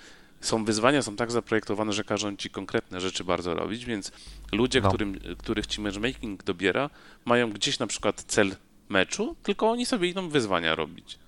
są 0.40 0.64
wyzwania, 0.64 1.02
są 1.02 1.16
tak 1.16 1.30
zaprojektowane, 1.30 1.92
że 1.92 2.04
każą 2.04 2.36
ci 2.36 2.50
konkretne 2.50 3.00
rzeczy 3.00 3.24
bardzo 3.24 3.54
robić, 3.54 3.84
więc 3.84 4.12
ludzie, 4.52 4.80
No. 4.80 4.88
którym, 4.88 5.18
których 5.38 5.66
ci 5.66 5.80
matchmaking 5.80 6.42
dobiera, 6.42 6.90
mają 7.24 7.50
gdzieś 7.52 7.78
na 7.78 7.86
przykład 7.86 8.22
cel 8.22 8.56
meczu, 8.88 9.36
tylko 9.42 9.70
oni 9.70 9.86
sobie 9.86 10.08
idą 10.08 10.28
wyzwania 10.28 10.74
robić. 10.74 11.18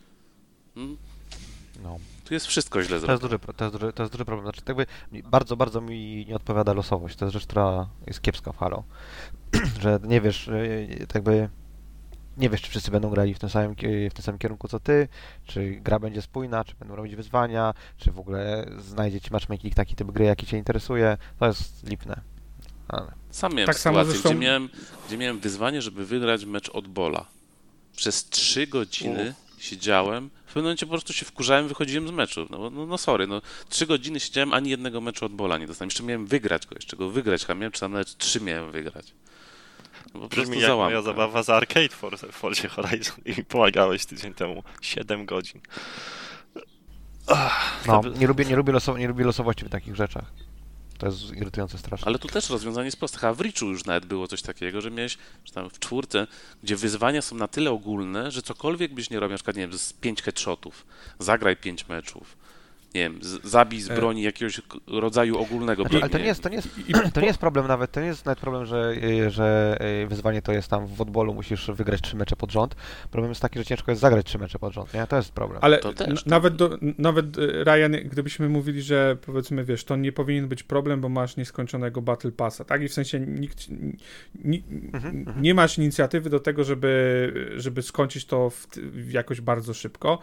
Mm, 0.76 0.96
No. 1.82 1.98
Tu 2.24 2.34
jest 2.34 2.46
wszystko 2.46 2.82
źle 2.82 2.88
To 2.88 2.94
jest, 2.94 3.06
zrobione. 3.22 3.38
duży, 3.38 3.54
to, 3.56 3.64
jest 3.64 3.76
duży, 3.76 3.92
to 3.92 4.02
jest 4.02 4.12
duży 4.12 4.24
problem. 4.24 4.46
Znaczy, 4.46 4.62
tak 4.62 4.76
jakby 4.78 4.86
bardzo, 5.30 5.56
bardzo 5.56 5.80
mi 5.80 6.26
nie 6.28 6.36
odpowiada 6.36 6.72
losowość. 6.72 7.16
To 7.16 7.24
jest 7.24 7.32
rzecz, 7.32 7.46
która 7.46 7.88
jest 8.06 8.22
kiepska 8.22 8.52
w 8.52 8.56
Halo. 8.56 8.84
że 9.82 10.00
nie 10.02 10.20
wiesz, 10.20 10.46
yy, 10.46 10.98
tak 11.06 11.14
jakby 11.14 11.48
nie 12.36 12.50
wiesz, 12.50 12.62
czy 12.62 12.70
wszyscy 12.70 12.90
będą 12.90 13.10
grali 13.10 13.34
w 13.34 13.38
tym, 13.38 13.48
samym, 13.48 13.74
w 14.10 14.14
tym 14.14 14.22
samym 14.22 14.38
kierunku 14.38 14.68
co 14.68 14.80
ty, 14.80 15.08
czy 15.44 15.70
gra 15.70 15.98
będzie 15.98 16.22
spójna, 16.22 16.64
czy 16.64 16.74
będą 16.74 16.96
robić 16.96 17.16
wyzwania, 17.16 17.74
czy 17.96 18.12
w 18.12 18.18
ogóle 18.18 18.70
znajdzie 18.78 19.20
ci 19.20 19.32
matchmaking 19.32 19.74
taki 19.74 19.96
typ 19.96 20.10
gry, 20.10 20.24
jaki 20.24 20.46
cię 20.46 20.58
interesuje. 20.58 21.16
To 21.38 21.46
jest 21.46 21.88
lipne. 21.88 22.20
Ale... 22.88 23.12
Sam 23.30 23.52
miałem 23.52 23.66
Tak 23.66 23.78
samo 23.78 23.98
sytuację, 23.98 24.12
zresztą- 24.12 24.30
gdzie, 24.30 24.38
miałem, 24.38 24.68
gdzie 25.08 25.18
miałem 25.18 25.40
wyzwanie, 25.40 25.82
żeby 25.82 26.06
wygrać 26.06 26.44
mecz 26.44 26.68
od 26.68 26.88
bola. 26.88 27.26
Przez 27.96 28.24
trzy 28.28 28.66
godziny 28.66 29.34
siedziałem, 29.64 30.30
w 30.44 30.46
pewnym 30.46 30.64
momencie 30.64 30.86
po 30.86 30.90
prostu 30.90 31.12
się 31.12 31.26
wkurzałem, 31.26 31.68
wychodziłem 31.68 32.08
z 32.08 32.10
meczu. 32.10 32.46
No, 32.50 32.70
no, 32.70 32.86
no 32.86 32.98
sorry, 32.98 33.26
no 33.26 33.42
trzy 33.68 33.86
godziny 33.86 34.20
siedziałem, 34.20 34.52
ani 34.52 34.70
jednego 34.70 35.00
meczu 35.00 35.24
od 35.26 35.32
bola 35.32 35.58
nie 35.58 35.66
dostałem. 35.66 35.86
Jeszcze 35.86 36.02
miałem 36.02 36.26
wygrać 36.26 36.66
go, 36.66 36.74
jeszcze 36.74 36.96
go 36.96 37.10
wygrać, 37.10 37.40
chyba 37.46 37.54
miałem, 37.54 37.72
czy 37.72 37.80
tam 37.80 37.92
nawet 37.92 38.16
trzy 38.18 38.40
miałem 38.40 38.72
wygrać. 38.72 39.06
No, 40.14 40.20
po 40.20 40.28
Brzmi 40.28 40.58
jak 40.58 40.66
załamka. 40.66 40.84
moja 40.90 41.02
zabawa 41.02 41.42
z 41.42 41.50
Arcade 41.50 41.88
for, 41.88 42.18
w 42.18 42.32
Forzie 42.32 42.68
Horizon 42.68 43.16
i 43.24 43.30
mi 43.30 43.44
pomagałeś 43.44 44.06
tydzień 44.06 44.34
temu. 44.34 44.62
7 44.80 45.26
godzin. 45.26 45.60
No, 47.86 48.00
by- 48.00 48.10
nie 48.10 48.26
lubię, 48.26 48.44
nie, 48.44 48.56
lubię 48.56 48.72
losowo, 48.72 48.98
nie 48.98 49.08
lubię 49.08 49.24
losowości 49.24 49.64
w 49.64 49.68
takich 49.68 49.96
rzeczach. 49.96 50.24
To 51.04 51.10
jest 51.10 51.32
irytujące 51.36 51.78
strasznie. 51.78 52.06
Ale 52.06 52.18
tu 52.18 52.28
też 52.28 52.50
rozwiązanie 52.50 52.84
jest 52.84 52.96
proste. 52.96 53.18
Chyba 53.18 53.34
w 53.34 53.40
Richu 53.40 53.66
już 53.66 53.84
nawet 53.84 54.06
było 54.06 54.28
coś 54.28 54.42
takiego, 54.42 54.80
że 54.80 54.90
miałeś 54.90 55.18
że 55.44 55.52
tam 55.52 55.70
w 55.70 55.78
czwórce, 55.78 56.26
gdzie 56.62 56.76
wyzwania 56.76 57.22
są 57.22 57.36
na 57.36 57.48
tyle 57.48 57.70
ogólne, 57.70 58.30
że 58.30 58.42
cokolwiek 58.42 58.94
byś 58.94 59.10
nie 59.10 59.20
robił, 59.20 59.32
na 59.32 59.36
przykład, 59.36 59.56
nie 59.56 59.68
wiem, 59.68 59.78
z 59.78 59.92
pięć 59.92 60.22
headshotów, 60.22 60.86
zagraj 61.18 61.56
pięć 61.56 61.88
meczów, 61.88 62.36
nie 62.94 63.00
wiem, 63.02 63.18
z, 63.22 63.44
zabij 63.44 63.80
z 63.80 63.90
E. 63.90 63.94
broni 63.94 64.22
jakiegoś 64.22 64.60
rodzaju 64.86 65.38
ogólnego 65.38 65.82
Znaczy, 65.82 65.96
ale 65.96 66.02
to 66.02 66.08
broni. 66.08 66.22
nie 66.22 66.28
jest, 66.28 66.42
to 66.42 66.48
nie 66.48 66.56
jest, 66.56 66.68
to 67.14 67.20
nie 67.20 67.26
jest 67.26 67.38
problem 67.38 67.66
nawet, 67.68 67.92
to 67.92 68.00
nie 68.00 68.06
jest 68.06 68.24
nawet 68.26 68.38
problem, 68.40 68.66
że, 68.66 68.94
y, 69.04 69.30
że 69.30 69.76
y, 70.02 70.06
wyzwanie 70.06 70.42
to 70.42 70.52
jest 70.52 70.68
tam 70.68 70.86
w 70.86 71.00
odbolu 71.00 71.34
musisz 71.34 71.70
wygrać 71.70 72.00
trzy 72.00 72.16
mecze 72.16 72.36
pod 72.36 72.52
rząd. 72.52 72.74
Problem 73.10 73.30
jest 73.30 73.42
taki, 73.42 73.58
że 73.58 73.64
ciężko 73.64 73.90
jest 73.92 74.00
zagrać 74.00 74.26
trzy 74.26 74.38
mecze 74.38 74.58
pod 74.58 74.72
rząd, 74.72 74.94
nie? 74.94 75.06
To 75.06 75.16
jest 75.16 75.32
problem. 75.32 75.58
Ale 75.62 75.78
To 75.78 75.92
też, 75.92 76.24
to- 76.24 76.30
nawet, 76.30 76.56
do, 76.56 76.78
nawet 76.98 77.26
Ryan, 77.64 78.08
gdybyśmy 78.08 78.48
mówili, 78.48 78.82
że 78.82 79.16
powiedzmy, 79.26 79.64
wiesz, 79.64 79.84
to 79.84 79.96
nie 79.96 80.12
powinien 80.12 80.48
być 80.48 80.62
problem, 80.62 81.00
bo 81.00 81.08
masz 81.08 81.36
nieskończonego 81.36 82.02
Battle 82.02 82.32
Passa, 82.32 82.64
tak? 82.64 82.82
I 82.82 82.88
w 82.88 82.92
sensie 82.92 83.20
nikt, 83.20 83.66
ni, 84.44 84.62
Mhm, 84.94 85.16
mhm. 85.18 85.42
nie 85.42 85.54
masz 85.54 85.78
inicjatywy 85.78 86.30
do 86.30 86.40
tego, 86.40 86.64
żeby, 86.64 87.52
żeby 87.56 87.82
skończyć 87.82 88.24
to 88.24 88.50
w 88.76 89.12
jakoś 89.12 89.40
bardzo 89.40 89.74
szybko, 89.74 90.18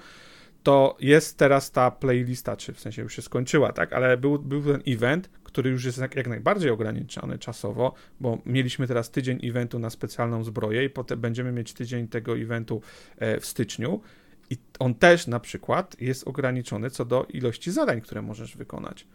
to 0.64 0.98
jest 1.00 1.38
teraz 1.38 1.72
ta 1.72 1.92
playlista, 1.92 2.58
czy 2.58 2.74
w 2.74 2.80
sensie 2.80 3.02
już 3.02 3.16
się 3.16 3.22
skończyła, 3.22 3.74
tak? 3.74 3.94
Ale 3.94 4.18
był, 4.18 4.40
był 4.40 4.64
ten 4.64 4.82
event, 4.88 5.30
który 5.44 5.70
już 5.70 5.86
jest 5.86 5.98
jak, 5.98 6.16
jak 6.16 6.28
najbardziej 6.28 6.72
ograniczony 6.72 7.40
czasowo, 7.40 7.94
bo 8.20 8.38
mieliśmy 8.46 8.88
teraz 8.88 9.12
tydzień 9.12 9.40
eventu 9.44 9.80
na 9.80 9.90
specjalną 9.90 10.44
zbroję 10.44 10.86
i 10.86 10.90
potem 10.90 11.22
będziemy 11.22 11.52
mieć 11.52 11.74
tydzień 11.74 12.08
tego 12.08 12.38
eventu 12.38 12.82
e, 13.18 13.40
w 13.40 13.46
styczniu. 13.46 14.02
I 14.50 14.58
on 14.80 14.96
też 14.96 15.28
na 15.28 15.40
przykład 15.40 16.02
jest 16.02 16.28
ograniczony 16.28 16.90
co 16.90 17.06
do 17.06 17.26
ilości 17.26 17.72
zadań, 17.72 18.02
które 18.02 18.22
możesz 18.22 18.58
wykonać. 18.58 19.08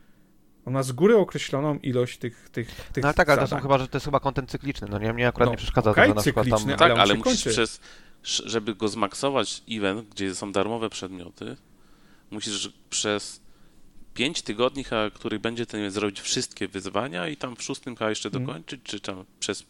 On 0.65 0.73
ma 0.73 0.83
z 0.83 0.93
góry 0.93 1.17
określoną 1.17 1.79
ilość 1.79 2.19
tych, 2.19 2.49
tych, 2.51 2.75
tych 2.93 3.03
No 3.03 3.09
ale 3.09 3.15
tak, 3.15 3.29
ale 3.29 3.41
to 3.41 3.47
są 3.47 3.61
chyba, 3.61 3.79
że 3.79 3.89
to 3.89 3.97
jest 3.97 4.05
chyba 4.05 4.21
kontent 4.21 4.51
cykliczny, 4.51 4.89
no 4.91 4.99
nie, 4.99 5.13
mnie 5.13 5.29
akurat 5.29 5.47
No, 5.47 5.51
nie 5.51 5.57
przeszkadza 5.57 5.91
okej, 5.91 6.05
to, 6.05 6.09
że 6.09 6.15
na 6.15 6.23
przykład 6.23 6.49
tam... 6.49 6.69
Tak, 6.69 6.81
ale 6.81 7.03
ale, 7.03 7.15
musisz 7.15 7.53
przez, 7.53 7.81
żeby 8.23 8.75
go 8.75 8.89
zmaksować 8.89 9.63
event, 9.71 10.09
gdzie 10.09 10.35
są 10.35 10.53
darmowe 10.53 10.91
przedmioty, 10.91 11.57
musisz 12.31 12.73
przez 12.91 13.41
5 14.15 14.43
tygodni, 14.43 14.85
chyba, 14.85 15.11
których 15.11 15.41
będzie 15.41 15.67
ten 15.67 15.91
zrobić 15.91 16.21
wszystkie 16.21 16.69
wyzwania 16.69 17.29
i 17.29 17.37
tam 17.37 17.57
w 17.57 17.63
szóstym 17.63 17.97
chyba 17.97 18.11
jeszcze 18.11 18.31
dokończyć, 18.31 18.81
czy 18.85 19.01
tam 19.01 19.25
przez... 19.41 19.65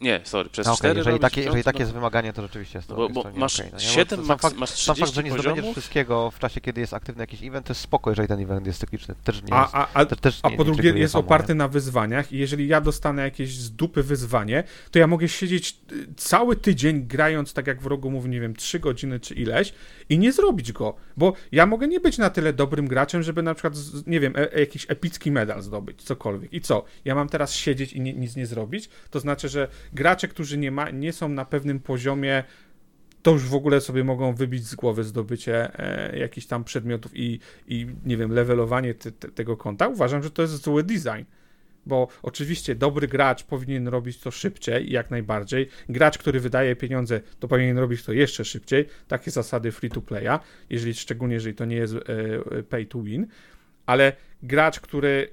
Nie, 0.00 0.20
sorry, 0.24 0.50
przez 0.50 0.66
No, 0.66 0.76
4 0.76 0.98
jeżeli, 0.98 1.18
takie, 1.18 1.42
jeżeli 1.42 1.64
takie 1.64 1.78
jest 1.78 1.92
wymaganie, 1.92 2.32
to 2.32 2.42
rzeczywiście 2.42 2.78
jest 2.78 2.88
to, 2.88 2.94
Bo- 2.94 3.02
jest 3.02 3.14
bo 3.14 3.22
to 3.22 3.30
nie 3.30 3.38
masz 3.38 3.60
okej, 3.60 3.70
no 3.72 3.78
nie? 3.78 3.84
siedem 3.84 4.26
sam 4.26 4.36
maks- 4.36 4.40
fakt, 4.40 4.56
masz 4.56 4.70
sam 4.70 4.96
fakt, 4.96 4.98
że 4.98 5.12
30 5.12 5.24
nie 5.24 5.30
zdobędziesz 5.30 5.52
poziomów? 5.54 5.74
wszystkiego 5.74 6.30
w 6.30 6.38
czasie, 6.38 6.60
kiedy 6.60 6.80
jest 6.80 6.94
aktywny 6.94 7.22
jakiś 7.22 7.42
event, 7.42 7.66
to 7.66 7.70
jest 7.70 7.80
spoko, 7.80 8.10
jeżeli 8.10 8.28
ten 8.28 8.40
event 8.40 8.66
jest 8.66 8.80
cykliczny. 8.80 9.14
Też 9.24 9.42
nie 9.42 9.54
A, 9.54 9.62
jest, 9.62 9.74
a, 9.74 9.88
a, 9.94 10.04
to 10.06 10.16
też 10.16 10.40
a 10.42 10.48
nie, 10.48 10.56
po 10.56 10.64
nie 10.64 10.72
drugie 10.72 10.90
jest 10.98 11.12
samo, 11.12 11.24
oparty 11.24 11.48
nie? 11.52 11.54
na 11.54 11.68
wyzwaniach 11.68 12.32
i 12.32 12.38
jeżeli 12.38 12.68
ja 12.68 12.80
dostanę 12.80 13.22
jakieś 13.22 13.56
z 13.58 13.70
dupy 13.72 14.02
wyzwanie, 14.02 14.64
to 14.90 14.98
ja 14.98 15.06
mogę 15.06 15.28
siedzieć 15.28 15.76
y, 15.92 16.06
cały 16.16 16.56
tydzień 16.56 17.06
grając, 17.06 17.52
tak 17.52 17.66
jak 17.66 17.82
w 17.82 17.86
rogu 17.86 18.10
mówi, 18.10 18.30
nie 18.30 18.40
wiem, 18.40 18.56
3 18.56 18.80
godziny 18.80 19.20
czy 19.20 19.34
ileś 19.34 19.72
i 20.08 20.18
nie 20.18 20.32
zrobić 20.32 20.72
go, 20.72 20.94
bo 21.16 21.32
ja 21.52 21.66
mogę 21.66 21.88
nie 21.88 22.00
być 22.00 22.18
na 22.18 22.30
tyle 22.30 22.52
dobrym 22.52 22.88
graczem, 22.88 23.22
żeby 23.22 23.42
na 23.42 23.54
przykład, 23.54 23.74
nie 24.06 24.20
wiem, 24.20 24.36
e, 24.36 24.52
e, 24.54 24.60
jakiś 24.60 24.86
epicki 24.88 25.30
medal 25.30 25.62
zdobyć, 25.62 26.02
cokolwiek. 26.02 26.52
I 26.52 26.60
co? 26.60 26.84
Ja 27.04 27.14
mam 27.14 27.28
teraz 27.28 27.54
siedzieć 27.54 27.92
i 27.92 28.00
nic 28.00 28.36
nie 28.36 28.46
zrobić? 28.46 28.88
To 29.10 29.20
znaczy, 29.20 29.48
że 29.48 29.68
gracze, 29.92 30.28
którzy 30.28 30.58
nie, 30.58 30.70
ma, 30.70 30.90
nie 30.90 31.12
są 31.12 31.28
na 31.28 31.44
pewnym 31.44 31.80
poziomie 31.80 32.44
to 33.26 33.30
już 33.30 33.44
w 33.44 33.54
ogóle 33.54 33.80
sobie 33.80 34.04
mogą 34.04 34.34
wybić 34.34 34.66
z 34.66 34.74
głowy 34.74 35.04
zdobycie 35.04 35.78
e, 35.78 36.18
jakichś 36.18 36.46
tam 36.46 36.64
przedmiotów 36.64 37.12
i, 37.14 37.40
i 37.68 37.86
nie 38.04 38.16
wiem, 38.16 38.32
levelowanie 38.32 38.94
te, 38.94 39.12
te, 39.12 39.28
tego 39.28 39.56
konta. 39.56 39.88
Uważam, 39.88 40.22
że 40.22 40.30
to 40.30 40.42
jest 40.42 40.64
zły 40.64 40.82
design. 40.82 41.24
Bo 41.86 42.08
oczywiście 42.22 42.74
dobry 42.74 43.08
gracz 43.08 43.44
powinien 43.44 43.88
robić 43.88 44.20
to 44.20 44.30
szybciej 44.30 44.88
i 44.88 44.92
jak 44.92 45.10
najbardziej. 45.10 45.68
Gracz, 45.88 46.18
który 46.18 46.40
wydaje 46.40 46.76
pieniądze, 46.76 47.20
to 47.40 47.48
powinien 47.48 47.78
robić 47.78 48.02
to 48.02 48.12
jeszcze 48.12 48.44
szybciej. 48.44 48.86
Takie 49.08 49.30
zasady 49.30 49.72
free 49.72 49.90
to 49.90 50.00
playa, 50.00 50.38
jeżeli, 50.70 50.94
szczególnie 50.94 51.34
jeżeli 51.34 51.54
to 51.54 51.64
nie 51.64 51.76
jest 51.76 51.94
e, 51.94 51.98
e, 52.58 52.62
pay 52.62 52.86
to 52.86 53.02
win. 53.02 53.26
Ale 53.86 54.12
gracz, 54.42 54.80
który 54.80 55.28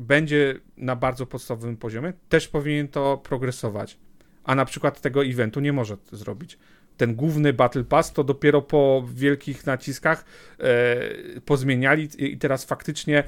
będzie 0.00 0.60
na 0.76 0.96
bardzo 0.96 1.26
podstawowym 1.26 1.76
poziomie, 1.76 2.12
też 2.28 2.48
powinien 2.48 2.88
to 2.88 3.16
progresować. 3.16 3.98
A 4.44 4.54
na 4.54 4.64
przykład 4.64 5.00
tego 5.00 5.24
eventu 5.24 5.60
nie 5.60 5.72
może 5.72 5.96
zrobić 6.12 6.58
ten 7.00 7.14
główny 7.14 7.52
Battle 7.52 7.84
Pass 7.84 8.12
to 8.12 8.24
dopiero 8.24 8.62
po 8.62 9.04
wielkich 9.14 9.66
naciskach 9.66 10.24
e, 10.58 11.40
pozmieniali 11.40 12.08
i 12.18 12.38
teraz 12.38 12.64
faktycznie 12.64 13.24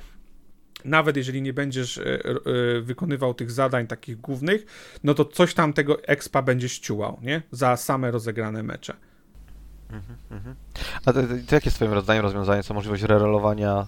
nawet 0.85 1.17
jeżeli 1.17 1.43
nie 1.43 1.53
będziesz 1.53 1.99
e, 1.99 2.05
e, 2.05 2.81
wykonywał 2.81 3.35
tych 3.35 3.51
zadań 3.51 3.87
takich 3.87 4.21
głównych, 4.21 4.67
no 5.05 5.15
to 5.15 5.25
coś 5.25 5.55
tam 5.55 5.73
tego 5.73 6.03
expa 6.03 6.43
będzie 6.43 6.69
ściułał, 6.69 7.19
nie? 7.23 7.43
Za 7.51 7.77
same 7.77 8.11
rozegrane 8.11 8.63
mecze. 8.63 8.97
Mhm, 9.93 10.17
mhm. 10.31 10.57
A 11.05 11.13
to, 11.13 11.23
to 11.23 11.55
jakie 11.55 11.67
jest 11.69 11.77
twoim 11.77 12.01
zdaniem 12.01 12.23
rozwiązanie? 12.23 12.63
Co 12.63 12.75
możliwość 12.75 13.03
rerolowania 13.03 13.87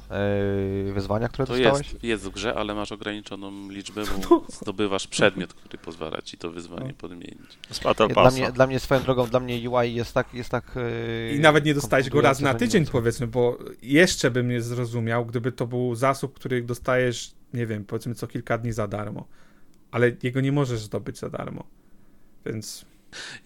yy, 0.87 0.93
wyzwania, 0.93 1.29
które 1.29 1.47
To 1.47 1.53
dostałeś? 1.53 1.93
jest, 1.93 2.05
jest 2.05 2.25
w 2.25 2.31
grze, 2.31 2.55
ale 2.55 2.75
masz 2.75 2.93
ograniczoną 2.93 3.71
liczbę, 3.71 4.03
bo 4.29 4.45
zdobywasz 4.61 5.07
przedmiot, 5.07 5.55
który 5.55 5.79
pozwala 5.79 6.23
ci 6.23 6.39
to 6.39 6.51
wyzwanie 6.51 6.89
No. 6.89 6.95
podmienić. 6.99 7.59
Dla 8.15 8.31
mnie, 8.31 8.53
dla 8.53 8.67
mnie 8.67 8.81
swoją 8.81 9.01
drogą, 9.03 9.27
dla 9.27 9.41
mnie 9.41 9.71
UI 9.71 9.95
jest 9.95 10.15
tak, 10.15 10.35
jest 10.35 10.51
tak 10.51 10.73
yy, 11.31 11.37
I 11.37 11.41
nawet 11.41 11.65
nie 11.65 11.75
dostałeś 11.75 12.11
go 12.11 12.21
raz 12.21 12.41
na 12.41 12.55
tydzień, 12.55 12.87
powiedzmy, 12.87 13.27
bo 13.27 13.59
jeszcze 13.83 14.31
bym 14.31 14.49
nie 14.49 14.61
zrozumiał, 14.61 15.27
gdyby 15.27 15.53
to 15.53 15.67
był 15.67 15.95
zasób, 15.95 16.35
który 16.35 16.63
dostajesz, 16.63 17.33
nie 17.55 17.67
wiem, 17.67 17.85
powiedzmy 17.85 18.15
co 18.15 18.27
kilka 18.27 18.59
dni 18.59 18.73
za 18.73 18.89
darmo. 18.89 19.27
Ale 19.91 20.13
jego 20.23 20.41
nie 20.41 20.53
możesz 20.53 20.81
zdobyć 20.81 21.19
za 21.19 21.31
darmo. 21.31 21.65
Więc 22.47 22.85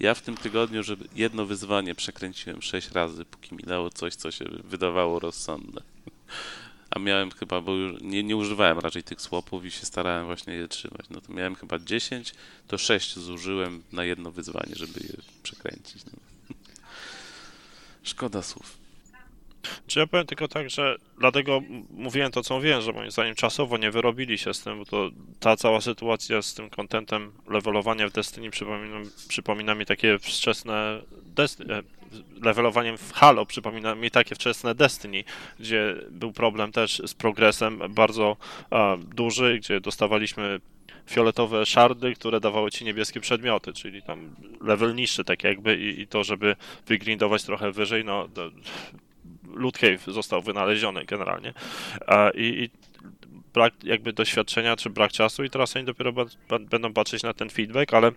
Ja 0.01 0.15
w 0.15 0.23
tym 0.23 0.37
tygodniu, 0.37 0.83
żeby 0.83 1.09
jedno 1.15 1.47
wyzwanie 1.47 1.95
przekręciłem 1.95 2.63
sześć 2.63 2.91
razy, 2.91 3.25
póki 3.25 3.55
mi 3.55 3.63
dało 3.63 3.91
coś, 3.91 4.15
co 4.15 4.31
się 4.31 4.45
wydawało 4.65 5.19
rozsądne. 5.19 5.83
A 6.91 6.99
miałem 6.99 7.31
chyba, 7.31 7.61
bo 7.61 7.75
już 7.75 8.01
nie, 8.01 8.23
nie 8.23 8.37
używałem 8.37 8.79
raczej 8.79 9.03
tych 9.03 9.21
słopów 9.21 9.65
i 9.65 9.71
się 9.71 9.87
starałem 9.87 10.27
właśnie 10.27 10.55
je 10.55 10.69
trzymać. 10.69 11.07
No 11.11 11.21
to 11.21 11.33
miałem 11.33 11.55
chyba 11.55 11.79
10, 11.79 12.35
to 12.67 12.79
6 12.79 13.19
zużyłem 13.19 13.83
na 13.93 14.05
jedno 14.05 14.31
wyzwanie, 14.31 14.73
żeby 14.75 15.01
je 15.01 15.15
przekręcić. 15.43 16.05
No. 16.05 16.13
Szkoda 18.03 18.43
słów. 18.43 18.88
Czy 19.87 19.99
ja 19.99 20.07
powiem 20.07 20.27
tylko 20.27 20.49
tak, 20.49 20.71
że 20.71 20.97
dlatego 21.19 21.63
mówiłem 21.91 22.33
to, 22.33 22.43
co 22.43 22.55
mówiłem, 22.55 22.83
że 22.83 22.93
moim 22.93 23.11
zdaniem 23.11 23.35
czasowo 23.35 23.79
nie 23.79 23.91
wyrobili 23.91 24.39
się 24.39 24.55
z 24.55 24.63
tym, 24.63 24.79
bo 24.79 24.85
to 24.85 25.11
ta 25.41 25.57
cała 25.57 25.81
sytuacja 25.81 26.43
z 26.43 26.55
tym 26.55 26.71
kontentem 26.71 27.33
levelowania 27.49 28.09
w 28.09 28.13
Destiny 28.13 28.51
przypomina, 28.51 28.97
przypomina 29.29 29.75
mi 29.75 29.87
takie 29.87 30.19
wczesne 30.19 31.01
Desti- 31.35 31.73
e, 31.73 31.83
levelowaniem 32.43 32.99
w 32.99 33.13
Halo 33.13 33.47
przypomina 33.47 33.95
mi 33.95 34.11
takie 34.11 34.35
wczesne 34.35 34.75
Destiny, 34.75 35.25
gdzie 35.61 35.95
był 36.11 36.33
problem 36.33 36.73
też 36.73 37.03
z 37.07 37.15
progresem 37.15 37.81
bardzo 37.91 38.37
a, 38.71 38.97
duży, 39.15 39.59
gdzie 39.59 39.81
dostawaliśmy 39.81 40.61
fioletowe 41.09 41.67
szardy, 41.67 42.15
które 42.15 42.41
dawały 42.41 42.71
ci 42.71 42.85
niebieskie 42.85 43.21
przedmioty, 43.21 43.73
czyli 43.73 44.03
tam 44.03 44.37
level 44.61 44.95
niższy 44.95 45.25
tak 45.25 45.45
jakby 45.45 45.77
i, 45.77 46.01
i 46.01 46.07
to, 46.07 46.25
żeby 46.25 46.57
wygrindować 46.87 47.43
trochę 47.43 47.73
wyżej, 47.73 48.05
no 48.05 48.29
to, 49.55 49.61
Loot 49.61 49.79
Cave 49.79 50.05
został 50.07 50.43
wynaleziony 50.43 51.05
generalnie. 51.05 51.53
I, 52.35 52.45
i 52.45 52.71
brak 53.55 53.85
jakby 53.85 54.13
doświadczenia 54.13 54.77
czy 54.77 54.91
brak 54.91 55.13
czasu 55.13 55.45
i 55.45 55.51
teraz 55.51 55.77
oni 55.77 55.85
dopiero 55.85 56.13
będą 56.61 56.93
patrzeć 56.93 57.23
na 57.23 57.35
ten 57.35 57.51
feedback, 57.51 57.95
ale 57.95 58.13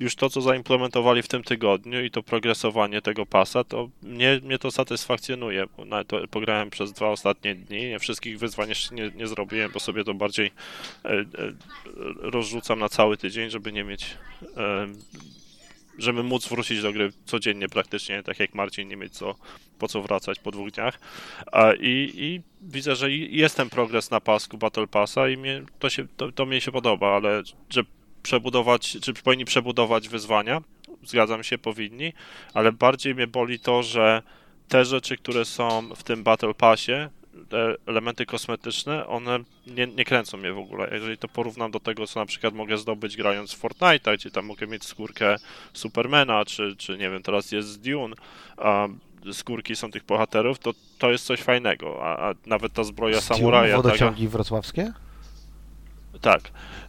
już 0.00 0.16
to, 0.16 0.30
co 0.30 0.40
zaimplementowali 0.40 1.22
w 1.22 1.28
tym 1.28 1.42
tygodniu 1.42 2.04
i 2.04 2.10
to 2.10 2.22
progresowanie 2.22 3.02
tego 3.02 3.26
pasa, 3.26 3.64
to 3.64 3.88
mnie, 4.02 4.40
mnie 4.42 4.58
to 4.58 4.70
satysfakcjonuje, 4.70 5.66
bo 5.76 6.04
to 6.04 6.28
pograłem 6.28 6.70
przez 6.70 6.92
dwa 6.92 7.08
ostatnie 7.08 7.54
dni, 7.54 7.88
nie 7.88 7.98
wszystkich 7.98 8.38
wyzwań 8.38 8.68
jeszcze 8.68 8.94
nie, 8.94 9.10
nie 9.14 9.26
zrobiłem, 9.26 9.72
bo 9.72 9.80
sobie 9.80 10.04
to 10.04 10.14
bardziej 10.14 10.50
e, 11.04 11.10
e, 11.10 11.24
rozrzucam 12.18 12.78
na 12.78 12.88
cały 12.88 13.16
tydzień, 13.16 13.50
żeby 13.50 13.72
nie 13.72 13.84
mieć 13.84 14.16
e, 14.56 14.86
żeby 15.98 16.22
móc 16.22 16.48
wrócić 16.48 16.82
do 16.82 16.92
gry 16.92 17.12
codziennie 17.24 17.68
praktycznie, 17.68 18.22
tak 18.22 18.40
jak 18.40 18.54
Marcin, 18.54 18.88
nie 18.88 18.96
mieć 18.96 19.12
co, 19.12 19.34
po 19.78 19.88
co 19.88 20.02
wracać 20.02 20.38
po 20.38 20.50
dwóch 20.50 20.70
dniach. 20.70 21.00
I, 21.80 22.12
I 22.16 22.40
widzę, 22.62 22.96
że 22.96 23.12
jest 23.12 23.56
ten 23.56 23.70
progres 23.70 24.10
na 24.10 24.20
pasku 24.20 24.58
Battle 24.58 24.86
Passa 24.86 25.28
i 25.28 25.36
mnie, 25.36 25.62
to, 25.78 25.90
się, 25.90 26.06
to, 26.16 26.32
to 26.32 26.46
mnie 26.46 26.60
się 26.60 26.72
podoba, 26.72 27.16
ale 27.16 27.42
że 27.70 27.82
przebudować, 28.22 28.96
czy 29.02 29.14
powinni 29.14 29.44
przebudować 29.44 30.08
wyzwania, 30.08 30.62
zgadzam 31.02 31.44
się, 31.44 31.58
powinni, 31.58 32.12
ale 32.54 32.72
bardziej 32.72 33.14
mnie 33.14 33.26
boli 33.26 33.58
to, 33.58 33.82
że 33.82 34.22
te 34.68 34.84
rzeczy, 34.84 35.16
które 35.16 35.44
są 35.44 35.94
w 35.96 36.02
tym 36.02 36.22
Battle 36.22 36.54
Passie, 36.54 36.92
te 37.48 37.74
elementy 37.86 38.26
kosmetyczne, 38.26 39.06
one 39.06 39.38
nie, 39.66 39.86
nie 39.86 40.04
kręcą 40.04 40.36
mnie 40.36 40.52
w 40.52 40.58
ogóle. 40.58 40.88
Jeżeli 40.92 41.18
to 41.18 41.28
porównam 41.28 41.70
do 41.70 41.80
tego, 41.80 42.06
co 42.06 42.20
na 42.20 42.26
przykład 42.26 42.54
mogę 42.54 42.78
zdobyć 42.78 43.16
grając 43.16 43.52
w 43.52 43.62
Fortnite'a, 43.62 44.14
gdzie 44.14 44.30
tam 44.30 44.46
mogę 44.46 44.66
mieć 44.66 44.84
skórkę 44.84 45.36
Supermana, 45.72 46.44
czy, 46.44 46.76
czy 46.76 46.98
nie 46.98 47.10
wiem, 47.10 47.22
teraz 47.22 47.52
jest 47.52 47.80
Dune, 47.80 48.16
a 48.56 48.88
skórki 49.32 49.76
są 49.76 49.90
tych 49.90 50.04
bohaterów, 50.04 50.58
to 50.58 50.72
to 50.98 51.10
jest 51.10 51.24
coś 51.24 51.40
fajnego, 51.40 52.04
a, 52.04 52.30
a 52.30 52.34
nawet 52.46 52.72
ta 52.72 52.84
zbroja 52.84 53.20
Z 53.20 53.28
Dune 53.28 53.38
samuraja, 53.38 53.76
taka, 53.76 53.82
Wodociągi 53.82 54.28
wrocławskie? 54.28 54.92
tak, 56.20 56.40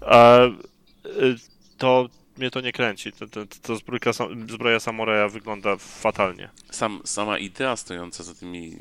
a, 0.02 0.40
y, 0.46 1.36
to 1.78 2.10
mnie 2.38 2.52
to 2.52 2.62
nie 2.62 2.72
kręci. 2.72 3.12
To, 3.12 3.28
to, 3.28 3.42
to 3.62 3.76
zbrojka, 3.76 4.14
sam- 4.14 4.50
zbroja 4.50 4.80
samuraja 4.80 5.30
wygląda 5.30 5.76
fatalnie. 5.78 6.50
Sam, 6.72 7.02
sama 7.06 7.38
idea 7.38 7.76
stojąca 7.76 8.24
za 8.24 8.34
tymi 8.36 8.78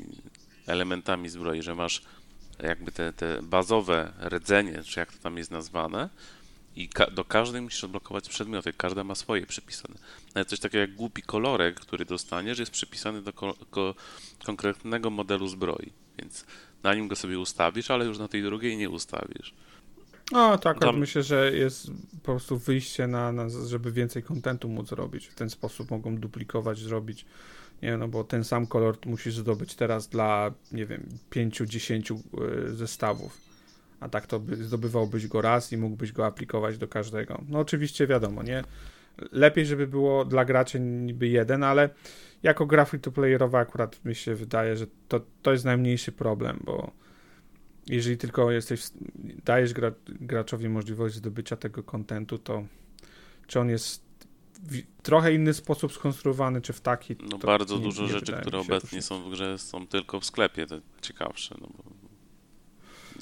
elementami 0.67 1.29
zbroi, 1.29 1.61
że 1.61 1.75
masz 1.75 2.01
jakby 2.63 2.91
te, 2.91 3.13
te 3.13 3.41
bazowe 3.41 4.13
rdzenie, 4.29 4.83
czy 4.83 4.99
jak 4.99 5.13
to 5.13 5.19
tam 5.23 5.37
jest 5.37 5.51
nazwane, 5.51 6.09
i 6.75 6.89
ka- 6.89 7.11
do 7.11 7.25
każdej 7.25 7.61
musisz 7.61 7.83
odblokować 7.83 8.29
przedmioty. 8.29 8.73
Każda 8.73 9.03
ma 9.03 9.15
swoje 9.15 9.45
przypisane. 9.45 9.95
Nawet 10.35 10.49
coś 10.49 10.59
takiego 10.59 10.81
jak 10.81 10.95
głupi 10.95 11.21
kolorek, 11.21 11.79
który 11.79 12.05
dostaniesz, 12.05 12.59
jest 12.59 12.71
przypisany 12.71 13.21
do 13.21 13.33
ko- 13.33 13.55
ko- 13.69 13.95
konkretnego 14.45 15.09
modelu 15.09 15.47
zbroi. 15.47 15.91
Więc 16.19 16.45
na 16.83 16.93
nim 16.95 17.07
go 17.07 17.15
sobie 17.15 17.39
ustawisz, 17.39 17.91
ale 17.91 18.05
już 18.05 18.17
na 18.17 18.27
tej 18.27 18.43
drugiej 18.43 18.77
nie 18.77 18.89
ustawisz. 18.89 19.53
No, 20.31 20.51
akurat 20.53 20.79
Tam- 20.79 20.97
myślę, 20.99 21.23
że 21.23 21.51
jest 21.55 21.87
po 22.13 22.19
prostu 22.23 22.57
wyjście 22.57 23.07
na, 23.07 23.31
na, 23.31 23.49
żeby 23.49 23.91
więcej 23.91 24.23
kontentu 24.23 24.69
móc 24.69 24.91
robić. 24.91 25.27
W 25.27 25.35
ten 25.35 25.49
sposób 25.49 25.91
mogą 25.91 26.17
duplikować, 26.17 26.79
zrobić. 26.79 27.25
Nie 27.81 27.97
no 27.97 28.07
bo 28.07 28.23
ten 28.23 28.43
sam 28.43 28.67
kolor 28.67 28.97
musisz 29.05 29.37
zdobyć 29.37 29.75
teraz 29.75 30.07
dla, 30.07 30.51
nie 30.71 30.85
wiem, 30.85 31.09
5-10 31.31 32.17
zestawów. 32.73 33.37
A 33.99 34.09
tak 34.09 34.27
to 34.27 34.39
by, 34.39 34.55
zdobywałbyś 34.55 35.27
go 35.27 35.41
raz 35.41 35.73
i 35.73 35.77
mógłbyś 35.77 36.11
go 36.11 36.25
aplikować 36.25 36.77
do 36.77 36.87
każdego. 36.87 37.43
No 37.49 37.59
oczywiście 37.59 38.07
wiadomo, 38.07 38.43
nie? 38.43 38.63
Lepiej, 39.31 39.65
żeby 39.65 39.87
było 39.87 40.25
dla 40.25 40.45
graczy 40.45 40.79
niby 40.79 41.27
jeden, 41.27 41.63
ale 41.63 41.89
jako 42.43 42.65
gra 42.65 42.85
free-to-playerowa 42.85 43.59
akurat 43.59 44.05
mi 44.05 44.15
się 44.15 44.35
wydaje, 44.35 44.77
że 44.77 44.87
to, 45.07 45.21
to 45.41 45.51
jest 45.51 45.65
najmniejszy 45.65 46.11
problem, 46.11 46.59
bo 46.63 46.91
jeżeli 47.87 48.17
tylko 48.17 48.51
jesteś, 48.51 48.81
dajesz 49.45 49.73
gra, 49.73 49.91
graczowi 50.07 50.69
możliwość 50.69 51.15
zdobycia 51.15 51.55
tego 51.55 51.83
kontentu, 51.83 52.37
to 52.37 52.63
czy 53.47 53.59
on 53.59 53.69
jest 53.69 54.04
w 54.65 55.01
trochę 55.01 55.33
inny 55.33 55.53
sposób 55.53 55.93
skonstruowany, 55.93 56.61
czy 56.61 56.73
w 56.73 56.81
taki. 56.81 57.15
No 57.31 57.37
to 57.37 57.47
bardzo 57.47 57.77
nie- 57.77 57.83
dużo 57.83 58.03
nie 58.03 58.09
rzeczy, 58.09 58.33
które 58.41 58.59
obecnie 58.59 59.01
są 59.01 59.23
w 59.23 59.29
grze, 59.29 59.57
są 59.57 59.87
tylko 59.87 60.19
w 60.19 60.25
sklepie, 60.25 60.65
te 60.67 60.81
ciekawsze, 61.01 61.55
no 61.61 61.67
bo 61.77 61.83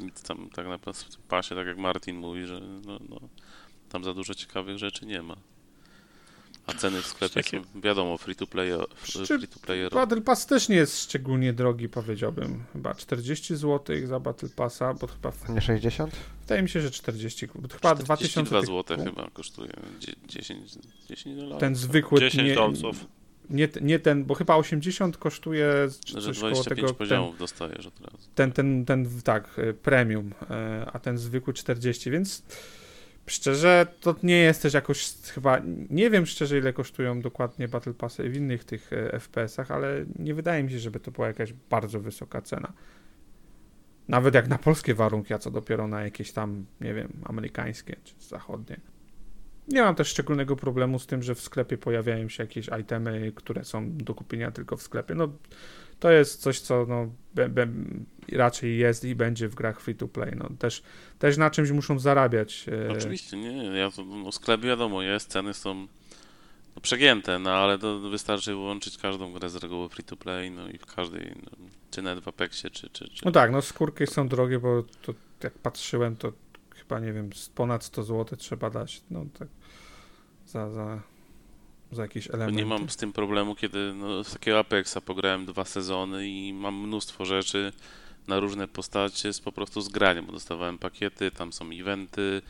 nic 0.04 0.24
tam 0.24 0.50
tak 0.50 0.68
naprawdę 0.68 1.00
w 1.04 1.16
tym 1.16 1.24
pasie, 1.28 1.56
tak 1.56 1.68
jak 1.68 1.78
Martin 1.78 2.18
mówi, 2.18 2.46
że 2.46 2.60
no, 2.86 3.00
no, 3.10 3.20
tam 3.89 4.04
za 4.04 4.14
dużo 4.14 4.34
ciekawych 4.34 4.78
rzeczy 4.78 5.06
nie 5.06 5.22
ma. 5.22 5.36
A 6.68 6.74
ceny 6.74 7.01
w 7.01 7.05
sklepie 7.07 7.34
Takie- 7.34 7.61
są, 7.74 7.82
wiadomo, 7.82 8.18
free 8.18 8.36
to 8.36 8.47
play, 8.47 8.72
free 9.03 9.47
to 9.47 9.59
player. 9.59 9.91
Battle 9.93 10.22
Pass 10.22 10.45
też 10.45 10.70
nie 10.70 10.76
jest 10.76 11.01
szczególnie 11.03 11.53
drogi, 11.53 11.89
powiedziałbym. 11.89 12.64
Chyba 12.74 12.95
40 12.95 13.55
zł 13.55 13.95
za 14.05 14.20
Battle 14.20 14.49
Passa, 14.49 14.93
bo 14.93 15.07
chyba 15.07 15.32
A 15.49 15.51
nie 15.51 15.61
60? 15.61 16.16
wydaje 16.41 16.61
mi 16.61 16.70
się, 16.70 16.82
że 16.82 16.91
40. 16.91 17.47
Bo 17.55 17.68
chyba 17.68 17.95
2000 17.95 18.43
2 18.49 18.59
tych 18.59 18.68
zł 18.68 18.97
chyba 19.05 19.30
kosztuje. 19.34 19.72
Dzie- 19.99 20.14
10, 20.28 20.72
10 21.09 21.36
dolarów. 21.36 21.59
Ten 21.59 21.76
zwykły 21.76 22.20
10 22.20 22.47
nie, 22.49 22.55
dolców. 22.55 23.05
nie, 23.49 23.70
nie 23.82 23.99
ten, 23.99 24.26
bo 24.26 24.34
chyba 24.36 24.55
80 24.55 25.18
kosztuje 25.18 25.74
czy 26.05 26.14
Że 26.14 26.22
coś 26.22 26.39
koło 26.39 26.51
25 26.51 26.76
tego. 26.76 26.88
Ten, 26.88 26.95
poziomów 26.97 27.38
dostajesz 27.38 27.86
od 27.88 27.99
razu. 28.01 28.18
ten, 28.36 28.51
ten, 28.51 28.86
ten, 28.86 29.22
tak, 29.24 29.59
y, 29.59 29.74
premium, 29.74 30.28
y, 30.28 30.34
a 30.93 30.99
ten 30.99 31.18
zwykły 31.18 31.53
40, 31.53 32.11
więc 32.11 32.43
szczerze 33.28 33.88
to 33.99 34.15
nie 34.24 34.38
jest 34.38 34.61
też 34.61 34.74
jakoś 34.74 35.13
chyba, 35.34 35.61
nie 35.89 36.09
wiem 36.09 36.26
szczerze 36.26 36.57
ile 36.57 36.74
kosztują 36.74 37.21
dokładnie 37.21 37.67
Battle 37.67 37.93
Passy 37.93 38.30
w 38.30 38.36
innych 38.36 38.63
tych 38.63 38.93
y, 38.93 39.19
FPS-ach, 39.19 39.71
ale 39.71 40.05
nie 40.19 40.34
wydaje 40.34 40.63
mi 40.63 40.71
się, 40.71 40.80
żeby 40.80 40.99
to 40.99 41.11
była 41.11 41.28
jakaś 41.28 41.53
bardzo 41.53 41.99
wysoka 41.99 42.41
cena. 42.41 42.74
Nawet 44.07 44.36
jak 44.36 44.47
na 44.47 44.57
polskie 44.57 44.93
warunki, 44.93 45.34
a 45.34 45.38
co 45.38 45.51
dopiero 45.51 45.88
na 45.88 46.03
jakieś 46.03 46.32
tam, 46.32 46.65
nie 46.82 46.93
wiem, 46.93 47.11
amerykańskie 47.26 47.95
czy 48.03 48.13
zachodnie. 48.19 48.80
Nie 49.67 49.82
mam 49.82 49.95
też 49.95 50.07
szczególnego 50.07 50.55
problemu 50.55 50.99
z 50.99 51.07
tym, 51.07 51.24
że 51.24 51.36
w 51.36 51.41
sklepie 51.41 51.78
pojawiają 51.78 52.30
się 52.30 52.43
jakieś 52.43 52.69
itemy, 52.82 53.32
które 53.36 53.63
są 53.63 53.97
do 53.97 54.15
kupienia 54.15 54.51
tylko 54.51 54.78
w 54.78 54.82
sklepie. 54.82 55.15
No, 55.15 55.28
to 56.04 56.12
jest 56.12 56.41
coś, 56.41 56.60
co 56.60 56.86
no, 56.86 57.08
be, 57.36 57.49
be, 57.49 57.68
raczej 58.32 58.78
jest 58.78 59.04
i 59.06 59.16
będzie 59.16 59.47
w 59.47 59.56
grach 59.56 59.82
free 59.82 59.95
to 59.95 60.08
play. 60.08 60.32
No, 60.36 60.49
też, 60.60 60.84
też 61.20 61.38
na 61.38 61.49
czymś 61.49 61.72
muszą 61.72 61.99
zarabiać. 61.99 62.66
e, 62.88 62.91
Oczywiście, 62.91 63.38
nie, 63.38 63.54
nie, 63.54 63.64
ja 63.64 63.89
no, 64.24 64.32
sklep 64.32 64.62
wiadomo 64.62 65.01
jest, 65.01 65.30
ceny 65.30 65.54
są 65.54 65.76
no, 66.76 66.82
przegięte, 66.82 67.39
no 67.39 67.51
ale 67.51 67.80
to 67.80 67.99
wystarczy 67.99 68.51
wyłączyć 68.51 68.97
każdą 68.97 69.34
grę 69.34 69.49
z 69.49 69.56
reguły 69.56 69.89
free 69.89 70.04
to 70.04 70.18
play, 70.18 70.51
no 70.51 70.70
i 70.70 70.78
w 70.78 70.86
każdej, 70.86 71.34
no, 71.43 71.51
czy 71.91 72.01
nawet 72.01 72.24
w 72.24 72.28
Apexie, 72.28 72.70
czy, 72.70 72.89
czy, 72.89 73.10
czy 73.10 73.26
No 73.26 73.32
tak, 73.32 73.51
no 73.51 73.62
skórki 73.62 74.08
są 74.08 74.28
drogie, 74.28 74.60
bo 74.60 74.84
to 75.01 75.14
jak 75.43 75.54
patrzyłem, 75.54 76.16
to 76.16 76.32
chyba 76.76 76.99
nie 76.99 77.14
wiem, 77.14 77.30
ponad 77.56 77.84
100 77.84 78.04
zł 78.04 78.38
trzeba 78.38 78.70
dać. 78.70 79.01
No 79.12 79.26
tak 79.39 79.47
za, 80.47 80.70
za, 80.70 81.01
za 81.94 82.02
jakieś 82.02 82.28
Bo 82.28 82.34
elementy. 82.34 82.62
nie 82.62 82.66
mam 82.66 82.89
z 82.89 82.98
tym 82.98 83.14
problemu, 83.14 83.56
kiedy 83.56 83.94
no, 83.94 84.24
z 84.24 84.34
takiego 84.34 84.60
Apexa 84.60 84.98
pograłem 85.06 85.46
dwa 85.46 85.66
sezony 85.66 86.28
i 86.28 86.54
mam 86.54 86.88
mnóstwo 86.88 87.26
rzeczy 87.26 87.72
na 88.28 88.39
różne 88.39 88.68
postacie 88.68 89.34
z 89.34 89.39
po 89.39 89.52
prostu 89.52 89.82
z 89.82 89.89
graniem, 89.89 90.26
bo 90.26 90.32
dostawałem 90.32 90.78
pakiety, 90.78 91.32
tam 91.32 91.54
są 91.54 91.70
eventy. 91.72 92.41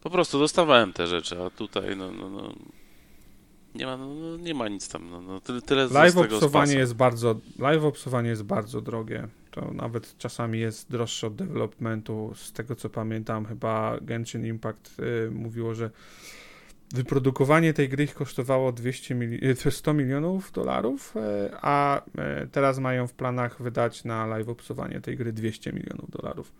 Po 0.00 0.10
prostu 0.10 0.38
dostawałem 0.38 0.92
te 0.92 1.06
rzeczy, 1.06 1.42
a 1.42 1.50
tutaj 1.50 1.96
no, 1.96 2.12
no, 2.12 2.30
no 2.30 2.54
nie 3.74 3.86
ma, 3.86 3.96
no, 3.96 4.14
no, 4.14 4.36
nie 4.36 4.54
ma 4.54 4.68
nic 4.68 4.88
tam. 4.88 5.10
No, 5.10 5.20
no, 5.20 5.40
tyle, 5.40 5.62
tyle 5.62 5.88
Live 5.88 6.14
spasa. 6.48 6.72
jest 6.72 6.94
bardzo, 6.94 7.40
live 7.58 7.84
obsowanie 7.84 8.28
jest 8.28 8.42
bardzo 8.42 8.80
drogie. 8.80 9.28
To 9.50 9.70
nawet 9.72 10.18
czasami 10.18 10.60
jest 10.60 10.90
droższe 10.90 11.26
od 11.26 11.34
developmentu. 11.34 12.32
Z 12.36 12.52
tego 12.52 12.76
co 12.76 12.90
pamiętam, 12.90 13.46
chyba 13.46 13.98
Genshin 14.02 14.46
Impact 14.46 15.00
y, 15.00 15.30
mówiło, 15.30 15.74
że 15.74 15.90
wyprodukowanie 16.94 17.74
tej 17.74 17.88
gry 17.88 18.04
ich 18.04 18.14
kosztowało 18.14 18.72
200 18.72 19.14
mili- 19.14 19.66
y, 19.66 19.70
100 19.70 19.94
milionów 19.94 20.52
dolarów, 20.52 21.14
y, 21.16 21.20
a 21.62 22.02
y, 22.42 22.48
teraz 22.52 22.78
mają 22.78 23.06
w 23.06 23.12
planach 23.12 23.62
wydać 23.62 24.04
na 24.04 24.26
live 24.26 24.48
obsowanie 24.48 25.00
tej 25.00 25.16
gry 25.16 25.32
200 25.32 25.72
milionów 25.72 26.10
dolarów. 26.10 26.52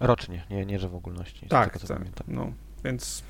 Rocznie, 0.00 0.44
nie, 0.50 0.66
nie 0.66 0.78
że 0.78 0.88
w 0.88 0.94
ogólności. 0.94 1.46
Tak, 1.48 1.72
tego, 1.72 1.86
tak. 1.86 1.98
pamiętam. 1.98 2.26
No, 2.30 2.52
więc 2.84 3.22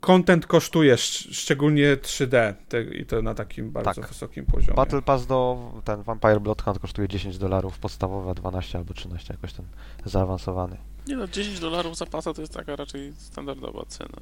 content 0.00 0.46
kosztuje, 0.46 0.94
szcz- 0.96 1.32
szczególnie 1.34 1.96
3D 1.96 2.54
te, 2.68 2.82
i 2.82 3.06
to 3.06 3.22
na 3.22 3.34
takim 3.34 3.70
bardzo 3.70 4.00
Tak. 4.00 4.10
wysokim 4.10 4.46
poziomie. 4.46 4.76
Battle 4.76 5.02
Pass 5.02 5.26
do 5.26 5.72
ten 5.84 6.02
Vampire 6.02 6.40
Blood 6.40 6.62
Hunt 6.62 6.78
kosztuje 6.78 7.08
10 7.08 7.38
dolarów, 7.38 7.78
podstawowa 7.78 8.34
12 8.34 8.78
albo 8.78 8.94
13, 8.94 9.34
jakoś 9.34 9.52
ten 9.52 9.66
zaawansowany. 10.04 10.76
Nie 11.06 11.16
no, 11.16 11.28
10 11.28 11.60
dolarów 11.60 11.96
za 11.96 12.06
pasa 12.06 12.34
to 12.34 12.40
jest 12.40 12.52
taka 12.54 12.76
raczej 12.76 13.12
standardowa 13.16 13.84
cena. 13.88 14.18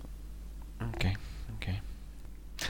Okej, 0.97 1.17
okej. 1.57 1.81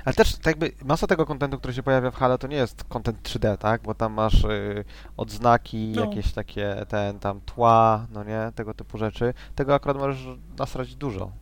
Ale 0.04 0.14
też 0.14 0.32
tak 0.36 0.46
jakby 0.46 0.72
masa 0.84 1.06
tego 1.06 1.26
kontentu, 1.26 1.58
który 1.58 1.74
się 1.74 1.82
pojawia 1.82 2.10
w 2.10 2.14
Halo, 2.16 2.38
to 2.38 2.46
nie 2.46 2.56
jest 2.56 2.84
content 2.84 3.22
3D, 3.22 3.56
tak? 3.58 3.82
Bo 3.82 3.94
tam 3.94 4.12
masz 4.12 4.44
y, 4.44 4.84
odznaki, 5.16 5.92
No. 5.96 6.04
jakieś 6.04 6.32
takie 6.32 6.76
ten 6.88 7.18
tam 7.18 7.40
tła, 7.40 8.06
no 8.10 8.24
nie, 8.24 8.52
tego 8.54 8.74
typu 8.74 8.98
rzeczy. 8.98 9.34
Tego 9.54 9.74
akurat 9.74 9.96
możesz 9.96 10.38
nasrać 10.58 10.94
dużo. 10.96 11.32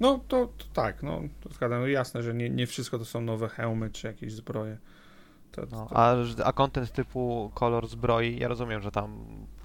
No 0.00 0.20
to, 0.28 0.46
to 0.46 0.64
tak, 0.72 1.02
no 1.02 1.20
to 1.40 1.48
zgadzam. 1.48 1.80
No, 1.80 1.86
jasne, 1.86 2.22
że 2.22 2.34
nie, 2.34 2.50
nie 2.50 2.66
wszystko 2.66 2.98
to 2.98 3.04
są 3.04 3.20
nowe 3.20 3.48
hełmy 3.48 3.90
czy 3.90 4.06
jakieś 4.06 4.32
zbroje. 4.32 4.78
To, 5.52 5.62
No, 5.70 5.86
to, 5.86 5.96
a, 5.96 6.14
a 6.44 6.52
content 6.52 6.92
typu 6.92 7.50
kolor 7.54 7.86
zbroi, 7.88 8.38
ja 8.38 8.48
rozumiem, 8.48 8.82
że 8.82 8.90
tam 8.90 9.24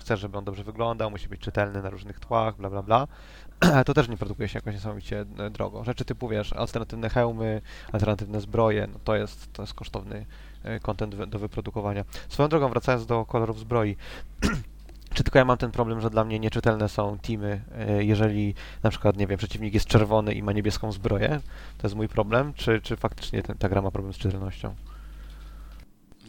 chcesz, 0.09 0.19
żeby 0.19 0.37
on 0.37 0.43
dobrze 0.45 0.63
wyglądał, 0.63 1.11
musi 1.11 1.29
być 1.29 1.41
czytelny 1.41 1.81
na 1.81 1.89
różnych 1.89 2.19
tłach, 2.19 2.55
bla 2.57 2.69
bla 2.69 2.83
bla, 2.83 3.07
to 3.85 3.93
też 3.93 4.07
nie 4.07 4.17
produkuje 4.17 4.49
się 4.49 4.57
jakoś 4.57 4.73
niesamowicie 4.73 5.25
e, 5.37 5.49
drogo. 5.49 5.83
Rzeczy 5.83 6.05
typu, 6.05 6.27
wiesz, 6.27 6.53
alternatywne 6.53 7.09
hełmy, 7.09 7.61
alternatywne 7.91 8.41
zbroje, 8.41 8.87
no 8.93 8.99
to 9.03 9.15
jest, 9.15 9.53
to 9.53 9.63
jest 9.63 9.73
kosztowny 9.73 10.25
e, 10.63 10.79
content 10.79 11.15
wy- 11.15 11.27
do 11.27 11.39
wyprodukowania. 11.39 12.03
Swoją 12.29 12.49
drogą, 12.49 12.69
wracając 12.69 13.05
do 13.05 13.25
kolorów 13.25 13.59
zbroi, 13.59 13.95
czy 15.15 15.23
tylko 15.23 15.39
ja 15.39 15.45
mam 15.45 15.57
ten 15.57 15.71
problem, 15.71 16.01
że 16.01 16.09
dla 16.09 16.25
mnie 16.25 16.39
nieczytelne 16.39 16.89
są 16.89 17.17
teamy, 17.17 17.61
e, 17.77 18.03
jeżeli 18.03 18.55
na 18.83 18.89
przykład, 18.89 19.17
nie 19.17 19.27
wiem, 19.27 19.37
przeciwnik 19.37 19.73
jest 19.73 19.85
czerwony 19.85 20.33
i 20.33 20.43
ma 20.43 20.51
niebieską 20.51 20.91
zbroję, 20.91 21.39
to 21.77 21.87
jest 21.87 21.95
mój 21.95 22.07
problem, 22.07 22.53
czy, 22.53 22.81
czy 22.81 22.97
faktycznie 22.97 23.43
ta 23.43 23.69
gra 23.69 23.81
ma 23.81 23.91
problem 23.91 24.13
z 24.13 24.17
czytelnością? 24.17 24.75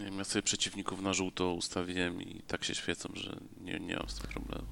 Nie 0.00 0.06
wiem, 0.06 0.18
ja 0.18 0.24
sobie 0.24 0.42
przeciwników 0.42 1.02
na 1.02 1.12
żółto 1.12 1.52
ustawiłem 1.52 2.22
i 2.22 2.42
tak 2.46 2.64
się 2.64 2.74
świecą, 2.74 3.08
że 3.14 3.36
nie, 3.60 3.80
nie 3.80 3.96
mam 3.96 4.08
z 4.08 4.14
tym 4.14 4.30
problemu. 4.30 4.66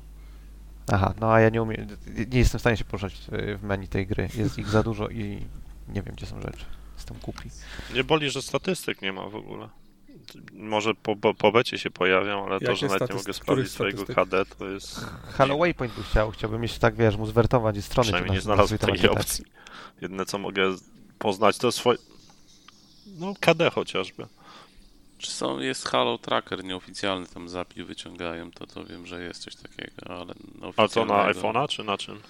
Aha, 0.93 1.15
no 1.21 1.33
a 1.33 1.41
ja 1.41 1.49
nie 1.49 1.63
umiem, 1.63 1.87
nie 2.31 2.39
jestem 2.39 2.59
w 2.59 2.63
stanie 2.63 2.77
się 2.77 2.85
poruszać 2.85 3.15
w- 3.59 3.63
menu 3.63 3.89
tej 3.89 4.07
gry. 4.07 4.29
Jest 4.35 4.59
ich 4.59 4.69
za 4.69 4.83
dużo 4.83 5.09
i 5.09 5.47
nie 5.89 6.03
wiem, 6.03 6.15
gdzie 6.15 6.27
są 6.27 6.41
rzeczy. 6.41 6.65
Jestem 6.97 7.17
głupi. 7.23 7.49
Nie 7.95 8.05
boli, 8.05 8.31
że 8.31 8.43
statystyk 8.43 9.03
nie 9.03 9.13
ma 9.13 9.29
w 9.29 9.35
ogóle. 9.37 9.69
Może 10.53 10.95
po, 10.95 11.17
po, 11.17 11.35
po 11.35 11.53
becie 11.53 11.79
się 11.79 11.91
pojawią, 11.91 12.47
ale 12.47 12.61
to, 12.61 12.77
że 12.77 12.87
nawet 12.87 13.11
nie 13.11 13.17
mogę 13.17 13.33
sprawdzić 13.33 13.71
swojego? 13.71 14.05
KD, 14.07 14.45
to 14.59 14.69
jest... 14.69 15.01
Halo 15.33 15.59
Waypoint 15.59 15.95
by 15.95 16.03
chciał, 16.03 16.31
chciałbym 16.31 16.61
mieć 16.61 16.79
tak, 16.79 16.95
wiesz, 16.97 17.17
mu 17.17 17.27
zwertować 17.27 17.77
i 17.77 17.83
strony. 17.83 18.05
Przynajmniej 18.05 18.31
nie 18.31 18.37
na- 18.37 18.43
znalazłem 18.43 18.79
takiej 18.79 19.11
opcji. 19.11 19.45
Jedyne, 20.01 20.27
co 20.27 20.39
mogę 20.39 20.77
poznać, 21.19 21.59
to 21.59 21.73
swoje... 21.73 21.99
No, 23.07 23.35
KD 23.41 23.71
chociażby. 23.71 24.27
Czy 25.19 25.31
są, 25.31 25.59
jest 25.59 25.89
Halo 25.89 26.19
Tracker 26.19 26.65
nieoficjalny, 26.65 27.27
tam 27.27 27.49
zapi 27.49 27.85
wyciągają, 27.85 28.51
to 28.51 28.67
to 28.67 28.85
wiem, 28.85 29.07
że 29.07 29.23
jest 29.23 29.43
coś 29.43 29.57
takiego, 29.57 30.21
ale 30.21 30.35
no, 30.61 30.73
A 30.77 30.89
co, 30.89 31.05
na 31.05 31.33
iPhone'a, 31.33 31.69
czy 31.69 31.85
na 31.85 31.99
czym? 31.99 32.21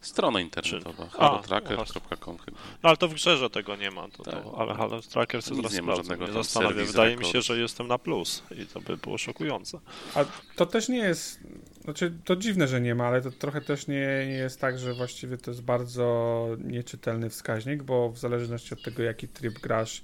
Strona 0.00 0.40
internetowa, 0.40 1.08
halotracker.com 1.08 2.38
chyba. 2.38 2.58
No, 2.82 2.88
ale 2.88 2.96
to 2.96 3.08
w 3.08 3.14
grze 3.14 3.50
tego 3.50 3.76
nie 3.76 3.90
ma, 3.90 4.08
to, 4.08 4.22
Tak. 4.22 4.42
to, 4.42 4.58
ale 4.58 4.74
Halo 4.74 5.00
Tracker 5.02 5.42
sobie 5.42 5.56
zaraz 5.56 5.72
nie 5.72 5.82
ma 5.82 5.96
żadnego 5.96 6.26
Nie 6.26 6.32
tam 6.32 6.42
zastanawiam. 6.42 6.74
serwis 6.74 6.92
Wydaje 6.92 7.16
mi 7.16 7.24
się, 7.24 7.42
że 7.42 7.58
jestem 7.58 7.88
na 7.88 7.98
plus 7.98 8.42
i 8.62 8.66
to 8.66 8.80
by 8.80 8.96
było 8.96 9.18
szokujące. 9.18 9.78
A 10.14 10.24
to 10.56 10.66
też 10.66 10.88
nie 10.88 10.98
jest, 10.98 11.40
znaczy 11.84 12.12
to 12.24 12.36
dziwne, 12.36 12.68
że 12.68 12.80
nie 12.80 12.94
ma, 12.94 13.06
ale 13.06 13.22
to 13.22 13.30
trochę 13.30 13.60
też 13.60 13.86
nie, 13.86 14.24
nie 14.26 14.32
jest 14.32 14.60
tak, 14.60 14.78
że 14.78 14.94
właściwie 14.94 15.36
to 15.38 15.50
jest 15.50 15.62
bardzo 15.62 16.46
nieczytelny 16.64 17.30
wskaźnik, 17.30 17.82
bo 17.82 18.10
w 18.10 18.18
zależności 18.18 18.74
od 18.74 18.82
tego, 18.82 19.02
jaki 19.02 19.28
tryb 19.28 19.58
grasz, 19.58 20.02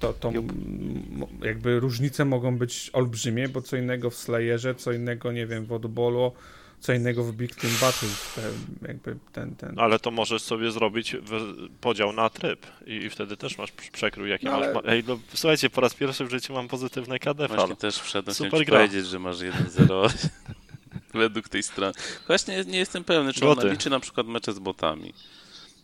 to, 0.00 0.12
to 0.12 0.28
m- 0.28 1.26
jakby 1.42 1.80
różnice 1.80 2.24
mogą 2.24 2.58
być 2.58 2.90
olbrzymie, 2.92 3.48
bo 3.48 3.62
co 3.62 3.76
innego 3.76 4.10
w 4.10 4.14
Slayerze, 4.14 4.74
co 4.74 4.92
innego, 4.92 5.32
nie 5.32 5.46
wiem, 5.46 5.64
w 5.66 5.72
Oddballu, 5.72 6.32
co 6.80 6.92
innego 6.92 7.24
w 7.24 7.32
Big 7.32 7.54
Team 7.54 7.72
Battle, 7.80 8.08
te, 8.34 8.42
jakby 8.88 9.16
ten, 9.32 9.54
ten. 9.56 9.78
Ale 9.78 9.98
to 9.98 10.10
możesz 10.10 10.42
sobie 10.42 10.70
zrobić 10.70 11.16
w- 11.22 11.68
podział 11.80 12.12
na 12.12 12.30
tryb 12.30 12.66
i, 12.86 12.92
i 12.94 13.10
wtedy 13.10 13.36
też 13.36 13.58
masz 13.58 13.72
przekrój, 13.72 14.30
jaki 14.30 14.46
No, 14.46 14.52
ale- 14.52 14.72
masz. 14.74 14.82
Ej, 14.86 15.04
no, 15.08 15.18
słuchajcie, 15.34 15.70
po 15.70 15.80
raz 15.80 15.94
pierwszy 15.94 16.24
w 16.24 16.30
życiu 16.30 16.52
mam 16.52 16.68
pozytywne 16.68 17.18
KD. 17.18 17.48
Właśnie 17.48 17.76
też 17.76 17.98
wszedłem, 18.00 18.34
Super 18.34 18.64
gra. 18.64 18.78
powiedzieć, 18.78 19.06
że 19.06 19.18
masz 19.18 19.36
1-0 19.38 20.28
według 21.14 21.48
tej 21.48 21.62
strony. 21.62 21.92
Właśnie 22.26 22.64
nie 22.64 22.78
jestem 22.78 23.04
pewny, 23.04 23.32
czy 23.32 23.40
Boty. 23.40 23.60
ona 23.62 23.70
liczy 23.72 23.90
na 23.90 24.00
przykład 24.00 24.26
mecze 24.26 24.52
z 24.52 24.58
botami. 24.58 25.12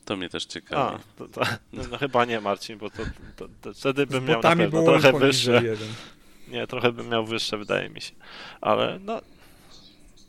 To 0.04 0.16
mnie 0.16 0.28
też 0.28 0.44
ciekawi. 0.44 0.96
A, 0.96 1.18
to, 1.18 1.28
to, 1.28 1.40
no, 1.72 1.82
no 1.90 1.98
chyba 1.98 2.24
nie, 2.24 2.40
Marcin, 2.40 2.78
bo 2.78 2.90
to, 2.90 3.02
to, 3.36 3.48
to 3.62 3.74
wtedy 3.74 4.06
Z 4.06 4.08
bym 4.08 4.24
miał 4.24 4.42
na 4.42 4.56
pewno 4.56 4.84
trochę 4.84 5.12
wyższe. 5.12 5.52
jeden. 5.64 5.88
Nie, 6.48 6.66
trochę 6.66 6.92
bym 6.92 7.08
miał 7.08 7.26
wyższe, 7.26 7.58
wydaje 7.58 7.88
mi 7.90 8.00
się. 8.00 8.12
Ale 8.60 8.98
no, 9.04 9.20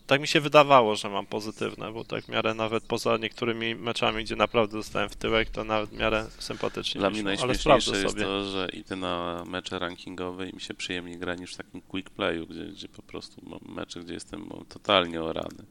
tak 0.08 0.22
mi 0.22 0.28
się 0.28 0.42
wydawało, 0.42 0.96
że 0.96 1.10
mam 1.10 1.26
pozytywne, 1.26 1.92
bo 1.92 2.04
tak 2.04 2.24
w 2.24 2.30
miarę 2.30 2.54
nawet 2.54 2.84
poza 2.84 3.18
niektórymi 3.18 3.76
meczami, 3.76 4.24
gdzie 4.24 4.36
naprawdę 4.36 4.78
dostałem 4.78 5.10
w 5.10 5.16
tyłek, 5.16 5.50
to 5.50 5.64
nawet 5.64 5.90
w 5.90 5.94
miarę 5.94 6.26
sympatycznie 6.40 7.00
Dla 7.00 7.10
mnie 7.10 7.24
najśmieszniejsze 7.24 7.92
jest 7.98 8.10
sobie. 8.10 8.24
to, 8.24 8.46
że 8.46 8.68
idę 8.74 8.96
na 8.96 9.44
mecze 9.48 9.80
rankingowe 9.80 10.50
i 10.50 10.54
mi 10.54 10.62
się 10.62 10.74
przyjemniej 10.74 11.18
gra 11.18 11.36
niż 11.36 11.54
w 11.54 11.58
takim 11.58 11.82
quick 11.82 12.10
playu, 12.10 12.48
gdzie, 12.48 12.66
gdzie 12.66 12.88
po 12.88 13.02
prostu 13.02 13.42
mam 13.50 13.76
mecze, 13.76 14.00
gdzie 14.00 14.14
jestem 14.14 14.50
totalnie 14.70 15.22
orany. 15.24 15.66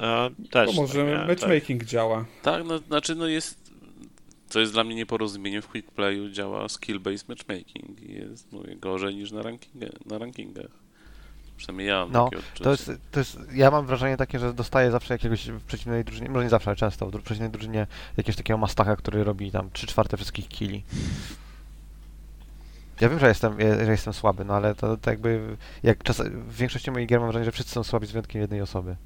E, 0.00 0.30
też 0.50 0.70
To 0.70 0.82
może 0.82 1.16
tak 1.18 1.28
matchmaking 1.28 1.84
działa. 1.84 2.24
Tak, 2.42 2.64
no 2.64 2.78
znaczy 2.78 3.14
no 3.14 3.26
jest, 3.26 3.72
co 4.48 4.60
jest 4.60 4.72
dla 4.72 4.84
mnie 4.84 4.94
nieporozumieniem, 4.94 5.62
w 5.62 5.68
quick 5.68 5.90
playu 5.90 6.30
działa 6.30 6.66
skill-based 6.66 7.28
matchmaking 7.28 8.02
i 8.02 8.12
jest 8.12 8.52
mówię, 8.52 8.76
gorzej 8.76 9.14
niż 9.14 9.32
na, 9.32 9.42
rankinga, 9.42 9.86
na 10.06 10.18
rankingach. 10.18 10.86
Przynajmniej 11.56 11.88
ja 11.88 12.00
mam 12.00 12.12
No. 12.12 12.30
To 12.62 12.70
jest, 12.70 12.90
to 13.10 13.20
jest, 13.20 13.38
ja 13.54 13.70
mam 13.70 13.86
wrażenie 13.86 14.16
takie, 14.16 14.38
że 14.38 14.54
dostaję 14.54 14.90
zawsze 14.90 15.14
jakiegoś 15.14 15.48
w 15.48 15.62
przeciwnej 15.62 16.04
drużynie, 16.04 16.30
może 16.30 16.44
nie 16.44 16.50
zawsze, 16.50 16.70
ale 16.70 16.76
często 16.76 17.06
w 17.06 17.22
przeciwnej 17.22 17.50
drużynie 17.50 17.86
jakiegoś 18.16 18.36
takiego 18.36 18.58
mastaka, 18.58 18.96
który 18.96 19.24
robi 19.24 19.50
tam 19.50 19.70
3 19.72 19.86
czwarte 19.86 20.16
wszystkich 20.16 20.48
killi. 20.48 20.82
Ja 23.00 23.08
wiem, 23.08 23.18
że 23.18 23.28
jestem, 23.28 23.60
e, 23.60 23.84
że 23.84 23.90
jestem 23.90 24.12
słaby, 24.12 24.44
no 24.44 24.54
ale 24.54 24.74
to, 24.74 24.96
to 24.96 25.10
jakby, 25.10 25.56
jak 25.82 26.02
czas, 26.02 26.20
w 26.20 26.56
większości 26.56 26.90
moich 26.90 27.08
gier 27.08 27.20
mam 27.20 27.28
wrażenie, 27.28 27.44
że 27.44 27.52
wszyscy 27.52 27.72
są 27.72 27.84
słabi 27.84 28.06
z 28.06 28.12
wyjątkiem 28.12 28.40
jednej 28.40 28.60
osoby. 28.60 28.96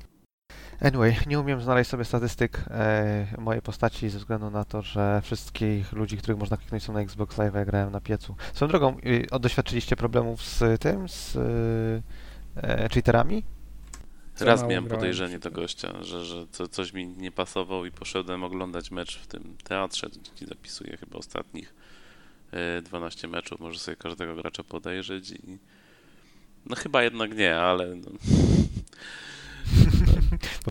Anyway, 0.80 1.16
nie 1.26 1.40
umiem 1.40 1.60
znaleźć 1.60 1.90
sobie 1.90 2.04
statystyk 2.04 2.64
e, 2.70 3.26
mojej 3.38 3.62
postaci 3.62 4.08
ze 4.08 4.18
względu 4.18 4.50
na 4.50 4.64
to, 4.64 4.82
że 4.82 5.20
wszystkich 5.24 5.92
ludzi, 5.92 6.16
których 6.16 6.38
można 6.38 6.56
kliknąć 6.56 6.82
są 6.82 6.92
na 6.92 7.00
Xbox 7.00 7.38
Live, 7.38 7.54
ja 7.54 7.64
grałem 7.64 7.90
na 7.90 8.00
piecu. 8.00 8.36
Swoją 8.52 8.68
drogą, 8.68 8.96
o, 9.30 9.38
doświadczyliście 9.38 9.96
problemów 9.96 10.42
z 10.42 10.82
tym, 10.82 11.08
z 11.08 11.36
e, 12.56 12.88
cheaterami? 12.88 13.42
Za 14.36 14.44
Raz 14.44 14.60
miałem 14.60 14.84
grałem 14.84 15.00
podejrzenie 15.00 15.38
do 15.38 15.50
gościa, 15.50 16.02
że, 16.02 16.24
że 16.24 16.46
co, 16.50 16.68
coś 16.68 16.92
mi 16.92 17.06
nie 17.06 17.32
pasował 17.32 17.84
i 17.84 17.90
poszedłem 17.90 18.44
oglądać 18.44 18.90
mecz 18.90 19.18
w 19.18 19.26
tym 19.26 19.56
teatrze, 19.64 20.06
gdzie 20.34 20.46
zapisuję 20.46 20.96
chyba 20.96 21.18
ostatnich 21.18 21.74
e, 22.52 22.82
12 22.82 23.28
meczów. 23.28 23.60
Może 23.60 23.78
sobie 23.78 23.96
każdego 23.96 24.36
gracza 24.36 24.64
podejrzeć 24.64 25.30
i 25.30 25.58
no 26.66 26.76
chyba 26.76 27.02
jednak 27.02 27.36
nie, 27.36 27.56
ale 27.56 27.96
no, 27.96 28.10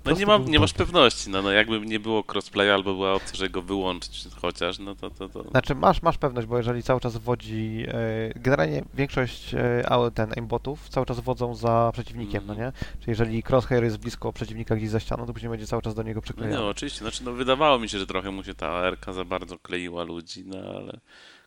no 0.06 0.12
nie, 0.12 0.26
mam, 0.26 0.46
nie 0.46 0.60
masz 0.60 0.74
pewności. 0.74 1.30
No, 1.30 1.42
no 1.42 1.52
jakby 1.52 1.80
nie 1.80 2.00
było 2.00 2.24
crossplaya 2.34 2.70
albo 2.70 2.94
była 2.94 3.14
opcja, 3.14 3.36
żeby 3.38 3.50
go 3.50 3.62
wyłączyć 3.62 4.28
chociaż, 4.42 4.80
no 4.80 4.96
to 4.96 5.10
to, 5.10 5.30
to 5.30 5.44
Znaczy 5.44 5.76
masz, 5.76 6.02
masz 6.02 6.18
pewność, 6.18 6.48
bo 6.48 6.58
jeżeli 6.58 6.84
cały 6.84 7.00
czas 7.00 7.18
wodzi, 7.18 7.86
e, 7.88 7.94
generalnie 8.36 8.84
większość 8.94 9.54
e, 9.54 10.12
ten 10.16 10.34
aimbotów 10.38 10.90
cały 10.90 11.06
czas 11.06 11.20
wodzą 11.20 11.56
za 11.56 11.90
przeciwnikiem, 11.94 12.44
no 12.48 12.54
Mhm. 12.54 12.72
nie? 12.74 12.82
Czyli 13.00 13.10
jeżeli 13.10 13.44
crosshair 13.50 13.84
jest 13.84 13.98
blisko 13.98 14.34
przeciwnika 14.34 14.76
gdzieś 14.76 14.90
za 14.90 15.00
ścianą, 15.00 15.26
to 15.26 15.34
później 15.34 15.50
będzie 15.50 15.68
cały 15.68 15.82
czas 15.82 15.96
do 15.96 16.04
niego 16.04 16.18
No 16.18 16.22
przyklejony. 16.22 16.56
nie, 16.58 16.64
oczywiście. 16.64 17.00
Znaczy, 17.00 17.24
no 17.24 17.32
wydawało 17.34 17.80
mi 17.80 17.90
się, 17.90 18.00
że 18.00 18.08
trochę 18.08 18.32
mu 18.32 18.44
się 18.44 18.54
ta 18.54 18.68
ARK 18.70 19.06
za 19.14 19.26
bardzo 19.26 19.60
kleiła 19.60 20.04
ludzi, 20.04 20.44
no 20.46 20.58
ale 20.76 21.00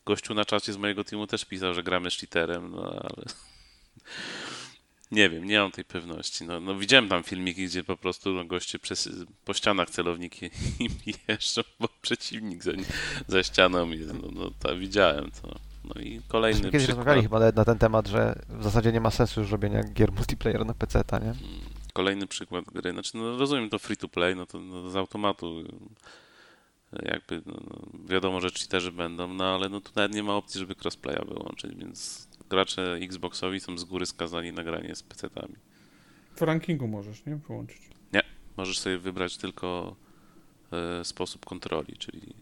gościu 0.06 0.34
na 0.34 0.44
czacie 0.44 0.72
z 0.72 0.76
mojego 0.76 1.04
teamu 1.04 1.26
też 1.26 1.44
pisał, 1.44 1.74
że 1.74 1.82
gramy 1.82 2.10
z 2.10 2.14
cheaterem, 2.16 2.70
no 2.70 2.82
ale 3.02 3.24
nie 5.12 5.30
wiem, 5.30 5.44
nie 5.44 5.58
mam 5.58 5.70
tej 5.70 5.84
pewności. 5.84 6.44
No, 6.44 6.60
no 6.60 6.78
widziałem 6.78 7.08
tam 7.08 7.22
filmiki, 7.22 7.66
gdzie 7.66 7.84
po 7.84 7.96
prostu 7.96 8.32
no, 8.32 8.44
goście 8.44 8.78
przez, 8.78 9.08
po 9.44 9.54
ścianach 9.54 9.90
celowniki 9.90 10.50
im 10.80 10.92
jeżdżą, 11.28 11.62
bo 11.80 11.88
przeciwnik 12.02 12.62
za, 12.62 12.72
za 13.28 13.42
ścianą 13.42 13.90
jest. 13.90 14.14
No, 14.14 14.28
no 14.32 14.50
to 14.58 14.76
widziałem 14.76 15.30
to. 15.42 15.58
No 15.84 16.00
i 16.00 16.20
kolejny 16.28 16.60
kiedyś 16.60 16.82
przykład. 16.82 16.96
rozmawiali 16.96 17.22
chyba 17.22 17.52
na 17.52 17.64
ten 17.64 17.78
temat, 17.78 18.06
że 18.08 18.42
w 18.48 18.62
zasadzie 18.64 18.92
nie 18.92 19.00
ma 19.00 19.10
sensu 19.10 19.40
już 19.40 19.50
robienia 19.50 19.82
gier 19.84 20.12
multiplayer 20.12 20.66
na 20.66 20.74
PC, 20.74 21.04
nie? 21.12 21.18
Mm, 21.18 21.36
Kolejny 21.92 22.26
przykład 22.26 22.64
gry. 22.64 22.92
Znaczy, 22.92 23.16
no 23.16 23.36
rozumiem 23.36 23.70
to 23.70 23.78
free 23.78 23.96
to 23.96 24.08
play, 24.08 24.36
no 24.36 24.46
to 24.46 24.60
no, 24.60 24.90
z 24.90 24.96
automatu 24.96 25.64
jakby 27.02 27.42
no, 27.46 27.54
no, 27.70 28.08
wiadomo, 28.08 28.40
że 28.40 28.50
cheaterzy 28.50 28.92
będą, 28.92 29.28
no 29.28 29.44
ale 29.44 29.68
no 29.68 29.80
tu 29.80 29.92
nawet 29.96 30.14
nie 30.14 30.22
ma 30.22 30.34
opcji, 30.34 30.60
żeby 30.60 30.74
crossplaya 30.84 31.24
wyłączyć, 31.28 31.74
więc 31.76 32.28
gracze 32.50 32.94
Xboxowi 32.94 33.60
są 33.60 33.78
z 33.78 33.84
góry 33.84 34.06
skazani 34.06 34.52
na 34.52 34.64
granie 34.64 34.94
z 34.94 35.02
PC-tami. 35.02 35.54
W 36.36 36.42
rankingu 36.42 36.88
możesz, 36.88 37.26
nie? 37.26 37.36
Wyłączyć. 37.36 37.92
Możesz 38.56 38.78
sobie 38.78 38.98
wybrać 38.98 39.36
tylko 39.36 39.96
e, 40.72 41.04
sposób 41.04 41.46
kontroli, 41.46 41.96
czyli 41.96 42.34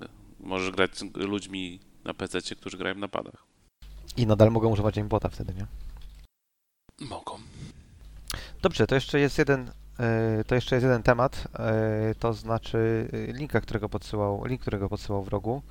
e, 0.00 0.08
możesz 0.40 0.70
grać 0.70 0.98
z 0.98 1.16
ludźmi 1.16 1.80
na 2.04 2.14
PC, 2.14 2.40
którzy 2.56 2.78
grają 2.78 2.94
na 2.94 3.08
padach. 3.08 3.46
I 4.16 4.26
nadal 4.26 4.50
mogą 4.50 4.70
używać 4.70 4.98
aimbota 4.98 5.28
wtedy, 5.28 5.54
nie? 5.54 5.66
Mogą. 7.06 7.38
Dobrze, 8.62 8.86
to 8.86 8.94
jeszcze 8.94 9.20
jest 9.20 9.38
jeden, 9.38 9.70
to 10.46 10.54
jeszcze 10.54 10.76
jest 10.76 10.84
jeden 10.84 11.02
temat, 11.02 11.48
e, 11.58 12.14
to 12.18 12.32
znaczy 12.32 13.08
e, 13.28 13.32
linka, 13.32 13.60
którego 13.60 13.88
podsyłał, 13.88 14.44
link, 14.44 14.60
którego 14.60 14.88
podsyłał 14.88 15.24
w 15.24 15.28
rogu. 15.28 15.62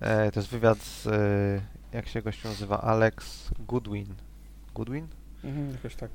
E, 0.00 0.30
To 0.32 0.40
jest 0.40 0.50
wywiad 0.52 0.78
z, 0.78 1.06
e, 1.06 1.96
jak 1.96 2.08
się 2.08 2.22
gościu 2.22 2.48
nazywa, 2.48 2.80
Alex 2.80 3.48
Goodwin. 3.68 4.06
Goodwin? 4.74 5.08
Mhm, 5.44 5.70
jakoś 5.72 5.94
tak. 5.96 6.10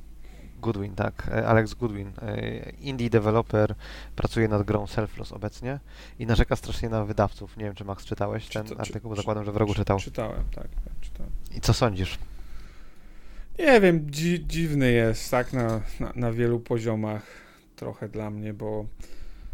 Goodwin, 0.62 0.96
tak. 0.96 1.28
e, 1.32 1.48
Alex 1.48 1.74
Goodwin, 1.74 2.12
e, 2.22 2.70
indie 2.70 3.10
developer, 3.10 3.76
pracuje 4.16 4.48
nad 4.48 4.64
grą 4.64 4.88
Selfless 4.88 5.32
obecnie 5.32 5.80
i 6.20 6.26
narzeka 6.26 6.56
strasznie 6.56 6.90
na 6.90 7.06
wydawców. 7.06 7.58
Nie 7.58 7.64
wiem, 7.64 7.76
czy 7.76 7.86
Max 7.86 8.06
czytałeś 8.06 8.48
ten 8.50 8.64
Czyta- 8.64 8.76
czy- 8.76 8.82
artykuł, 8.82 9.10
bo 9.10 9.16
czy- 9.16 9.22
zakładam, 9.22 9.46
że 9.46 9.52
w 9.52 9.58
rogu 9.58 9.74
czytał. 9.74 10.00
Czytałem, 10.00 10.44
tak, 10.56 10.68
tak 10.68 10.94
czytałem. 11.02 11.32
I 11.56 11.62
co 11.62 11.74
sądzisz? 11.74 12.20
Nie 13.60 13.82
wiem, 13.82 14.12
dzi 14.12 14.46
dziwny 14.48 14.92
jest, 14.92 15.32
tak, 15.32 15.54
na, 15.54 15.82
na, 16.00 16.12
na 16.16 16.32
wielu 16.32 16.60
poziomach 16.60 17.24
trochę 17.76 18.10
dla 18.10 18.30
mnie, 18.30 18.54
bo 18.54 18.86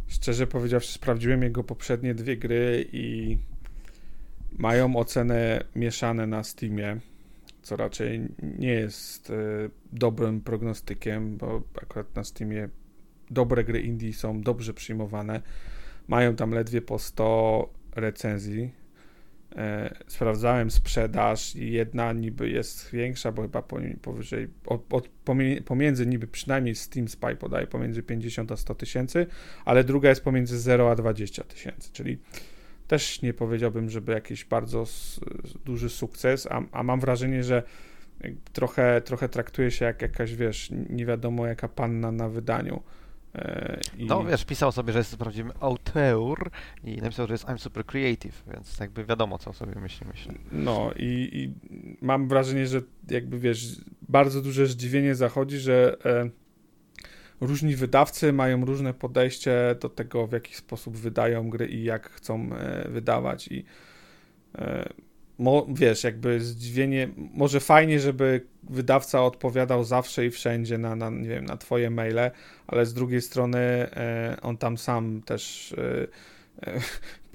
szczerze 0.08 0.48
powiedziawszy 0.48 0.94
sprawdziłem 0.94 1.44
jego 1.44 1.64
poprzednie 1.64 2.16
dwie 2.16 2.38
gry 2.38 2.86
i 2.92 3.38
mają 4.58 4.96
ocenę 4.96 5.64
mieszane 5.76 6.28
na 6.28 6.44
Steamie, 6.44 7.00
co 7.62 7.76
raczej 7.76 8.22
nie 8.60 8.74
jest 8.74 9.30
e, 9.30 9.34
dobrym 9.94 10.42
prognostykiem, 10.42 11.38
bo 11.38 11.62
akurat 11.82 12.16
na 12.16 12.24
Steamie 12.24 12.70
dobre 13.32 13.64
gry 13.64 13.82
indie 13.82 14.14
są 14.14 14.42
dobrze 14.42 14.74
przyjmowane. 14.74 15.42
Mają 16.08 16.36
tam 16.36 16.52
ledwie 16.52 16.82
po 16.82 17.00
100 17.00 17.70
recenzji. 17.96 18.81
E, 19.56 19.96
sprawdzałem 20.08 20.72
sprzedaż 20.72 21.56
i 21.56 21.72
jedna 21.72 22.14
niby 22.14 22.50
jest 22.50 22.92
większa, 22.92 23.32
bo 23.32 23.42
chyba 23.42 23.64
powyżej, 24.02 24.48
od, 24.66 24.94
od, 24.94 25.10
pomiędzy 25.66 26.08
niby 26.08 26.28
przynajmniej 26.28 26.76
Steam 26.76 27.08
Spy 27.08 27.36
podaje 27.36 27.68
pomiędzy 27.68 28.04
50 28.04 28.52
a 28.52 28.58
100 28.58 28.76
tysięcy, 28.76 29.28
ale 29.66 29.84
druga 29.84 30.10
jest 30.10 30.24
pomiędzy 30.24 30.60
0 30.60 30.92
a 30.92 30.96
20 30.96 31.44
tysięcy, 31.44 31.90
czyli 31.94 32.18
też 32.88 33.22
nie 33.22 33.34
powiedziałbym, 33.34 33.90
żeby 33.90 34.12
jakiś 34.12 34.46
bardzo 34.46 34.86
duży 35.66 35.90
sukces, 35.90 36.48
a, 36.52 36.62
a 36.72 36.84
mam 36.84 37.00
wrażenie, 37.00 37.44
że 37.44 37.64
trochę, 38.54 39.02
trochę 39.02 39.30
traktuje 39.30 39.72
się 39.72 39.86
jak 39.86 40.02
jakaś, 40.02 40.36
wiesz, 40.36 40.70
nie 40.90 41.06
wiadomo 41.06 41.48
jaka 41.48 41.68
panna 41.68 42.12
na 42.12 42.30
wydaniu. 42.30 42.84
E, 43.36 43.80
i- 43.98 44.06
No 44.06 44.24
wiesz, 44.24 44.46
pisał 44.46 44.72
sobie, 44.72 44.94
że 44.94 45.00
jest 45.00 45.18
prawdziwym 45.18 45.52
auteur 45.60 46.50
i 46.84 46.98
napisał, 46.98 47.28
że 47.28 47.34
jest 47.34 47.46
I'm 47.46 47.58
super 47.58 47.86
creative, 47.86 48.44
więc 48.54 48.80
jakby 48.80 49.06
wiadomo, 49.06 49.38
co 49.38 49.54
sobie 49.54 49.76
myśli, 49.82 50.08
myślę. 50.08 50.34
No 50.52 50.92
i, 50.96 51.30
i 51.34 51.54
mam 52.06 52.28
wrażenie, 52.28 52.68
że 52.68 52.82
jakby 53.10 53.40
wiesz, 53.40 53.82
bardzo 54.10 54.42
duże 54.42 54.68
zdziwienie 54.68 55.16
zachodzi, 55.16 55.58
że 55.60 55.98
e, 56.06 56.30
różni 57.42 57.76
wydawcy 57.76 58.34
mają 58.34 58.66
różne 58.66 58.94
podejście 58.94 59.76
do 59.82 59.90
tego, 59.90 60.28
w 60.28 60.32
jaki 60.32 60.56
sposób 60.56 60.98
wydają 60.98 61.50
gry 61.50 61.68
i 61.68 61.84
jak 61.84 62.10
chcą 62.10 62.50
e, 62.54 62.90
wydawać 62.90 63.48
i 63.48 63.66
e, 64.58 64.90
mo, 65.42 65.66
wiesz, 65.70 66.04
jakby 66.04 66.42
zdziwienie, 66.42 67.10
może 67.34 67.60
fajnie, 67.60 68.00
żeby 68.00 68.46
wydawca 68.64 69.24
odpowiadał 69.24 69.84
zawsze 69.84 70.26
i 70.26 70.32
wszędzie 70.32 70.78
na, 70.78 70.96
na 70.96 71.10
nie 71.10 71.30
wiem, 71.30 71.46
na 71.46 71.58
twoje 71.58 71.90
maile, 71.90 72.32
ale 72.68 72.86
z 72.86 72.94
drugiej 72.94 73.22
strony 73.22 73.60
e, 73.60 74.38
on 74.42 74.58
tam 74.58 74.78
sam 74.78 75.22
też 75.22 75.76
e, 75.78 76.08
e, 76.68 76.82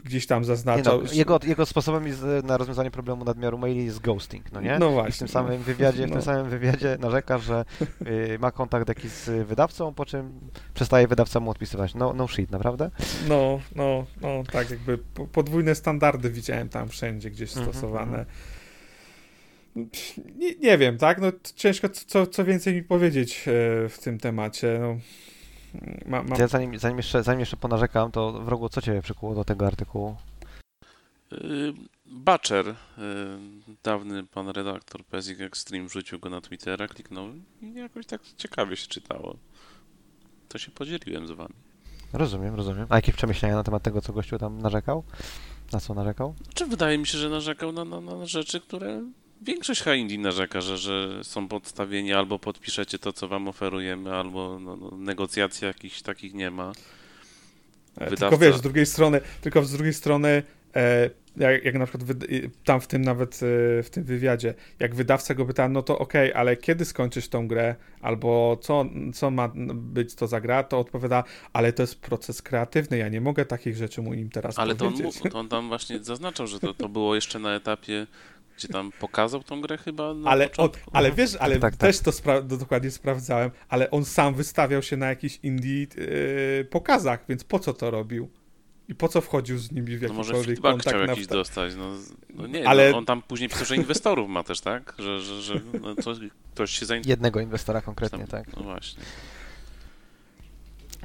gdzieś 0.07 0.27
tam 0.27 0.41
Nie 0.43 0.47
zaznaczał. 0.47 1.03
no, 1.03 1.13
jego, 1.13 1.41
jego 1.47 1.67
sposobem 1.67 2.07
jest, 2.07 2.23
na 2.45 2.57
rozwiązanie 2.57 2.91
problemu 2.91 3.25
nadmiaru 3.25 3.59
maili 3.59 3.85
jest 3.85 4.01
ghosting, 4.01 4.53
no 4.53 4.61
nie? 4.61 4.79
No 4.79 4.87
I 4.87 4.91
w 4.91 4.93
właśnie. 4.93 5.19
tym 5.19 5.29
samym 5.29 5.63
wywiadzie, 5.63 6.07
w 6.07 6.09
No. 6.09 6.13
tym 6.13 6.23
samym 6.23 6.51
wywiadzie 6.51 6.97
narzeka, 7.01 7.39
że 7.39 7.65
y, 8.07 8.39
ma 8.39 8.51
kontakt 8.51 8.89
jakiś 8.89 9.11
z 9.11 9.47
wydawcą, 9.49 9.95
po 9.95 10.07
czym 10.07 10.41
przestaje 10.75 11.09
wydawca 11.09 11.41
mu 11.41 11.51
odpisywać. 11.51 11.95
No, 11.95 12.13
no 12.13 12.29
shit, 12.29 12.51
naprawdę? 12.51 12.91
No, 13.29 13.61
no, 13.75 14.07
no, 14.21 14.43
tak 14.53 14.71
jakby 14.71 14.99
po- 14.99 15.27
podwójne 15.27 15.75
standardy 15.75 16.31
widziałem 16.31 16.69
tam 16.69 16.89
wszędzie 16.89 17.31
gdzieś 17.31 17.57
Mhm, 17.57 17.73
stosowane. 17.73 18.27
Nie, 20.37 20.55
nie 20.61 20.79
wiem, 20.79 20.99
tak? 20.99 21.21
No 21.21 21.33
ciężko 21.55 21.89
co, 21.89 22.27
co 22.27 22.45
więcej 22.45 22.75
mi 22.75 22.83
powiedzieć 22.83 23.39
e, 23.49 23.53
w 23.89 23.99
tym 24.03 24.19
temacie. 24.19 24.79
No, 24.81 24.97
ma, 26.07 26.23
ma, 26.23 26.37
Ja 26.37 26.49
zanim, 26.49 26.79
zanim, 26.79 26.97
jeszcze, 26.97 27.23
zanim 27.23 27.41
jeszcze 27.41 27.57
ponarzekam, 27.57 28.13
to 28.13 28.33
w 28.33 28.49
rogu 28.49 28.69
co 28.69 28.83
Ciebie 28.83 29.03
przykuło 29.03 29.35
do 29.35 29.45
tego 29.45 29.67
artykułu? 29.67 30.17
Y, 31.33 31.73
Butcher, 32.07 32.69
y, 32.69 32.75
dawny 33.83 34.25
pan 34.25 34.49
redaktor 34.49 35.05
Pezik 35.05 35.41
Extreme, 35.41 35.87
wrzucił 35.89 36.19
go 36.19 36.31
na 36.31 36.41
Twittera, 36.41 36.89
kliknął 36.89 37.29
i 37.63 37.75
jakoś 37.75 38.07
tak 38.07 38.21
ciekawie 38.37 38.77
się 38.77 38.87
czytało. 38.89 39.37
To 40.49 40.59
się 40.59 40.71
podzieliłem 40.71 41.27
z 41.27 41.31
wami. 41.31 41.55
Rozumiem, 42.13 42.55
rozumiem. 42.55 42.87
A 42.89 42.97
jakieś 42.97 43.15
przemyślenia 43.15 43.55
na 43.55 43.63
temat 43.63 43.83
tego, 43.83 44.01
co 44.01 44.13
gościu 44.13 44.39
tam 44.39 44.59
narzekał? 44.59 45.05
Na 45.73 45.81
co 45.81 45.95
narzekał? 45.95 46.35
Czy 46.55 46.67
wydaje 46.67 46.99
mi 46.99 47.07
się, 47.07 47.19
że 47.19 47.29
narzekał 47.29 47.73
na, 47.73 47.85
na, 47.85 48.01
na 48.01 48.27
rzeczy, 48.27 48.61
które 48.61 49.03
większość 49.43 49.83
Haindii 49.83 50.19
narzeka, 50.19 50.61
że, 50.61 50.79
że 50.79 51.25
są 51.25 51.49
podstawieni 51.49 52.13
albo 52.13 52.39
podpiszecie 52.39 52.99
to, 52.99 53.13
co 53.13 53.29
wam 53.29 53.49
oferujemy, 53.49 54.15
albo 54.15 54.59
no, 54.61 54.77
no, 54.77 54.91
negocjacji 54.97 55.67
jakichś 55.67 56.03
takich 56.03 56.35
nie 56.35 56.51
ma. 56.51 56.73
e, 57.99 58.11
wydawca- 58.11 58.17
tylko 58.19 58.39
wiesz, 58.39 58.57
z 58.57 58.61
drugiej 58.61 58.87
strony, 58.87 59.21
tylko 59.41 59.63
z 59.63 59.73
drugiej 59.73 59.95
strony 59.95 60.43
e, 60.77 61.11
jak, 61.37 61.65
jak 61.65 61.75
na 61.75 61.87
przykład 61.87 62.09
tam 62.65 62.81
w 62.81 62.87
tym 62.87 63.03
nawet 63.03 63.35
e, 63.35 63.83
w 63.83 63.91
tym 63.91 64.05
wywiadzie, 64.05 64.55
jak 64.79 64.95
wydawca 64.95 65.35
go 65.35 65.47
pyta, 65.47 65.69
no 65.69 65.83
to 65.83 65.99
okej, 65.99 66.33
ale 66.35 66.57
kiedy 66.57 66.85
skończysz 66.85 67.29
tą 67.29 67.49
grę, 67.49 67.75
albo 68.01 68.59
co, 68.63 68.85
co 69.15 69.31
ma 69.31 69.53
być 69.75 70.15
to 70.15 70.27
za 70.27 70.41
gra, 70.41 70.63
to 70.63 70.79
odpowiada, 70.79 71.25
ale 71.53 71.73
to 71.73 71.83
jest 71.83 72.01
proces 72.01 72.43
kreatywny, 72.43 72.99
ja 72.99 73.09
nie 73.09 73.21
mogę 73.21 73.45
takich 73.45 73.77
rzeczy 73.77 74.03
mu 74.03 74.15
nim 74.15 74.31
teraz 74.31 74.59
Ale 74.59 74.75
to 74.75 74.87
on, 74.87 74.93
powiedzieć. 74.93 75.25
mu- 75.25 75.31
to 75.31 75.39
on 75.39 75.49
tam 75.49 75.69
właśnie 75.69 76.05
zaznaczał, 76.05 76.47
że 76.47 76.61
to, 76.61 76.75
to 76.75 76.89
było 76.89 77.15
jeszcze 77.15 77.39
na 77.39 77.55
etapie, 77.55 78.07
gdzie 78.57 78.69
tam 78.69 78.93
pokazał 79.01 79.43
tą 79.43 79.61
grę 79.61 79.79
chyba 79.79 80.15
na 80.15 80.31
Ale, 80.31 80.45
on, 80.45 80.51
początku. 80.51 80.91
ale 80.93 81.13
wiesz, 81.13 81.37
ale 81.41 81.59
tak, 81.59 81.77
tak. 81.77 81.81
też 81.81 82.01
to 82.01 82.11
spra- 82.11 82.47
do- 82.47 82.57
dokładnie 82.57 82.91
sprawdzałem, 82.91 83.51
ale 83.69 83.91
on 83.91 84.05
sam 84.05 84.35
wystawiał 84.35 84.83
się 84.83 84.97
na 84.97 85.07
jakichś 85.07 85.39
indie 85.43 85.87
yy, 85.97 86.65
pokazach, 86.71 87.25
więc 87.29 87.45
po 87.45 87.59
co 87.59 87.75
to 87.75 87.91
robił? 87.91 88.29
I 88.89 88.95
po 88.95 89.09
co 89.09 89.21
wchodził 89.21 89.59
z 89.59 89.73
nimi 89.73 89.97
w 89.97 90.03
No 90.03 90.13
może 90.15 90.33
jakikolwiek 90.37 90.63
feedback 90.63 90.89
chciał 90.89 91.01
na 91.01 91.13
jakiś 91.13 91.27
dostać. 91.27 91.73
No, 91.77 91.93
no 92.35 92.47
nie, 92.47 92.69
Ale- 92.69 92.91
no, 92.91 92.99
on 92.99 93.05
tam 93.07 93.23
później 93.23 93.49
pisał, 93.49 93.65
że 93.67 93.77
inwestorów 93.77 94.29
ma 94.29 94.43
też, 94.43 94.61
tak? 94.61 94.95
Że, 94.99 95.21
że, 95.21 95.43
że 95.43 95.61
no, 95.83 95.95
to, 95.95 96.15
ktoś 96.55 96.71
się 96.71 96.87
zainteresował. 96.87 97.11
Jednego 97.11 97.41
inwestora 97.41 97.81
konkretnie, 97.81 98.27
tak. 98.27 98.57
No 98.57 98.63
właśnie. 98.63 99.03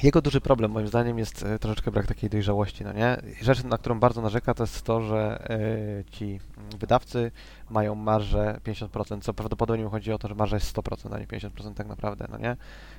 Jego 0.04 0.22
duży 0.22 0.42
problem 0.42 0.72
moim 0.72 0.88
zdaniem 0.88 1.20
jest 1.20 1.44
e, 1.44 1.60
troszeczkę 1.60 1.92
brak 1.92 2.08
takiej 2.08 2.30
dojrzałości, 2.30 2.84
no 2.84 2.94
nie? 2.94 3.18
Rzecz, 3.42 3.64
na 3.64 3.78
którą 3.78 4.00
bardzo 4.00 4.22
narzeka, 4.22 4.54
to 4.54 4.64
jest 4.64 4.82
to, 4.82 5.02
że 5.02 5.50
e, 5.50 6.04
ci 6.12 6.40
wydawcy 6.80 7.32
mają 7.70 7.96
marżę 7.96 8.60
50%, 8.64 9.22
co 9.22 9.34
prawdopodobnie 9.34 9.86
chodzi 9.86 10.12
o 10.12 10.18
to, 10.18 10.28
że 10.28 10.36
marża 10.36 10.56
jest 10.56 10.78
100%, 10.78 11.16
a 11.16 11.20
nie 11.20 11.28
50% 11.28 11.74
tak 11.74 11.88
naprawdę, 11.88 12.28
no 12.32 12.38
nie? 12.38 12.58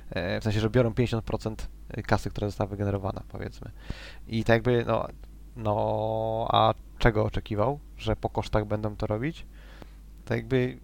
E, 0.09 0.39
w 0.39 0.43
sensie, 0.43 0.59
że 0.59 0.69
biorą 0.69 0.89
50% 0.89 1.55
kasy, 2.05 2.29
która 2.29 2.47
została 2.47 2.67
wygenerowana, 2.67 3.23
powiedzmy. 3.29 3.71
I 4.27 4.43
tak 4.43 4.53
jakby, 4.53 4.85
no, 4.87 5.07
no, 5.55 6.47
a 6.51 6.73
czego 6.97 7.23
oczekiwał? 7.23 7.79
Że 7.97 8.15
po 8.15 8.29
kosztach 8.29 8.65
będą 8.65 8.95
to 8.95 9.07
robić? 9.07 9.45
Tak 10.25 10.37
jakby 10.37 10.79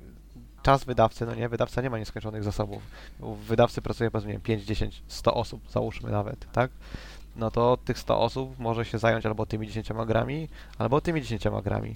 czas 0.69 0.83
wydawcy, 0.83 1.25
no 1.25 1.35
nie, 1.35 1.49
wydawca 1.49 1.81
nie 1.81 1.89
ma 1.89 1.99
nieskończonych 1.99 2.43
zasobów. 2.43 2.81
U 3.19 3.35
wydawcy 3.35 3.81
pracuje 3.81 4.11
powiedzmy 4.11 4.27
nie 4.27 4.33
wiem, 4.33 4.41
5, 4.41 4.63
10, 4.63 5.03
100 5.07 5.33
osób, 5.33 5.61
załóżmy 5.71 6.11
nawet, 6.11 6.51
tak? 6.51 6.71
No 7.35 7.51
to 7.51 7.77
tych 7.77 7.99
100 7.99 8.19
osób 8.19 8.59
może 8.59 8.85
się 8.85 8.97
zająć 8.97 9.25
albo 9.25 9.45
tymi 9.45 9.67
10 9.67 9.89
grami, 10.07 10.49
albo 10.77 11.01
tymi 11.01 11.21
10 11.21 11.43
grami. 11.63 11.95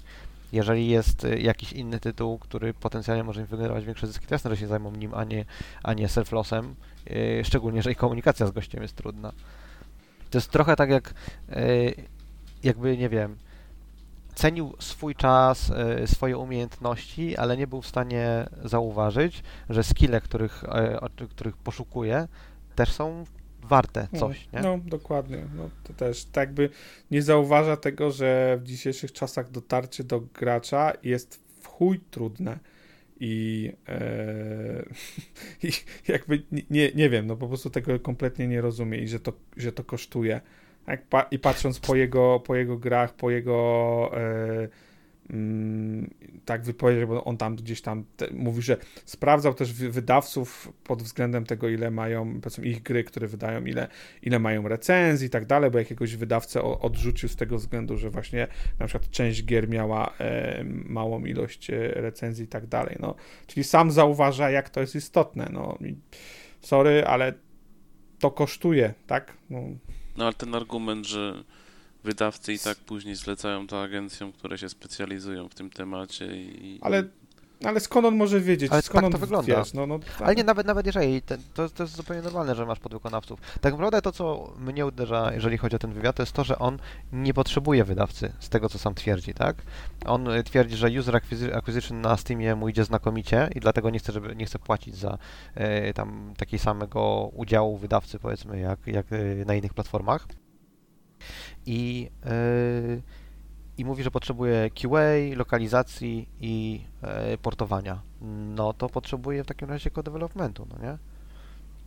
Jeżeli 0.52 0.88
jest 0.88 1.24
y, 1.24 1.38
jakiś 1.38 1.72
inny 1.72 2.00
tytuł, 2.00 2.38
który 2.38 2.74
potencjalnie 2.74 3.24
może 3.24 3.40
im 3.40 3.46
wygenerować 3.46 3.84
większe 3.84 4.06
zyski, 4.06 4.26
to 4.26 4.34
jasne, 4.34 4.50
że 4.50 4.56
się 4.56 4.66
zajmą 4.66 4.90
nim, 4.90 5.14
a 5.14 5.24
nie, 5.24 5.44
a 5.82 5.94
nie 5.94 6.06
self-lossem, 6.06 6.74
yy, 7.06 7.44
szczególnie 7.44 7.76
jeżeli 7.76 7.96
komunikacja 7.96 8.46
z 8.46 8.50
gościem 8.50 8.82
jest 8.82 8.96
trudna. 8.96 9.32
To 10.30 10.38
jest 10.38 10.50
trochę 10.50 10.76
tak 10.76 10.90
jak, 10.90 11.14
yy, 11.48 11.94
jakby, 12.62 12.98
nie 12.98 13.08
wiem, 13.08 13.36
cenił 14.34 14.74
swój 14.78 15.14
czas, 15.14 15.70
e, 15.70 16.06
swoje 16.06 16.38
umiejętności, 16.38 17.36
ale 17.36 17.56
nie 17.56 17.66
był 17.66 17.82
w 17.82 17.86
stanie 17.86 18.46
zauważyć, 18.64 19.42
że 19.70 19.84
skille, 19.84 20.20
których, 20.20 20.64
e, 20.64 21.26
których 21.30 21.56
poszukuje, 21.56 22.28
też 22.74 22.92
są 22.92 23.24
warte 23.62 24.08
coś, 24.18 24.48
nie? 24.52 24.60
No, 24.60 24.78
dokładnie. 24.84 25.46
No, 25.56 25.70
to 25.84 25.92
też 25.92 26.24
tak 26.24 26.48
jakby 26.48 26.70
nie 27.10 27.22
zauważa 27.22 27.76
tego, 27.76 28.10
że 28.10 28.58
w 28.60 28.64
dzisiejszych 28.64 29.12
czasach 29.12 29.50
dotarcie 29.50 30.04
do 30.04 30.20
gracza 30.20 30.92
jest 31.02 31.40
w 31.60 31.66
chuj 31.66 32.00
trudne. 32.10 32.58
I, 33.20 33.72
e, 33.88 34.84
i 35.68 35.70
jakby 36.08 36.42
nie- 36.52 36.62
nie, 36.70 36.92
nie 36.94 37.10
wiem, 37.10 37.26
no 37.26 37.36
po 37.36 37.48
prostu 37.48 37.70
tego 37.70 38.00
kompletnie 38.00 38.48
nie 38.48 38.60
rozumie 38.60 38.98
i 38.98 39.08
że 39.08 39.20
to, 39.20 39.32
że 39.56 39.72
to 39.72 39.84
kosztuje. 39.84 40.40
Jak 40.86 41.06
pa 41.06 41.22
I 41.22 41.38
patrząc 41.38 41.80
po 41.80 41.94
jego, 41.94 42.40
po 42.46 42.56
jego 42.56 42.78
grach, 42.78 43.14
po 43.14 43.30
jego 43.30 44.10
e, 44.16 44.68
mm, 45.30 46.10
tak 46.44 46.62
wypowiedzieć, 46.62 47.06
bo 47.06 47.24
on 47.24 47.36
tam 47.36 47.56
gdzieś 47.56 47.82
tam 47.82 48.04
te, 48.16 48.26
mówi, 48.32 48.62
że 48.62 48.76
sprawdzał 49.04 49.54
też 49.54 49.72
wydawców 49.72 50.72
pod 50.84 51.02
względem 51.02 51.46
tego, 51.46 51.68
ile 51.68 51.90
mają, 51.90 52.40
powiedzmy, 52.40 52.64
ich 52.64 52.82
gry, 52.82 53.04
które 53.04 53.26
wydają, 53.26 53.64
ile, 53.64 53.88
ile 54.22 54.38
mają 54.38 54.68
recenzji 54.68 55.26
i 55.26 55.30
tak 55.30 55.46
dalej, 55.46 55.70
bo 55.70 55.78
jakiegoś 55.78 56.16
wydawcę 56.16 56.62
odrzucił 56.62 57.28
z 57.28 57.36
tego 57.36 57.58
względu, 57.58 57.96
że 57.96 58.10
właśnie 58.10 58.48
na 58.78 58.86
przykład 58.86 59.10
część 59.10 59.44
gier 59.44 59.68
miała 59.68 60.14
e, 60.18 60.64
małą 60.64 61.24
ilość 61.24 61.70
e, 61.70 61.88
recenzji 61.94 62.44
i 62.44 62.48
tak 62.48 62.66
dalej, 62.66 62.96
no. 63.00 63.14
Czyli 63.46 63.64
sam 63.64 63.90
zauważa, 63.90 64.50
jak 64.50 64.70
to 64.70 64.80
jest 64.80 64.94
istotne, 64.94 65.48
no. 65.52 65.78
Sorry, 66.60 67.04
ale 67.06 67.32
to 68.18 68.30
kosztuje, 68.30 68.94
tak? 69.06 69.32
No. 69.50 69.62
No 70.16 70.24
ale 70.24 70.34
ten 70.34 70.54
argument, 70.54 71.06
że 71.06 71.44
wydawcy 72.04 72.52
i 72.52 72.58
tak 72.58 72.78
później 72.78 73.14
zlecają 73.14 73.66
to 73.66 73.82
agencjom, 73.82 74.32
które 74.32 74.58
się 74.58 74.68
specjalizują 74.68 75.48
w 75.48 75.54
tym 75.54 75.70
temacie 75.70 76.36
i... 76.36 76.78
Ale 76.82 77.04
ale 77.66 77.80
skąd 77.80 78.06
on 78.06 78.16
może 78.16 78.40
wiedzieć? 78.40 78.72
Ale 78.72 78.82
skąd 78.82 78.94
tak 78.96 79.04
on 79.04 79.12
to 79.12 79.18
wygląda. 79.18 79.56
Wiesz, 79.56 79.72
no, 79.72 79.86
no, 79.86 79.98
tak. 79.98 80.22
Ale 80.22 80.34
nie, 80.34 80.44
nawet, 80.44 80.66
nawet 80.66 80.86
jeżeli, 80.86 81.22
to, 81.22 81.68
to 81.68 81.82
jest 81.82 81.96
zupełnie 81.96 82.22
normalne, 82.22 82.54
że 82.54 82.66
masz 82.66 82.78
podwykonawców. 82.78 83.40
Tak 83.60 83.72
naprawdę 83.72 84.02
to, 84.02 84.12
co 84.12 84.52
mnie 84.58 84.86
uderza, 84.86 85.32
jeżeli 85.34 85.58
chodzi 85.58 85.76
o 85.76 85.78
ten 85.78 85.92
wywiad, 85.92 86.16
to 86.16 86.22
jest 86.22 86.32
to, 86.32 86.44
że 86.44 86.58
on 86.58 86.78
nie 87.12 87.34
potrzebuje 87.34 87.84
wydawcy, 87.84 88.32
z 88.40 88.48
tego, 88.48 88.68
co 88.68 88.78
sam 88.78 88.94
twierdzi, 88.94 89.34
tak? 89.34 89.56
On 90.06 90.28
y, 90.28 90.42
twierdzi, 90.42 90.76
że 90.76 90.88
user 90.88 91.20
acquisition 91.54 92.00
na 92.00 92.16
Steamie 92.16 92.54
mu 92.54 92.68
idzie 92.68 92.84
znakomicie 92.84 93.50
i 93.54 93.60
dlatego 93.60 93.90
nie 93.90 93.98
chce, 93.98 94.12
żeby, 94.12 94.36
nie 94.36 94.46
chce 94.46 94.58
płacić 94.58 94.96
za 94.96 95.18
e, 95.54 95.92
tam 95.92 96.34
takiego 96.36 96.62
samego 96.62 97.30
udziału 97.34 97.78
wydawcy, 97.78 98.18
powiedzmy, 98.18 98.60
jak, 98.60 98.86
jak 98.86 99.12
y, 99.12 99.44
na 99.46 99.54
innych 99.54 99.74
platformach. 99.74 100.26
I... 101.66 102.10
E, 102.26 103.23
i 103.78 103.84
mówi, 103.84 104.02
że 104.02 104.10
potrzebuje 104.10 104.70
QA, 104.70 105.36
lokalizacji 105.36 106.28
i 106.40 106.80
e, 107.02 107.38
portowania, 107.38 108.00
no 108.54 108.72
to 108.72 108.88
potrzebuje 108.88 109.44
w 109.44 109.46
takim 109.46 109.68
razie 109.68 109.90
co-developmentu, 109.90 110.66
no 110.70 110.86
nie? 110.86 110.98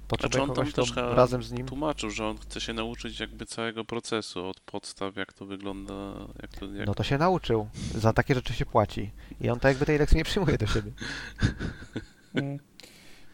Potrzebuje 0.08 0.46
znaczy 0.46 0.62
on 0.62 0.74
tam 0.74 0.86
kto 0.86 1.16
razem 1.16 1.44
z 1.44 1.52
nim 1.52 1.68
tłumaczył, 1.68 2.10
że 2.10 2.28
on 2.28 2.38
chce 2.38 2.62
się 2.62 2.74
nauczyć 2.74 3.20
jakby 3.20 3.46
całego 3.46 3.86
procesu, 3.86 4.46
od 4.46 4.60
podstaw, 4.60 5.16
jak 5.16 5.34
to 5.34 5.46
wygląda. 5.46 5.94
Jak 6.42 6.52
to, 6.52 6.66
jak... 6.66 6.88
No 6.88 6.96
to 6.96 7.04
się 7.04 7.18
nauczył. 7.18 7.70
Za 7.96 8.14
takie 8.14 8.36
rzeczy 8.36 8.54
się 8.54 8.66
płaci. 8.66 9.12
I 9.42 9.50
on 9.50 9.60
tak 9.60 9.70
jakby 9.70 9.86
tej 9.86 9.98
lekcji 9.98 10.18
nie 10.18 10.24
przyjmuje 10.24 10.58
do 10.58 10.68
siebie. 10.68 10.92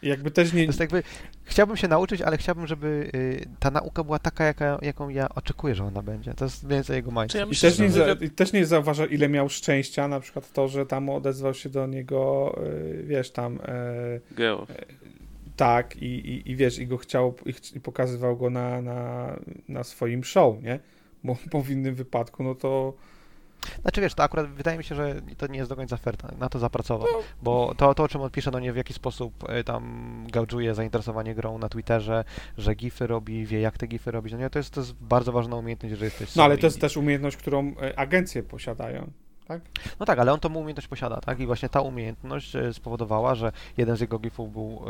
Jakby 0.04 0.30
też 0.30 0.52
nie... 0.52 0.62
To 0.62 0.66
jest 0.66 0.80
jakby, 0.80 1.02
chciałbym 1.44 1.76
się 1.76 1.88
nauczyć, 1.88 2.22
ale 2.22 2.36
chciałbym, 2.36 2.66
żeby 2.66 3.10
y, 3.14 3.48
ta 3.60 3.70
nauka 3.70 4.04
była 4.04 4.18
taka, 4.18 4.44
jaka, 4.44 4.78
jaką 4.82 5.08
ja 5.08 5.28
oczekuję, 5.28 5.74
że 5.74 5.84
ona 5.84 6.02
będzie. 6.02 6.34
To 6.34 6.44
jest 6.44 6.68
więcej 6.68 6.96
jego 6.96 7.10
mindset. 7.10 7.40
Ja 7.40 7.46
I, 7.46 7.56
też 7.56 7.78
nie, 7.78 7.90
za, 7.90 8.12
I 8.12 8.30
też 8.30 8.52
nie 8.52 8.66
zauważa, 8.66 9.06
ile 9.06 9.28
miał 9.28 9.48
szczęścia, 9.48 10.08
na 10.08 10.20
przykład 10.20 10.52
to, 10.52 10.68
że 10.68 10.86
tam 10.86 11.08
odezwał 11.08 11.54
się 11.54 11.68
do 11.68 11.86
niego, 11.86 12.54
y, 12.66 13.02
wiesz, 13.06 13.30
tam... 13.30 13.56
Y, 13.56 13.60
Geo. 14.36 14.66
Tak, 15.56 15.96
i, 15.96 16.06
i, 16.06 16.50
i 16.50 16.56
wiesz, 16.56 16.78
i 16.78 16.86
go 16.86 16.96
chciał, 16.96 17.34
i, 17.46 17.76
i 17.76 17.80
pokazywał 17.80 18.36
go 18.36 18.50
na, 18.50 18.82
na, 18.82 19.36
na 19.68 19.84
swoim 19.84 20.24
show, 20.24 20.62
nie? 20.62 20.78
Bo, 21.24 21.36
bo 21.50 21.62
w 21.62 21.70
innym 21.70 21.94
wypadku, 21.94 22.42
no 22.42 22.54
to 22.54 22.94
znaczy 23.82 24.00
wiesz, 24.00 24.14
to 24.14 24.22
akurat 24.22 24.46
wydaje 24.46 24.78
mi 24.78 24.84
się, 24.84 24.94
że 24.94 25.22
to 25.36 25.46
nie 25.46 25.58
jest 25.58 25.70
do 25.70 25.76
końca 25.76 25.96
fair, 25.96 26.16
na 26.38 26.48
to 26.48 26.58
zapracował, 26.58 27.08
no. 27.12 27.22
bo 27.42 27.74
to, 27.76 27.94
to 27.94 28.02
o 28.02 28.08
czym 28.08 28.20
on 28.20 28.30
pisze, 28.30 28.50
no 28.50 28.60
nie 28.60 28.72
w 28.72 28.76
jaki 28.76 28.94
sposób 28.94 29.34
e, 29.48 29.64
tam 29.64 30.24
gaudżuje 30.32 30.74
zainteresowanie 30.74 31.34
grą 31.34 31.58
na 31.58 31.68
Twitterze, 31.68 32.24
że 32.58 32.74
gify 32.74 33.06
robi, 33.06 33.46
wie 33.46 33.60
jak 33.60 33.78
te 33.78 33.86
gify 33.86 34.10
robić, 34.10 34.32
no 34.32 34.38
nie, 34.38 34.50
to 34.50 34.58
jest, 34.58 34.70
to 34.70 34.80
jest 34.80 34.94
bardzo 34.94 35.32
ważna 35.32 35.56
umiejętność, 35.56 35.94
że 35.94 36.04
jesteś 36.04 36.36
No 36.36 36.44
ale 36.44 36.58
to 36.58 36.66
jest 36.66 36.80
też 36.80 36.96
umiejętność, 36.96 37.36
którą 37.36 37.74
e, 37.82 37.98
agencje 37.98 38.42
posiadają 38.42 39.10
tak? 39.48 39.62
No 40.00 40.06
tak, 40.06 40.18
ale 40.18 40.32
on 40.32 40.40
tą 40.40 40.54
umiejętność 40.54 40.88
posiada, 40.88 41.20
tak? 41.20 41.40
I 41.40 41.46
właśnie 41.46 41.68
ta 41.68 41.80
umiejętność 41.80 42.56
e, 42.56 42.72
spowodowała, 42.72 43.34
że 43.34 43.52
jeden 43.76 43.96
z 43.96 44.00
jego 44.00 44.18
gifów 44.18 44.52
był 44.52 44.84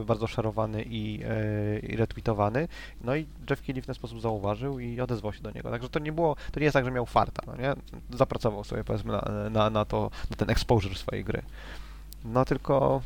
e, 0.00 0.04
bardzo 0.04 0.26
szerowany 0.26 0.82
i, 0.82 1.20
e, 1.24 1.78
i 1.78 1.96
retweetowany, 1.96 2.68
no 3.00 3.16
i 3.16 3.26
Jeff 3.50 3.62
Keighley 3.62 3.82
w 3.82 3.86
ten 3.86 3.94
sposób 3.94 4.20
zauważył 4.20 4.78
i 4.78 5.00
odezwał 5.00 5.32
się 5.32 5.42
do 5.42 5.50
niego. 5.50 5.70
Także 5.70 5.88
to 5.88 5.98
nie 5.98 6.12
było, 6.12 6.36
to 6.52 6.60
nie 6.60 6.64
jest 6.64 6.74
tak, 6.74 6.84
że 6.84 6.90
miał 6.90 7.06
farta, 7.06 7.42
no 7.46 7.56
nie? 7.56 7.74
Zapracował 8.10 8.64
sobie, 8.64 8.84
powiedzmy, 8.84 9.12
na, 9.12 9.50
na, 9.50 9.70
na 9.70 9.84
to, 9.84 10.10
na 10.30 10.36
ten 10.36 10.50
exposure 10.50 10.94
swojej 10.94 11.24
gry. 11.24 11.42
No 12.24 12.44
tylko 12.44 13.02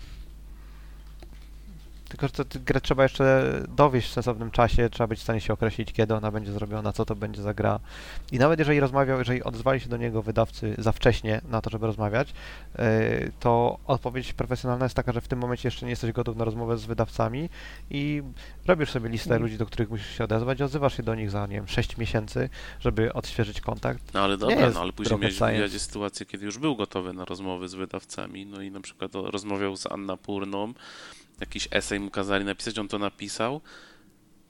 tylko, 2.13 2.27
że 2.27 2.45
tę 2.45 2.59
grę 2.59 2.81
trzeba 2.81 3.03
jeszcze 3.03 3.53
dowieść 3.69 4.09
w 4.09 4.13
sensownym 4.13 4.51
czasie, 4.51 4.91
trzeba 4.91 5.07
być 5.07 5.19
w 5.19 5.23
stanie 5.23 5.41
się 5.41 5.53
określić, 5.53 5.93
kiedy 5.93 6.15
ona 6.15 6.31
będzie 6.31 6.53
zrobiona, 6.53 6.93
co 6.93 7.05
to 7.05 7.17
będzie 7.17 7.43
za 7.43 7.55
gra. 7.55 7.81
I 8.33 8.39
nawet 8.39 8.59
jeżeli 8.59 8.81
rozmawiał, 8.81 9.19
jeżeli 9.19 9.43
odezwali 9.43 9.81
się 9.81 9.89
do 9.89 9.97
niego 9.97 10.23
wydawcy 10.23 10.75
za 10.79 10.93
wcześnie 10.93 11.41
na 11.49 11.61
to, 11.61 11.71
żeby 11.71 11.87
rozmawiać, 11.87 12.33
e, 12.77 13.31
to 13.41 13.79
odpowiedź 13.87 14.33
profesjonalna 14.33 14.85
jest 14.85 14.95
taka, 14.95 15.13
że 15.13 15.21
w 15.21 15.29
tym 15.29 15.39
momencie 15.39 15.67
jeszcze 15.67 15.87
nie 15.87 15.91
jesteś 15.91 16.13
gotów 16.13 16.37
na 16.37 16.45
rozmowę 16.45 16.79
z 16.79 16.85
wydawcami 16.85 17.49
i 17.91 18.23
robisz 18.67 18.91
sobie 18.91 19.09
listę 19.09 19.31
mm. 19.31 19.43
ludzi, 19.43 19.59
do 19.59 19.67
których 19.67 19.91
musisz 19.91 20.19
się 20.19 20.25
odezwać 20.25 20.61
i 20.61 20.63
odzywasz 20.63 20.97
się 20.97 21.03
do 21.03 21.15
nich 21.15 21.31
za, 21.31 21.47
nie 21.47 21.57
wiem, 21.57 21.69
6 21.69 21.97
miesięcy, 21.97 22.49
żeby 22.81 23.13
odświeżyć 23.13 23.61
kontakt. 23.61 24.15
No 24.15 24.21
ale 24.21 24.37
dobra, 24.37 24.71
no 24.71 24.81
ale 24.81 24.93
później 24.93 25.19
miałeś 25.19 25.37
w 25.37 25.41
wywiadzie 25.41 25.79
sytuację, 25.79 26.27
kiedy 26.27 26.47
już 26.47 26.59
był 26.59 26.77
gotowy 26.77 27.13
na 27.13 27.25
rozmowy 27.25 27.69
z 27.69 27.75
wydawcami, 27.75 28.47
no 28.47 28.63
i 28.63 28.71
na 28.71 28.81
przykład 28.81 29.11
rozmawiał 29.15 29.77
z 29.77 29.87
Anna 29.87 30.17
Purną, 30.17 30.73
jakiś 31.43 31.68
esej 31.70 32.01
mu 32.01 32.11
kazali 32.11 32.45
napisać, 32.45 32.78
on 32.78 32.88
to 32.88 32.99
napisał, 32.99 33.61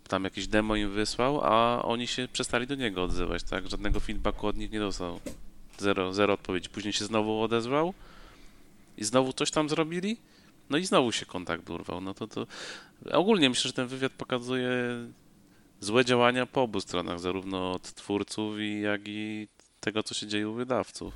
tam 0.09 0.25
jakieś 0.25 0.47
demo 0.47 0.77
im 0.77 0.91
wysłał, 0.91 1.41
a 1.45 1.83
oni 1.83 2.07
się 2.07 2.29
przestali 2.33 2.67
do 2.67 2.75
niego 2.75 3.03
odzywać, 3.05 3.43
tak? 3.43 3.69
Żadnego 3.69 4.01
feedbacku 4.01 4.47
od 4.47 4.57
nich 4.57 4.71
nie 4.71 4.79
dostał. 4.79 5.21
Zero, 5.79 6.13
zero 6.13 6.35
odpowiedzi. 6.35 6.69
Później 6.69 6.93
się 6.93 7.05
znowu 7.05 7.43
odezwał 7.43 7.95
i 8.99 9.05
znowu 9.05 9.33
coś 9.33 9.51
tam 9.51 9.69
zrobili, 9.69 10.17
no 10.71 10.79
i 10.79 10.85
znowu 10.85 11.13
się 11.13 11.27
kontakt 11.27 11.71
urwał. 11.71 12.01
No 12.01 12.15
to, 12.15 12.27
to 12.27 12.47
ogólnie 13.13 13.49
myślę, 13.49 13.69
że 13.69 13.73
ten 13.73 13.87
wywiad 13.87 14.13
pokazuje 14.13 14.71
złe 15.81 16.05
działania 16.05 16.47
po 16.47 16.63
obu 16.63 16.81
stronach, 16.81 17.21
zarówno 17.21 17.73
od 17.73 17.95
twórców, 17.95 18.55
jak 18.83 19.01
i 19.07 19.49
tego, 19.81 20.03
co 20.03 20.15
się 20.15 20.27
dzieje 20.27 20.49
u 20.49 20.55
wydawców. 20.55 21.15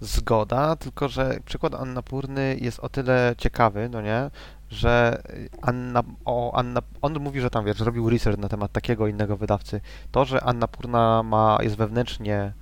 Zgoda, 0.00 0.76
tylko 0.76 1.08
że 1.08 1.38
przykład 1.46 1.74
Annapurny 1.74 2.58
jest 2.60 2.80
o 2.80 2.88
tyle 2.88 3.34
ciekawy, 3.38 3.88
no 3.88 4.00
nie, 4.00 4.30
że 4.72 5.22
Anna, 5.62 6.02
o 6.24 6.54
Anna, 6.54 6.80
on 7.02 7.18
mówi, 7.20 7.40
że 7.40 7.50
tam 7.50 7.64
wiesz, 7.64 7.76
zrobił 7.76 8.10
research 8.10 8.38
na 8.38 8.48
temat 8.48 8.72
takiego 8.72 9.06
innego 9.06 9.36
wydawcy. 9.36 9.80
To, 10.10 10.24
że 10.24 10.44
Annapurna 10.44 11.22
ma, 11.22 11.58
jest 11.62 11.76
wewnętrznie 11.76 12.52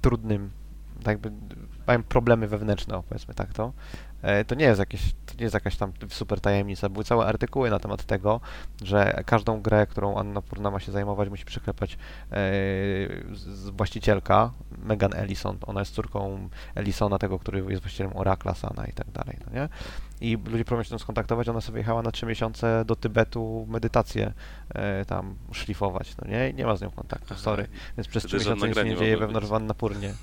trudnym, 0.00 0.50
tak 1.02 1.06
jakby 1.06 1.30
mają 1.86 2.02
problemy 2.02 2.48
wewnętrzne, 2.48 3.02
powiedzmy 3.08 3.34
tak 3.34 3.52
to, 3.52 3.72
to 4.46 4.54
nie 4.54 4.64
jest 4.64 4.78
jakieś, 4.78 5.12
to 5.12 5.34
nie 5.38 5.42
jest 5.42 5.54
jakaś 5.54 5.76
tam 5.76 5.92
super 6.08 6.40
tajemnica. 6.40 6.88
Były 6.88 7.04
całe 7.04 7.26
artykuły 7.26 7.70
na 7.70 7.78
temat 7.78 8.04
tego, 8.04 8.40
że 8.82 9.22
każdą 9.26 9.62
grę, 9.62 9.86
którą 9.86 10.16
Anna 10.16 10.42
Purna 10.42 10.70
ma 10.70 10.80
się 10.80 10.92
zajmować, 10.92 11.28
musi 11.28 11.44
przyklepać 11.44 11.92
e, 11.92 11.96
z 13.32 13.70
właścicielka, 13.70 14.52
Megan 14.78 15.14
Ellison. 15.14 15.58
Ona 15.66 15.80
jest 15.80 15.94
córką 15.94 16.48
Ellisona, 16.74 17.18
tego, 17.18 17.38
który 17.38 17.58
jest 17.68 17.82
właścicielem 17.82 18.16
Oracla, 18.16 18.54
Sana 18.54 18.86
i 18.86 18.92
tak 18.92 19.10
dalej, 19.10 19.36
no 19.46 19.60
nie? 19.60 19.68
I 20.20 20.38
ludzie 20.50 20.64
próbują 20.64 20.82
się 20.82 20.90
tam 20.90 20.98
skontaktować, 20.98 21.48
ona 21.48 21.60
sobie 21.60 21.78
jechała 21.78 22.02
na 22.02 22.12
trzy 22.12 22.26
miesiące 22.26 22.84
do 22.84 22.96
Tybetu 22.96 23.66
medytację 23.68 24.32
e, 24.74 25.04
tam 25.04 25.36
szlifować, 25.52 26.16
no 26.16 26.28
nie? 26.30 26.50
I 26.50 26.54
nie 26.54 26.66
ma 26.66 26.76
z 26.76 26.80
nią 26.80 26.90
kontaktu, 26.90 27.34
sorry. 27.34 27.68
Więc 27.96 28.08
przez 28.08 28.24
trzy 28.24 28.36
miesiące 28.36 28.68
nic 28.68 28.76
się 28.76 28.84
nie 28.84 28.96
dzieje 28.96 29.16
wewnątrz 29.16 29.46
w 29.46 29.54
Annapurnie 29.54 30.14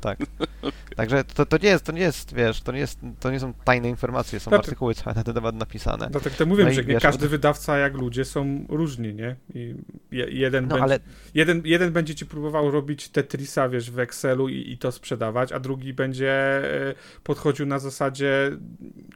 tak. 0.00 0.18
okay. 0.58 0.72
Także 0.96 1.24
to, 1.24 1.46
to 1.46 1.58
nie 1.62 1.68
jest, 1.68 1.84
to 1.84 1.92
nie 1.92 2.00
jest, 2.00 2.34
wiesz, 2.34 2.60
to 2.60 2.72
nie, 2.72 2.78
jest, 2.78 3.00
to 3.20 3.30
nie 3.30 3.40
są 3.40 3.54
tajne 3.64 3.88
informacje, 3.88 4.40
są 4.40 4.50
znaczy, 4.50 4.62
artykuły 4.64 4.94
całe 4.94 5.14
na 5.14 5.24
ten 5.24 5.34
temat 5.34 5.54
napisane. 5.54 6.08
Dlatego 6.10 6.34
no 6.34 6.38
to 6.38 6.46
mówię, 6.46 6.64
no 6.64 6.72
że 6.72 6.84
wiesz, 6.84 7.02
każdy 7.02 7.28
wydawca 7.28 7.78
jak 7.78 7.94
ludzie 7.94 8.24
są 8.24 8.66
różni, 8.68 9.14
nie? 9.14 9.36
I 9.54 9.74
jeden, 10.10 10.64
no, 10.64 10.68
będzie, 10.68 10.82
ale... 10.82 10.98
jeden, 11.34 11.62
jeden 11.64 11.92
będzie 11.92 12.14
ci 12.14 12.26
próbował 12.26 12.70
robić 12.70 13.08
Tetrisa, 13.08 13.68
wiesz, 13.68 13.90
w 13.90 13.98
Excelu 13.98 14.48
i, 14.48 14.72
i 14.72 14.78
to 14.78 14.92
sprzedawać, 14.92 15.52
a 15.52 15.60
drugi 15.60 15.94
będzie 15.94 16.32
e, 16.32 16.94
podchodził 17.22 17.66
na 17.66 17.78
zasadzie, 17.78 18.50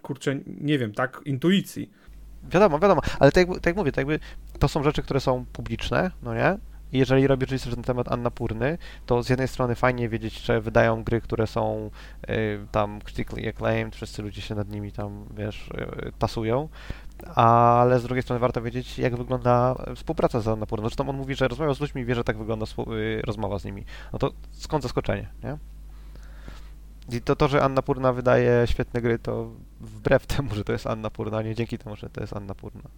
kurczę, 0.02 0.40
nie 0.46 0.78
wiem, 0.78 0.92
tak, 0.92 1.20
intuicji. 1.24 1.90
Wiadomo, 2.52 2.78
wiadomo, 2.78 3.02
ale 3.18 3.32
tak, 3.32 3.48
tak 3.48 3.66
jak 3.66 3.76
mówię, 3.76 3.92
tak 3.92 3.98
jakby 3.98 4.20
to 4.58 4.68
są 4.68 4.82
rzeczy, 4.82 5.02
które 5.02 5.20
są 5.20 5.44
publiczne, 5.52 6.10
no 6.22 6.34
nie? 6.34 6.58
Jeżeli 6.92 7.26
robisz 7.26 7.50
research 7.50 7.76
na 7.76 7.82
temat 7.82 8.12
Annapurny, 8.12 8.78
to 9.06 9.22
z 9.22 9.28
jednej 9.28 9.48
strony 9.48 9.74
fajnie 9.74 10.08
wiedzieć, 10.08 10.40
że 10.40 10.60
wydają 10.60 11.04
gry, 11.04 11.20
które 11.20 11.46
są 11.46 11.90
y, 12.30 12.66
tam 12.72 13.00
critically 13.00 13.48
acclaimed, 13.48 13.96
wszyscy 13.96 14.22
ludzie 14.22 14.42
się 14.42 14.54
nad 14.54 14.68
nimi 14.68 14.92
tam, 14.92 15.26
wiesz, 15.36 15.68
y, 15.68 16.12
tasują, 16.18 16.68
ale 17.34 18.00
z 18.00 18.02
drugiej 18.02 18.22
strony 18.22 18.40
warto 18.40 18.62
wiedzieć, 18.62 18.98
jak 18.98 19.16
wygląda 19.16 19.74
współpraca 19.96 20.40
z 20.40 20.48
Annapurną. 20.48 20.88
Zresztą 20.88 21.08
on 21.08 21.16
mówi, 21.16 21.34
że 21.34 21.48
rozmawiał 21.48 21.74
z 21.74 21.80
ludźmi 21.80 22.02
i 22.02 22.04
wie, 22.04 22.14
że 22.14 22.24
tak 22.24 22.38
wygląda 22.38 22.66
y, 22.66 23.22
rozmowa 23.22 23.58
z 23.58 23.64
nimi. 23.64 23.84
No 24.12 24.18
to 24.18 24.30
skąd 24.50 24.82
zaskoczenie, 24.82 25.28
nie? 25.44 25.58
I 27.12 27.20
to, 27.20 27.36
to, 27.36 27.48
że 27.48 27.62
Annapurna 27.62 28.12
wydaje 28.12 28.66
świetne 28.66 29.00
gry, 29.00 29.18
to 29.18 29.50
wbrew 29.80 30.26
temu, 30.26 30.54
że 30.54 30.64
to 30.64 30.72
jest 30.72 30.86
Annapurna, 30.86 31.42
nie 31.42 31.54
dzięki 31.54 31.78
temu, 31.78 31.96
że 31.96 32.10
to 32.10 32.20
jest 32.20 32.36
Annapurna. 32.36 32.90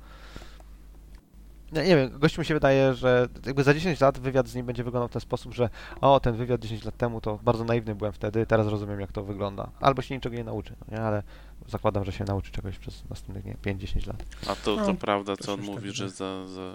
Nie, 1.73 1.85
nie 1.85 1.97
wiem, 1.97 2.18
gościu 2.18 2.41
mi 2.41 2.45
się 2.45 2.55
wydaje, 2.55 2.95
że 2.95 3.29
jakby 3.47 3.62
za 3.62 3.75
10 3.75 4.01
lat 4.01 4.18
wywiad 4.18 4.49
z 4.49 4.55
nim 4.55 4.66
będzie 4.66 4.85
wyglądał 4.85 5.09
w 5.09 5.12
ten 5.12 5.20
sposób, 5.20 5.55
że 5.55 5.70
o, 6.01 6.20
ten 6.20 6.37
wywiad 6.37 6.61
10 6.61 6.85
lat 6.85 6.97
temu 6.97 7.20
to 7.20 7.39
bardzo 7.43 7.64
naiwny 7.64 7.95
byłem 7.95 8.12
wtedy, 8.12 8.47
teraz 8.47 8.66
rozumiem 8.66 9.01
jak 9.01 9.12
to 9.12 9.25
wygląda. 9.25 9.70
Albo 9.81 10.03
się 10.03 10.14
niczego 10.14 10.37
nie 10.37 10.45
nauczy, 10.45 10.75
no 10.81 10.97
nie? 10.97 11.03
Ale 11.03 11.23
zakładam, 11.68 12.05
że 12.05 12.12
się 12.12 12.25
nauczy 12.25 12.53
czegoś 12.53 12.79
przez 12.79 13.09
następnych, 13.11 13.45
nie 13.45 13.75
5-10 13.75 14.07
lat. 14.07 14.25
A 14.49 14.55
to, 14.57 14.77
No, 14.77 14.87
to 14.87 14.95
prawda, 14.95 15.37
też 15.37 15.47
co 15.47 15.53
on 15.53 15.59
już 15.59 15.68
tak 15.68 15.77
mówi, 15.77 15.93
że 15.93 16.11
za, 16.11 16.47
za 16.49 16.75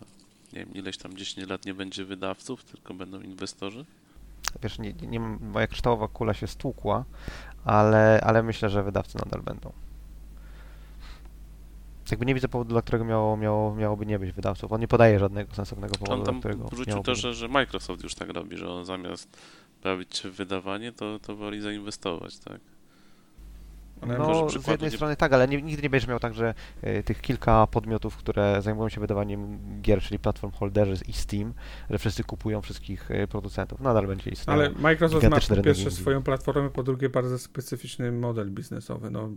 nie 0.54 0.60
wiem, 0.60 0.74
ileś 0.74 0.98
tam 0.98 1.18
10 1.18 1.50
lat 1.50 1.66
nie 1.66 1.74
będzie 1.74 2.06
wydawców, 2.06 2.64
tylko 2.64 2.94
będą 2.94 3.22
inwestorzy? 3.22 3.86
Wiesz, 4.64 4.80
nie, 4.80 4.94
nie, 4.94 5.20
moja 5.20 5.68
kryształowa 5.68 6.08
kula 6.08 6.34
się 6.34 6.48
stłukła, 6.48 7.06
ale, 7.66 8.22
ale 8.24 8.44
myślę, 8.44 8.70
że 8.70 8.84
wydawcy 8.84 9.18
nadal 9.18 9.42
będą. 9.42 9.72
Jakby 12.12 12.26
nie 12.26 12.34
widzę 12.34 12.48
powodu, 12.48 12.70
dla 12.70 12.82
którego 12.82 13.06
miało, 13.06 13.38
miało, 13.38 13.76
miałoby 13.76 14.06
nie 14.06 14.20
być 14.20 14.32
wydawców. 14.32 14.72
On 14.72 14.82
nie 14.82 14.88
podaje 14.88 15.20
żadnego 15.20 15.54
sensownego 15.56 15.94
powodu, 15.94 16.14
On 16.14 16.20
dla 16.20 16.26
tam 16.26 16.40
którego 16.40 16.68
wrzucił 16.68 17.04
to, 17.04 17.16
że, 17.16 17.34
że 17.34 17.48
Microsoft 17.48 18.04
już 18.04 18.16
tak 18.16 18.30
robi, 18.30 18.58
że 18.58 18.70
on 18.70 18.86
zamiast 18.86 19.38
bawić 19.84 20.18
się 20.18 20.30
w 20.30 20.36
wydawanie, 20.36 20.92
to, 20.92 21.20
to 21.20 21.36
woli 21.36 21.62
zainwestować, 21.62 22.40
tak? 22.40 22.60
Ale 24.02 24.18
Może 24.18 24.42
No, 24.42 24.50
z 24.50 24.68
jednej 24.68 24.92
nie- 24.92 24.96
strony 24.98 25.16
tak, 25.16 25.34
ale 25.34 25.48
nie, 25.48 25.62
nigdy 25.62 25.82
nie 25.82 25.90
będziesz 25.90 26.08
miał 26.10 26.20
tak, 26.20 26.34
że 26.34 26.54
y, 26.84 27.04
tych 27.04 27.22
kilka 27.22 27.68
podmiotów, 27.68 28.18
które 28.18 28.62
zajmują 28.62 28.90
się 28.90 29.02
wydawaniem 29.02 29.60
gier, 29.82 30.02
czyli 30.02 30.20
platform 30.20 30.54
holderzy 30.54 30.96
i 31.08 31.14
Steam, 31.14 31.54
że 31.90 31.98
wszyscy 32.00 32.24
kupują 32.24 32.62
wszystkich 32.62 33.12
y, 33.12 33.28
producentów. 33.28 33.82
Nadal 33.82 34.08
będzie 34.08 34.32
istniał. 34.32 34.60
Ale 34.60 34.70
Microsoft 34.70 35.30
ma 35.30 35.40
po 35.56 35.64
pierwsze 35.64 35.92
swoją 35.92 36.24
platformę, 36.24 36.70
po 36.70 36.84
drugie 36.84 37.10
bardzo 37.10 37.40
specyficzny 37.40 38.12
model 38.12 38.52
biznesowy. 38.52 39.12
No, 39.12 39.30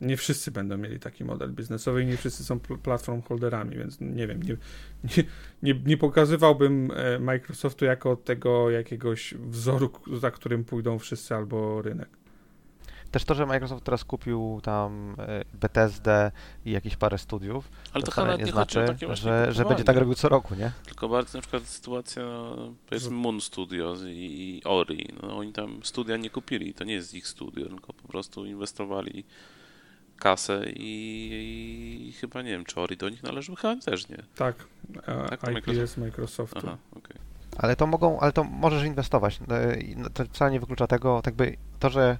nie 0.00 0.16
wszyscy 0.16 0.50
będą 0.50 0.76
mieli 0.76 1.00
taki 1.00 1.24
model 1.24 1.52
biznesowy 1.52 2.02
i 2.02 2.06
nie 2.06 2.16
wszyscy 2.16 2.44
są 2.44 2.60
pl- 2.60 2.78
platform 2.78 3.22
holderami, 3.22 3.76
więc 3.76 4.00
nie 4.00 4.26
wiem, 4.26 4.42
nie, 4.42 4.56
nie, 5.04 5.24
nie, 5.62 5.80
nie 5.86 5.96
pokazywałbym 5.96 6.90
e, 6.94 7.18
Microsoftu 7.18 7.84
jako 7.84 8.16
tego 8.16 8.70
jakiegoś 8.70 9.34
wzoru, 9.34 9.90
za 10.20 10.30
którym 10.30 10.64
pójdą 10.64 10.98
wszyscy 10.98 11.34
albo 11.34 11.82
rynek. 11.82 12.08
Też 13.14 13.24
to, 13.24 13.34
że 13.34 13.46
Microsoft 13.46 13.84
teraz 13.84 14.04
kupił 14.04 14.60
tam 14.62 15.10
y, 15.10 15.44
Bethesdę 15.60 16.30
i 16.64 16.70
jakieś 16.70 16.96
parę 16.96 17.18
studiów, 17.18 17.68
Ale 17.92 18.02
to 18.02 18.06
to 18.06 18.12
wcale 18.12 18.38
nie 18.38 18.46
znaczy, 18.46 18.84
takie 18.86 19.06
właśnie 19.06 19.30
że, 19.30 19.52
że 19.52 19.64
będzie 19.64 19.84
tak 19.84 19.96
robił 19.96 20.14
co 20.14 20.28
roku, 20.28 20.54
nie? 20.54 20.72
Tylko 20.86 21.08
bardziej 21.08 21.34
na 21.34 21.40
przykład 21.40 21.62
sytuacja, 21.62 22.22
powiedzmy 22.86 23.10
Moon 23.10 23.40
Studios 23.40 24.00
i, 24.06 24.58
i 24.58 24.64
Ori, 24.64 25.08
no 25.22 25.36
oni 25.36 25.52
tam 25.52 25.80
studia 25.82 26.16
nie 26.16 26.30
kupili, 26.30 26.74
to 26.74 26.84
nie 26.84 26.94
jest 26.94 27.14
ich 27.14 27.28
studio, 27.28 27.66
tylko 27.68 27.92
po 27.92 28.08
prostu 28.08 28.46
inwestowali 28.46 29.24
kasę 30.18 30.64
i, 30.76 32.06
i 32.08 32.12
chyba 32.12 32.42
nie 32.42 32.50
wiem, 32.50 32.64
czy 32.64 32.80
Ori 32.80 32.96
do 32.96 33.08
nich 33.08 33.22
należy, 33.22 33.56
chyba 33.56 33.76
też 33.76 34.08
nie. 34.08 34.18
Tak, 34.36 34.56
e, 35.06 35.28
Tak, 35.28 35.42
IP 35.42 35.42
Microsoft. 35.42 35.78
jest 35.78 35.98
Microsoftu. 35.98 36.58
Aha, 36.58 36.76
okej. 36.96 37.16
Ale 37.58 37.76
to 37.76 37.86
mogą, 37.86 38.20
ale 38.20 38.32
to 38.32 38.44
możesz 38.44 38.84
inwestować. 38.84 39.40
I 39.80 39.96
no, 39.96 40.10
To 40.10 40.24
wcale 40.24 40.50
nie 40.50 40.60
wyklucza 40.60 40.86
tego, 40.86 41.22
tak 41.22 41.34
by 41.34 41.56
to, 41.78 41.90
że 41.90 42.18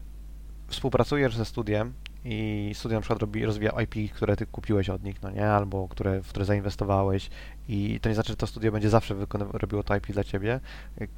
współpracujesz 0.68 1.36
ze 1.36 1.44
studiem 1.44 1.92
i 2.24 2.70
studio 2.74 2.98
na 2.98 3.00
przykład 3.00 3.20
robi, 3.20 3.44
rozwija 3.44 3.72
IP, 3.82 4.12
które 4.14 4.36
ty 4.36 4.46
kupiłeś 4.46 4.90
od 4.90 5.04
nich, 5.04 5.22
no 5.22 5.30
nie, 5.30 5.46
albo 5.46 5.88
które, 5.88 6.22
w 6.22 6.28
które 6.28 6.44
zainwestowałeś 6.44 7.30
i 7.68 8.00
to 8.00 8.08
nie 8.08 8.14
znaczy, 8.14 8.32
że 8.32 8.36
to 8.36 8.46
studio 8.46 8.72
będzie 8.72 8.90
zawsze 8.90 9.14
robiło 9.52 9.82
to 9.82 9.96
IP 9.96 10.06
dla 10.06 10.24
ciebie, 10.24 10.60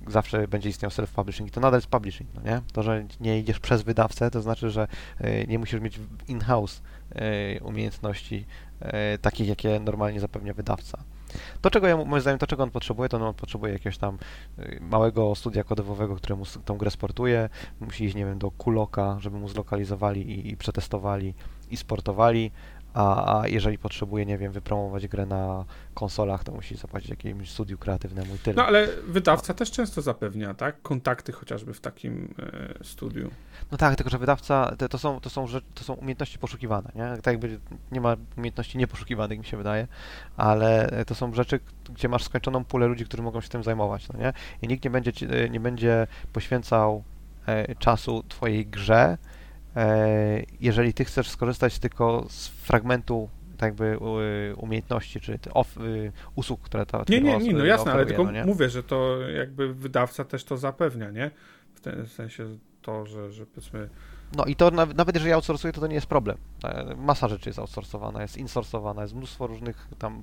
zawsze 0.06 0.48
będzie 0.48 0.68
istniał 0.68 0.90
self-publishing 0.90 1.46
i 1.46 1.50
to 1.50 1.60
nadal 1.60 1.78
jest 1.78 1.86
publishing, 1.86 2.30
no 2.34 2.42
nie? 2.50 2.60
To, 2.72 2.82
że 2.82 3.04
nie 3.20 3.38
idziesz 3.38 3.60
przez 3.60 3.82
wydawcę, 3.82 4.30
to 4.30 4.42
znaczy, 4.42 4.70
że 4.70 4.88
y, 5.20 5.46
nie 5.48 5.58
musisz 5.58 5.80
mieć 5.80 6.00
in-house 6.28 6.82
y, 7.58 7.64
umiejętności 7.64 8.44
y, 9.14 9.18
takich, 9.18 9.48
jakie 9.48 9.80
normalnie 9.80 10.20
zapewnia 10.20 10.54
wydawca. 10.54 10.98
To, 11.60 11.70
czego 11.70 11.86
ja, 11.86 11.96
moim 11.96 12.20
zdaniem, 12.20 12.38
to, 12.38 12.46
czego 12.46 12.62
on 12.62 12.70
potrzebuje, 12.70 13.08
to 13.08 13.28
on 13.28 13.34
potrzebuje 13.34 13.72
jakiegoś 13.72 13.98
tam 13.98 14.18
y, 14.58 14.78
małego 14.80 15.34
studia 15.34 15.64
kodowego, 15.64 16.16
które 16.16 16.36
mu 16.36 16.44
tą 16.64 16.78
grę 16.78 16.90
sportuje. 16.90 17.48
Musi 17.80 18.04
iść, 18.04 18.14
nie 18.14 18.24
wiem, 18.24 18.38
do 18.38 18.50
Kuloka, 18.50 19.16
żeby 19.20 19.38
mu 19.38 19.48
zlokalizowali 19.48 20.30
i, 20.30 20.50
i 20.50 20.56
przetestowali 20.56 21.34
i 21.70 21.76
sportowali. 21.76 22.50
A, 22.96 23.40
a 23.40 23.48
jeżeli 23.48 23.78
potrzebuje, 23.78 24.26
nie 24.26 24.38
wiem, 24.38 24.52
wypromować 24.52 25.08
grę 25.08 25.26
na 25.26 25.64
konsolach, 25.94 26.44
to 26.44 26.52
musi 26.52 26.76
zapłacić 26.76 27.10
jakiemuś 27.10 27.50
studiu 27.50 27.78
kreatywnemu 27.78 28.34
i 28.34 28.38
tyle. 28.38 28.56
No 28.56 28.66
ale 28.66 28.88
wydawca 29.06 29.54
też 29.54 29.70
często 29.70 30.02
zapewnia, 30.02 30.54
tak? 30.54 30.82
Kontakty 30.82 31.32
chociażby 31.32 31.74
w 31.74 31.80
takim 31.80 32.34
e, 32.38 32.84
studiu. 32.84 33.30
No 33.70 33.78
tak, 33.78 33.96
tylko 33.96 34.10
że 34.10 34.18
wydawca 34.18 34.76
to, 34.78 34.88
to, 34.88 34.98
są, 34.98 35.20
to, 35.20 35.30
są, 35.30 35.46
rzecz, 35.46 35.64
to 35.74 35.84
są 35.84 35.94
umiejętności 35.94 36.38
poszukiwane, 36.38 36.92
nie? 36.94 37.16
Tak 37.22 37.26
jakby 37.26 37.60
nie 37.92 38.00
ma 38.00 38.16
umiejętności 38.36 38.78
nieposzukiwanych, 38.78 39.38
mi 39.38 39.44
się 39.44 39.56
wydaje, 39.56 39.88
ale 40.36 40.90
to 41.06 41.14
są 41.14 41.34
rzeczy, 41.34 41.60
gdzie 41.94 42.08
masz 42.08 42.24
skończoną 42.24 42.64
pulę 42.64 42.86
ludzi, 42.86 43.04
którzy 43.04 43.22
mogą 43.22 43.40
się 43.40 43.48
tym 43.48 43.62
zajmować, 43.62 44.08
no 44.08 44.18
nie? 44.18 44.32
I 44.62 44.68
nikt 44.68 44.84
nie 44.84 44.90
będzie, 44.90 45.12
ci, 45.12 45.26
e, 45.30 45.50
nie 45.50 45.60
będzie 45.60 46.06
poświęcał 46.32 47.04
e, 47.46 47.74
czasu 47.74 48.22
twojej 48.28 48.66
grze, 48.66 49.18
jeżeli 50.60 50.94
ty 50.94 51.04
chcesz 51.04 51.28
skorzystać 51.30 51.78
tylko 51.78 52.26
z 52.28 52.48
fragmentu 52.48 53.28
tak 53.56 53.68
jakby 53.68 53.98
umiejętności, 54.56 55.20
czy 55.20 55.38
off, 55.54 55.76
y, 55.76 56.12
usług, 56.34 56.60
które 56.60 56.86
ta 56.86 57.04
Nie, 57.08 57.20
nie, 57.20 57.38
nie, 57.38 57.52
no 57.52 57.64
jasne, 57.64 57.92
ale 57.92 58.06
tylko 58.06 58.24
no 58.24 58.46
mówię, 58.46 58.68
że 58.70 58.82
to 58.82 59.20
jakby 59.20 59.74
wydawca 59.74 60.24
też 60.24 60.44
to 60.44 60.56
zapewnia, 60.56 61.10
nie? 61.10 61.30
W 61.74 61.80
tym 61.80 62.06
sensie 62.06 62.58
to, 62.82 63.06
że, 63.06 63.32
że 63.32 63.46
powiedzmy 63.46 63.88
No 64.36 64.44
i 64.44 64.56
to 64.56 64.70
naw- 64.70 64.94
nawet 64.94 65.14
jeżeli 65.14 65.32
outsourcuje, 65.32 65.72
to 65.72 65.80
to 65.80 65.86
nie 65.86 65.94
jest 65.94 66.06
problem. 66.06 66.36
E, 66.64 66.94
Masa 66.96 67.28
rzeczy 67.28 67.48
jest 67.48 67.58
outsourcowana, 67.58 68.22
jest 68.22 68.36
insourcowana, 68.36 69.02
jest 69.02 69.14
mnóstwo 69.14 69.46
różnych 69.46 69.88
tam 69.98 70.22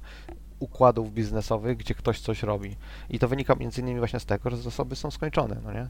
układów 0.60 1.14
biznesowych, 1.14 1.78
gdzie 1.78 1.94
ktoś 1.96 2.20
coś 2.20 2.44
robi. 2.44 2.76
I 3.10 3.20
to 3.20 3.28
wynika 3.28 3.56
między 3.56 3.82
innymi 3.82 4.00
właśnie 4.00 4.20
z 4.20 4.26
tego, 4.26 4.50
że 4.50 4.58
zasoby 4.58 4.96
są 4.96 5.12
skończone, 5.12 5.58
no 5.64 5.74
nie? 5.74 5.88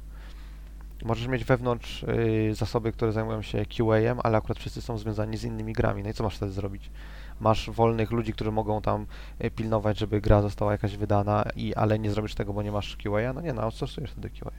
Możesz 1.04 1.28
mieć 1.28 1.46
wewnątrz 1.46 2.04
y, 2.04 2.56
zasoby, 2.56 2.92
które 2.92 3.12
zajmują 3.12 3.42
się 3.42 3.66
QA-em, 3.66 4.20
ale 4.24 4.38
akurat 4.38 4.60
wszyscy 4.60 4.82
są 4.82 4.98
związani 4.98 5.38
z 5.38 5.44
innymi 5.44 5.74
grami. 5.74 6.04
No 6.04 6.10
i 6.10 6.14
co 6.14 6.24
masz 6.24 6.36
wtedy 6.36 6.52
zrobić? 6.52 6.92
Masz 7.40 7.70
wolnych 7.70 8.12
ludzi, 8.12 8.34
którzy 8.34 8.52
mogą 8.52 8.82
tam 8.82 9.06
y, 9.44 9.52
pilnować, 9.52 9.98
żeby 10.00 10.22
gra 10.22 10.42
została 10.42 10.72
jakaś 10.72 10.98
wydana, 10.98 11.46
i, 11.56 11.76
ale 11.76 12.00
nie 12.00 12.12
zrobisz 12.12 12.36
tego, 12.36 12.54
bo 12.54 12.64
nie 12.64 12.72
masz 12.72 12.98
QA? 12.98 13.34
No 13.34 13.42
nie, 13.42 13.54
no 13.54 13.62
outsourcujesz 13.62 14.12
wtedy 14.12 14.30
QA. 14.30 14.52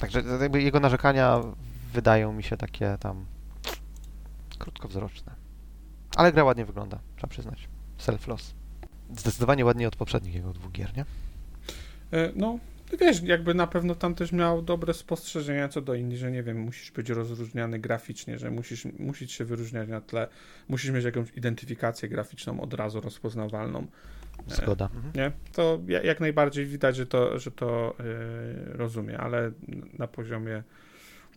Także 0.00 0.22
jakby 0.40 0.62
jego 0.62 0.80
narzekania 0.80 1.40
wydają 1.92 2.32
mi 2.32 2.42
się 2.42 2.56
takie 2.56 2.96
tam 3.00 3.26
krótkowzroczne. 4.58 5.32
Ale 6.16 6.32
gra 6.32 6.44
ładnie 6.44 6.64
wygląda, 6.64 6.98
trzeba 7.16 7.28
przyznać. 7.30 7.68
Self-loss. 7.98 8.54
Zdecydowanie 9.16 9.64
ładniej 9.64 9.86
od 9.86 9.96
poprzednich 9.96 10.34
jego 10.34 10.52
dwóch 10.52 10.72
gier, 10.72 10.96
nie? 10.96 11.04
E, 12.12 12.32
No, 12.36 12.58
wiesz, 13.00 13.22
jakby 13.22 13.54
na 13.54 13.66
pewno 13.66 13.94
tam 13.94 14.14
też 14.14 14.32
miał 14.32 14.62
dobre 14.62 14.94
spostrzeżenia 14.94 15.68
co 15.68 15.80
do 15.80 15.94
Indii, 15.94 16.18
że 16.18 16.30
nie 16.30 16.42
wiem, 16.42 16.58
musisz 16.60 16.90
być 16.90 17.10
rozróżniany 17.10 17.78
graficznie, 17.78 18.38
że 18.38 18.50
musisz, 18.50 18.84
musisz 18.98 19.32
się 19.32 19.44
wyróżniać 19.44 19.88
na 19.88 20.00
tle, 20.00 20.28
musisz 20.68 20.90
mieć 20.90 21.04
jakąś 21.04 21.30
identyfikację 21.36 22.08
graficzną 22.08 22.60
od 22.60 22.74
razu 22.74 23.00
rozpoznawalną, 23.00 23.86
Zgoda. 24.46 24.88
Mhm. 24.94 25.12
nie? 25.14 25.32
To 25.52 25.80
ja- 25.86 26.02
jak 26.02 26.20
najbardziej 26.20 26.66
widać, 26.66 26.96
że 26.96 27.06
to, 27.06 27.38
że 27.38 27.50
to 27.50 27.94
e, 28.00 28.04
rozumie, 28.76 29.18
ale 29.18 29.52
na 29.98 30.06
poziomie 30.06 30.62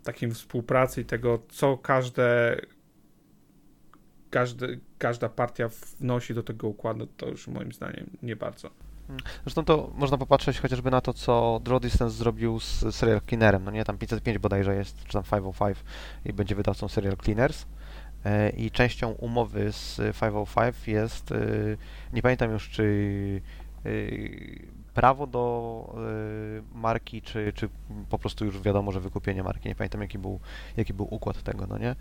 takim 0.03 0.31
współpracy 0.31 1.01
i 1.01 1.05
tego, 1.05 1.43
co 1.49 1.77
każde, 1.77 2.61
każde 4.29 4.67
każda 4.97 5.29
partia 5.29 5.69
wnosi 5.99 6.33
do 6.33 6.43
tego 6.43 6.67
układu, 6.67 7.07
to 7.07 7.29
już 7.29 7.47
moim 7.47 7.71
zdaniem 7.71 8.09
nie 8.23 8.35
bardzo. 8.35 8.69
Zresztą 9.43 9.65
to 9.65 9.91
można 9.95 10.17
popatrzeć 10.17 10.59
chociażby 10.59 10.91
na 10.91 11.01
to, 11.01 11.13
co 11.13 11.61
Draw 11.63 11.81
Distance 11.81 12.15
zrobił 12.15 12.59
z 12.59 12.95
Serial 12.95 13.21
Cleanerem, 13.29 13.63
no 13.63 13.71
nie? 13.71 13.83
Tam 13.83 13.97
505 13.97 14.37
bodajże 14.37 14.75
jest, 14.75 15.03
czy 15.05 15.13
tam 15.13 15.23
505 15.23 15.77
i 16.25 16.33
będzie 16.33 16.55
wydawcą 16.55 16.87
Serial 16.87 17.17
Cleaners. 17.17 17.65
E, 18.25 18.49
I 18.49 18.71
częścią 18.71 19.11
umowy 19.11 19.71
z 19.71 19.97
505 20.19 20.87
jest, 20.87 21.31
e, 21.31 21.37
nie 22.13 22.21
pamiętam 22.21 22.51
już, 22.51 22.69
czy 22.69 23.41
e, 23.85 23.89
prawo 24.93 25.27
do 25.27 25.95
marki, 26.73 27.21
czy, 27.21 27.53
czy 27.55 27.69
po 28.09 28.19
prostu 28.19 28.45
już 28.45 28.61
wiadomo, 28.61 28.91
że 28.91 28.99
wykupienie 28.99 29.43
marki. 29.43 29.69
Nie 29.69 29.75
pamiętam, 29.75 30.01
jaki 30.01 30.17
był, 30.17 30.39
jaki 30.77 30.93
był 30.93 31.07
układ 31.13 31.43
tego, 31.43 31.67
no 31.67 31.77
nie? 31.77 31.95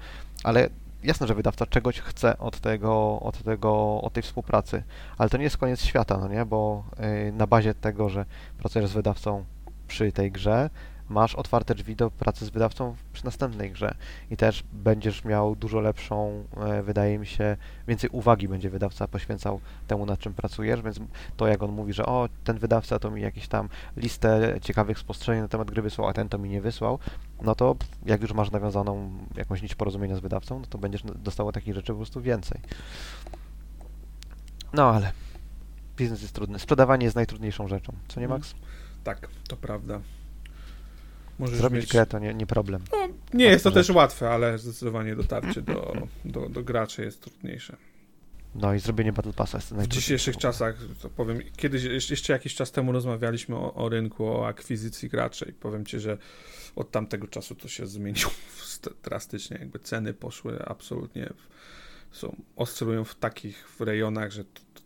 Ale 0.44 0.68
jasne, 1.02 1.26
że 1.26 1.34
wydawca 1.34 1.66
czegoś 1.66 2.00
chce 2.00 2.38
od 2.38 2.60
tego, 2.60 3.20
od 3.20 3.42
tego, 3.42 4.00
od 4.02 4.12
tej 4.12 4.22
współpracy, 4.22 4.82
ale 5.18 5.30
to 5.30 5.36
nie 5.36 5.44
jest 5.44 5.56
koniec 5.56 5.84
świata, 5.84 6.18
no 6.18 6.28
nie? 6.28 6.44
Bo 6.44 6.84
y, 7.28 7.32
na 7.32 7.46
bazie 7.46 7.74
tego, 7.74 8.08
że 8.08 8.24
pracujesz 8.58 8.90
z 8.90 8.92
wydawcą 8.92 9.44
przy 9.88 10.12
tej 10.12 10.32
grze, 10.32 10.70
masz 11.10 11.34
otwarte 11.34 11.74
drzwi 11.74 11.96
do 11.96 12.10
pracy 12.10 12.46
z 12.46 12.50
wydawcą 12.50 12.96
przy 13.12 13.24
następnej 13.24 13.72
grze 13.72 13.94
i 14.30 14.36
też 14.36 14.64
będziesz 14.72 15.24
miał 15.24 15.56
dużo 15.56 15.80
lepszą, 15.80 16.44
e, 16.56 16.82
wydaje 16.82 17.18
mi 17.18 17.26
się, 17.26 17.56
więcej 17.88 18.10
uwagi 18.10 18.48
będzie 18.48 18.70
wydawca 18.70 19.08
poświęcał 19.08 19.60
temu, 19.86 20.06
nad 20.06 20.18
czym 20.20 20.34
pracujesz, 20.34 20.82
więc 20.82 21.00
to 21.36 21.46
jak 21.46 21.62
on 21.62 21.72
mówi, 21.72 21.92
że 21.92 22.06
o, 22.06 22.28
ten 22.44 22.58
wydawca 22.58 22.98
to 22.98 23.10
mi 23.10 23.22
jakieś 23.22 23.48
tam 23.48 23.68
listę 23.96 24.58
ciekawych 24.62 24.98
spostrzeżeń 24.98 25.40
na 25.40 25.48
temat 25.48 25.70
gry 25.70 25.82
wysłał, 25.82 26.08
a 26.08 26.12
ten 26.12 26.28
to 26.28 26.38
mi 26.38 26.50
nie 26.50 26.60
wysłał, 26.60 26.98
no 27.42 27.54
to 27.54 27.76
jak 28.06 28.22
już 28.22 28.32
masz 28.32 28.50
nawiązaną 28.50 29.10
jakąś 29.36 29.62
nić 29.62 29.74
porozumienia 29.74 30.16
z 30.16 30.20
wydawcą, 30.20 30.60
no 30.60 30.66
to 30.66 30.78
będziesz 30.78 31.02
dostało 31.02 31.52
takich 31.52 31.74
rzeczy 31.74 31.92
po 31.92 31.96
prostu 31.98 32.20
więcej. 32.20 32.60
No 34.72 34.90
ale 34.90 35.12
biznes 35.96 36.22
jest 36.22 36.34
trudny. 36.34 36.58
Sprzedawanie 36.58 37.04
jest 37.04 37.16
najtrudniejszą 37.16 37.68
rzeczą. 37.68 37.92
Co 38.08 38.20
nie, 38.20 38.26
Mhm. 38.26 38.40
Max? 38.40 38.54
Tak, 39.04 39.28
to 39.48 39.56
prawda. 39.56 40.00
Możesz 41.40 41.58
Zrobić 41.58 41.80
mieć... 41.80 41.92
grę 41.92 42.06
to 42.06 42.18
nie, 42.18 42.34
nie 42.34 42.46
problem. 42.46 42.82
No, 42.92 43.08
nie 43.34 43.44
jest 43.44 43.64
to 43.64 43.70
też 43.70 43.90
łatwe, 43.90 44.30
ale 44.30 44.58
zdecydowanie 44.58 45.16
dotarcie 45.16 45.62
do, 45.62 45.92
do, 46.24 46.48
do 46.48 46.62
graczy 46.62 47.02
jest 47.04 47.20
trudniejsze. 47.20 47.76
No 48.54 48.74
i 48.74 48.78
zrobienie 48.78 49.12
Battle 49.12 49.32
Passa 49.32 49.58
jest 49.58 49.74
W 49.74 49.86
dzisiejszych 49.86 50.36
czasach, 50.36 50.76
to 51.02 51.10
powiem, 51.10 51.40
kiedyś, 51.56 51.84
jeszcze- 52.10 52.32
jakiś 52.32 52.54
czas 52.54 52.72
temu 52.72 52.92
rozmawialiśmy 52.92 53.56
o, 53.56 53.74
o 53.74 53.88
rynku, 53.88 54.26
o 54.26 54.46
akwizycji 54.46 55.08
graczy 55.08 55.46
i 55.50 55.52
powiem 55.52 55.86
Ci, 55.86 56.00
że 56.00 56.18
od 56.76 56.90
tamtego 56.90 57.26
czasu 57.26 57.54
to 57.54 57.68
się 57.68 57.86
zmieniło 57.86 58.30
st- 58.74 58.94
drastycznie, 59.04 59.56
jakby 59.60 59.78
ceny 59.78 60.14
poszły 60.14 60.64
absolutnie, 60.64 61.30
w, 62.10 62.16
są, 62.16 62.36
oscylują 62.56 63.04
w 63.04 63.14
takich 63.14 63.68
w 63.68 63.80
rejonach, 63.80 64.30
że 64.30 64.44
to, 64.44 64.60
to, 64.74 64.80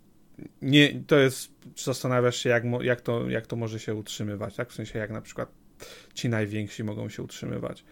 nie, 0.62 1.02
to 1.07 1.16
jest, 1.16 1.52
zastanawiasz 1.76 2.36
się 2.36 2.50
jak, 2.50 2.64
jak, 2.80 3.00
to, 3.00 3.30
jak 3.30 3.46
to 3.46 3.57
może 3.57 3.80
się 3.80 3.94
utrzymywać, 3.94 4.57
tak? 4.57 4.70
W 4.70 4.74
sensie 4.74 4.98
jak 4.98 5.11
na 5.11 5.20
przykład 5.20 5.63
ci 6.14 6.29
najwięksi 6.29 6.85
mogą 6.85 7.09
się 7.09 7.22
utrzymywać. 7.22 7.85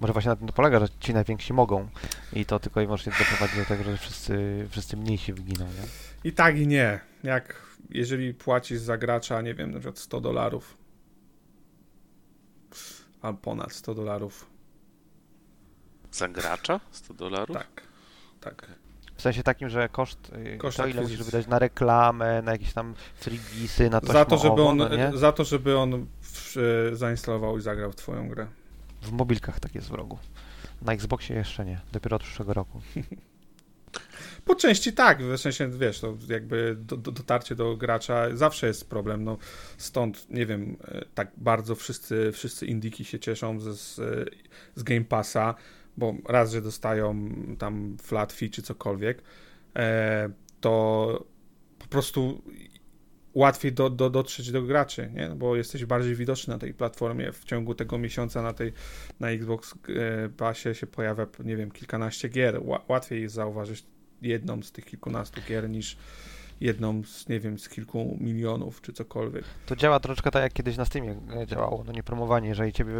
Może 0.00 0.12
właśnie 0.12 0.28
na 0.28 0.36
tym 0.36 0.46
to 0.46 0.52
polega, 0.52 0.80
że 0.80 0.88
ci 1.00 1.14
najwięksi 1.14 1.52
mogą 1.52 1.88
i 2.32 2.46
to 2.46 2.60
tylko 2.60 2.80
i 2.80 2.84
wyłącznie 2.84 3.12
doprowadzi 3.18 3.56
do 3.56 3.64
tego, 3.64 3.84
że 3.84 3.96
wszyscy, 3.96 4.66
wszyscy 4.70 4.96
mniejsi 4.96 5.32
wyginą, 5.32 5.64
nie? 5.64 5.88
I 6.30 6.32
tak 6.32 6.58
i 6.58 6.66
nie. 6.66 7.00
Jak 7.22 7.62
jeżeli 7.90 8.34
płacisz 8.34 8.78
za 8.78 8.98
gracza, 8.98 9.42
nie 9.42 9.54
wiem, 9.54 9.70
na 9.70 9.78
przykład 9.78 9.98
100 9.98 10.20
dolarów 10.20 10.76
albo 13.22 13.38
ponad 13.38 13.72
100 13.72 13.94
dolarów. 13.94 14.46
Za 16.12 16.28
gracza? 16.28 16.80
100 16.90 17.14
dolarów? 17.14 17.56
Tak. 17.56 17.82
Tak. 18.40 18.81
W 19.22 19.30
sensie 19.30 19.42
takim, 19.42 19.68
że 19.68 19.88
koszt, 19.88 20.32
y, 20.54 20.58
Koszt 20.58 20.76
to 20.76 20.86
ile 20.86 21.02
musisz 21.02 21.22
wydać 21.22 21.46
na 21.46 21.58
reklamę, 21.58 22.42
na 22.42 22.52
jakieś 22.52 22.72
tam 22.72 22.94
freebisy, 23.14 23.90
na 23.90 24.00
Za 24.00 24.24
to, 24.24 24.38
żeby 24.38 24.62
on, 24.62 24.76
no 24.76 25.18
za 25.18 25.32
to, 25.32 25.44
żeby 25.44 25.78
on 25.78 26.06
w, 26.20 26.56
e, 26.56 26.96
zainstalował 26.96 27.58
i 27.58 27.60
zagrał 27.60 27.92
w 27.92 27.96
twoją 27.96 28.28
grę. 28.28 28.46
W 29.02 29.12
mobilkach 29.12 29.60
tak 29.60 29.74
jest 29.74 29.88
w 29.88 29.92
rogu. 29.92 30.18
Na 30.82 30.92
Xboxie 30.92 31.36
jeszcze 31.36 31.64
nie, 31.64 31.80
dopiero 31.92 32.16
od 32.16 32.22
przyszłego 32.22 32.54
roku. 32.54 32.80
Po 34.44 34.54
części 34.54 34.92
tak, 34.92 35.22
w 35.22 35.38
sensie, 35.38 35.68
wiesz, 35.68 36.00
to 36.00 36.16
jakby 36.28 36.76
do, 36.78 36.96
do, 36.96 37.12
dotarcie 37.12 37.54
do 37.54 37.76
gracza 37.76 38.36
zawsze 38.36 38.66
jest 38.66 38.90
problem, 38.90 39.24
no 39.24 39.38
stąd, 39.76 40.30
nie 40.30 40.46
wiem, 40.46 40.76
e, 40.84 41.04
tak 41.14 41.30
bardzo 41.36 41.74
wszyscy, 41.74 42.32
wszyscy 42.32 42.66
indiki 42.66 43.04
się 43.04 43.18
cieszą 43.18 43.60
z, 43.60 43.94
z 44.74 44.82
Game 44.82 45.04
Passa, 45.04 45.54
bo 45.96 46.14
raz, 46.28 46.52
że 46.52 46.62
dostają 46.62 47.30
tam 47.58 47.96
flat 48.02 48.32
fee 48.32 48.50
czy 48.50 48.62
cokolwiek, 48.62 49.22
e, 49.76 50.30
to 50.60 51.24
po 51.78 51.86
prostu 51.86 52.42
łatwiej 53.34 53.72
do, 53.72 53.90
do, 53.90 54.10
dotrzeć 54.10 54.50
do 54.50 54.62
graczy, 54.62 55.10
nie? 55.14 55.28
bo 55.28 55.56
jesteś 55.56 55.84
bardziej 55.84 56.14
widoczny 56.14 56.54
na 56.54 56.58
tej 56.58 56.74
platformie. 56.74 57.32
W 57.32 57.44
ciągu 57.44 57.74
tego 57.74 57.98
miesiąca 57.98 58.42
na 58.42 58.52
tej 58.52 58.72
na 59.20 59.30
Xbox 59.30 59.74
e, 59.74 60.28
Passie 60.28 60.74
się 60.74 60.86
pojawia, 60.86 61.26
nie 61.44 61.56
wiem, 61.56 61.70
kilkanaście 61.70 62.28
gier. 62.28 62.60
Ła, 62.62 62.84
łatwiej 62.88 63.22
jest 63.22 63.34
zauważyć 63.34 63.84
jedną 64.22 64.62
z 64.62 64.72
tych 64.72 64.84
kilkunastu 64.84 65.40
gier 65.48 65.70
niż 65.70 65.96
jedną 66.62 67.02
z, 67.04 67.28
nie 67.28 67.40
wiem, 67.40 67.58
z 67.58 67.68
kilku 67.68 68.16
milionów 68.20 68.80
czy 68.80 68.92
cokolwiek. 68.92 69.44
To 69.66 69.76
działa 69.76 70.00
troszeczkę 70.00 70.30
tak, 70.30 70.42
jak 70.42 70.52
kiedyś 70.52 70.76
na 70.76 70.84
Steamie 70.84 71.16
e, 71.42 71.46
działało, 71.46 71.84
no 71.86 71.92
nie 71.92 72.02
promowanie, 72.02 72.48
jeżeli 72.48 72.72
ciebie, 72.72 72.92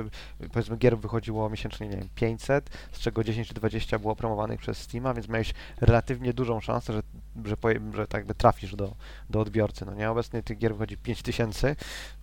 powiedzmy, 0.53 0.77
gier 0.77 0.99
wychodziło 0.99 1.51
miesięcznie, 1.51 1.89
nie 1.89 1.97
wiem, 1.97 2.09
500, 2.15 2.71
z 2.93 2.99
czego 2.99 3.25
10 3.25 3.49
czy 3.49 3.55
20 3.55 3.99
było 3.99 4.17
promowanych 4.17 4.61
przez 4.61 4.79
Steama, 4.79 5.15
więc 5.15 5.29
miałeś 5.29 5.55
relatywnie 5.81 6.33
dużą 6.33 6.61
szansę, 6.61 6.93
że, 6.93 7.03
że, 7.45 7.57
że 7.95 8.07
tak 8.07 8.19
jakby 8.19 8.35
trafisz 8.35 8.77
do, 8.77 8.95
do 9.31 9.41
odbiorcy, 9.41 9.87
no 9.87 9.95
nie? 9.95 10.11
Obecnie 10.11 10.43
tych 10.43 10.59
gier 10.59 10.73
wychodzi 10.73 10.97
5000 10.97 11.77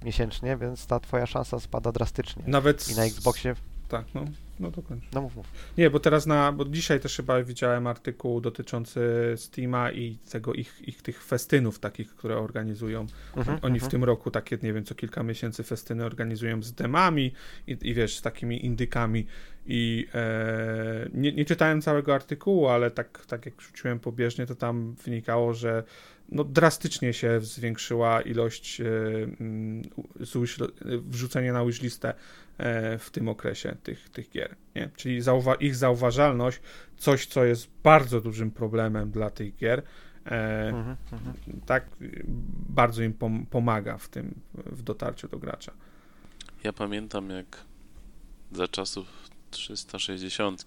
miesięcznie, 0.04 0.58
więc 0.58 0.88
ta 0.88 1.00
twoja 1.00 1.26
szansa 1.26 1.60
spada 1.60 1.92
drastycznie. 1.92 2.44
Nawet 2.48 2.92
I 2.92 2.96
na 2.96 3.04
Xboxie, 3.04 3.56
Tak, 3.88 4.06
no, 4.14 4.26
no 4.60 4.72
to 4.72 4.82
kończę. 4.82 5.08
no 5.14 5.22
mów, 5.22 5.36
mów. 5.36 5.48
Nie, 5.78 5.90
bo 5.90 6.00
teraz 6.00 6.26
na, 6.26 6.52
bo 6.52 6.66
dzisiaj 6.66 7.00
też 7.00 7.16
chyba 7.16 7.44
widziałem 7.44 7.88
artykuł 7.88 8.42
dotyczący 8.42 9.02
Steama 9.36 9.92
i 9.92 10.18
tego 10.32 10.54
ich, 10.54 10.82
ich 10.88 11.02
tych 11.02 11.24
festynów 11.24 11.80
takich, 11.80 12.16
które 12.16 12.38
organizują. 12.38 13.06
Mhm, 13.38 13.60
Oni 13.62 13.80
w 13.80 13.84
mhm. 13.84 13.92
tym 13.92 14.04
roku 14.04 14.32
takie, 14.32 14.58
nie 14.64 14.74
wiem, 14.74 14.84
co 14.84 14.96
kilka 14.96 15.24
miesięcy 15.24 15.64
festyny 15.64 16.06
organizują 16.06 16.64
z 16.64 16.74
demami 16.74 17.34
i, 17.68 17.78
i 17.82 17.94
wiesz, 17.94 18.18
z 18.18 18.22
takimi 18.22 18.66
indykami 18.66 19.26
i 19.66 20.08
e, 20.14 21.10
nie, 21.14 21.32
nie 21.32 21.46
czytałem 21.46 21.82
całego 21.82 22.16
artykułu, 22.16 22.68
ale 22.68 22.92
tak, 22.92 23.26
tak 23.26 23.46
jak 23.46 23.62
rzuciłem 23.62 24.00
pobieżnie, 24.00 24.46
to 24.46 24.56
tam 24.56 24.96
wynikało, 25.06 25.54
że 25.54 25.84
no, 26.32 26.44
drastycznie 26.44 27.14
się 27.14 27.42
zwiększyła 27.42 28.22
ilość 28.22 28.82
e, 28.82 28.86
mm, 29.40 29.82
wrzucenia 31.02 31.54
na 31.54 31.66
wishlistę 31.66 32.14
e, 32.58 32.98
w 32.98 33.10
tym 33.12 33.30
okresie 33.30 33.76
tych, 33.84 34.10
tych 34.10 34.30
gier. 34.30 34.56
Nie? 34.76 34.90
Czyli 34.96 35.22
zauwa 35.22 35.56
ich 35.56 35.76
zauważalność, 35.76 36.62
coś, 36.98 37.26
co 37.26 37.46
jest 37.46 37.68
bardzo 37.84 38.22
dużym 38.22 38.52
problemem 38.52 39.12
dla 39.12 39.30
tych 39.30 39.56
gier, 39.56 39.82
e, 40.26 40.68
Mhm, 40.70 40.96
mhm. 41.12 41.34
tak 41.66 41.86
bardzo 42.70 43.04
im 43.04 43.14
pom- 43.14 43.46
pomaga 43.46 43.98
w 43.98 44.08
tym, 44.10 44.42
w 44.54 44.82
dotarciu 44.82 45.28
do 45.28 45.40
gracza. 45.40 45.72
Ja 46.64 46.74
pamiętam 46.74 47.30
jak 47.30 47.58
za 48.52 48.68
czasów 48.68 49.08
360, 49.52 50.66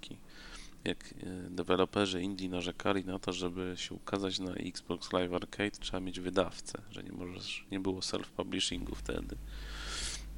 jak 0.84 1.14
e, 1.22 1.50
deweloperzy 1.50 2.22
indie 2.22 2.48
narzekali 2.48 3.04
na 3.04 3.18
to, 3.18 3.32
żeby 3.32 3.74
się 3.76 3.94
ukazać 3.94 4.38
na 4.38 4.54
Xbox 4.54 5.12
Live 5.12 5.32
Arcade, 5.32 5.70
trzeba 5.70 6.00
mieć 6.00 6.20
wydawcę, 6.20 6.82
że 6.90 7.02
nie 7.02 7.12
możesz, 7.12 7.66
nie 7.70 7.80
było 7.80 8.00
self-publishingu 8.00 8.94
wtedy. 8.94 9.36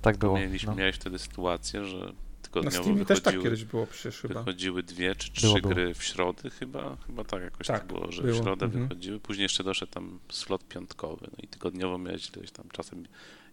Tak 0.03 0.16
było. 0.16 0.38
Mieliśmy, 0.38 0.70
No. 0.70 0.76
Miałeś 0.76 0.97
wtedy 0.97 1.18
sytuację, 1.18 1.84
że 1.84 1.99
Na 1.99 2.12
tygodniowo 2.42 2.82
Steamie 2.82 3.05
też 3.05 3.20
tak 3.20 3.34
wychodziły, 3.34 3.45
kiedyś 3.45 3.64
było 3.64 3.86
przecież 3.86 4.20
chyba. 4.20 4.34
wychodziły 4.34 4.82
dwie 4.82 5.14
czy 5.16 5.32
trzy 5.32 5.47
Było, 5.47 5.59
było. 5.61 5.74
gry 5.74 5.95
w 5.95 6.05
środę 6.05 6.51
chyba, 6.51 6.97
chyba 7.07 7.24
tak 7.24 7.42
jakoś 7.42 7.66
Tak, 7.66 7.78
tak, 7.78 7.86
było, 7.86 8.12
że 8.12 8.22
było, 8.22 8.34
w 8.34 8.42
środę 8.42 8.66
mhm. 8.66 8.88
wychodziły, 8.88 9.20
później 9.20 9.42
jeszcze 9.42 9.64
doszedł 9.64 9.92
tam 9.92 10.18
slot 10.28 10.68
piątkowy, 10.68 11.26
no 11.32 11.38
i 11.42 11.49
tygodniowo 11.49 11.99
miałeś 11.99 12.30
tam 12.53 12.68
czasem 12.72 13.07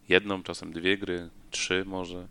jedną, 0.08 0.42
czasem 0.42 0.72
dwie 0.72 0.98
gry, 0.98 1.30
trzy 1.50 1.84
może. 1.86 2.28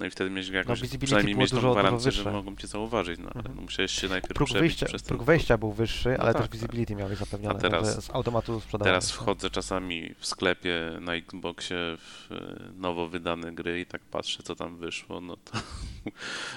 No 0.00 0.06
i 0.06 0.10
wtedy 0.10 0.30
miałeś 0.30 0.48
jakąś, 0.48 0.80
visibility 0.80 1.06
przynajmniej 1.06 1.36
mieć 1.36 1.50
tą 1.50 1.72
gwarancję, 1.72 2.12
że 2.12 2.32
mogą 2.32 2.56
cię 2.56 2.66
zauważyć, 2.66 3.18
no 3.20 3.24
ale 3.34 3.36
Mhm. 3.36 3.56
no, 3.56 3.62
musiałeś 3.62 3.92
się 3.92 4.08
najpierw 4.08 4.34
Próg 4.34 4.48
przebić 4.48 4.60
wyjścia, 4.62 4.86
przez 4.86 5.02
ten 5.02 5.08
próg 5.16 5.22
wejścia 5.26 5.58
był 5.58 5.72
wyższy, 5.72 6.08
No 6.18 6.24
ale 6.24 6.32
tak, 6.34 6.42
też 6.42 6.50
visibility 6.52 6.94
miałeś 6.96 7.18
zapewnione, 7.18 7.54
A 7.54 7.58
teraz- 7.58 7.94
że 7.94 8.02
z 8.02 8.10
automatu 8.10 8.60
sprzedawałeś. 8.60 8.92
Teraz 9.04 9.10
wchodzę 9.12 9.50
czasami 9.50 10.14
w 10.18 10.26
sklepie 10.26 10.80
na 11.00 11.14
Xboxie 11.14 11.76
w 11.98 12.32
e, 12.32 12.72
nowo 12.80 13.08
wydane 13.08 13.52
gry 13.52 13.80
i 13.80 13.86
tak 13.86 14.00
patrzę, 14.00 14.42
co 14.42 14.56
tam 14.56 14.76
wyszło, 14.76 15.20
no 15.20 15.36
to 15.36 15.52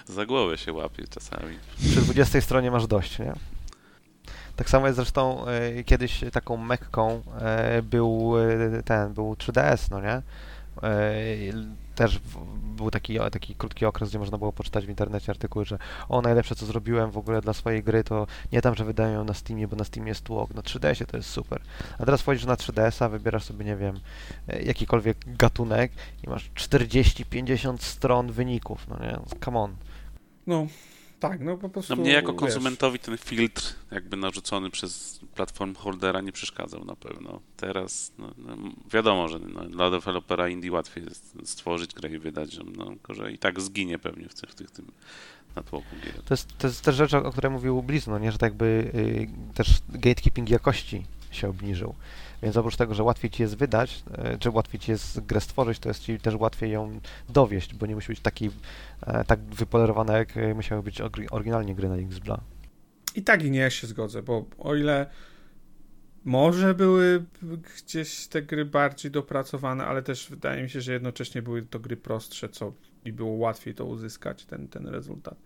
za 0.13 0.26
głowę 0.26 0.57
się 0.57 0.73
łapię 0.73 1.03
czasami. 1.07 1.57
Przy 1.80 2.01
20 2.01 2.41
stronie 2.41 2.72
masz 2.72 2.88
dość, 2.88 3.19
nie? 3.19 3.34
Tak 4.55 4.69
samo 4.69 4.85
jest 4.88 4.95
zresztą 4.95 5.45
e, 5.47 5.84
kiedyś 5.84 6.22
taką 6.31 6.57
mekką 6.57 7.22
e, 7.41 7.81
był 7.81 8.34
e, 8.77 8.84
ten, 8.84 9.13
był 9.13 9.34
3DS, 9.34 9.91
no 9.91 10.01
nie? 10.01 10.22
Też 11.95 12.20
był 12.76 12.91
taki, 12.91 13.20
taki 13.32 13.56
krótki 13.56 13.86
okres, 13.86 14.10
gdzie 14.10 14.20
można 14.20 14.38
było 14.38 14.53
poczytać 14.53 14.86
w 14.86 14.90
internecie 14.90 15.32
artykuły, 15.32 15.65
że 15.65 15.78
o 16.10 16.22
najlepsze 16.22 16.56
co 16.56 16.65
zrobiłem 16.65 17.11
w 17.11 17.18
ogóle 17.18 17.41
dla 17.41 17.53
swojej 17.53 17.84
gry 17.84 18.03
to 18.03 18.28
nie 18.52 18.61
tam, 18.61 18.76
że 18.76 18.86
wydają 18.86 19.14
ją 19.14 19.24
na 19.24 19.34
Steamie, 19.34 19.68
bo 19.68 19.76
na 19.76 19.84
Steamie 19.84 20.10
jest 20.10 20.24
tłok, 20.24 20.53
na 20.53 20.61
3DS-ie 20.61 21.07
to 21.07 21.18
jest 21.18 21.30
super. 21.30 21.61
A 21.99 22.06
teraz 22.06 22.22
wchodzisz 22.22 22.45
na 22.45 22.56
3DS-a, 22.56 23.10
wybierasz 23.10 23.44
sobie, 23.44 23.65
nie 23.65 23.76
wiem, 23.76 23.99
e, 24.48 24.61
jakikolwiek 24.61 25.18
gatunek 25.28 25.91
i 26.24 26.30
masz 26.30 26.52
40-50 26.56 27.78
stron 27.78 28.32
wyników, 28.32 28.88
no 28.88 28.99
nie? 28.99 29.20
Come 29.45 29.60
on. 29.60 29.76
No, 30.48 30.68
tak, 31.29 31.41
no 31.41 31.57
po 31.57 31.69
prostu. 31.69 31.95
No 31.95 32.01
mnie 32.01 32.11
jako 32.11 32.31
wiesz, 32.31 32.39
konsumentowi 32.39 32.99
ten 32.99 33.17
filtr 33.17 33.75
jakby 33.91 34.17
narzucony 34.17 34.69
przez 34.69 35.19
platform 35.35 35.75
holdera 35.75 36.21
nie 36.21 36.31
przeszkadzał 36.31 36.85
na 36.85 36.95
pewno. 36.95 37.39
Teraz 37.57 38.11
no, 38.17 38.33
no, 38.37 38.57
wiadomo, 38.93 39.27
że 39.27 39.39
no, 39.39 39.63
dla 39.63 39.89
dewelopera 39.89 40.49
indie 40.49 40.71
łatwiej 40.71 41.03
jest 41.03 41.37
stworzyć 41.43 41.93
grę 41.93 42.09
i 42.09 42.19
wydać 42.19 42.59
no, 42.77 42.85
tylko 42.85 43.13
że 43.13 43.31
i 43.31 43.37
tak 43.37 43.61
zginie 43.61 43.99
pewnie 43.99 44.29
w, 44.29 44.33
tych, 44.33 44.49
w 44.49 44.55
tych, 44.55 44.71
tym 44.71 44.91
natłoku 45.55 45.95
gier. 46.05 46.23
To 46.23 46.33
jest, 46.33 46.57
to 46.57 46.67
jest 46.67 46.81
też 46.81 46.95
rzecz, 46.95 47.13
o 47.13 47.31
której 47.31 47.51
mówił 47.51 47.83
Blizz, 47.83 48.07
no 48.07 48.19
nie, 48.19 48.31
że 48.31 48.37
tak 48.37 48.51
jakby 48.51 48.91
y, 48.95 49.53
też 49.53 49.67
gatekeeping 49.89 50.49
jakości 50.49 51.05
się 51.31 51.49
obniżył. 51.49 51.95
Więc 52.44 52.57
oprócz 52.57 52.76
tego, 52.76 52.94
że 52.94 53.03
łatwiej 53.03 53.32
ci 53.32 53.41
jest 53.41 53.57
wydać, 53.57 54.03
y, 54.36 54.38
czy 54.40 54.49
łatwiej 54.49 54.80
ci 54.80 54.91
jest 54.91 55.20
grę 55.20 55.41
stworzyć, 55.41 55.80
to 55.80 55.90
jest 55.90 56.02
ci 56.02 56.20
też 56.20 56.36
łatwiej 56.36 56.72
ją 56.72 56.99
dowieść, 57.30 57.76
bo 57.76 57.86
nie 57.86 57.95
musi 57.95 58.07
być 58.07 58.20
taki, 58.20 58.49
e, 59.02 59.24
tak 59.26 59.40
wypolerowana, 59.40 60.18
jak 60.18 60.38
y, 60.38 60.56
musiały 60.56 60.84
być 60.84 61.02
oryginalnie 61.32 61.76
gry 61.76 61.90
na 61.90 61.95
Xbla. 61.95 62.41
I 63.15 63.24
tak 63.24 63.44
i 63.44 63.52
nie 63.52 63.72
się 63.72 63.88
zgodzę, 63.88 64.24
bo 64.24 64.45
o 64.57 64.76
ile 64.76 65.10
może 66.26 66.74
były 66.74 67.26
gdzieś 67.78 68.28
te 68.28 68.41
gry 68.41 68.65
bardziej 68.65 69.11
dopracowane, 69.11 69.86
ale 69.86 70.02
też 70.02 70.30
wydaje 70.30 70.64
mi 70.64 70.70
się, 70.70 70.82
że 70.82 70.94
jednocześnie 70.94 71.41
były 71.41 71.61
to 71.61 71.80
gry 71.80 71.98
prostsze, 71.98 72.49
co 72.49 72.74
i 73.06 73.14
było 73.14 73.32
łatwiej 73.32 73.76
to 73.76 73.86
uzyskać, 73.86 74.45
ten, 74.45 74.68
ten 74.68 74.88
rezultat. 74.88 75.38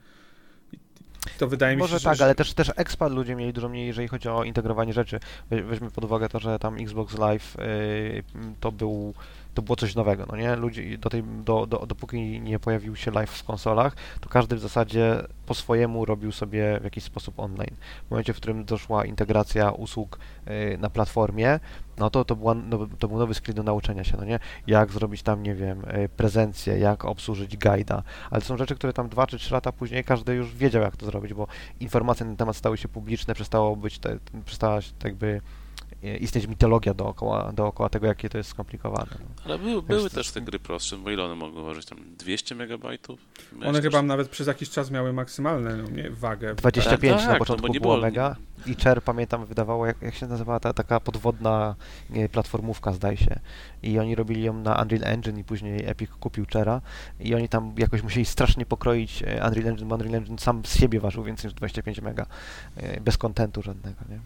To 1.37 1.47
wydaje 1.47 1.75
mi 1.75 1.79
się, 1.79 1.83
Może 1.83 1.99
że... 1.99 2.09
tak, 2.09 2.21
ale 2.21 2.35
też, 2.35 2.53
też 2.53 2.71
expa 2.75 3.07
ludzie 3.07 3.35
mieli 3.35 3.53
dużo 3.53 3.69
mniej, 3.69 3.87
jeżeli 3.87 4.07
chodzi 4.07 4.29
o 4.29 4.43
integrowanie 4.43 4.93
rzeczy. 4.93 5.19
We- 5.49 5.63
Weźmy 5.63 5.91
pod 5.91 6.03
uwagę 6.03 6.29
to, 6.29 6.39
że 6.39 6.59
tam 6.59 6.75
Xbox 6.77 7.17
Live 7.17 7.55
y, 7.59 8.23
to 8.59 8.71
był 8.71 9.13
to 9.57 9.61
było 9.61 9.75
coś 9.75 9.95
nowego, 9.95 10.25
no 10.31 10.38
nie? 10.38 10.55
Ludzie 10.55 10.97
do 10.97 11.09
tej, 11.09 11.23
do, 11.23 11.65
do, 11.65 11.85
dopóki 11.85 12.41
nie 12.41 12.59
pojawił 12.59 12.95
się 12.95 13.11
live 13.11 13.31
w 13.31 13.43
konsolach, 13.43 13.95
to 14.21 14.29
każdy 14.29 14.55
w 14.55 14.59
zasadzie 14.59 15.23
po 15.45 15.53
swojemu 15.53 16.05
robił 16.05 16.31
sobie 16.31 16.79
w 16.81 16.84
jakiś 16.84 17.03
sposób 17.03 17.39
online. 17.39 17.75
W 18.07 18.11
momencie, 18.11 18.34
w 18.34 18.38
którym 18.38 18.65
doszła 18.65 19.05
integracja 19.05 19.71
usług 19.71 20.19
y, 20.47 20.77
na 20.77 20.89
platformie, 20.89 21.59
no 21.97 22.09
to 22.09 22.25
to, 22.25 22.35
była, 22.35 22.53
no, 22.53 22.88
to 22.99 23.07
był 23.07 23.17
nowy 23.17 23.34
skill 23.34 23.53
do 23.53 23.63
nauczenia 23.63 24.03
się, 24.03 24.17
no 24.17 24.25
nie? 24.25 24.39
Jak 24.67 24.91
zrobić 24.91 25.23
tam, 25.23 25.43
nie 25.43 25.55
wiem, 25.55 25.81
y, 25.85 26.09
prezencję, 26.09 26.79
jak 26.79 27.05
obsłużyć 27.05 27.57
guida, 27.57 28.03
ale 28.31 28.41
są 28.41 28.57
rzeczy, 28.57 28.75
które 28.75 28.93
tam 28.93 29.09
2 29.09 29.27
czy 29.27 29.38
3 29.38 29.53
lata 29.53 29.71
później 29.71 30.03
każdy 30.03 30.34
już 30.34 30.55
wiedział, 30.55 30.81
jak 30.81 30.97
to 30.97 31.05
zrobić, 31.05 31.34
bo 31.34 31.47
informacje 31.79 32.25
na 32.25 32.29
ten 32.29 32.38
temat 32.38 32.55
stały 32.55 32.77
się 32.77 32.88
publiczne, 32.88 33.34
przestało 33.34 33.75
być, 33.75 33.99
te, 33.99 34.17
przestała 34.45 34.81
się 34.81 34.91
tak 34.91 35.05
jakby 35.05 35.41
istnieć 36.19 36.48
mitologia 36.48 36.94
dookoła, 36.94 37.52
dookoła 37.53 37.90
tego, 37.90 38.07
jakie 38.07 38.30
to 38.30 38.38
jest 38.38 38.49
skomplikowane. 38.49 39.11
No. 39.19 39.26
Ale 39.45 39.60
były, 39.60 39.82
były 39.82 40.02
Jest- 40.03 40.15
też 40.15 40.32
te 40.32 40.41
gry 40.41 40.60
prostsze, 40.60 40.98
bo 40.98 41.11
ile 41.11 41.24
one 41.24 41.36
mogły 41.36 41.64
ważyć? 41.64 41.86
Tam 41.86 41.98
200 42.18 42.56
megabajtów? 42.56 43.19
One 43.65 43.82
chyba 43.82 43.98
że- 43.98 44.03
nawet 44.03 44.30
przez 44.30 44.48
jakiś 44.48 44.69
czas 44.69 44.91
miały 44.91 45.14
maksymalną 45.14 45.69
no, 45.69 46.03
wagę. 46.11 46.56
25 46.56 47.18
tak, 47.18 47.28
na 47.28 47.34
no 47.34 47.40
początku 47.40 47.68
nie 47.68 47.80
było 47.80 47.94
było- 47.94 48.06
mega 48.06 48.36
i 48.65 48.76
Cher, 48.76 49.03
pamiętam, 49.03 49.45
wydawało, 49.45 49.86
jak, 49.86 50.02
jak 50.02 50.15
się 50.15 50.28
nazywała 50.28 50.60
ta 50.60 50.74
taka 50.74 50.99
podwodna 50.99 51.76
nie, 52.10 52.30
platformówka, 52.30 52.94
zdaje 52.94 53.18
się. 53.18 53.40
I 53.84 53.99
oni 53.99 54.15
robili 54.15 54.44
ją 54.44 54.53
na 54.53 54.82
Unreal 54.82 55.03
Engine 55.14 55.40
i 55.40 55.44
później 55.44 55.86
Epic 55.86 56.11
kupił 56.19 56.45
Chera 56.53 56.82
i 57.19 57.36
oni 57.36 57.49
tam 57.49 57.74
jakoś 57.78 58.03
musieli 58.03 58.26
strasznie 58.26 58.65
pokroić 58.65 59.24
e, 59.24 59.48
Unreal 59.48 59.68
Engine, 59.68 59.88
bo 59.88 59.95
Unreal 59.95 60.15
Engine 60.15 60.40
sam 60.40 60.65
z 60.65 60.80
siebie 60.80 60.99
ważył 60.99 61.24
więcej 61.24 61.48
niż 61.49 61.53
25 61.53 62.02
mega, 62.02 62.26
e, 62.78 63.02
bez 63.02 63.18
kontentu 63.18 63.61
żadnego, 63.61 63.99
nie? 64.10 64.19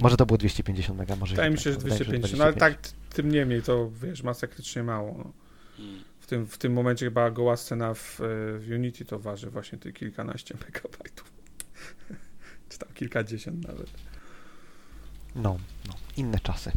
Może 0.00 0.16
to 0.16 0.26
było 0.26 0.38
250 0.38 0.98
mega, 0.98 1.16
może 1.16 1.30
Wydaje 1.30 1.50
i 1.50 1.52
mi 1.52 1.58
się, 1.58 1.72
że 1.72 1.78
wydaje 1.78 1.92
mi 1.92 1.98
się, 1.98 2.04
250, 2.04 2.38
no 2.38 2.44
ale 2.44 2.52
25. 2.52 2.92
tak, 2.92 3.14
tym 3.14 3.30
niemniej 3.30 3.62
to, 3.62 3.90
wiesz, 3.90 4.22
masakrycznie 4.22 4.82
mało. 4.82 5.14
No. 5.18 5.32
W, 6.20 6.26
tym, 6.26 6.46
w 6.46 6.58
tym 6.58 6.72
momencie 6.72 7.06
chyba 7.06 7.30
goła 7.30 7.56
scena 7.56 7.94
w, 7.94 8.20
e, 8.20 8.24
w 8.58 8.68
Unity 8.74 9.04
to 9.04 9.18
waży 9.18 9.50
właśnie 9.50 9.78
te 9.78 9.92
kilkanaście 9.92 10.54
megabajtów. 10.66 11.32
Czy 12.68 12.78
tam 12.78 12.88
kilkadziesiąt 12.94 13.68
nawet. 13.68 13.90
No, 15.34 15.58
no, 15.88 15.94
inne 16.16 16.38
czasy. 16.38 16.72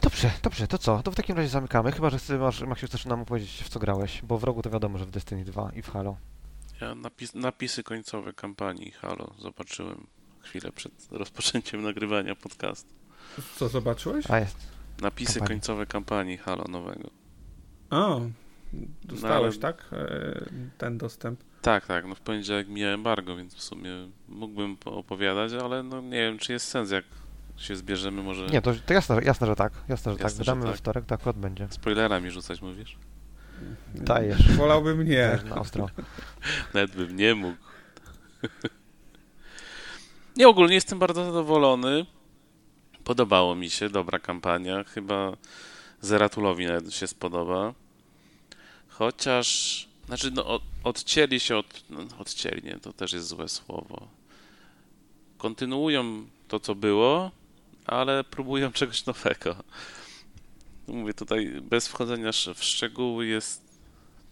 Dobrze, 0.00 0.30
dobrze, 0.42 0.66
to 0.66 0.78
co? 0.78 1.02
To 1.02 1.10
w 1.10 1.14
takim 1.14 1.36
razie 1.36 1.48
zamykamy. 1.48 1.92
Chyba, 1.92 2.10
że 2.10 2.20
ty 2.20 2.38
masz, 2.38 2.62
Maksiu, 2.62 2.86
chcesz 2.86 3.06
nam 3.06 3.20
opowiedzieć, 3.20 3.62
w 3.62 3.68
co 3.68 3.80
grałeś, 3.80 4.22
bo 4.22 4.38
w 4.38 4.44
rogu 4.44 4.62
to 4.62 4.70
wiadomo, 4.70 4.98
że 4.98 5.06
w 5.06 5.10
Destiny 5.10 5.44
2 5.44 5.72
i 5.76 5.82
w 5.82 5.90
Halo. 5.90 6.16
Ja 6.80 6.94
napis, 6.94 7.34
napisy 7.34 7.82
końcowe 7.82 8.32
kampanii 8.32 8.90
Halo 8.90 9.34
zobaczyłem 9.38 10.06
chwilę 10.48 10.72
przed 10.72 10.92
rozpoczęciem 11.10 11.82
nagrywania 11.82 12.34
podcastu. 12.34 12.94
Co 13.56 13.68
zobaczyłeś? 13.68 14.30
A 14.30 14.38
jest. 14.38 14.56
Napisy 15.00 15.32
Kampanii. 15.38 15.48
końcowe 15.60 15.86
kampanii 15.86 16.36
Halo 16.38 16.64
nowego. 16.68 17.10
O, 17.90 18.20
dostałeś, 19.04 19.54
ale- 19.54 19.62
tak? 19.62 19.86
E, 19.92 20.44
ten 20.78 20.98
dostęp. 20.98 21.40
Tak, 21.62 21.86
tak, 21.86 22.06
no 22.06 22.14
w 22.14 22.20
poniedziałek 22.20 22.68
mija 22.68 22.88
embargo, 22.88 23.36
więc 23.36 23.54
w 23.54 23.62
sumie 23.62 23.90
mógłbym 24.28 24.76
po- 24.76 24.96
opowiadać, 24.96 25.52
ale 25.52 25.82
no 25.82 26.00
nie 26.00 26.10
wiem, 26.20 26.38
czy 26.38 26.52
jest 26.52 26.68
sens, 26.68 26.90
jak 26.90 27.04
się 27.56 27.76
zbierzemy, 27.76 28.22
może 28.22 28.46
Nie, 28.46 28.62
to, 28.62 28.72
to 28.86 28.94
jasne, 28.94 29.14
że- 29.16 29.22
jasne, 29.22 29.46
że 29.46 29.56
tak. 29.56 29.72
Jasne, 29.88 30.12
że 30.12 30.18
tak. 30.18 30.24
Jasne, 30.24 30.44
że 30.44 30.52
Wydamy 30.52 30.62
we 30.66 30.72
tak. 30.72 30.78
wtorek, 30.78 31.04
to 31.06 31.14
akurat 31.14 31.36
będzie. 31.36 31.68
spoilerami 31.70 32.30
rzucać, 32.30 32.62
mówisz? 32.62 32.96
Dajesz. 33.94 34.56
Wolałbym 34.56 35.04
nie. 35.04 35.16
Dajesz 35.28 35.44
na 35.44 35.54
ostro. 35.56 35.88
Nawet 36.74 36.96
bym 36.96 37.16
nie 37.16 37.34
mógł. 37.34 37.56
nie, 40.38 40.48
ogólnie 40.48 40.74
jestem 40.74 40.98
bardzo 40.98 41.24
zadowolony. 41.24 42.06
Podobało 43.04 43.54
mi 43.54 43.70
się, 43.70 43.88
dobra 43.88 44.18
kampania. 44.18 44.84
Chyba 44.84 45.36
Zeratulowi 46.00 46.66
nawet 46.66 46.94
się 46.94 47.06
spodoba. 47.06 47.74
Chociaż, 48.88 49.88
znaczy, 50.06 50.30
no, 50.30 50.46
od, 50.46 50.62
odcięli 50.84 51.40
się 51.40 51.56
od. 51.56 51.84
No, 51.90 52.00
odcięli, 52.18 52.62
nie, 52.64 52.78
to 52.78 52.92
też 52.92 53.12
jest 53.12 53.26
złe 53.26 53.48
słowo. 53.48 54.08
Kontynuują 55.38 56.26
to, 56.48 56.60
co 56.60 56.74
było, 56.74 57.30
ale 57.86 58.24
próbują 58.24 58.72
czegoś 58.80 59.06
nowego. 59.06 59.56
Mówię 60.86 61.14
tutaj, 61.14 61.60
bez 61.62 61.88
wchodzenia 61.88 62.30
w 62.54 62.64
szczegóły 62.64 63.26
jest 63.26 63.68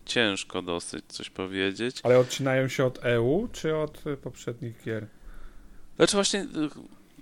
ciężko 0.05 0.63
dosyć 0.63 1.05
coś 1.09 1.31
powiedzieć. 1.31 2.01
Ale 2.03 2.19
odcinają 2.19 2.69
się 2.69 2.85
od 2.85 3.05
EU, 3.05 3.49
czy 3.53 3.77
od 3.77 4.07
e, 4.07 4.17
poprzednich 4.17 4.85
gier? 4.85 5.07
Znaczy 5.97 6.17
właśnie 6.17 6.41
y, 6.41 6.47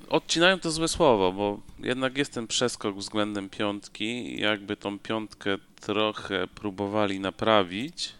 odcinają 0.09 0.61
to 0.61 0.71
złe 0.71 0.89
słowo, 0.89 1.33
bo 1.33 1.61
jednak 1.79 2.19
jest 2.19 2.33
ten 2.33 2.47
przeskok 2.47 2.97
względem 2.97 3.49
piątki 3.49 4.41
jakby 4.41 4.77
tą 4.77 4.99
piątkę 4.99 5.59
trochę 5.81 6.47
próbowali 6.47 7.21
naprawić, 7.21 8.13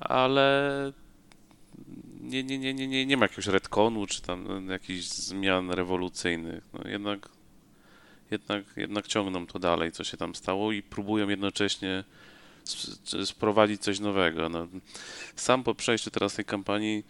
ale 0.00 0.92
nie, 2.20 2.44
nie, 2.44 2.58
nie, 2.58 2.74
nie, 2.74 2.88
nie, 2.88 3.06
nie 3.06 3.16
ma 3.16 3.24
jakiegoś 3.24 3.46
retconu 3.46 4.06
czy 4.06 4.22
tam 4.22 4.68
jakichś 4.70 5.04
zmian 5.04 5.70
rewolucyjnych. 5.70 6.64
No 6.72 6.90
jednak, 6.90 7.28
jednak, 8.30 8.64
jednak 8.76 9.06
ciągną 9.06 9.46
to 9.46 9.58
dalej, 9.58 9.92
co 9.92 10.04
się 10.04 10.16
tam 10.16 10.34
stało 10.34 10.72
i 10.72 10.82
próbują 10.82 11.28
jednocześnie 11.28 12.04
sp- 12.74 13.26
sprowadzić 13.26 13.82
coś 13.82 14.00
nowego. 14.00 14.48
No, 14.48 14.66
sam 15.36 15.64
po 15.64 15.74
przejściu 15.74 16.10
teraz 16.10 16.34
tej 16.34 16.44
kampanii 16.44 17.04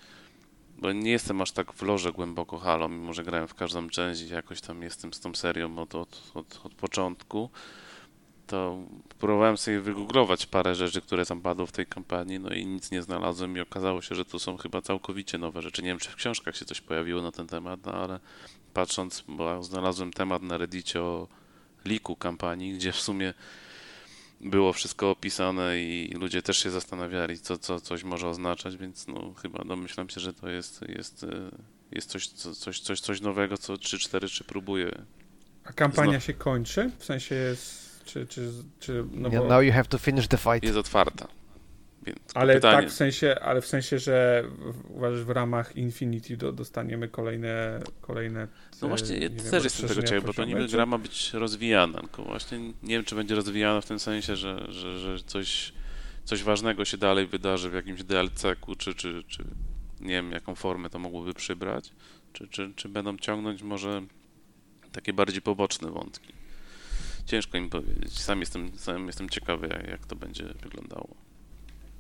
bo 0.81 0.93
nie 0.93 1.11
jestem 1.11 1.41
aż 1.41 1.53
tak 1.53 1.73
w 1.73 1.83
loże 1.83 2.13
głęboko 2.13 2.59
Halo, 2.59 2.89
mimo 2.89 3.15
że 3.15 3.25
grałem 3.25 3.49
w 3.49 3.55
każdą 3.55 3.89
część 3.89 4.21
i 4.21 4.29
jakoś 4.29 4.61
tam 4.61 4.83
jestem 4.83 5.13
z 5.13 5.21
tą 5.21 5.35
serią 5.35 5.79
od, 5.79 5.95
od, 5.95 6.33
od, 6.35 6.61
od 6.65 6.75
początku, 6.75 7.51
to 8.47 8.79
próbowałem 9.19 9.57
sobie 9.57 9.81
wygooglować 9.81 10.47
parę 10.47 10.75
rzeczy, 10.75 11.01
które 11.01 11.27
tam 11.27 11.41
padły 11.41 11.67
w 11.67 11.73
tej 11.73 11.87
kampanii, 11.87 12.41
no 12.41 12.51
i 12.51 12.67
nic 12.67 12.91
nie 12.91 13.03
znalazłem 13.03 13.57
i 13.57 13.61
okazało 13.61 14.03
się, 14.03 14.15
że 14.15 14.25
to 14.25 14.39
są 14.39 14.57
chyba 14.57 14.83
całkowicie 14.83 15.39
nowe 15.39 15.63
rzeczy. 15.63 15.83
Nie 15.83 15.89
wiem, 15.89 15.99
czy 15.99 16.11
w 16.11 16.17
książkach 16.17 16.57
się 16.57 16.65
coś 16.65 16.81
pojawiło 16.81 17.23
na 17.23 17.33
ten 17.33 17.47
temat, 17.47 17.81
no 17.87 17.93
ale 17.93 18.21
patrząc, 18.75 19.25
bo 19.29 19.63
znalazłem 19.63 20.13
temat 20.13 20.43
na 20.43 20.59
Reddicie 20.59 21.03
o 21.03 21.29
liku 21.85 22.17
kampanii, 22.17 22.75
gdzie 22.75 22.93
w 22.93 23.01
sumie 23.01 23.35
było 24.41 24.73
wszystko 24.73 25.11
opisane 25.11 25.81
i 25.81 26.15
ludzie 26.21 26.43
też 26.43 26.59
się 26.59 26.71
zastanawiali, 26.71 27.39
co, 27.39 27.59
co 27.59 27.81
coś 27.81 28.05
może 28.05 28.29
oznaczać, 28.29 28.77
więc 28.77 29.07
no 29.07 29.35
chyba 29.43 29.65
domyślam 29.65 30.09
się, 30.09 30.21
że 30.21 30.33
to 30.33 30.49
jest, 30.49 30.81
jest, 30.89 31.25
e, 31.25 31.51
jest 31.93 32.11
coś, 32.11 32.27
co- 32.29 32.55
coś, 32.55 32.81
coś, 32.81 33.01
coś 33.01 33.21
nowego, 33.21 33.59
co 33.59 33.75
3-4 33.75 34.29
czy 34.31 34.45
próbuje. 34.45 35.03
A 35.65 35.73
kampania 35.73 36.21
się 36.21 36.35
kończy? 36.35 36.91
W 36.99 37.05
sensie 37.05 37.35
jest, 37.35 38.01
czy, 38.05 38.27
czy, 38.27 38.53
czy 38.81 39.05
no 39.13 39.31
bo, 39.31 39.45
Now 39.45 39.63
you 39.65 39.73
have 39.73 39.85
to 39.85 39.99
finish 39.99 40.29
the 40.29 40.37
fight. 40.37 40.63
Jest 40.63 40.77
otwarta. 40.77 41.29
Ale 42.35 42.55
pytanie, 42.55 42.83
tak 42.83 42.91
w 42.91 42.93
sensie, 42.93 43.37
ale 43.43 43.61
w 43.61 43.67
sensie, 43.67 43.99
że 43.99 44.45
uważasz 44.89 45.25
w 45.25 45.31
ramach 45.31 45.77
Infinity 45.77 46.37
do, 46.37 46.53
dostaniemy 46.53 47.09
kolejne, 47.09 47.81
kolejne 48.01 48.49
no 48.83 48.89
właśnie, 48.89 49.19
ja 49.19 49.29
wiem, 49.29 49.51
też 49.51 49.65
jestem 49.65 49.89
tego 49.89 50.03
ciekawy, 50.03 50.27
bo 50.27 50.33
to 50.33 50.45
niby 50.45 50.69
gra 50.69 50.87
ma 50.87 50.99
być 50.99 51.35
rozwijana, 51.35 52.01
tylko 52.01 52.23
właśnie 52.23 52.59
nie 52.59 52.73
wiem, 52.95 53.05
czy 53.05 53.15
będzie 53.15 53.35
rozwijana 53.35 53.81
w 53.81 53.87
tym 53.87 53.99
sensie, 53.99 54.37
że, 54.37 54.73
że, 54.73 54.99
że 54.99 55.25
coś, 55.27 55.73
coś 56.25 56.43
ważnego 56.43 56.85
się 56.85 56.97
dalej 56.97 57.27
wydarzy 57.27 57.71
w 57.71 57.75
jakimś 57.75 58.03
DLC-ku, 58.03 58.75
czy, 58.77 58.95
czy, 58.95 59.25
czy 59.29 59.45
nie 60.01 60.15
wiem, 60.15 60.33
jaką 60.33 60.55
formę 60.55 60.91
to 60.91 60.99
mogłoby 60.99 61.35
przybrać, 61.35 61.93
czy, 62.33 62.49
czy, 62.49 62.73
czy 62.77 62.89
będą 62.89 63.17
ciągnąć 63.17 63.63
może 63.63 64.03
takie 64.93 65.13
bardziej 65.13 65.43
poboczne 65.43 65.91
wątki. 65.91 66.33
Ciężko 67.27 67.59
im 67.59 67.71
powiedzieć. 67.71 68.21
Sam 68.21 68.41
jestem, 68.41 68.79
sam 68.79 69.07
jestem 69.07 69.29
ciekawy, 69.29 69.69
jak, 69.69 69.89
jak 69.89 70.07
to 70.07 70.17
będzie 70.17 70.45
wyglądało. 70.45 71.30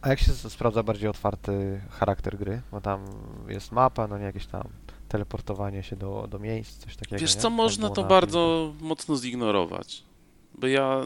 A 0.02 0.08
jak 0.08 0.20
się 0.20 0.32
sprawdza 0.32 0.82
bardziej 0.82 1.08
otwarty 1.08 1.80
charakter 1.90 2.38
gry? 2.38 2.62
Bo 2.70 2.80
tam 2.80 3.04
jest 3.48 3.72
mapa, 3.72 4.06
no 4.06 4.18
nie 4.18 4.24
jakieś 4.24 4.46
tam 4.46 4.68
teleportowanie 5.08 5.82
się 5.82 5.96
do, 5.96 6.26
do 6.30 6.38
miejsc, 6.38 6.84
coś 6.84 6.96
takiego. 6.96 7.20
Wiesz 7.20 7.34
nie? 7.34 7.40
co, 7.40 7.50
można 7.50 7.90
to 7.90 8.04
bardzo 8.04 8.72
mocno 8.80 9.16
zignorować. 9.16 10.02
Bo 10.58 10.66
ja. 10.66 11.00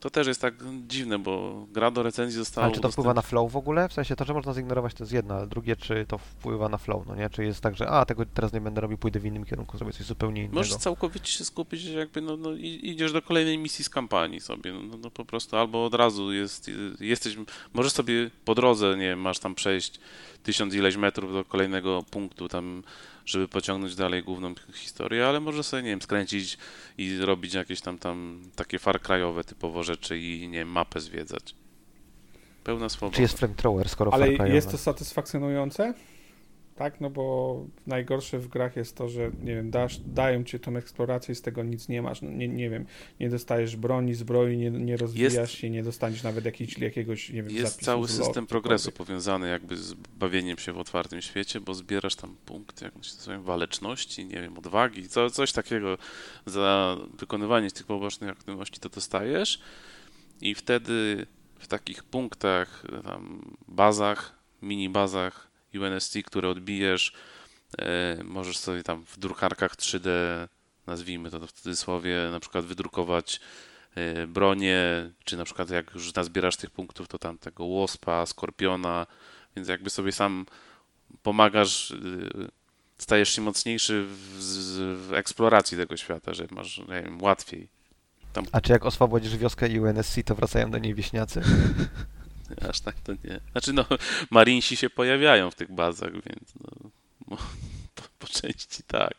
To 0.00 0.10
też 0.10 0.26
jest 0.26 0.40
tak 0.40 0.54
dziwne, 0.88 1.18
bo 1.18 1.66
gra 1.72 1.90
do 1.90 2.02
recenzji 2.02 2.38
została. 2.38 2.64
Ale 2.64 2.74
czy 2.74 2.80
to 2.80 2.90
wpływa 2.90 3.14
na 3.14 3.22
flow 3.22 3.52
w 3.52 3.56
ogóle? 3.56 3.88
W 3.88 3.92
sensie 3.92 4.16
to, 4.16 4.24
że 4.24 4.34
można 4.34 4.54
zignorować 4.54 4.94
to 4.94 5.04
jest 5.04 5.12
jedno, 5.12 5.34
ale 5.34 5.46
drugie, 5.46 5.76
czy 5.76 6.06
to 6.08 6.18
wpływa 6.18 6.68
na 6.68 6.78
flow, 6.78 7.06
no 7.06 7.14
nie? 7.14 7.30
Czy 7.30 7.44
jest 7.44 7.60
tak, 7.60 7.76
że 7.76 7.88
a, 7.88 8.04
tego 8.04 8.26
teraz 8.26 8.52
nie 8.52 8.60
będę 8.60 8.80
robił, 8.80 8.98
pójdę 8.98 9.20
w 9.20 9.26
innym 9.26 9.44
kierunku, 9.44 9.78
zrobię 9.78 9.92
coś 9.92 10.06
zupełnie 10.06 10.40
innego. 10.40 10.56
Możesz 10.56 10.76
całkowicie 10.76 11.32
się 11.32 11.44
skupić, 11.44 11.84
jakby 11.84 12.20
no, 12.20 12.36
no 12.36 12.52
idziesz 12.82 13.12
do 13.12 13.22
kolejnej 13.22 13.58
misji 13.58 13.84
z 13.84 13.90
kampanii 13.90 14.40
sobie, 14.40 14.72
no, 14.72 14.96
no 14.96 15.10
po 15.10 15.24
prostu 15.24 15.56
albo 15.56 15.84
od 15.84 15.94
razu 15.94 16.32
jest, 16.32 16.70
jesteś, 17.00 17.36
możesz 17.74 17.92
sobie 17.92 18.30
po 18.44 18.54
drodze, 18.54 18.96
nie 18.96 19.16
masz 19.16 19.38
tam 19.38 19.54
przejść 19.54 20.00
tysiąc 20.42 20.74
ileś 20.74 20.96
metrów 20.96 21.32
do 21.32 21.44
kolejnego 21.44 22.02
punktu 22.10 22.48
tam, 22.48 22.82
żeby 23.30 23.48
pociągnąć 23.48 23.96
dalej 23.96 24.22
główną 24.22 24.54
historię, 24.74 25.26
ale 25.26 25.40
możesz 25.40 25.66
sobie, 25.66 25.82
nie 25.82 25.90
wiem, 25.90 26.02
skręcić 26.02 26.58
i 26.98 27.18
robić 27.18 27.54
jakieś 27.54 27.80
tam 27.80 27.98
tam 27.98 28.42
takie 28.56 28.78
Far 28.78 29.00
Cry'owe 29.00 29.44
typowo 29.44 29.82
rzeczy 29.82 30.18
i, 30.18 30.48
nie 30.48 30.58
wiem, 30.58 30.68
mapę 30.68 31.00
zwiedzać. 31.00 31.54
Pełna 32.64 32.88
swoboda. 32.88 33.16
Czy 33.16 33.22
jest 33.22 33.38
flamethrower, 33.38 33.88
skoro 33.88 34.14
Ale 34.14 34.36
Far 34.36 34.50
jest 34.50 34.70
to 34.70 34.78
satysfakcjonujące? 34.78 35.94
Tak, 36.80 37.00
no 37.00 37.10
bo 37.10 37.66
najgorsze 37.86 38.38
w 38.38 38.48
grach 38.48 38.76
jest 38.76 38.96
to, 38.96 39.08
że 39.08 39.30
nie 39.42 39.54
wiem, 39.54 39.70
dasz, 39.70 40.00
dają 40.06 40.44
ci 40.44 40.60
tą 40.60 40.76
eksplorację 40.76 41.32
i 41.32 41.34
z 41.34 41.42
tego 41.42 41.62
nic 41.62 41.88
nie 41.88 42.02
masz. 42.02 42.22
No, 42.22 42.30
nie, 42.30 42.48
nie 42.48 42.70
wiem, 42.70 42.86
nie 43.20 43.30
dostajesz 43.30 43.76
broni, 43.76 44.14
zbroi, 44.14 44.56
nie, 44.56 44.70
nie 44.70 44.96
rozwijasz 44.96 45.34
Jest- 45.34 45.52
się, 45.52 45.70
nie 45.70 45.82
dostaniesz 45.82 46.22
nawet 46.22 46.44
jakiejś, 46.44 46.78
jakiegoś, 46.78 47.30
nie 47.30 47.42
wiem, 47.42 47.52
Jest 47.52 47.84
cały 47.84 48.08
system 48.08 48.46
progresu 48.46 48.92
powiązany 48.92 49.48
jakby 49.48 49.76
z 49.76 49.94
bawieniem 49.94 50.58
się 50.58 50.72
w 50.72 50.78
otwartym 50.78 51.22
świecie, 51.22 51.60
bo 51.60 51.74
zbierasz 51.74 52.14
tam 52.14 52.36
punkty, 52.46 52.84
jak 52.84 52.94
się 53.04 53.14
nazywają, 53.14 53.42
waleczności, 53.42 54.24
nie 54.24 54.40
wiem, 54.40 54.58
odwagi, 54.58 55.08
co, 55.08 55.30
coś 55.30 55.52
takiego 55.52 55.98
za 56.46 56.96
wykonywanie 57.18 57.70
tych 57.70 57.86
pobocznych 57.86 58.30
aktywności 58.30 58.80
to 58.80 58.88
dostajesz. 58.88 59.60
I 60.40 60.54
wtedy 60.54 61.26
w 61.58 61.66
takich 61.66 62.04
punktach, 62.04 62.84
tam 63.04 63.56
bazach, 63.68 64.38
mini 64.62 64.88
bazach 64.88 65.49
UNSC, 65.74 66.16
które 66.26 66.48
odbijesz, 66.48 67.12
e, 67.78 68.18
możesz 68.24 68.58
sobie 68.58 68.82
tam 68.82 69.04
w 69.04 69.18
drukarkach 69.18 69.76
3D, 69.76 70.08
nazwijmy 70.86 71.30
to 71.30 71.46
w 71.46 71.52
cudzysłowie, 71.52 72.28
na 72.32 72.40
przykład 72.40 72.64
wydrukować 72.64 73.40
e, 73.94 74.26
bronię, 74.26 75.10
czy 75.24 75.36
na 75.36 75.44
przykład 75.44 75.70
jak 75.70 75.94
już 75.94 76.14
nazbierasz 76.14 76.56
tych 76.56 76.70
punktów, 76.70 77.08
to 77.08 77.18
tam 77.18 77.38
tego 77.38 77.64
łospa, 77.64 78.26
skorpiona, 78.26 79.06
więc 79.56 79.68
jakby 79.68 79.90
sobie 79.90 80.12
sam 80.12 80.46
pomagasz, 81.22 81.90
y, 81.90 82.50
stajesz 82.98 83.28
się 83.28 83.42
mocniejszy 83.42 84.06
w, 84.06 84.16
w 85.08 85.12
eksploracji 85.12 85.76
tego 85.76 85.96
świata, 85.96 86.34
że 86.34 86.46
masz, 86.50 86.78
nie 86.78 87.02
wiem, 87.02 87.22
łatwiej. 87.22 87.68
A 88.52 88.60
czy 88.60 88.72
jak 88.72 88.86
oswobodzisz 88.86 89.36
wioskę 89.36 89.66
UNSC, 89.80 90.18
to 90.24 90.34
wracają 90.34 90.70
do 90.70 90.78
niej 90.78 90.94
wieśniacy? 90.94 91.42
Aż 92.70 92.80
tak 92.80 93.00
to 93.00 93.12
nie. 93.12 93.40
Znaczy 93.52 93.72
no, 93.72 93.84
marinsi 94.30 94.76
się 94.76 94.90
pojawiają 94.90 95.50
w 95.50 95.54
tych 95.54 95.72
bazach, 95.72 96.12
więc 96.12 96.52
no, 96.60 97.36
po, 97.94 98.02
po 98.18 98.26
części 98.26 98.82
tak. 98.86 99.14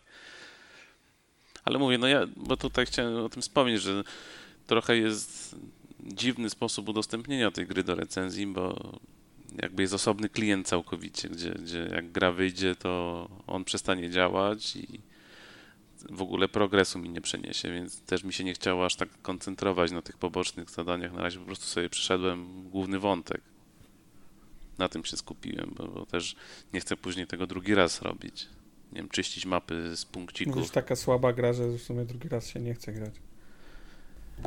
Ale 1.64 1.80
mówię, 1.80 1.98
no 1.98 2.08
ja, 2.08 2.28
bo 2.36 2.58
tutaj 2.58 2.86
chciałem 2.86 3.16
o 3.16 3.30
tym 3.30 3.42
wspomnieć, 3.42 3.82
że 3.82 4.04
trochę 4.68 4.98
jest 4.98 5.56
dziwny 6.00 6.50
sposób 6.50 6.90
udostępnienia 6.90 7.52
tej 7.52 7.68
gry 7.68 7.84
do 7.84 7.96
recenzji, 7.96 8.48
bo 8.48 8.92
jakby 9.62 9.82
jest 9.82 9.94
osobny 9.94 10.30
klient 10.30 10.68
całkowicie, 10.68 11.30
gdzie, 11.30 11.52
gdzie 11.52 11.80
jak 11.80 12.12
gra 12.12 12.32
wyjdzie, 12.32 12.76
to 12.76 13.30
on 13.48 13.64
przestanie 13.64 14.10
działać 14.10 14.76
i 14.76 15.00
w 16.10 16.22
ogóle 16.22 16.48
progresu 16.48 17.00
mi 17.00 17.10
nie 17.10 17.22
przeniesie, 17.22 17.72
więc 17.72 18.02
też 18.02 18.24
mi 18.24 18.34
się 18.34 18.44
nie 18.44 18.54
chciało 18.54 18.86
aż 18.86 18.96
tak 18.96 19.10
koncentrować 19.22 19.92
na 19.92 20.02
tych 20.02 20.18
pobocznych 20.18 20.70
zadaniach. 20.70 21.14
Na 21.14 21.22
razie 21.22 21.40
po 21.40 21.46
prostu 21.46 21.66
sobie 21.66 21.90
przeszedłem 21.90 22.70
główny 22.70 23.00
wątek. 23.00 23.42
Na 24.78 24.90
tym 24.90 25.06
się 25.06 25.18
skupiłem, 25.18 25.74
bo, 25.78 25.88
bo 25.88 26.06
też 26.06 26.36
nie 26.74 26.80
chcę 26.80 26.98
później 26.98 27.28
tego 27.28 27.48
drugi 27.48 27.76
raz 27.76 28.02
robić. 28.02 28.48
Nie 28.92 28.98
wiem, 28.98 29.10
czyścić 29.10 29.46
mapy 29.46 29.96
z 29.96 30.06
punkcików. 30.06 30.56
Mówisz, 30.56 30.72
taka 30.72 30.96
słaba 30.96 31.34
gra, 31.34 31.54
że 31.54 31.68
w 31.68 31.82
sumie 31.82 32.06
drugi 32.06 32.30
raz 32.30 32.48
się 32.48 32.60
nie 32.60 32.74
chce 32.74 32.94
grać. 32.94 33.14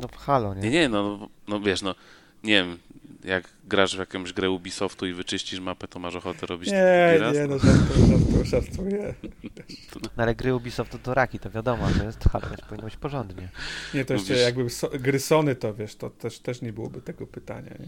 No 0.01 0.07
halo, 0.17 0.53
nie? 0.53 0.61
Nie, 0.61 0.69
nie, 0.69 0.89
no, 0.89 1.29
no 1.47 1.59
wiesz, 1.59 1.81
no 1.81 1.95
nie 2.45 2.53
wiem, 2.63 2.77
jak 3.23 3.49
grasz 3.63 3.95
w 3.95 3.99
jakąś 3.99 4.33
grę 4.33 4.49
Ubisoftu 4.49 5.07
i 5.07 5.13
wyczyścisz 5.13 5.59
mapę, 5.59 5.87
to 5.87 5.99
masz 5.99 6.15
ochotę 6.15 6.45
robić 6.45 6.71
Nie, 6.71 7.05
drugi 7.09 7.21
raz? 7.23 7.35
nie, 7.35 7.47
no 7.47 7.59
żartuję, 7.59 8.07
żartuję, 8.07 8.45
żartuję. 8.45 9.13
No, 10.01 10.09
ale 10.23 10.35
gry 10.35 10.55
Ubisoftu 10.55 10.99
to 10.99 11.13
raki, 11.13 11.39
to 11.39 11.49
wiadomo, 11.49 11.87
to 11.97 12.03
jest 12.03 12.19
więc 12.49 12.61
powinno 12.61 12.83
być 12.85 12.97
porządnie. 12.97 13.49
Nie, 13.93 14.05
to 14.05 14.13
jeszcze 14.13 14.33
Mówisz- 14.33 14.43
jakby 14.45 14.69
so, 14.69 14.89
gry 14.99 15.19
Sony 15.19 15.55
to, 15.55 15.73
wiesz, 15.73 15.95
to 15.95 16.09
też, 16.09 16.39
też 16.39 16.61
nie 16.61 16.73
byłoby 16.73 17.01
tego 17.01 17.27
pytania, 17.27 17.71
nie? 17.79 17.87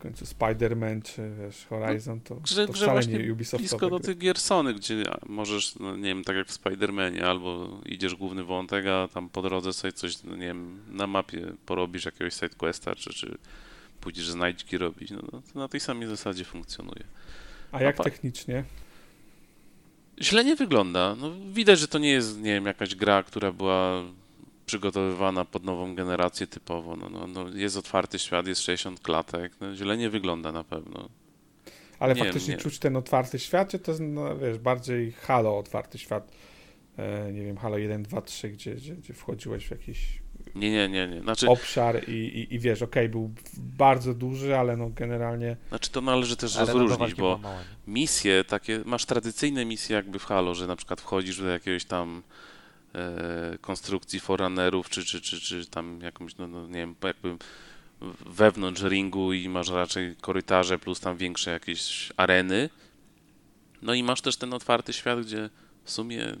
Końcu 0.00 0.24
Spider-Man 0.24 1.02
czy, 1.02 1.30
wiesz, 1.40 1.66
Horizon 1.66 2.20
to, 2.20 2.34
Grze, 2.34 2.66
to 2.66 2.72
grze 2.72 2.84
wcale 2.84 3.06
nie 3.06 3.32
Ubisoftowe 3.32 3.62
blisko 3.62 3.90
do 3.90 3.96
gry. 3.98 4.06
tych 4.06 4.18
gier 4.18 4.38
Sony, 4.38 4.74
gdzie 4.74 5.02
możesz, 5.26 5.74
no 5.74 5.96
nie 5.96 6.02
wiem, 6.08 6.24
tak 6.24 6.36
jak 6.36 6.48
w 6.48 6.62
Spider-Manie, 6.62 7.22
albo 7.22 7.80
idziesz 7.86 8.14
główny 8.14 8.44
wątek, 8.44 8.86
a 8.86 9.08
tam 9.08 9.28
po 9.28 9.42
drodze 9.42 9.72
sobie 9.72 9.92
coś, 9.92 10.22
no 10.22 10.36
nie 10.36 10.46
wiem, 10.46 10.80
na 10.88 11.06
mapie 11.06 11.52
porobisz 11.66 12.04
jakiegoś 12.04 12.34
sidequesta, 12.34 12.94
czy, 12.94 13.12
czy 13.14 13.38
pójdziesz 14.00 14.30
znajdźki 14.30 14.78
robić, 14.78 15.10
no, 15.10 15.22
no 15.32 15.42
to 15.52 15.58
na 15.58 15.68
tej 15.68 15.80
samej 15.80 16.08
zasadzie 16.08 16.44
funkcjonuje. 16.44 17.04
A 17.72 17.82
jak 17.82 17.96
pa- 17.96 18.04
technicznie? 18.04 18.64
Źle 20.22 20.44
nie 20.44 20.56
wygląda. 20.56 21.16
No, 21.20 21.30
widać, 21.52 21.78
że 21.78 21.88
to 21.88 21.98
nie 21.98 22.10
jest, 22.10 22.36
nie 22.38 22.52
wiem, 22.54 22.66
jakaś 22.66 22.94
gra, 22.94 23.22
która 23.22 23.52
była 23.52 24.02
przygotowywana 24.70 25.44
pod 25.44 25.64
nową 25.64 25.94
generację 25.94 26.46
typowo. 26.46 26.96
No, 26.96 27.08
no, 27.08 27.26
no, 27.26 27.48
jest 27.54 27.76
otwarty 27.76 28.18
świat, 28.18 28.46
jest 28.46 28.60
60 28.62 29.00
klatek. 29.00 29.52
No, 29.60 29.74
źle 29.74 29.96
nie 29.96 30.10
wygląda 30.10 30.52
na 30.52 30.64
pewno. 30.64 31.08
Ale 31.98 32.14
Nie, 32.14 32.24
faktycznie 32.24 32.54
nie. 32.54 32.60
czuć 32.60 32.78
ten 32.78 32.96
otwarty 32.96 33.38
świat, 33.38 33.70
czy 33.70 33.78
to 33.78 33.90
jest, 33.90 34.02
no, 34.04 34.36
wiesz, 34.36 34.58
bardziej 34.58 35.12
Halo 35.12 35.58
otwarty 35.58 35.98
świat? 35.98 36.32
E, 36.96 37.32
nie 37.32 37.44
wiem, 37.44 37.56
Halo 37.56 37.78
1, 37.78 38.02
2, 38.02 38.22
3, 38.22 38.48
gdzie, 38.48 38.74
gdzie, 38.74 38.96
gdzie 38.96 39.14
wchodziłeś 39.14 39.66
w 39.66 39.70
jakiś 39.70 40.22
Nie, 40.54 40.70
nie, 40.70 40.88
nie, 40.88 41.08
nie. 41.08 41.20
Znaczy, 41.20 41.48
obszar 41.48 42.08
i, 42.08 42.12
i, 42.12 42.54
i 42.54 42.58
wiesz, 42.58 42.82
okej, 42.82 43.08
był 43.08 43.30
bardzo 43.56 44.14
duży, 44.14 44.56
ale 44.56 44.76
no 44.76 44.90
generalnie 44.90 45.56
znaczy 45.68 45.90
to 45.90 46.00
należy 46.00 46.36
też 46.36 46.56
Ale 46.56 46.72
rozróżnić, 46.72 47.14
bo 47.14 47.38
mało, 47.38 47.58
misje 47.86 48.44
takie, 48.44 48.80
masz 48.84 49.04
tradycyjne 49.04 49.64
misje 49.64 49.96
jakby 49.96 50.18
w 50.18 50.24
Halo, 50.24 50.54
że 50.54 50.66
na 50.66 50.76
przykład 50.76 51.00
wchodzisz 51.00 51.40
do 51.40 51.48
jakiegoś 51.48 51.84
tam 51.84 52.22
konstrukcji 53.60 54.20
forunnerów, 54.20 54.88
czy, 54.88 55.04
czy, 55.04 55.20
czy, 55.20 55.40
czy 55.40 55.66
tam 55.66 56.00
jakąś, 56.00 56.36
no, 56.36 56.48
no 56.48 56.66
nie 56.66 56.74
wiem, 56.74 56.94
jakby 57.04 57.36
wewnątrz 58.26 58.82
ringu 58.82 59.32
i 59.32 59.48
masz 59.48 59.68
raczej 59.68 60.16
korytarze 60.16 60.78
plus 60.78 61.00
tam 61.00 61.16
większe 61.16 61.50
jakieś 61.50 62.12
areny. 62.16 62.70
No 63.82 63.94
i 63.94 64.02
masz 64.02 64.20
też 64.20 64.36
ten 64.36 64.54
otwarty 64.54 64.92
świat, 64.92 65.20
gdzie 65.20 65.50
w 65.84 65.90
sumie 65.90 66.36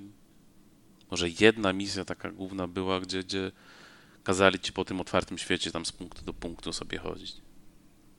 może 1.10 1.28
jedna 1.40 1.72
misja 1.72 2.04
taka 2.04 2.30
główna 2.30 2.66
była, 2.66 3.00
gdzie, 3.00 3.22
gdzie 3.24 3.52
kazali 4.24 4.58
ci 4.58 4.72
po 4.72 4.84
tym 4.84 5.00
otwartym 5.00 5.38
świecie 5.38 5.70
tam 5.70 5.86
z 5.86 5.92
punktu 5.92 6.24
do 6.24 6.32
punktu 6.32 6.72
sobie 6.72 6.98
chodzić. 6.98 7.36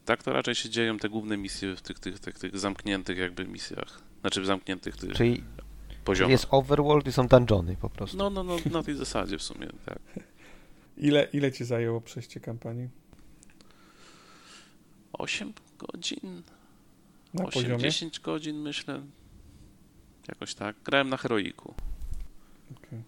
Tak 0.05 0.23
to 0.23 0.33
raczej 0.33 0.55
się 0.55 0.69
dzieją 0.69 0.97
te 0.97 1.09
główne 1.09 1.37
misje 1.37 1.75
w 1.75 1.81
tych, 1.81 1.99
tych, 1.99 2.19
tych, 2.19 2.39
tych 2.39 2.59
zamkniętych 2.59 3.17
jakby 3.17 3.45
misjach. 3.45 4.01
Znaczy 4.21 4.41
w 4.41 4.45
zamkniętych 4.45 4.97
tych 4.97 5.13
Czyli 5.13 5.43
poziomach. 6.01 6.31
jest 6.31 6.47
overworld 6.49 7.07
i 7.07 7.11
są 7.11 7.27
dungeony 7.27 7.75
po 7.81 7.89
prostu. 7.89 8.17
No, 8.17 8.29
no, 8.29 8.43
no, 8.43 8.57
na 8.71 8.83
tej 8.83 8.95
zasadzie 8.95 9.37
w 9.37 9.43
sumie, 9.43 9.67
tak. 9.85 9.99
ile, 10.97 11.27
ile 11.33 11.51
ci 11.51 11.65
zajęło 11.65 12.01
przejście 12.01 12.39
kampanii? 12.39 12.89
8 15.13 15.53
godzin, 15.79 16.41
Na 17.33 17.45
8, 17.45 17.51
poziomie? 17.51 17.83
10 17.83 18.19
godzin 18.19 18.55
myślę. 18.61 19.01
Jakoś 20.27 20.55
tak. 20.55 20.75
Grałem 20.85 21.09
na 21.09 21.17
heroiku. 21.17 21.73
Okej. 22.77 23.01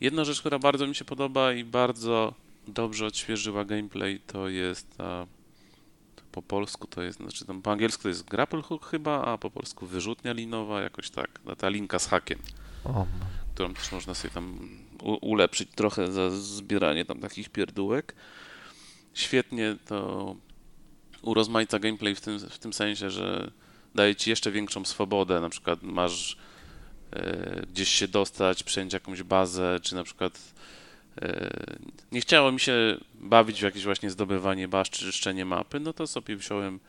Jedna 0.00 0.24
rzecz, 0.24 0.40
która 0.40 0.58
bardzo 0.58 0.86
mi 0.86 0.94
się 0.94 1.04
podoba 1.04 1.52
i 1.52 1.64
bardzo 1.64 2.34
dobrze 2.68 3.06
odświeżyła 3.06 3.64
gameplay, 3.64 4.20
to 4.26 4.48
jest 4.48 4.96
ta, 4.96 5.26
po 6.32 6.42
polsku 6.42 6.86
to 6.86 7.02
jest, 7.02 7.18
znaczy 7.18 7.44
tam 7.44 7.62
po 7.62 7.72
angielsku 7.72 8.02
to 8.02 8.08
jest 8.08 8.24
grapple 8.24 8.62
hook 8.62 8.86
chyba, 8.86 9.24
a 9.24 9.38
po 9.38 9.50
polsku 9.50 9.86
wyrzutnia 9.86 10.32
linowa, 10.32 10.80
jakoś 10.80 11.10
tak. 11.10 11.40
Ta 11.58 11.68
linka 11.68 11.98
z 11.98 12.06
hakiem. 12.06 12.38
O, 12.84 13.06
którą 13.54 13.74
też 13.74 13.92
można 13.92 14.14
sobie 14.14 14.34
tam 14.34 14.68
ulepszyć 15.20 15.68
trochę 15.74 16.12
za 16.12 16.30
zbieranie 16.30 17.04
tam 17.04 17.20
takich 17.20 17.48
pierdółek. 17.48 18.14
Świetnie 19.14 19.76
to 19.86 20.36
urozmaica 21.22 21.78
gameplay 21.78 22.14
w 22.14 22.20
tym, 22.20 22.38
w 22.38 22.58
tym 22.58 22.72
sensie, 22.72 23.10
że 23.10 23.50
daje 23.94 24.16
ci 24.16 24.30
jeszcze 24.30 24.50
większą 24.50 24.84
swobodę. 24.84 25.40
Na 25.40 25.48
przykład 25.48 25.82
masz 25.82 26.36
e, 27.12 27.62
gdzieś 27.72 27.88
się 27.88 28.08
dostać, 28.08 28.62
przejąć 28.62 28.92
jakąś 28.92 29.22
bazę, 29.22 29.80
czy 29.82 29.94
na 29.94 30.04
przykład 30.04 30.54
nie 32.12 32.20
chciało 32.20 32.52
mi 32.52 32.60
się 32.60 32.96
bawić 33.14 33.60
w 33.60 33.62
jakieś 33.62 33.84
właśnie 33.84 34.10
zdobywanie 34.10 34.68
baż 34.68 34.90
czy 34.90 35.04
czyszczenie 35.04 35.44
mapy, 35.44 35.80
no 35.80 35.92
to 35.92 36.06
sobie 36.06 36.36
wziąłem 36.36 36.80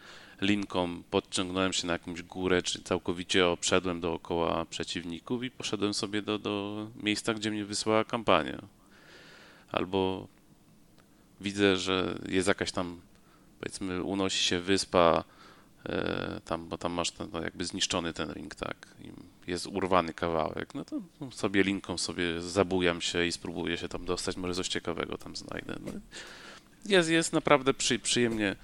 linką, 0.42 1.04
podciągnąłem 1.10 1.74
się 1.74 1.88
na 1.88 1.94
jakąś 1.94 2.24
górę, 2.24 2.62
czy 2.62 2.84
całkowicie 2.84 3.48
obszedłem 3.48 4.00
dookoła 4.00 4.66
przeciwników 4.66 5.44
i 5.44 5.52
poszedłem 5.52 5.94
sobie 5.94 6.22
do, 6.22 6.40
do 6.40 6.88
miejsca, 6.96 7.34
gdzie 7.34 7.52
mnie 7.52 7.66
wysłała 7.66 8.04
kampania. 8.04 8.62
Albo 9.72 10.28
widzę, 11.42 11.78
że 11.78 12.20
jest 12.30 12.48
jakaś 12.48 12.72
tam, 12.72 13.02
powiedzmy, 13.60 14.04
unosi 14.04 14.44
się 14.44 14.60
wyspa, 14.60 15.24
e, 15.86 16.42
tam, 16.46 16.68
bo 16.68 16.78
tam 16.78 16.92
masz 16.92 17.12
ten, 17.12 17.30
no, 17.34 17.42
jakby 17.42 17.66
zniszczony 17.66 18.14
ten 18.14 18.32
ring, 18.32 18.56
tak, 18.56 18.88
i 19.04 19.12
jest 19.52 19.68
urwany 19.68 20.14
kawałek, 20.14 20.76
no 20.76 20.86
to 20.86 21.02
sobie 21.32 21.64
linką 21.64 21.98
sobie 21.98 22.42
zabujam 22.42 23.02
się 23.02 23.26
i 23.26 23.32
spróbuję 23.32 23.78
się 23.78 23.88
tam 23.88 24.06
dostać, 24.06 24.38
może 24.38 24.54
coś 24.54 24.68
ciekawego 24.68 25.18
tam 25.18 25.36
znajdę. 25.36 25.76
No, 25.86 25.92
jest, 26.86 27.10
jest 27.10 27.34
naprawdę 27.34 27.74
przy, 27.74 28.00
przyjemnie 28.00 28.56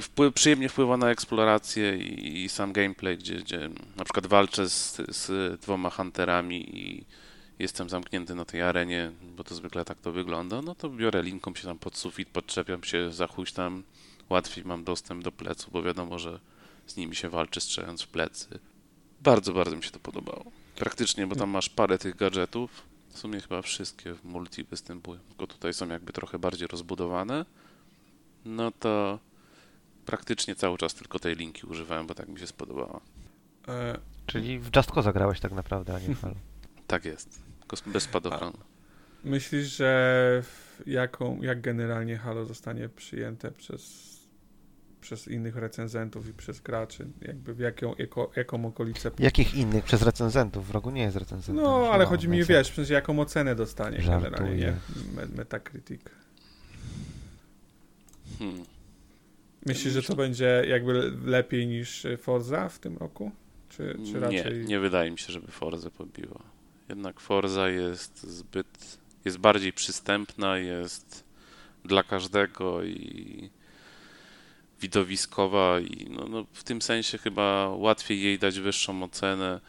wpływ, 0.00 0.34
przyjemnie 0.34 0.68
wpływa 0.68 0.96
na 0.96 1.10
eksplorację 1.10 1.96
i, 1.96 2.44
i 2.44 2.48
sam 2.48 2.72
gameplay, 2.72 3.18
gdzie, 3.18 3.34
gdzie 3.34 3.70
na 3.96 4.04
przykład 4.04 4.26
walczę 4.26 4.68
z, 4.68 4.96
z 5.08 5.60
dwoma 5.60 5.90
hunterami 5.90 6.78
i 6.78 7.04
jestem 7.58 7.90
zamknięty 7.90 8.34
na 8.34 8.44
tej 8.44 8.62
arenie, 8.62 9.12
bo 9.36 9.44
to 9.44 9.54
zwykle 9.54 9.84
tak 9.84 10.00
to 10.00 10.12
wygląda, 10.12 10.62
no 10.62 10.74
to 10.74 10.90
biorę 10.90 11.22
linką 11.22 11.54
się 11.54 11.62
tam 11.62 11.78
pod 11.78 11.96
sufit, 11.96 12.28
podczepiam 12.28 12.84
się 12.84 13.12
za 13.12 13.28
tam, 13.54 13.82
łatwiej 14.30 14.64
mam 14.64 14.84
dostęp 14.84 15.24
do 15.24 15.32
pleców, 15.32 15.72
bo 15.72 15.82
wiadomo, 15.82 16.18
że 16.18 16.40
z 16.86 16.96
nimi 16.96 17.16
się 17.16 17.28
walczy 17.28 17.60
strzelając 17.60 18.02
w 18.02 18.08
plecy. 18.08 18.58
Bardzo, 19.20 19.52
bardzo 19.52 19.76
mi 19.76 19.82
się 19.82 19.90
to 19.90 19.98
podobało. 19.98 20.44
Praktycznie, 20.76 21.26
bo 21.26 21.36
tam 21.36 21.50
masz 21.50 21.68
parę 21.68 21.98
tych 21.98 22.16
gadżetów, 22.16 22.82
w 23.08 23.18
sumie 23.18 23.40
chyba 23.40 23.62
wszystkie 23.62 24.14
w 24.14 24.24
multi 24.24 24.64
występują, 24.64 25.20
tylko 25.28 25.46
tutaj 25.46 25.74
są 25.74 25.88
jakby 25.88 26.12
trochę 26.12 26.38
bardziej 26.38 26.68
rozbudowane, 26.68 27.44
no 28.44 28.70
to 28.70 29.18
praktycznie 30.06 30.54
cały 30.54 30.78
czas 30.78 30.94
tylko 30.94 31.18
tej 31.18 31.36
linki 31.36 31.66
używałem, 31.66 32.06
bo 32.06 32.14
tak 32.14 32.28
mi 32.28 32.38
się 32.40 32.46
spodobała. 32.46 33.00
E... 33.68 33.98
Czyli 34.26 34.58
w 34.58 34.76
Just 34.76 34.90
Cause 34.90 35.02
zagrałeś 35.02 35.40
tak 35.40 35.52
naprawdę, 35.52 35.94
a 35.94 35.98
nie 35.98 36.14
w 36.14 36.20
Halo. 36.20 36.34
tak 36.86 37.04
jest, 37.04 37.42
tylko 37.60 37.76
bez 37.86 38.02
spadochronu. 38.02 38.58
Myślisz, 39.24 39.76
że 39.76 40.42
jaką, 40.86 41.42
jak 41.42 41.60
generalnie 41.60 42.16
Halo 42.16 42.44
zostanie 42.44 42.88
przyjęte 42.88 43.50
przez, 43.50 44.19
przez 45.00 45.28
innych 45.28 45.56
recenzentów 45.56 46.28
i 46.28 46.32
przez 46.32 46.60
graczy? 46.60 47.06
Jakby 47.22 47.54
w 47.54 47.58
jaką, 47.58 47.94
jako, 47.98 48.30
jaką 48.36 48.66
okolicę... 48.66 49.10
Jakich 49.18 49.54
innych? 49.54 49.84
Przez 49.84 50.02
recenzentów? 50.02 50.66
W 50.66 50.70
rogu 50.70 50.90
nie 50.90 51.02
jest 51.02 51.16
recenzent. 51.16 51.58
No, 51.58 51.88
ale 51.92 52.06
chodzi 52.06 52.28
mi, 52.28 52.44
wiesz, 52.44 52.70
przez 52.70 52.90
jaką 52.90 53.20
ocenę 53.20 53.54
dostanie 53.54 54.02
Żartuję. 54.02 54.30
generalnie, 54.30 54.56
nie? 54.56 55.26
Metacritic. 55.36 56.00
Hmm. 58.38 58.64
Myślisz, 59.66 59.94
że 59.94 60.02
to 60.02 60.16
będzie 60.16 60.64
jakby 60.68 61.12
lepiej 61.24 61.66
niż 61.66 62.06
Forza 62.18 62.68
w 62.68 62.78
tym 62.78 62.96
roku? 62.96 63.30
Czy, 63.68 63.98
czy 64.12 64.20
raczej... 64.20 64.58
Nie, 64.58 64.64
nie 64.64 64.80
wydaje 64.80 65.10
mi 65.10 65.18
się, 65.18 65.32
żeby 65.32 65.46
Forza 65.46 65.90
pobiła. 65.90 66.40
Jednak 66.88 67.20
Forza 67.20 67.68
jest 67.68 68.22
zbyt, 68.22 68.98
jest 69.24 69.38
bardziej 69.38 69.72
przystępna, 69.72 70.58
jest 70.58 71.24
dla 71.84 72.02
każdego 72.02 72.84
i 72.84 73.50
widowiskowa 74.80 75.80
i 75.80 76.06
no, 76.10 76.26
no 76.28 76.46
w 76.52 76.64
tym 76.64 76.82
sensie 76.82 77.18
chyba 77.18 77.68
łatwiej 77.68 78.22
jej 78.22 78.38
dać 78.38 78.60
wyższą 78.60 79.02
ocenę 79.02 79.60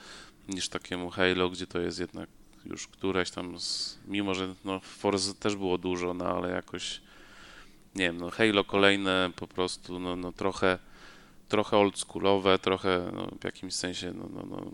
niż 0.50 0.70
takiemu 0.70 1.10
Halo, 1.10 1.50
gdzie 1.50 1.68
to 1.68 1.80
jest 1.80 2.00
jednak 2.00 2.30
już 2.66 2.88
któraś 2.88 3.32
tam, 3.32 3.60
z, 3.60 4.00
mimo 4.08 4.34
że 4.34 4.56
no, 4.66 4.80
Forza 4.80 5.34
też 5.34 5.56
było 5.56 5.78
dużo, 5.78 6.14
no 6.14 6.26
ale 6.26 6.50
jakoś 6.52 7.02
nie 7.96 8.06
wiem, 8.06 8.18
no 8.18 8.30
Halo 8.30 8.64
kolejne 8.64 9.32
po 9.36 9.48
prostu, 9.48 10.00
no, 10.00 10.16
no 10.16 10.32
trochę, 10.32 10.80
trochę 11.50 11.78
oldschoolowe, 11.78 12.60
trochę 12.60 13.12
no, 13.16 13.28
w 13.42 13.44
jakimś 13.44 13.74
sensie, 13.74 14.14
no, 14.14 14.30
no, 14.34 14.46
no, 14.50 14.72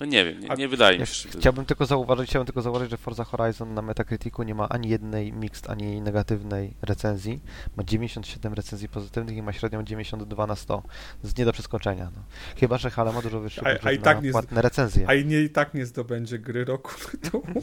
no 0.00 0.06
nie 0.06 0.24
wiem, 0.24 0.40
nie, 0.40 0.48
nie 0.48 0.68
wydaje 0.68 0.98
mi 0.98 1.06
się. 1.06 1.28
Chciałbym 1.28 1.64
tylko 1.64 1.86
zauważyć, 1.86 2.30
chciałbym 2.30 2.46
tylko 2.46 2.62
zauważyć, 2.62 2.90
że 2.90 2.96
Forza 2.96 3.24
Horizon 3.24 3.74
na 3.74 3.82
Metacriticu 3.82 4.42
nie 4.42 4.54
ma 4.54 4.68
ani 4.68 4.88
jednej 4.88 5.32
mixed, 5.32 5.70
ani 5.70 6.00
negatywnej 6.00 6.74
recenzji. 6.82 7.40
Ma 7.76 7.84
97 7.84 8.54
recenzji 8.54 8.88
pozytywnych 8.88 9.36
i 9.36 9.42
ma 9.42 9.52
średnią 9.52 9.82
92 9.82 10.46
na 10.46 10.56
100. 10.56 10.76
To 10.76 10.88
jest 11.24 11.38
nie 11.38 11.44
do 11.44 11.52
przeskoczenia. 11.52 12.10
No. 12.16 12.22
Chyba, 12.56 12.78
że 12.78 12.90
Hala 12.90 13.12
ma 13.12 13.22
dużo 13.22 13.40
wyższy 13.40 13.60
a, 13.60 13.86
a 13.86 13.92
i 13.92 13.98
tak 13.98 14.22
nie 14.22 14.32
płatne 14.32 14.62
recenzje. 14.62 15.08
A 15.08 15.14
i 15.14 15.24
nie 15.24 15.40
i 15.40 15.50
tak 15.50 15.74
nie 15.74 15.86
zdobędzie 15.86 16.38
gry 16.38 16.64
roku. 16.64 16.92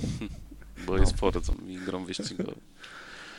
Bo 0.88 0.98
jest 0.98 1.18
Forzą 1.18 1.54
i 1.68 1.78
grą 1.78 2.06
wyścigową. 2.06 2.54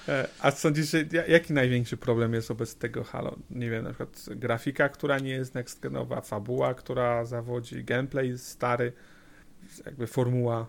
E, 0.09 0.29
a 0.41 0.51
sądzisz, 0.51 0.91
że 0.91 1.05
jaki 1.29 1.53
największy 1.53 1.97
problem 1.97 2.35
jest 2.35 2.49
wobec 2.49 2.75
tego 2.75 3.05
Halo? 3.05 3.37
Nie 3.51 3.71
wiem, 3.71 3.85
na 3.85 3.91
przykład 3.91 4.27
grafika, 4.31 4.89
która 4.89 5.19
nie 5.19 5.31
jest 5.31 5.55
next-genowa, 5.55 6.21
fabuła, 6.27 6.75
która 6.75 7.25
zawodzi, 7.25 7.85
gameplay 7.85 8.39
stary, 8.39 8.93
jakby 9.87 10.07
formuła, 10.07 10.67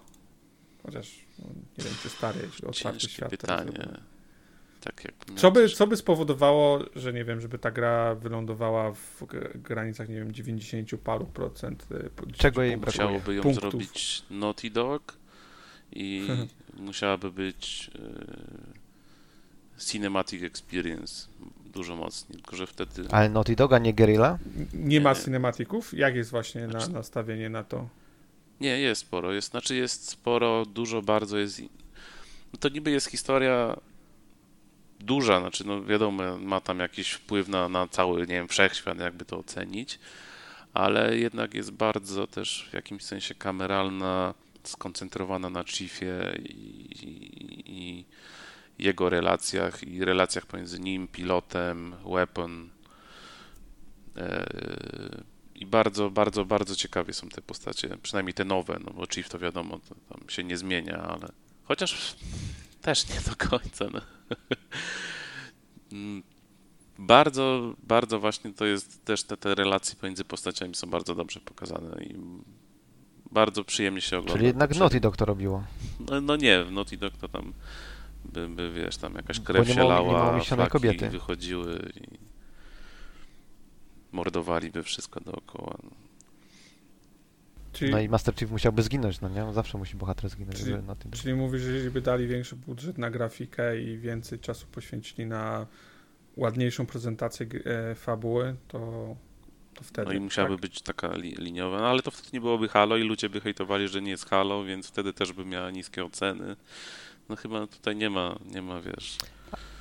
chociaż 0.83 1.19
no, 1.39 1.45
nie 1.77 1.83
wiem, 1.83 1.93
czy 2.03 2.09
stary, 2.09 2.39
jeśli 2.43 2.67
otwarty 2.67 2.99
świat. 3.09 3.29
pytanie. 3.29 3.71
Tak 4.83 5.03
co, 5.35 5.51
by, 5.51 5.69
co 5.69 5.87
by 5.87 5.97
spowodowało, 5.97 6.79
że 6.95 7.13
nie 7.13 7.25
wiem, 7.25 7.41
żeby 7.41 7.59
ta 7.59 7.71
gra 7.71 8.15
wylądowała 8.15 8.91
w 8.93 9.23
granicach, 9.55 10.09
nie 10.09 10.15
wiem, 10.15 10.31
90 10.31 10.89
paru 11.03 11.25
procent. 11.25 11.87
E, 11.91 12.33
Czego 12.33 12.63
jej 12.63 12.77
brakuje? 12.77 13.05
Musiałoby 13.05 13.35
ją 13.35 13.41
punktów. 13.43 13.71
zrobić 13.71 14.23
Naughty 14.29 14.69
Dog 14.69 15.17
i 15.91 16.27
musiałaby 16.79 17.31
być 17.31 17.91
e, 17.95 18.80
cinematic 19.85 20.43
experience 20.43 21.27
dużo 21.65 21.95
mocniej, 21.95 22.37
tylko 22.41 22.55
że 22.55 22.67
wtedy... 22.67 23.03
Ale 23.11 23.29
Naughty 23.29 23.55
Doga, 23.55 23.79
nie 23.79 23.93
Guerrilla? 23.93 24.37
Nie, 24.73 25.01
ma 25.01 25.15
cinematików? 25.15 25.93
Jak 25.93 26.15
jest 26.15 26.31
właśnie 26.31 26.61
na, 26.61 26.69
znaczy- 26.69 26.91
nastawienie 26.91 27.49
na 27.49 27.63
to? 27.63 27.89
Nie, 28.61 28.79
jest 28.79 29.01
sporo. 29.01 29.33
Jest, 29.33 29.51
znaczy 29.51 29.75
jest 29.75 30.09
sporo, 30.09 30.65
dużo 30.65 31.01
bardzo 31.01 31.37
jest... 31.37 31.61
No 32.53 32.59
to 32.59 32.69
niby 32.69 32.91
jest 32.91 33.07
historia 33.07 33.75
duża, 34.99 35.39
znaczy 35.39 35.67
no 35.67 35.83
wiadomo, 35.83 36.37
ma 36.37 36.61
tam 36.61 36.79
jakiś 36.79 37.11
wpływ 37.11 37.47
na, 37.47 37.69
na 37.69 37.87
cały, 37.87 38.19
nie 38.19 38.25
wiem, 38.27 38.47
wszechświat, 38.47 38.99
jakby 38.99 39.25
to 39.25 39.37
ocenić, 39.37 39.99
ale 40.73 41.17
jednak 41.17 41.53
jest 41.53 41.71
bardzo 41.71 42.27
też 42.27 42.67
w 42.71 42.73
jakimś 42.73 43.03
sensie 43.03 43.35
kameralna, 43.35 44.33
skoncentrowana 44.63 45.49
na 45.49 45.63
Chiefie 45.63 46.35
i, 46.39 46.51
i, 47.05 47.63
i 47.65 48.05
jego 48.81 49.09
relacjach 49.09 49.83
i 49.83 50.05
relacjach 50.05 50.45
pomiędzy 50.45 50.79
nim, 50.79 51.07
pilotem, 51.07 51.95
weapon. 52.05 52.69
E, 54.17 55.23
I 55.55 55.65
bardzo, 55.65 56.09
bardzo, 56.09 56.45
bardzo 56.45 56.75
ciekawie 56.75 57.13
są 57.13 57.29
te 57.29 57.41
postacie, 57.41 57.97
przynajmniej 58.03 58.33
te 58.33 58.45
nowe, 58.45 58.79
no 58.85 58.93
bo 58.93 59.05
Chief 59.13 59.29
to 59.29 59.39
wiadomo, 59.39 59.79
to 59.79 59.95
tam 60.09 60.29
się 60.29 60.43
nie 60.43 60.57
zmienia, 60.57 60.97
ale 60.97 61.27
chociaż 61.63 62.15
też 62.81 63.09
nie 63.09 63.21
do 63.21 63.49
końca. 63.49 63.85
No. 63.93 64.01
Mm, 65.91 66.23
bardzo, 66.99 67.75
bardzo 67.83 68.19
właśnie 68.19 68.53
to 68.53 68.65
jest 68.65 69.05
też 69.05 69.23
te, 69.23 69.37
te 69.37 69.55
relacje 69.55 69.95
pomiędzy 69.95 70.23
postaciami 70.23 70.75
są 70.75 70.89
bardzo 70.89 71.15
dobrze 71.15 71.39
pokazane 71.39 72.03
i 72.03 72.15
bardzo 73.31 73.63
przyjemnie 73.63 74.01
się 74.01 74.17
ogląda. 74.17 74.33
Czyli 74.33 74.45
jednak 74.45 74.75
Naughty 74.75 74.99
Dog 74.99 75.17
to 75.17 75.25
robiło. 75.25 75.63
No, 75.99 76.21
no 76.21 76.35
nie, 76.35 76.65
Naughty 76.71 76.97
Dog 76.97 77.17
to 77.17 77.27
tam 77.27 77.53
by, 78.25 78.49
by 78.49 78.71
wiesz, 78.71 78.97
tam 78.97 79.15
jakaś 79.15 79.39
krew 79.39 79.67
się 79.67 79.83
lała, 79.83 80.41
flaki 80.41 80.71
kobiety. 80.71 81.09
wychodziły 81.09 81.91
i 81.95 82.17
mordowaliby 84.11 84.83
wszystko 84.83 85.19
dookoła. 85.19 85.77
No. 85.83 85.89
Czyli... 87.73 87.91
No 87.91 87.99
i 87.99 88.09
Master 88.09 88.35
Chief 88.35 88.51
musiałby 88.51 88.83
zginąć, 88.83 89.21
no 89.21 89.29
nie? 89.29 89.45
On 89.45 89.53
zawsze 89.53 89.77
musi 89.77 89.95
bohater 89.95 90.29
zginąć. 90.29 90.57
Czyli, 90.57 90.83
na 90.83 90.95
tym. 90.95 91.11
czyli 91.11 91.33
mówisz, 91.33 91.61
że 91.61 91.71
jeśli 91.71 91.91
by 91.91 92.01
dali 92.01 92.27
większy 92.27 92.55
budżet 92.55 92.97
na 92.97 93.11
grafikę 93.11 93.81
i 93.81 93.97
więcej 93.97 94.39
czasu 94.39 94.67
poświęcili 94.71 95.25
na 95.25 95.67
ładniejszą 96.37 96.85
prezentację 96.85 97.47
e, 97.65 97.95
fabuły, 97.95 98.55
to, 98.67 98.79
to 99.73 99.83
wtedy. 99.83 100.07
No 100.07 100.13
i 100.13 100.19
musiałaby 100.19 100.55
tak? 100.55 100.61
być 100.61 100.81
taka 100.81 101.15
li, 101.15 101.35
liniowa, 101.35 101.79
no 101.79 101.87
ale 101.87 102.01
to 102.01 102.11
wtedy 102.11 102.29
nie 102.33 102.41
byłoby 102.41 102.67
Halo 102.67 102.97
i 102.97 103.03
ludzie 103.03 103.29
by 103.29 103.41
hejtowali, 103.41 103.87
że 103.87 104.01
nie 104.01 104.11
jest 104.11 104.29
Halo, 104.29 104.63
więc 104.63 104.87
wtedy 104.87 105.13
też 105.13 105.33
by 105.33 105.45
miała 105.45 105.71
niskie 105.71 106.05
oceny 106.05 106.55
no 107.31 107.37
chyba 107.37 107.67
tutaj 107.67 107.95
nie 107.95 108.09
ma, 108.09 108.35
nie 108.45 108.61
ma, 108.61 108.81
wiesz... 108.81 109.17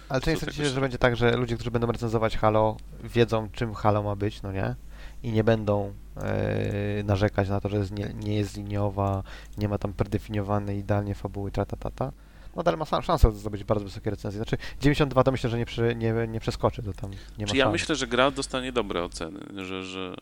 Ale 0.08 0.20
czy 0.20 0.30
nie 0.30 0.36
sądzicie, 0.36 0.68
że 0.68 0.80
będzie 0.80 0.98
tak, 0.98 1.16
że 1.16 1.36
ludzie, 1.36 1.54
którzy 1.54 1.70
będą 1.70 1.92
recenzować 1.92 2.36
Halo, 2.36 2.76
wiedzą, 3.04 3.48
czym 3.52 3.74
Halo 3.74 4.02
ma 4.02 4.16
być, 4.16 4.42
no 4.42 4.52
nie? 4.52 4.74
I 5.22 5.32
nie 5.32 5.44
będą 5.44 5.94
e, 6.16 7.02
narzekać 7.04 7.48
na 7.48 7.60
to, 7.60 7.68
że 7.68 7.76
jest 7.76 7.92
nie, 7.92 8.14
nie, 8.14 8.34
jest 8.34 8.56
liniowa, 8.56 9.22
nie 9.58 9.68
ma 9.68 9.78
tam 9.78 9.92
predefiniowanej 9.92 10.78
idealnie 10.78 11.14
fabuły, 11.14 11.50
ta, 11.50 11.64
ta, 11.64 11.76
ta, 11.76 11.90
ta. 11.90 12.12
No 12.56 12.62
ale 12.66 12.76
ma 12.76 12.84
szansę 13.02 13.32
zdobyć 13.32 13.64
bardzo 13.64 13.84
wysokie 13.84 14.10
recenzje. 14.10 14.38
Znaczy 14.38 14.56
92 14.80 15.24
to 15.24 15.32
myślę, 15.32 15.50
że 15.50 15.58
nie, 15.58 15.66
przy, 15.66 15.94
nie, 15.96 16.14
nie 16.28 16.40
przeskoczy, 16.40 16.82
to 16.82 16.92
tam 16.92 17.10
nie 17.10 17.46
ma 17.46 17.50
Czy 17.50 17.56
ja 17.56 17.70
myślę, 17.70 17.96
że 17.96 18.06
gra 18.06 18.30
dostanie 18.30 18.72
dobre 18.72 19.04
oceny, 19.04 19.64
że, 19.64 19.84
że, 19.84 20.14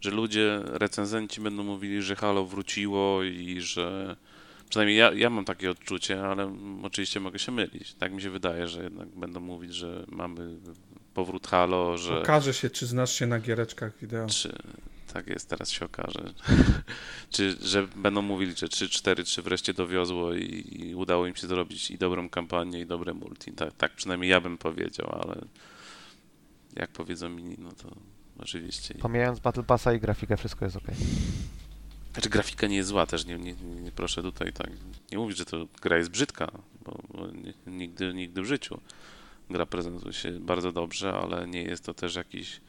że 0.00 0.10
ludzie, 0.10 0.60
recenzenci 0.64 1.40
będą 1.40 1.62
mówili, 1.62 2.02
że 2.02 2.16
Halo 2.16 2.44
wróciło 2.44 3.22
i 3.22 3.60
że 3.60 4.16
Przynajmniej 4.74 4.98
ja, 4.98 5.12
ja 5.12 5.30
mam 5.30 5.44
takie 5.44 5.70
odczucie, 5.70 6.26
ale 6.26 6.56
oczywiście 6.82 7.20
mogę 7.20 7.38
się 7.38 7.52
mylić. 7.52 7.94
Tak 7.94 8.12
mi 8.12 8.22
się 8.22 8.30
wydaje, 8.30 8.68
że 8.68 8.82
jednak 8.82 9.08
będą 9.08 9.40
mówić, 9.40 9.74
że 9.74 10.04
mamy 10.08 10.56
powrót 11.14 11.46
Halo, 11.46 11.98
że... 11.98 12.18
Okaże 12.18 12.54
się, 12.54 12.70
czy 12.70 12.86
znasz 12.86 13.12
się 13.12 13.26
na 13.26 13.40
giereczkach 13.40 13.98
wideo. 14.00 14.26
Czy, 14.26 14.52
tak 15.12 15.26
jest, 15.26 15.48
teraz 15.48 15.70
się 15.70 15.84
okaże. 15.84 16.32
czy, 17.30 17.56
że 17.62 17.86
będą 17.96 18.22
mówili, 18.22 18.54
że 18.56 18.66
3-4, 18.66 19.24
czy 19.26 19.42
wreszcie 19.42 19.74
dowiozło 19.74 20.34
i, 20.34 20.64
i, 20.72 20.94
udało 20.94 21.26
im 21.26 21.36
się 21.36 21.46
zrobić 21.46 21.90
i 21.90 21.98
dobrą 21.98 22.28
kampanię, 22.28 22.80
i 22.80 22.86
dobre 22.86 23.14
multi. 23.14 23.52
Tak, 23.52 23.72
tak 23.72 23.92
przynajmniej 23.92 24.30
ja 24.30 24.40
bym 24.40 24.58
powiedział, 24.58 25.20
ale 25.22 25.44
jak 26.76 26.90
powiedzą 26.90 27.36
inni, 27.36 27.56
no 27.58 27.72
to 27.72 27.96
oczywiście... 28.38 28.94
Pomijając 28.94 29.40
Battle 29.40 29.62
Passa 29.62 29.92
i 29.92 30.00
grafikę, 30.00 30.36
wszystko 30.36 30.64
jest 30.64 30.76
ok. 30.76 30.86
Znaczy 32.14 32.28
grafika 32.28 32.66
nie 32.66 32.76
jest 32.76 32.88
zła 32.88 33.06
też, 33.06 33.26
nie, 33.26 33.38
nie, 33.38 33.54
nie 33.54 33.92
proszę 33.92 34.22
tutaj 34.22 34.52
tak 34.52 34.70
nie 35.12 35.18
mówić, 35.18 35.38
że 35.38 35.44
to 35.44 35.66
gra 35.82 35.96
jest 35.96 36.10
brzydka, 36.10 36.50
bo, 36.84 36.98
bo 37.14 37.26
nigdy, 37.66 38.14
nigdy 38.14 38.42
w 38.42 38.44
życiu. 38.44 38.80
Gra 39.50 39.66
prezentuje 39.66 40.12
się 40.12 40.32
bardzo 40.40 40.72
dobrze, 40.72 41.12
ale 41.12 41.48
nie 41.48 41.62
jest 41.62 41.84
to 41.84 41.94
też 41.94 42.14
jakiś 42.14 42.60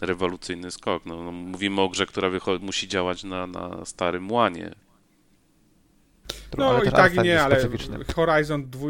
rewolucyjny 0.00 0.70
skok. 0.70 1.06
No, 1.06 1.22
no 1.24 1.32
mówimy 1.32 1.80
o 1.80 1.88
grze, 1.88 2.06
która 2.06 2.30
musi 2.60 2.88
działać 2.88 3.24
na, 3.24 3.46
na 3.46 3.84
starym 3.84 4.32
łanie. 4.32 4.74
No 6.58 6.70
ale 6.70 6.84
i 6.84 6.90
tak 6.90 7.16
nie, 7.16 7.42
ale. 7.42 7.68
Horizon 8.14 8.70
2 8.70 8.88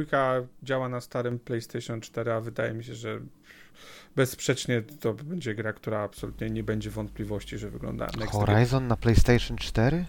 działa 0.62 0.88
na 0.88 1.00
starym 1.00 1.38
PlayStation 1.38 2.00
4, 2.00 2.32
a 2.32 2.40
wydaje 2.40 2.74
mi 2.74 2.84
się, 2.84 2.94
że 2.94 3.20
bezsprzecznie 4.16 4.82
to 5.00 5.14
będzie 5.14 5.54
gra, 5.54 5.72
która 5.72 6.00
absolutnie 6.00 6.50
nie 6.50 6.62
będzie 6.62 6.90
wątpliwości, 6.90 7.58
że 7.58 7.70
wygląda 7.70 8.06
next. 8.18 8.32
Horizon 8.32 8.86
na 8.86 8.96
PlayStation 8.96 9.56
4? 9.56 10.04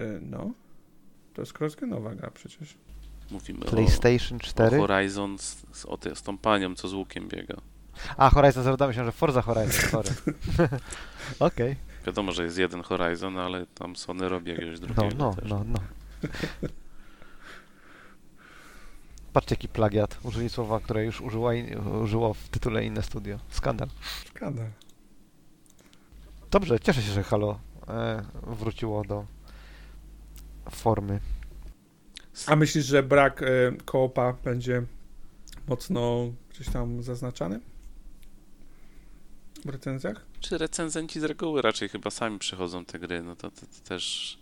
Y, 0.00 0.18
No, 0.22 0.50
to 1.34 1.42
jest 1.42 1.60
crossgenowa 1.60 2.14
gra 2.14 2.30
przecież. 2.30 2.74
Mówimy 3.30 3.60
PlayStation 3.64 4.38
o, 4.38 4.40
o 4.40 4.44
4? 4.44 4.78
Horizon 4.78 5.38
z, 5.38 5.66
z, 5.72 5.84
o 5.86 5.96
te, 5.96 6.16
z 6.16 6.22
tą 6.22 6.38
panią, 6.38 6.74
co 6.74 6.88
z 6.88 6.94
łukiem 6.94 7.28
biega. 7.28 7.56
A, 8.16 8.30
Horizon 8.30 8.64
Dawn, 8.64 8.88
myślałem, 8.88 9.08
że 9.08 9.12
Forza 9.12 9.42
Horizon, 9.42 9.90
sorry. 9.90 10.10
Okej. 11.38 11.76
Wiadomo, 12.06 12.32
że 12.32 12.44
jest 12.44 12.58
jeden 12.58 12.82
Horizon, 12.82 13.38
ale 13.38 13.66
tam 13.66 13.96
Sony 13.96 14.28
robi 14.28 14.50
jakiegoś 14.50 14.80
No, 14.80 14.86
drugiego 14.86 15.14
no, 15.18 15.34
też. 15.34 15.50
no, 15.50 15.64
no. 15.64 15.78
Patrzcie, 19.32 19.52
jaki 19.54 19.68
plagiat. 19.68 20.18
Użyli 20.22 20.48
słowa, 20.50 20.80
które 20.80 21.04
już 21.04 21.20
użyła, 21.20 21.54
in- 21.54 21.88
użyło 21.88 22.34
w 22.34 22.48
tytule 22.48 22.84
inne 22.84 23.02
studio. 23.02 23.38
Skandal. 23.50 23.88
Skandal. 24.34 24.66
Dobrze, 26.50 26.80
cieszę 26.80 27.02
się, 27.02 27.12
że 27.12 27.22
Halo 27.22 27.60
e, 27.88 28.22
wróciło 28.46 29.04
do 29.04 29.26
formy. 30.70 31.20
A 32.46 32.56
myślisz, 32.56 32.84
że 32.86 33.02
brak 33.02 33.42
y, 33.42 33.46
koopa 33.84 34.32
będzie 34.32 34.82
mocno 35.68 36.26
gdzieś 36.50 36.68
tam 36.68 37.02
zaznaczany? 37.02 37.60
W 39.64 39.68
recenzjach? 39.68 40.26
Czy 40.40 40.58
recenzenci 40.58 41.20
z 41.20 41.24
reguły 41.24 41.62
raczej 41.62 41.88
chyba 41.88 42.10
sami 42.10 42.38
przechodzą 42.38 42.84
te 42.84 42.98
gry, 42.98 43.22
no 43.22 43.36
to, 43.36 43.50
to, 43.50 43.60
to 43.60 43.88
też 43.88 44.38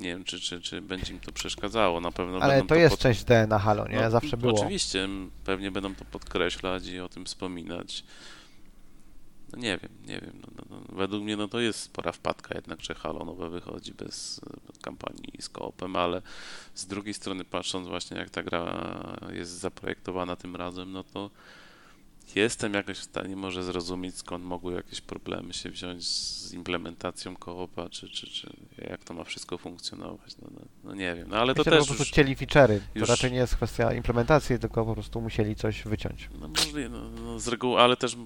nie 0.00 0.08
wiem, 0.08 0.24
czy, 0.24 0.40
czy, 0.40 0.60
czy 0.60 0.82
będzie 0.82 1.12
im 1.12 1.20
to 1.20 1.32
przeszkadzało. 1.32 2.00
Na 2.00 2.12
pewno 2.12 2.38
Ale 2.38 2.54
będą 2.54 2.66
to 2.66 2.74
jest 2.74 2.90
pod- 2.94 3.00
część 3.00 3.24
DNA 3.24 3.58
Halo, 3.58 3.88
nie? 3.88 4.00
No, 4.00 4.10
Zawsze 4.10 4.36
było. 4.36 4.52
Oczywiście, 4.60 5.08
pewnie 5.44 5.70
będą 5.70 5.94
to 5.94 6.04
podkreślać 6.04 6.86
i 6.86 7.00
o 7.00 7.08
tym 7.08 7.24
wspominać. 7.24 8.04
No 9.52 9.58
nie 9.58 9.78
wiem, 9.78 9.90
nie 10.06 10.20
wiem. 10.20 10.42
No, 10.42 10.48
no, 10.56 10.64
no, 10.70 10.96
według 10.96 11.22
mnie 11.22 11.36
no 11.36 11.48
to 11.48 11.60
jest 11.60 11.80
spora 11.80 12.12
wpadka 12.12 12.54
jednak, 12.54 12.80
że 12.80 12.94
Halo 12.94 13.24
nowe 13.24 13.50
wychodzi 13.50 13.94
bez 13.94 14.40
kampanii 14.82 15.32
z 15.40 15.48
koopem, 15.48 15.96
ale 15.96 16.22
z 16.74 16.86
drugiej 16.86 17.14
strony 17.14 17.44
patrząc 17.44 17.88
właśnie 17.88 18.16
jak 18.16 18.30
ta 18.30 18.42
gra 18.42 18.92
jest 19.32 19.50
zaprojektowana 19.50 20.36
tym 20.36 20.56
razem, 20.56 20.92
no 20.92 21.04
to 21.04 21.30
jestem 22.36 22.74
jakoś 22.74 22.98
w 22.98 23.02
stanie 23.02 23.36
może 23.36 23.62
zrozumieć 23.62 24.16
skąd 24.16 24.44
mogły 24.44 24.74
jakieś 24.74 25.00
problemy 25.00 25.52
się 25.52 25.70
wziąć 25.70 26.06
z 26.06 26.52
implementacją 26.52 27.36
koopa, 27.36 27.88
czy, 27.88 28.08
czy, 28.08 28.26
czy 28.26 28.52
jak 28.90 29.04
to 29.04 29.14
ma 29.14 29.24
wszystko 29.24 29.58
funkcjonować. 29.58 30.36
No, 30.42 30.48
no, 30.54 30.60
no 30.84 30.94
nie 30.94 31.14
wiem, 31.14 31.28
no 31.28 31.36
ale 31.36 31.54
to 31.54 31.60
Myślę, 31.60 31.72
że 31.72 31.78
też 31.78 31.88
po 31.88 31.94
prostu 31.94 32.02
już... 32.02 32.12
chcieli 32.12 32.36
feature'y. 32.36 32.78
To 32.92 32.98
już- 32.98 33.08
raczej 33.08 33.32
nie 33.32 33.38
jest 33.38 33.56
kwestia 33.56 33.92
implementacji, 33.94 34.58
tylko 34.58 34.84
po 34.84 34.94
prostu 34.94 35.20
musieli 35.20 35.56
coś 35.56 35.82
wyciąć. 35.82 36.28
No 36.40 36.48
możliwe, 36.48 36.88
no, 36.88 37.10
no 37.10 37.38
z 37.40 37.48
reguły, 37.48 37.80
ale 37.80 37.96
też 37.96 38.16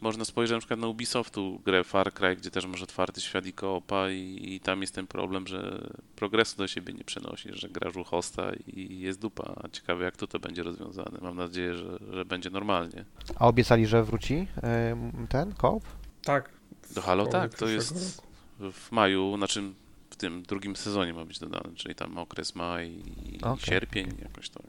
można 0.00 0.24
spojrzeć 0.24 0.52
na 0.52 0.58
przykład 0.58 0.80
na 0.80 0.86
Ubisoftu 0.86 1.60
grę 1.64 1.84
Far 1.84 2.12
Cry, 2.12 2.36
gdzie 2.36 2.50
też 2.50 2.66
masz 2.66 2.82
otwarty 2.82 3.20
świat 3.20 3.46
i 3.46 3.52
koopa 3.52 4.10
i, 4.10 4.54
i 4.54 4.60
tam 4.60 4.80
jest 4.80 4.94
ten 4.94 5.06
problem, 5.06 5.46
że 5.46 5.88
progresu 6.16 6.56
do 6.56 6.66
siebie 6.66 6.94
nie 6.94 7.04
przenosisz, 7.04 7.60
że 7.60 7.68
grasz 7.68 7.96
u 7.96 8.04
hosta 8.04 8.52
i 8.66 9.00
jest 9.00 9.20
dupa. 9.20 9.54
Ciekawe 9.72 10.04
jak 10.04 10.16
tu 10.16 10.26
to 10.26 10.38
będzie 10.38 10.62
rozwiązane. 10.62 11.18
Mam 11.22 11.36
nadzieję, 11.36 11.74
że, 11.74 11.98
że 12.12 12.24
będzie 12.24 12.50
normalnie. 12.50 13.04
A 13.36 13.46
obiecali, 13.48 13.86
że 13.86 14.04
wróci 14.04 14.46
em, 14.62 15.26
ten 15.28 15.52
koop? 15.52 15.84
Tak. 16.24 16.50
Do 16.94 17.02
Halo 17.02 17.26
tak, 17.26 17.54
to 17.54 17.68
jest 17.68 18.22
w 18.58 18.92
maju, 18.92 19.36
znaczy 19.36 19.62
w 20.10 20.16
tym 20.16 20.42
drugim 20.42 20.76
sezonie 20.76 21.14
ma 21.14 21.24
być 21.24 21.38
dodane, 21.38 21.74
czyli 21.74 21.94
tam 21.94 22.18
okres 22.18 22.54
maj 22.54 22.90
i 22.90 23.38
Okej, 23.42 23.66
sierpień, 23.66 24.08
jakoś 24.22 24.48
tak. 24.48 24.66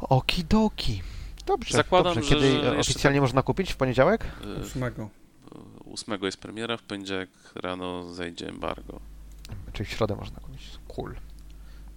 Okidoki. 0.00 1.02
Dobrze, 1.46 1.76
Zakładam, 1.76 2.14
dobrze. 2.14 2.28
że- 2.30 2.34
Kiedy 2.36 2.50
że 2.50 2.72
e, 2.72 2.76
jeszcze 2.76 2.92
oficjalnie 2.92 3.20
można 3.20 3.42
kupić? 3.42 3.72
W 3.72 3.76
poniedziałek? 3.76 4.24
Y, 4.58 4.60
Ósmego. 4.62 5.10
8 5.92 6.18
jest 6.22 6.38
premiera, 6.40 6.76
w 6.76 6.82
poniedziałek 6.82 7.30
rano 7.54 8.14
zejdzie 8.14 8.48
embargo. 8.48 9.00
Czyli 9.72 9.86
w 9.86 9.90
środę 9.92 10.16
można 10.16 10.40
kupić. 10.40 10.62
Cool. 10.88 11.14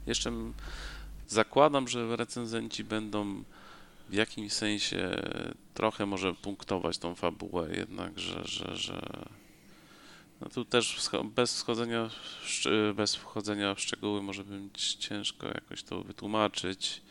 Jeszcze 0.07 0.31
zakładam, 1.27 1.87
że 1.87 2.15
recenzenci 2.15 2.83
będą 2.83 3.43
w 4.09 4.13
jakimś 4.13 4.53
sensie 4.53 5.21
trochę 5.73 6.05
może 6.05 6.33
punktować 6.33 6.97
tą 6.97 7.15
fabułę, 7.15 7.67
jednak, 7.75 8.19
że, 8.19 8.41
że, 8.45 8.75
że 8.77 9.01
no 10.41 10.49
tu 10.49 10.65
też 10.65 11.09
bez 11.35 11.61
wchodzenia, 11.61 12.09
bez 12.95 13.15
wchodzenia 13.15 13.75
w 13.75 13.79
szczegóły 13.79 14.21
może 14.21 14.43
być 14.43 14.93
ciężko 14.93 15.47
jakoś 15.47 15.83
to 15.83 16.03
wytłumaczyć, 16.03 17.01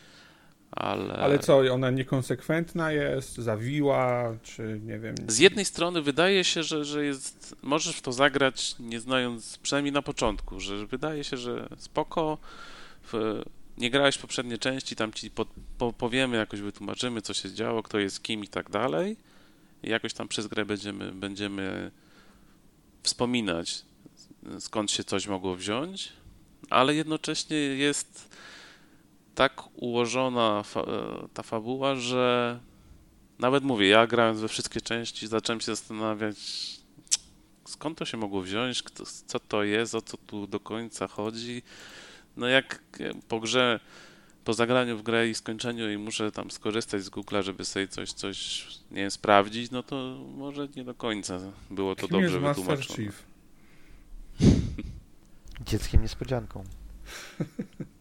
ale... 0.70 1.14
Ale 1.14 1.38
co, 1.38 1.58
ona 1.58 1.90
niekonsekwentna 1.90 2.92
jest, 2.92 3.34
zawiła, 3.34 4.36
czy 4.42 4.80
nie 4.84 4.98
wiem. 4.98 5.14
Z 5.28 5.38
jednej 5.38 5.64
strony 5.64 6.02
wydaje 6.02 6.44
się, 6.44 6.62
że, 6.62 6.84
że 6.84 7.04
jest, 7.04 7.56
możesz 7.62 7.96
w 7.96 8.02
to 8.02 8.12
zagrać 8.12 8.76
nie 8.80 9.00
znając, 9.00 9.58
przynajmniej 9.58 9.92
na 9.92 10.02
początku, 10.02 10.60
że 10.60 10.86
wydaje 10.86 11.24
się, 11.24 11.36
że 11.36 11.68
spoko, 11.78 12.38
w, 13.12 13.42
nie 13.78 13.90
grałeś 13.90 14.18
poprzednie 14.18 14.58
części, 14.58 14.96
tam 14.96 15.12
ci 15.12 15.30
po, 15.30 15.46
po, 15.78 15.92
powiemy, 15.92 16.36
jakoś 16.36 16.60
wytłumaczymy, 16.60 17.22
co 17.22 17.34
się 17.34 17.52
działo, 17.52 17.82
kto 17.82 17.98
jest 17.98 18.22
kim 18.22 18.44
i 18.44 18.48
tak 18.48 18.70
dalej. 18.70 19.16
I 19.82 19.88
jakoś 19.88 20.14
tam 20.14 20.28
przez 20.28 20.46
grę 20.46 20.66
będziemy, 20.66 21.12
będziemy 21.12 21.90
wspominać, 23.02 23.82
skąd 24.58 24.90
się 24.90 25.04
coś 25.04 25.26
mogło 25.26 25.54
wziąć, 25.54 26.12
ale 26.70 26.94
jednocześnie 26.94 27.56
jest 27.56 28.38
tak 29.38 29.62
ułożona 29.74 30.62
fa, 30.62 30.82
ta 31.34 31.42
fabuła, 31.42 31.94
że 31.94 32.60
nawet 33.38 33.64
mówię, 33.64 33.88
ja 33.88 34.06
grając 34.06 34.40
we 34.40 34.48
wszystkie 34.48 34.80
części, 34.80 35.26
zacząłem 35.26 35.60
się 35.60 35.66
zastanawiać, 35.66 36.36
skąd 37.64 37.98
to 37.98 38.04
się 38.04 38.16
mogło 38.16 38.42
wziąć, 38.42 38.82
kto, 38.82 39.04
co 39.26 39.40
to 39.40 39.64
jest, 39.64 39.94
o 39.94 40.02
co 40.02 40.16
tu 40.16 40.46
do 40.46 40.60
końca 40.60 41.08
chodzi. 41.08 41.62
No 42.36 42.46
jak 42.46 42.82
e, 43.00 43.10
po 43.28 43.40
grze, 43.40 43.80
po 44.44 44.54
zagraniu 44.54 44.98
w 44.98 45.02
grę 45.02 45.28
i 45.28 45.34
skończeniu 45.34 45.90
i 45.90 45.98
muszę 45.98 46.32
tam 46.32 46.50
skorzystać 46.50 47.04
z 47.04 47.10
Google'a, 47.10 47.42
żeby 47.42 47.64
sobie 47.64 47.88
coś, 47.88 48.12
coś, 48.12 48.66
nie 48.90 48.96
wiem, 48.96 49.10
sprawdzić, 49.10 49.70
no 49.70 49.82
to 49.82 50.18
może 50.36 50.68
nie 50.76 50.84
do 50.84 50.94
końca 50.94 51.38
było 51.70 51.96
to 51.96 52.08
Kim 52.08 52.20
dobrze 52.20 52.38
jest 52.38 52.46
wytłumaczone. 52.46 52.96
Chief? 52.96 53.22
Dzieckiem 55.70 56.02
niespodzianką. 56.02 56.64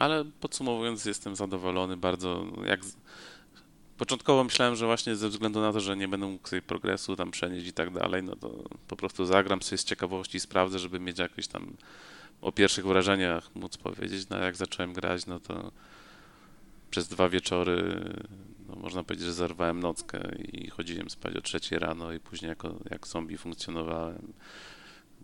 Ale 0.00 0.24
podsumowując, 0.24 1.04
jestem 1.04 1.36
zadowolony 1.36 1.96
bardzo. 1.96 2.46
Jak. 2.66 2.80
Początkowo 3.98 4.44
myślałem, 4.44 4.76
że 4.76 4.86
właśnie 4.86 5.16
ze 5.16 5.28
względu 5.28 5.60
na 5.60 5.72
to, 5.72 5.80
że 5.80 5.96
nie 5.96 6.08
będę 6.08 6.26
mógł 6.26 6.48
sobie 6.48 6.62
progresu 6.62 7.16
tam 7.16 7.30
przenieść 7.30 7.66
i 7.66 7.72
tak 7.72 7.90
dalej, 7.90 8.22
no 8.22 8.36
to 8.36 8.64
po 8.88 8.96
prostu 8.96 9.24
zagram 9.24 9.62
sobie 9.62 9.78
z 9.78 9.84
ciekawości 9.84 10.36
i 10.36 10.40
sprawdzę, 10.40 10.78
żeby 10.78 11.00
mieć 11.00 11.18
jakieś 11.18 11.46
tam 11.46 11.76
o 12.40 12.52
pierwszych 12.52 12.86
wrażeniach 12.86 13.54
móc 13.54 13.76
powiedzieć. 13.76 14.28
No 14.28 14.38
jak 14.38 14.56
zacząłem 14.56 14.92
grać, 14.92 15.26
no 15.26 15.40
to 15.40 15.72
przez 16.90 17.08
dwa 17.08 17.28
wieczory, 17.28 18.04
no 18.68 18.76
można 18.76 19.04
powiedzieć, 19.04 19.26
że 19.26 19.32
zerwałem 19.32 19.80
nockę 19.80 20.34
i 20.38 20.70
chodziłem 20.70 21.10
spać 21.10 21.36
o 21.36 21.40
trzeciej 21.40 21.78
rano 21.78 22.12
i 22.12 22.20
później 22.20 22.48
jako, 22.48 22.74
jak 22.90 23.06
zombie 23.06 23.36
funkcjonowałem 23.36 24.32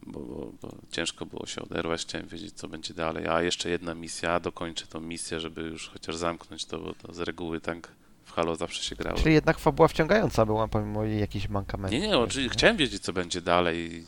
bo, 0.07 0.21
bo, 0.21 0.53
bo 0.63 0.77
ciężko 0.91 1.27
było 1.27 1.47
się 1.47 1.63
oderwać, 1.63 2.01
chciałem 2.01 2.29
wiedzieć, 2.29 2.55
co 2.55 2.69
będzie 2.69 2.95
dalej. 2.95 3.27
A 3.29 3.43
jeszcze 3.43 3.71
jedna 3.71 3.95
misja, 3.95 4.41
dokończę 4.41 4.87
tą 4.87 5.01
misję, 5.01 5.41
żeby 5.41 5.63
już 5.63 5.89
chociaż 5.89 6.17
zamknąć 6.17 6.65
to, 6.65 6.79
bo 6.79 6.95
to 6.95 7.15
z 7.15 7.21
reguły 7.21 7.61
tak 7.61 7.93
w 8.25 8.33
Halo 8.33 8.57
zawsze 8.57 8.83
się 8.83 8.97
grało. 8.97 9.19
Czyli 9.19 9.35
jednak 9.35 9.59
fabuła 9.59 9.89
wciągająca 9.89 10.47
była, 10.47 10.69
pomimo 10.69 11.05
jakichś 11.05 11.49
mankamentów. 11.49 12.01
Nie, 12.01 12.09
nie, 12.09 12.19
oczywiście 12.19 12.51
chciałem 12.51 12.77
wiedzieć, 12.77 13.03
co 13.03 13.13
będzie 13.13 13.41
dalej. 13.41 14.05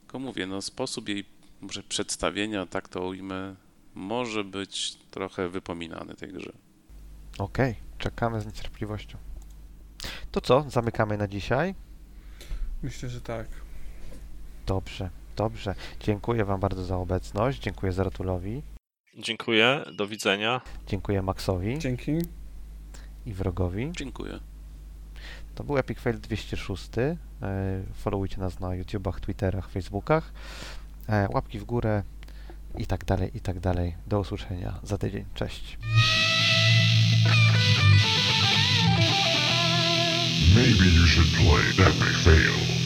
Tylko 0.00 0.18
mówię, 0.18 0.46
no 0.46 0.62
sposób 0.62 1.08
jej 1.08 1.24
może 1.60 1.82
przedstawienia, 1.82 2.66
tak 2.66 2.88
to 2.88 3.06
ujmę, 3.06 3.54
może 3.94 4.44
być 4.44 4.96
trochę 5.10 5.48
wypominany 5.48 6.14
tej 6.14 6.32
grze. 6.32 6.52
Okej, 7.38 7.74
czekamy 7.98 8.40
z 8.40 8.46
niecierpliwością. 8.46 9.18
To 10.32 10.40
co, 10.40 10.64
zamykamy 10.68 11.18
na 11.18 11.28
dzisiaj? 11.28 11.74
Myślę, 12.82 13.08
że 13.08 13.20
tak. 13.20 13.46
Dobrze, 14.66 15.10
dobrze. 15.36 15.74
Dziękuję 16.00 16.44
Wam 16.44 16.60
bardzo 16.60 16.84
za 16.84 16.96
obecność. 16.96 17.60
Dziękuję 17.60 17.92
Zaratulowi. 17.92 18.62
Dziękuję, 19.18 19.84
do 19.92 20.06
widzenia. 20.06 20.60
Dziękuję 20.86 21.22
Maxowi 21.22 21.78
Dzięki. 21.78 22.12
i 23.26 23.32
Wrogowi. 23.32 23.92
Dziękuję. 23.96 24.38
To 25.54 25.64
był 25.64 25.78
Epic 25.78 25.98
Fail 26.00 26.18
206. 26.20 26.90
E, 26.98 27.16
Followujcie 27.94 28.38
nas 28.40 28.60
na 28.60 28.74
YouTubach, 28.74 29.20
Twitterach, 29.20 29.68
Facebookach. 29.70 30.32
E, 31.08 31.28
Łapki 31.32 31.58
w 31.58 31.64
górę 31.64 32.02
i 32.78 32.86
tak 32.86 33.04
dalej, 33.04 33.30
i 33.34 33.40
tak 33.40 33.60
dalej. 33.60 33.94
Do 34.06 34.20
usłyszenia 34.20 34.80
za 34.82 34.98
tydzień. 34.98 35.24
Cześć. 35.34 35.78
Maybe 40.54 40.84
you 40.84 41.06
should 41.06 41.28
play 41.36 41.86
Epic 41.86 42.16
Fail. 42.24 42.81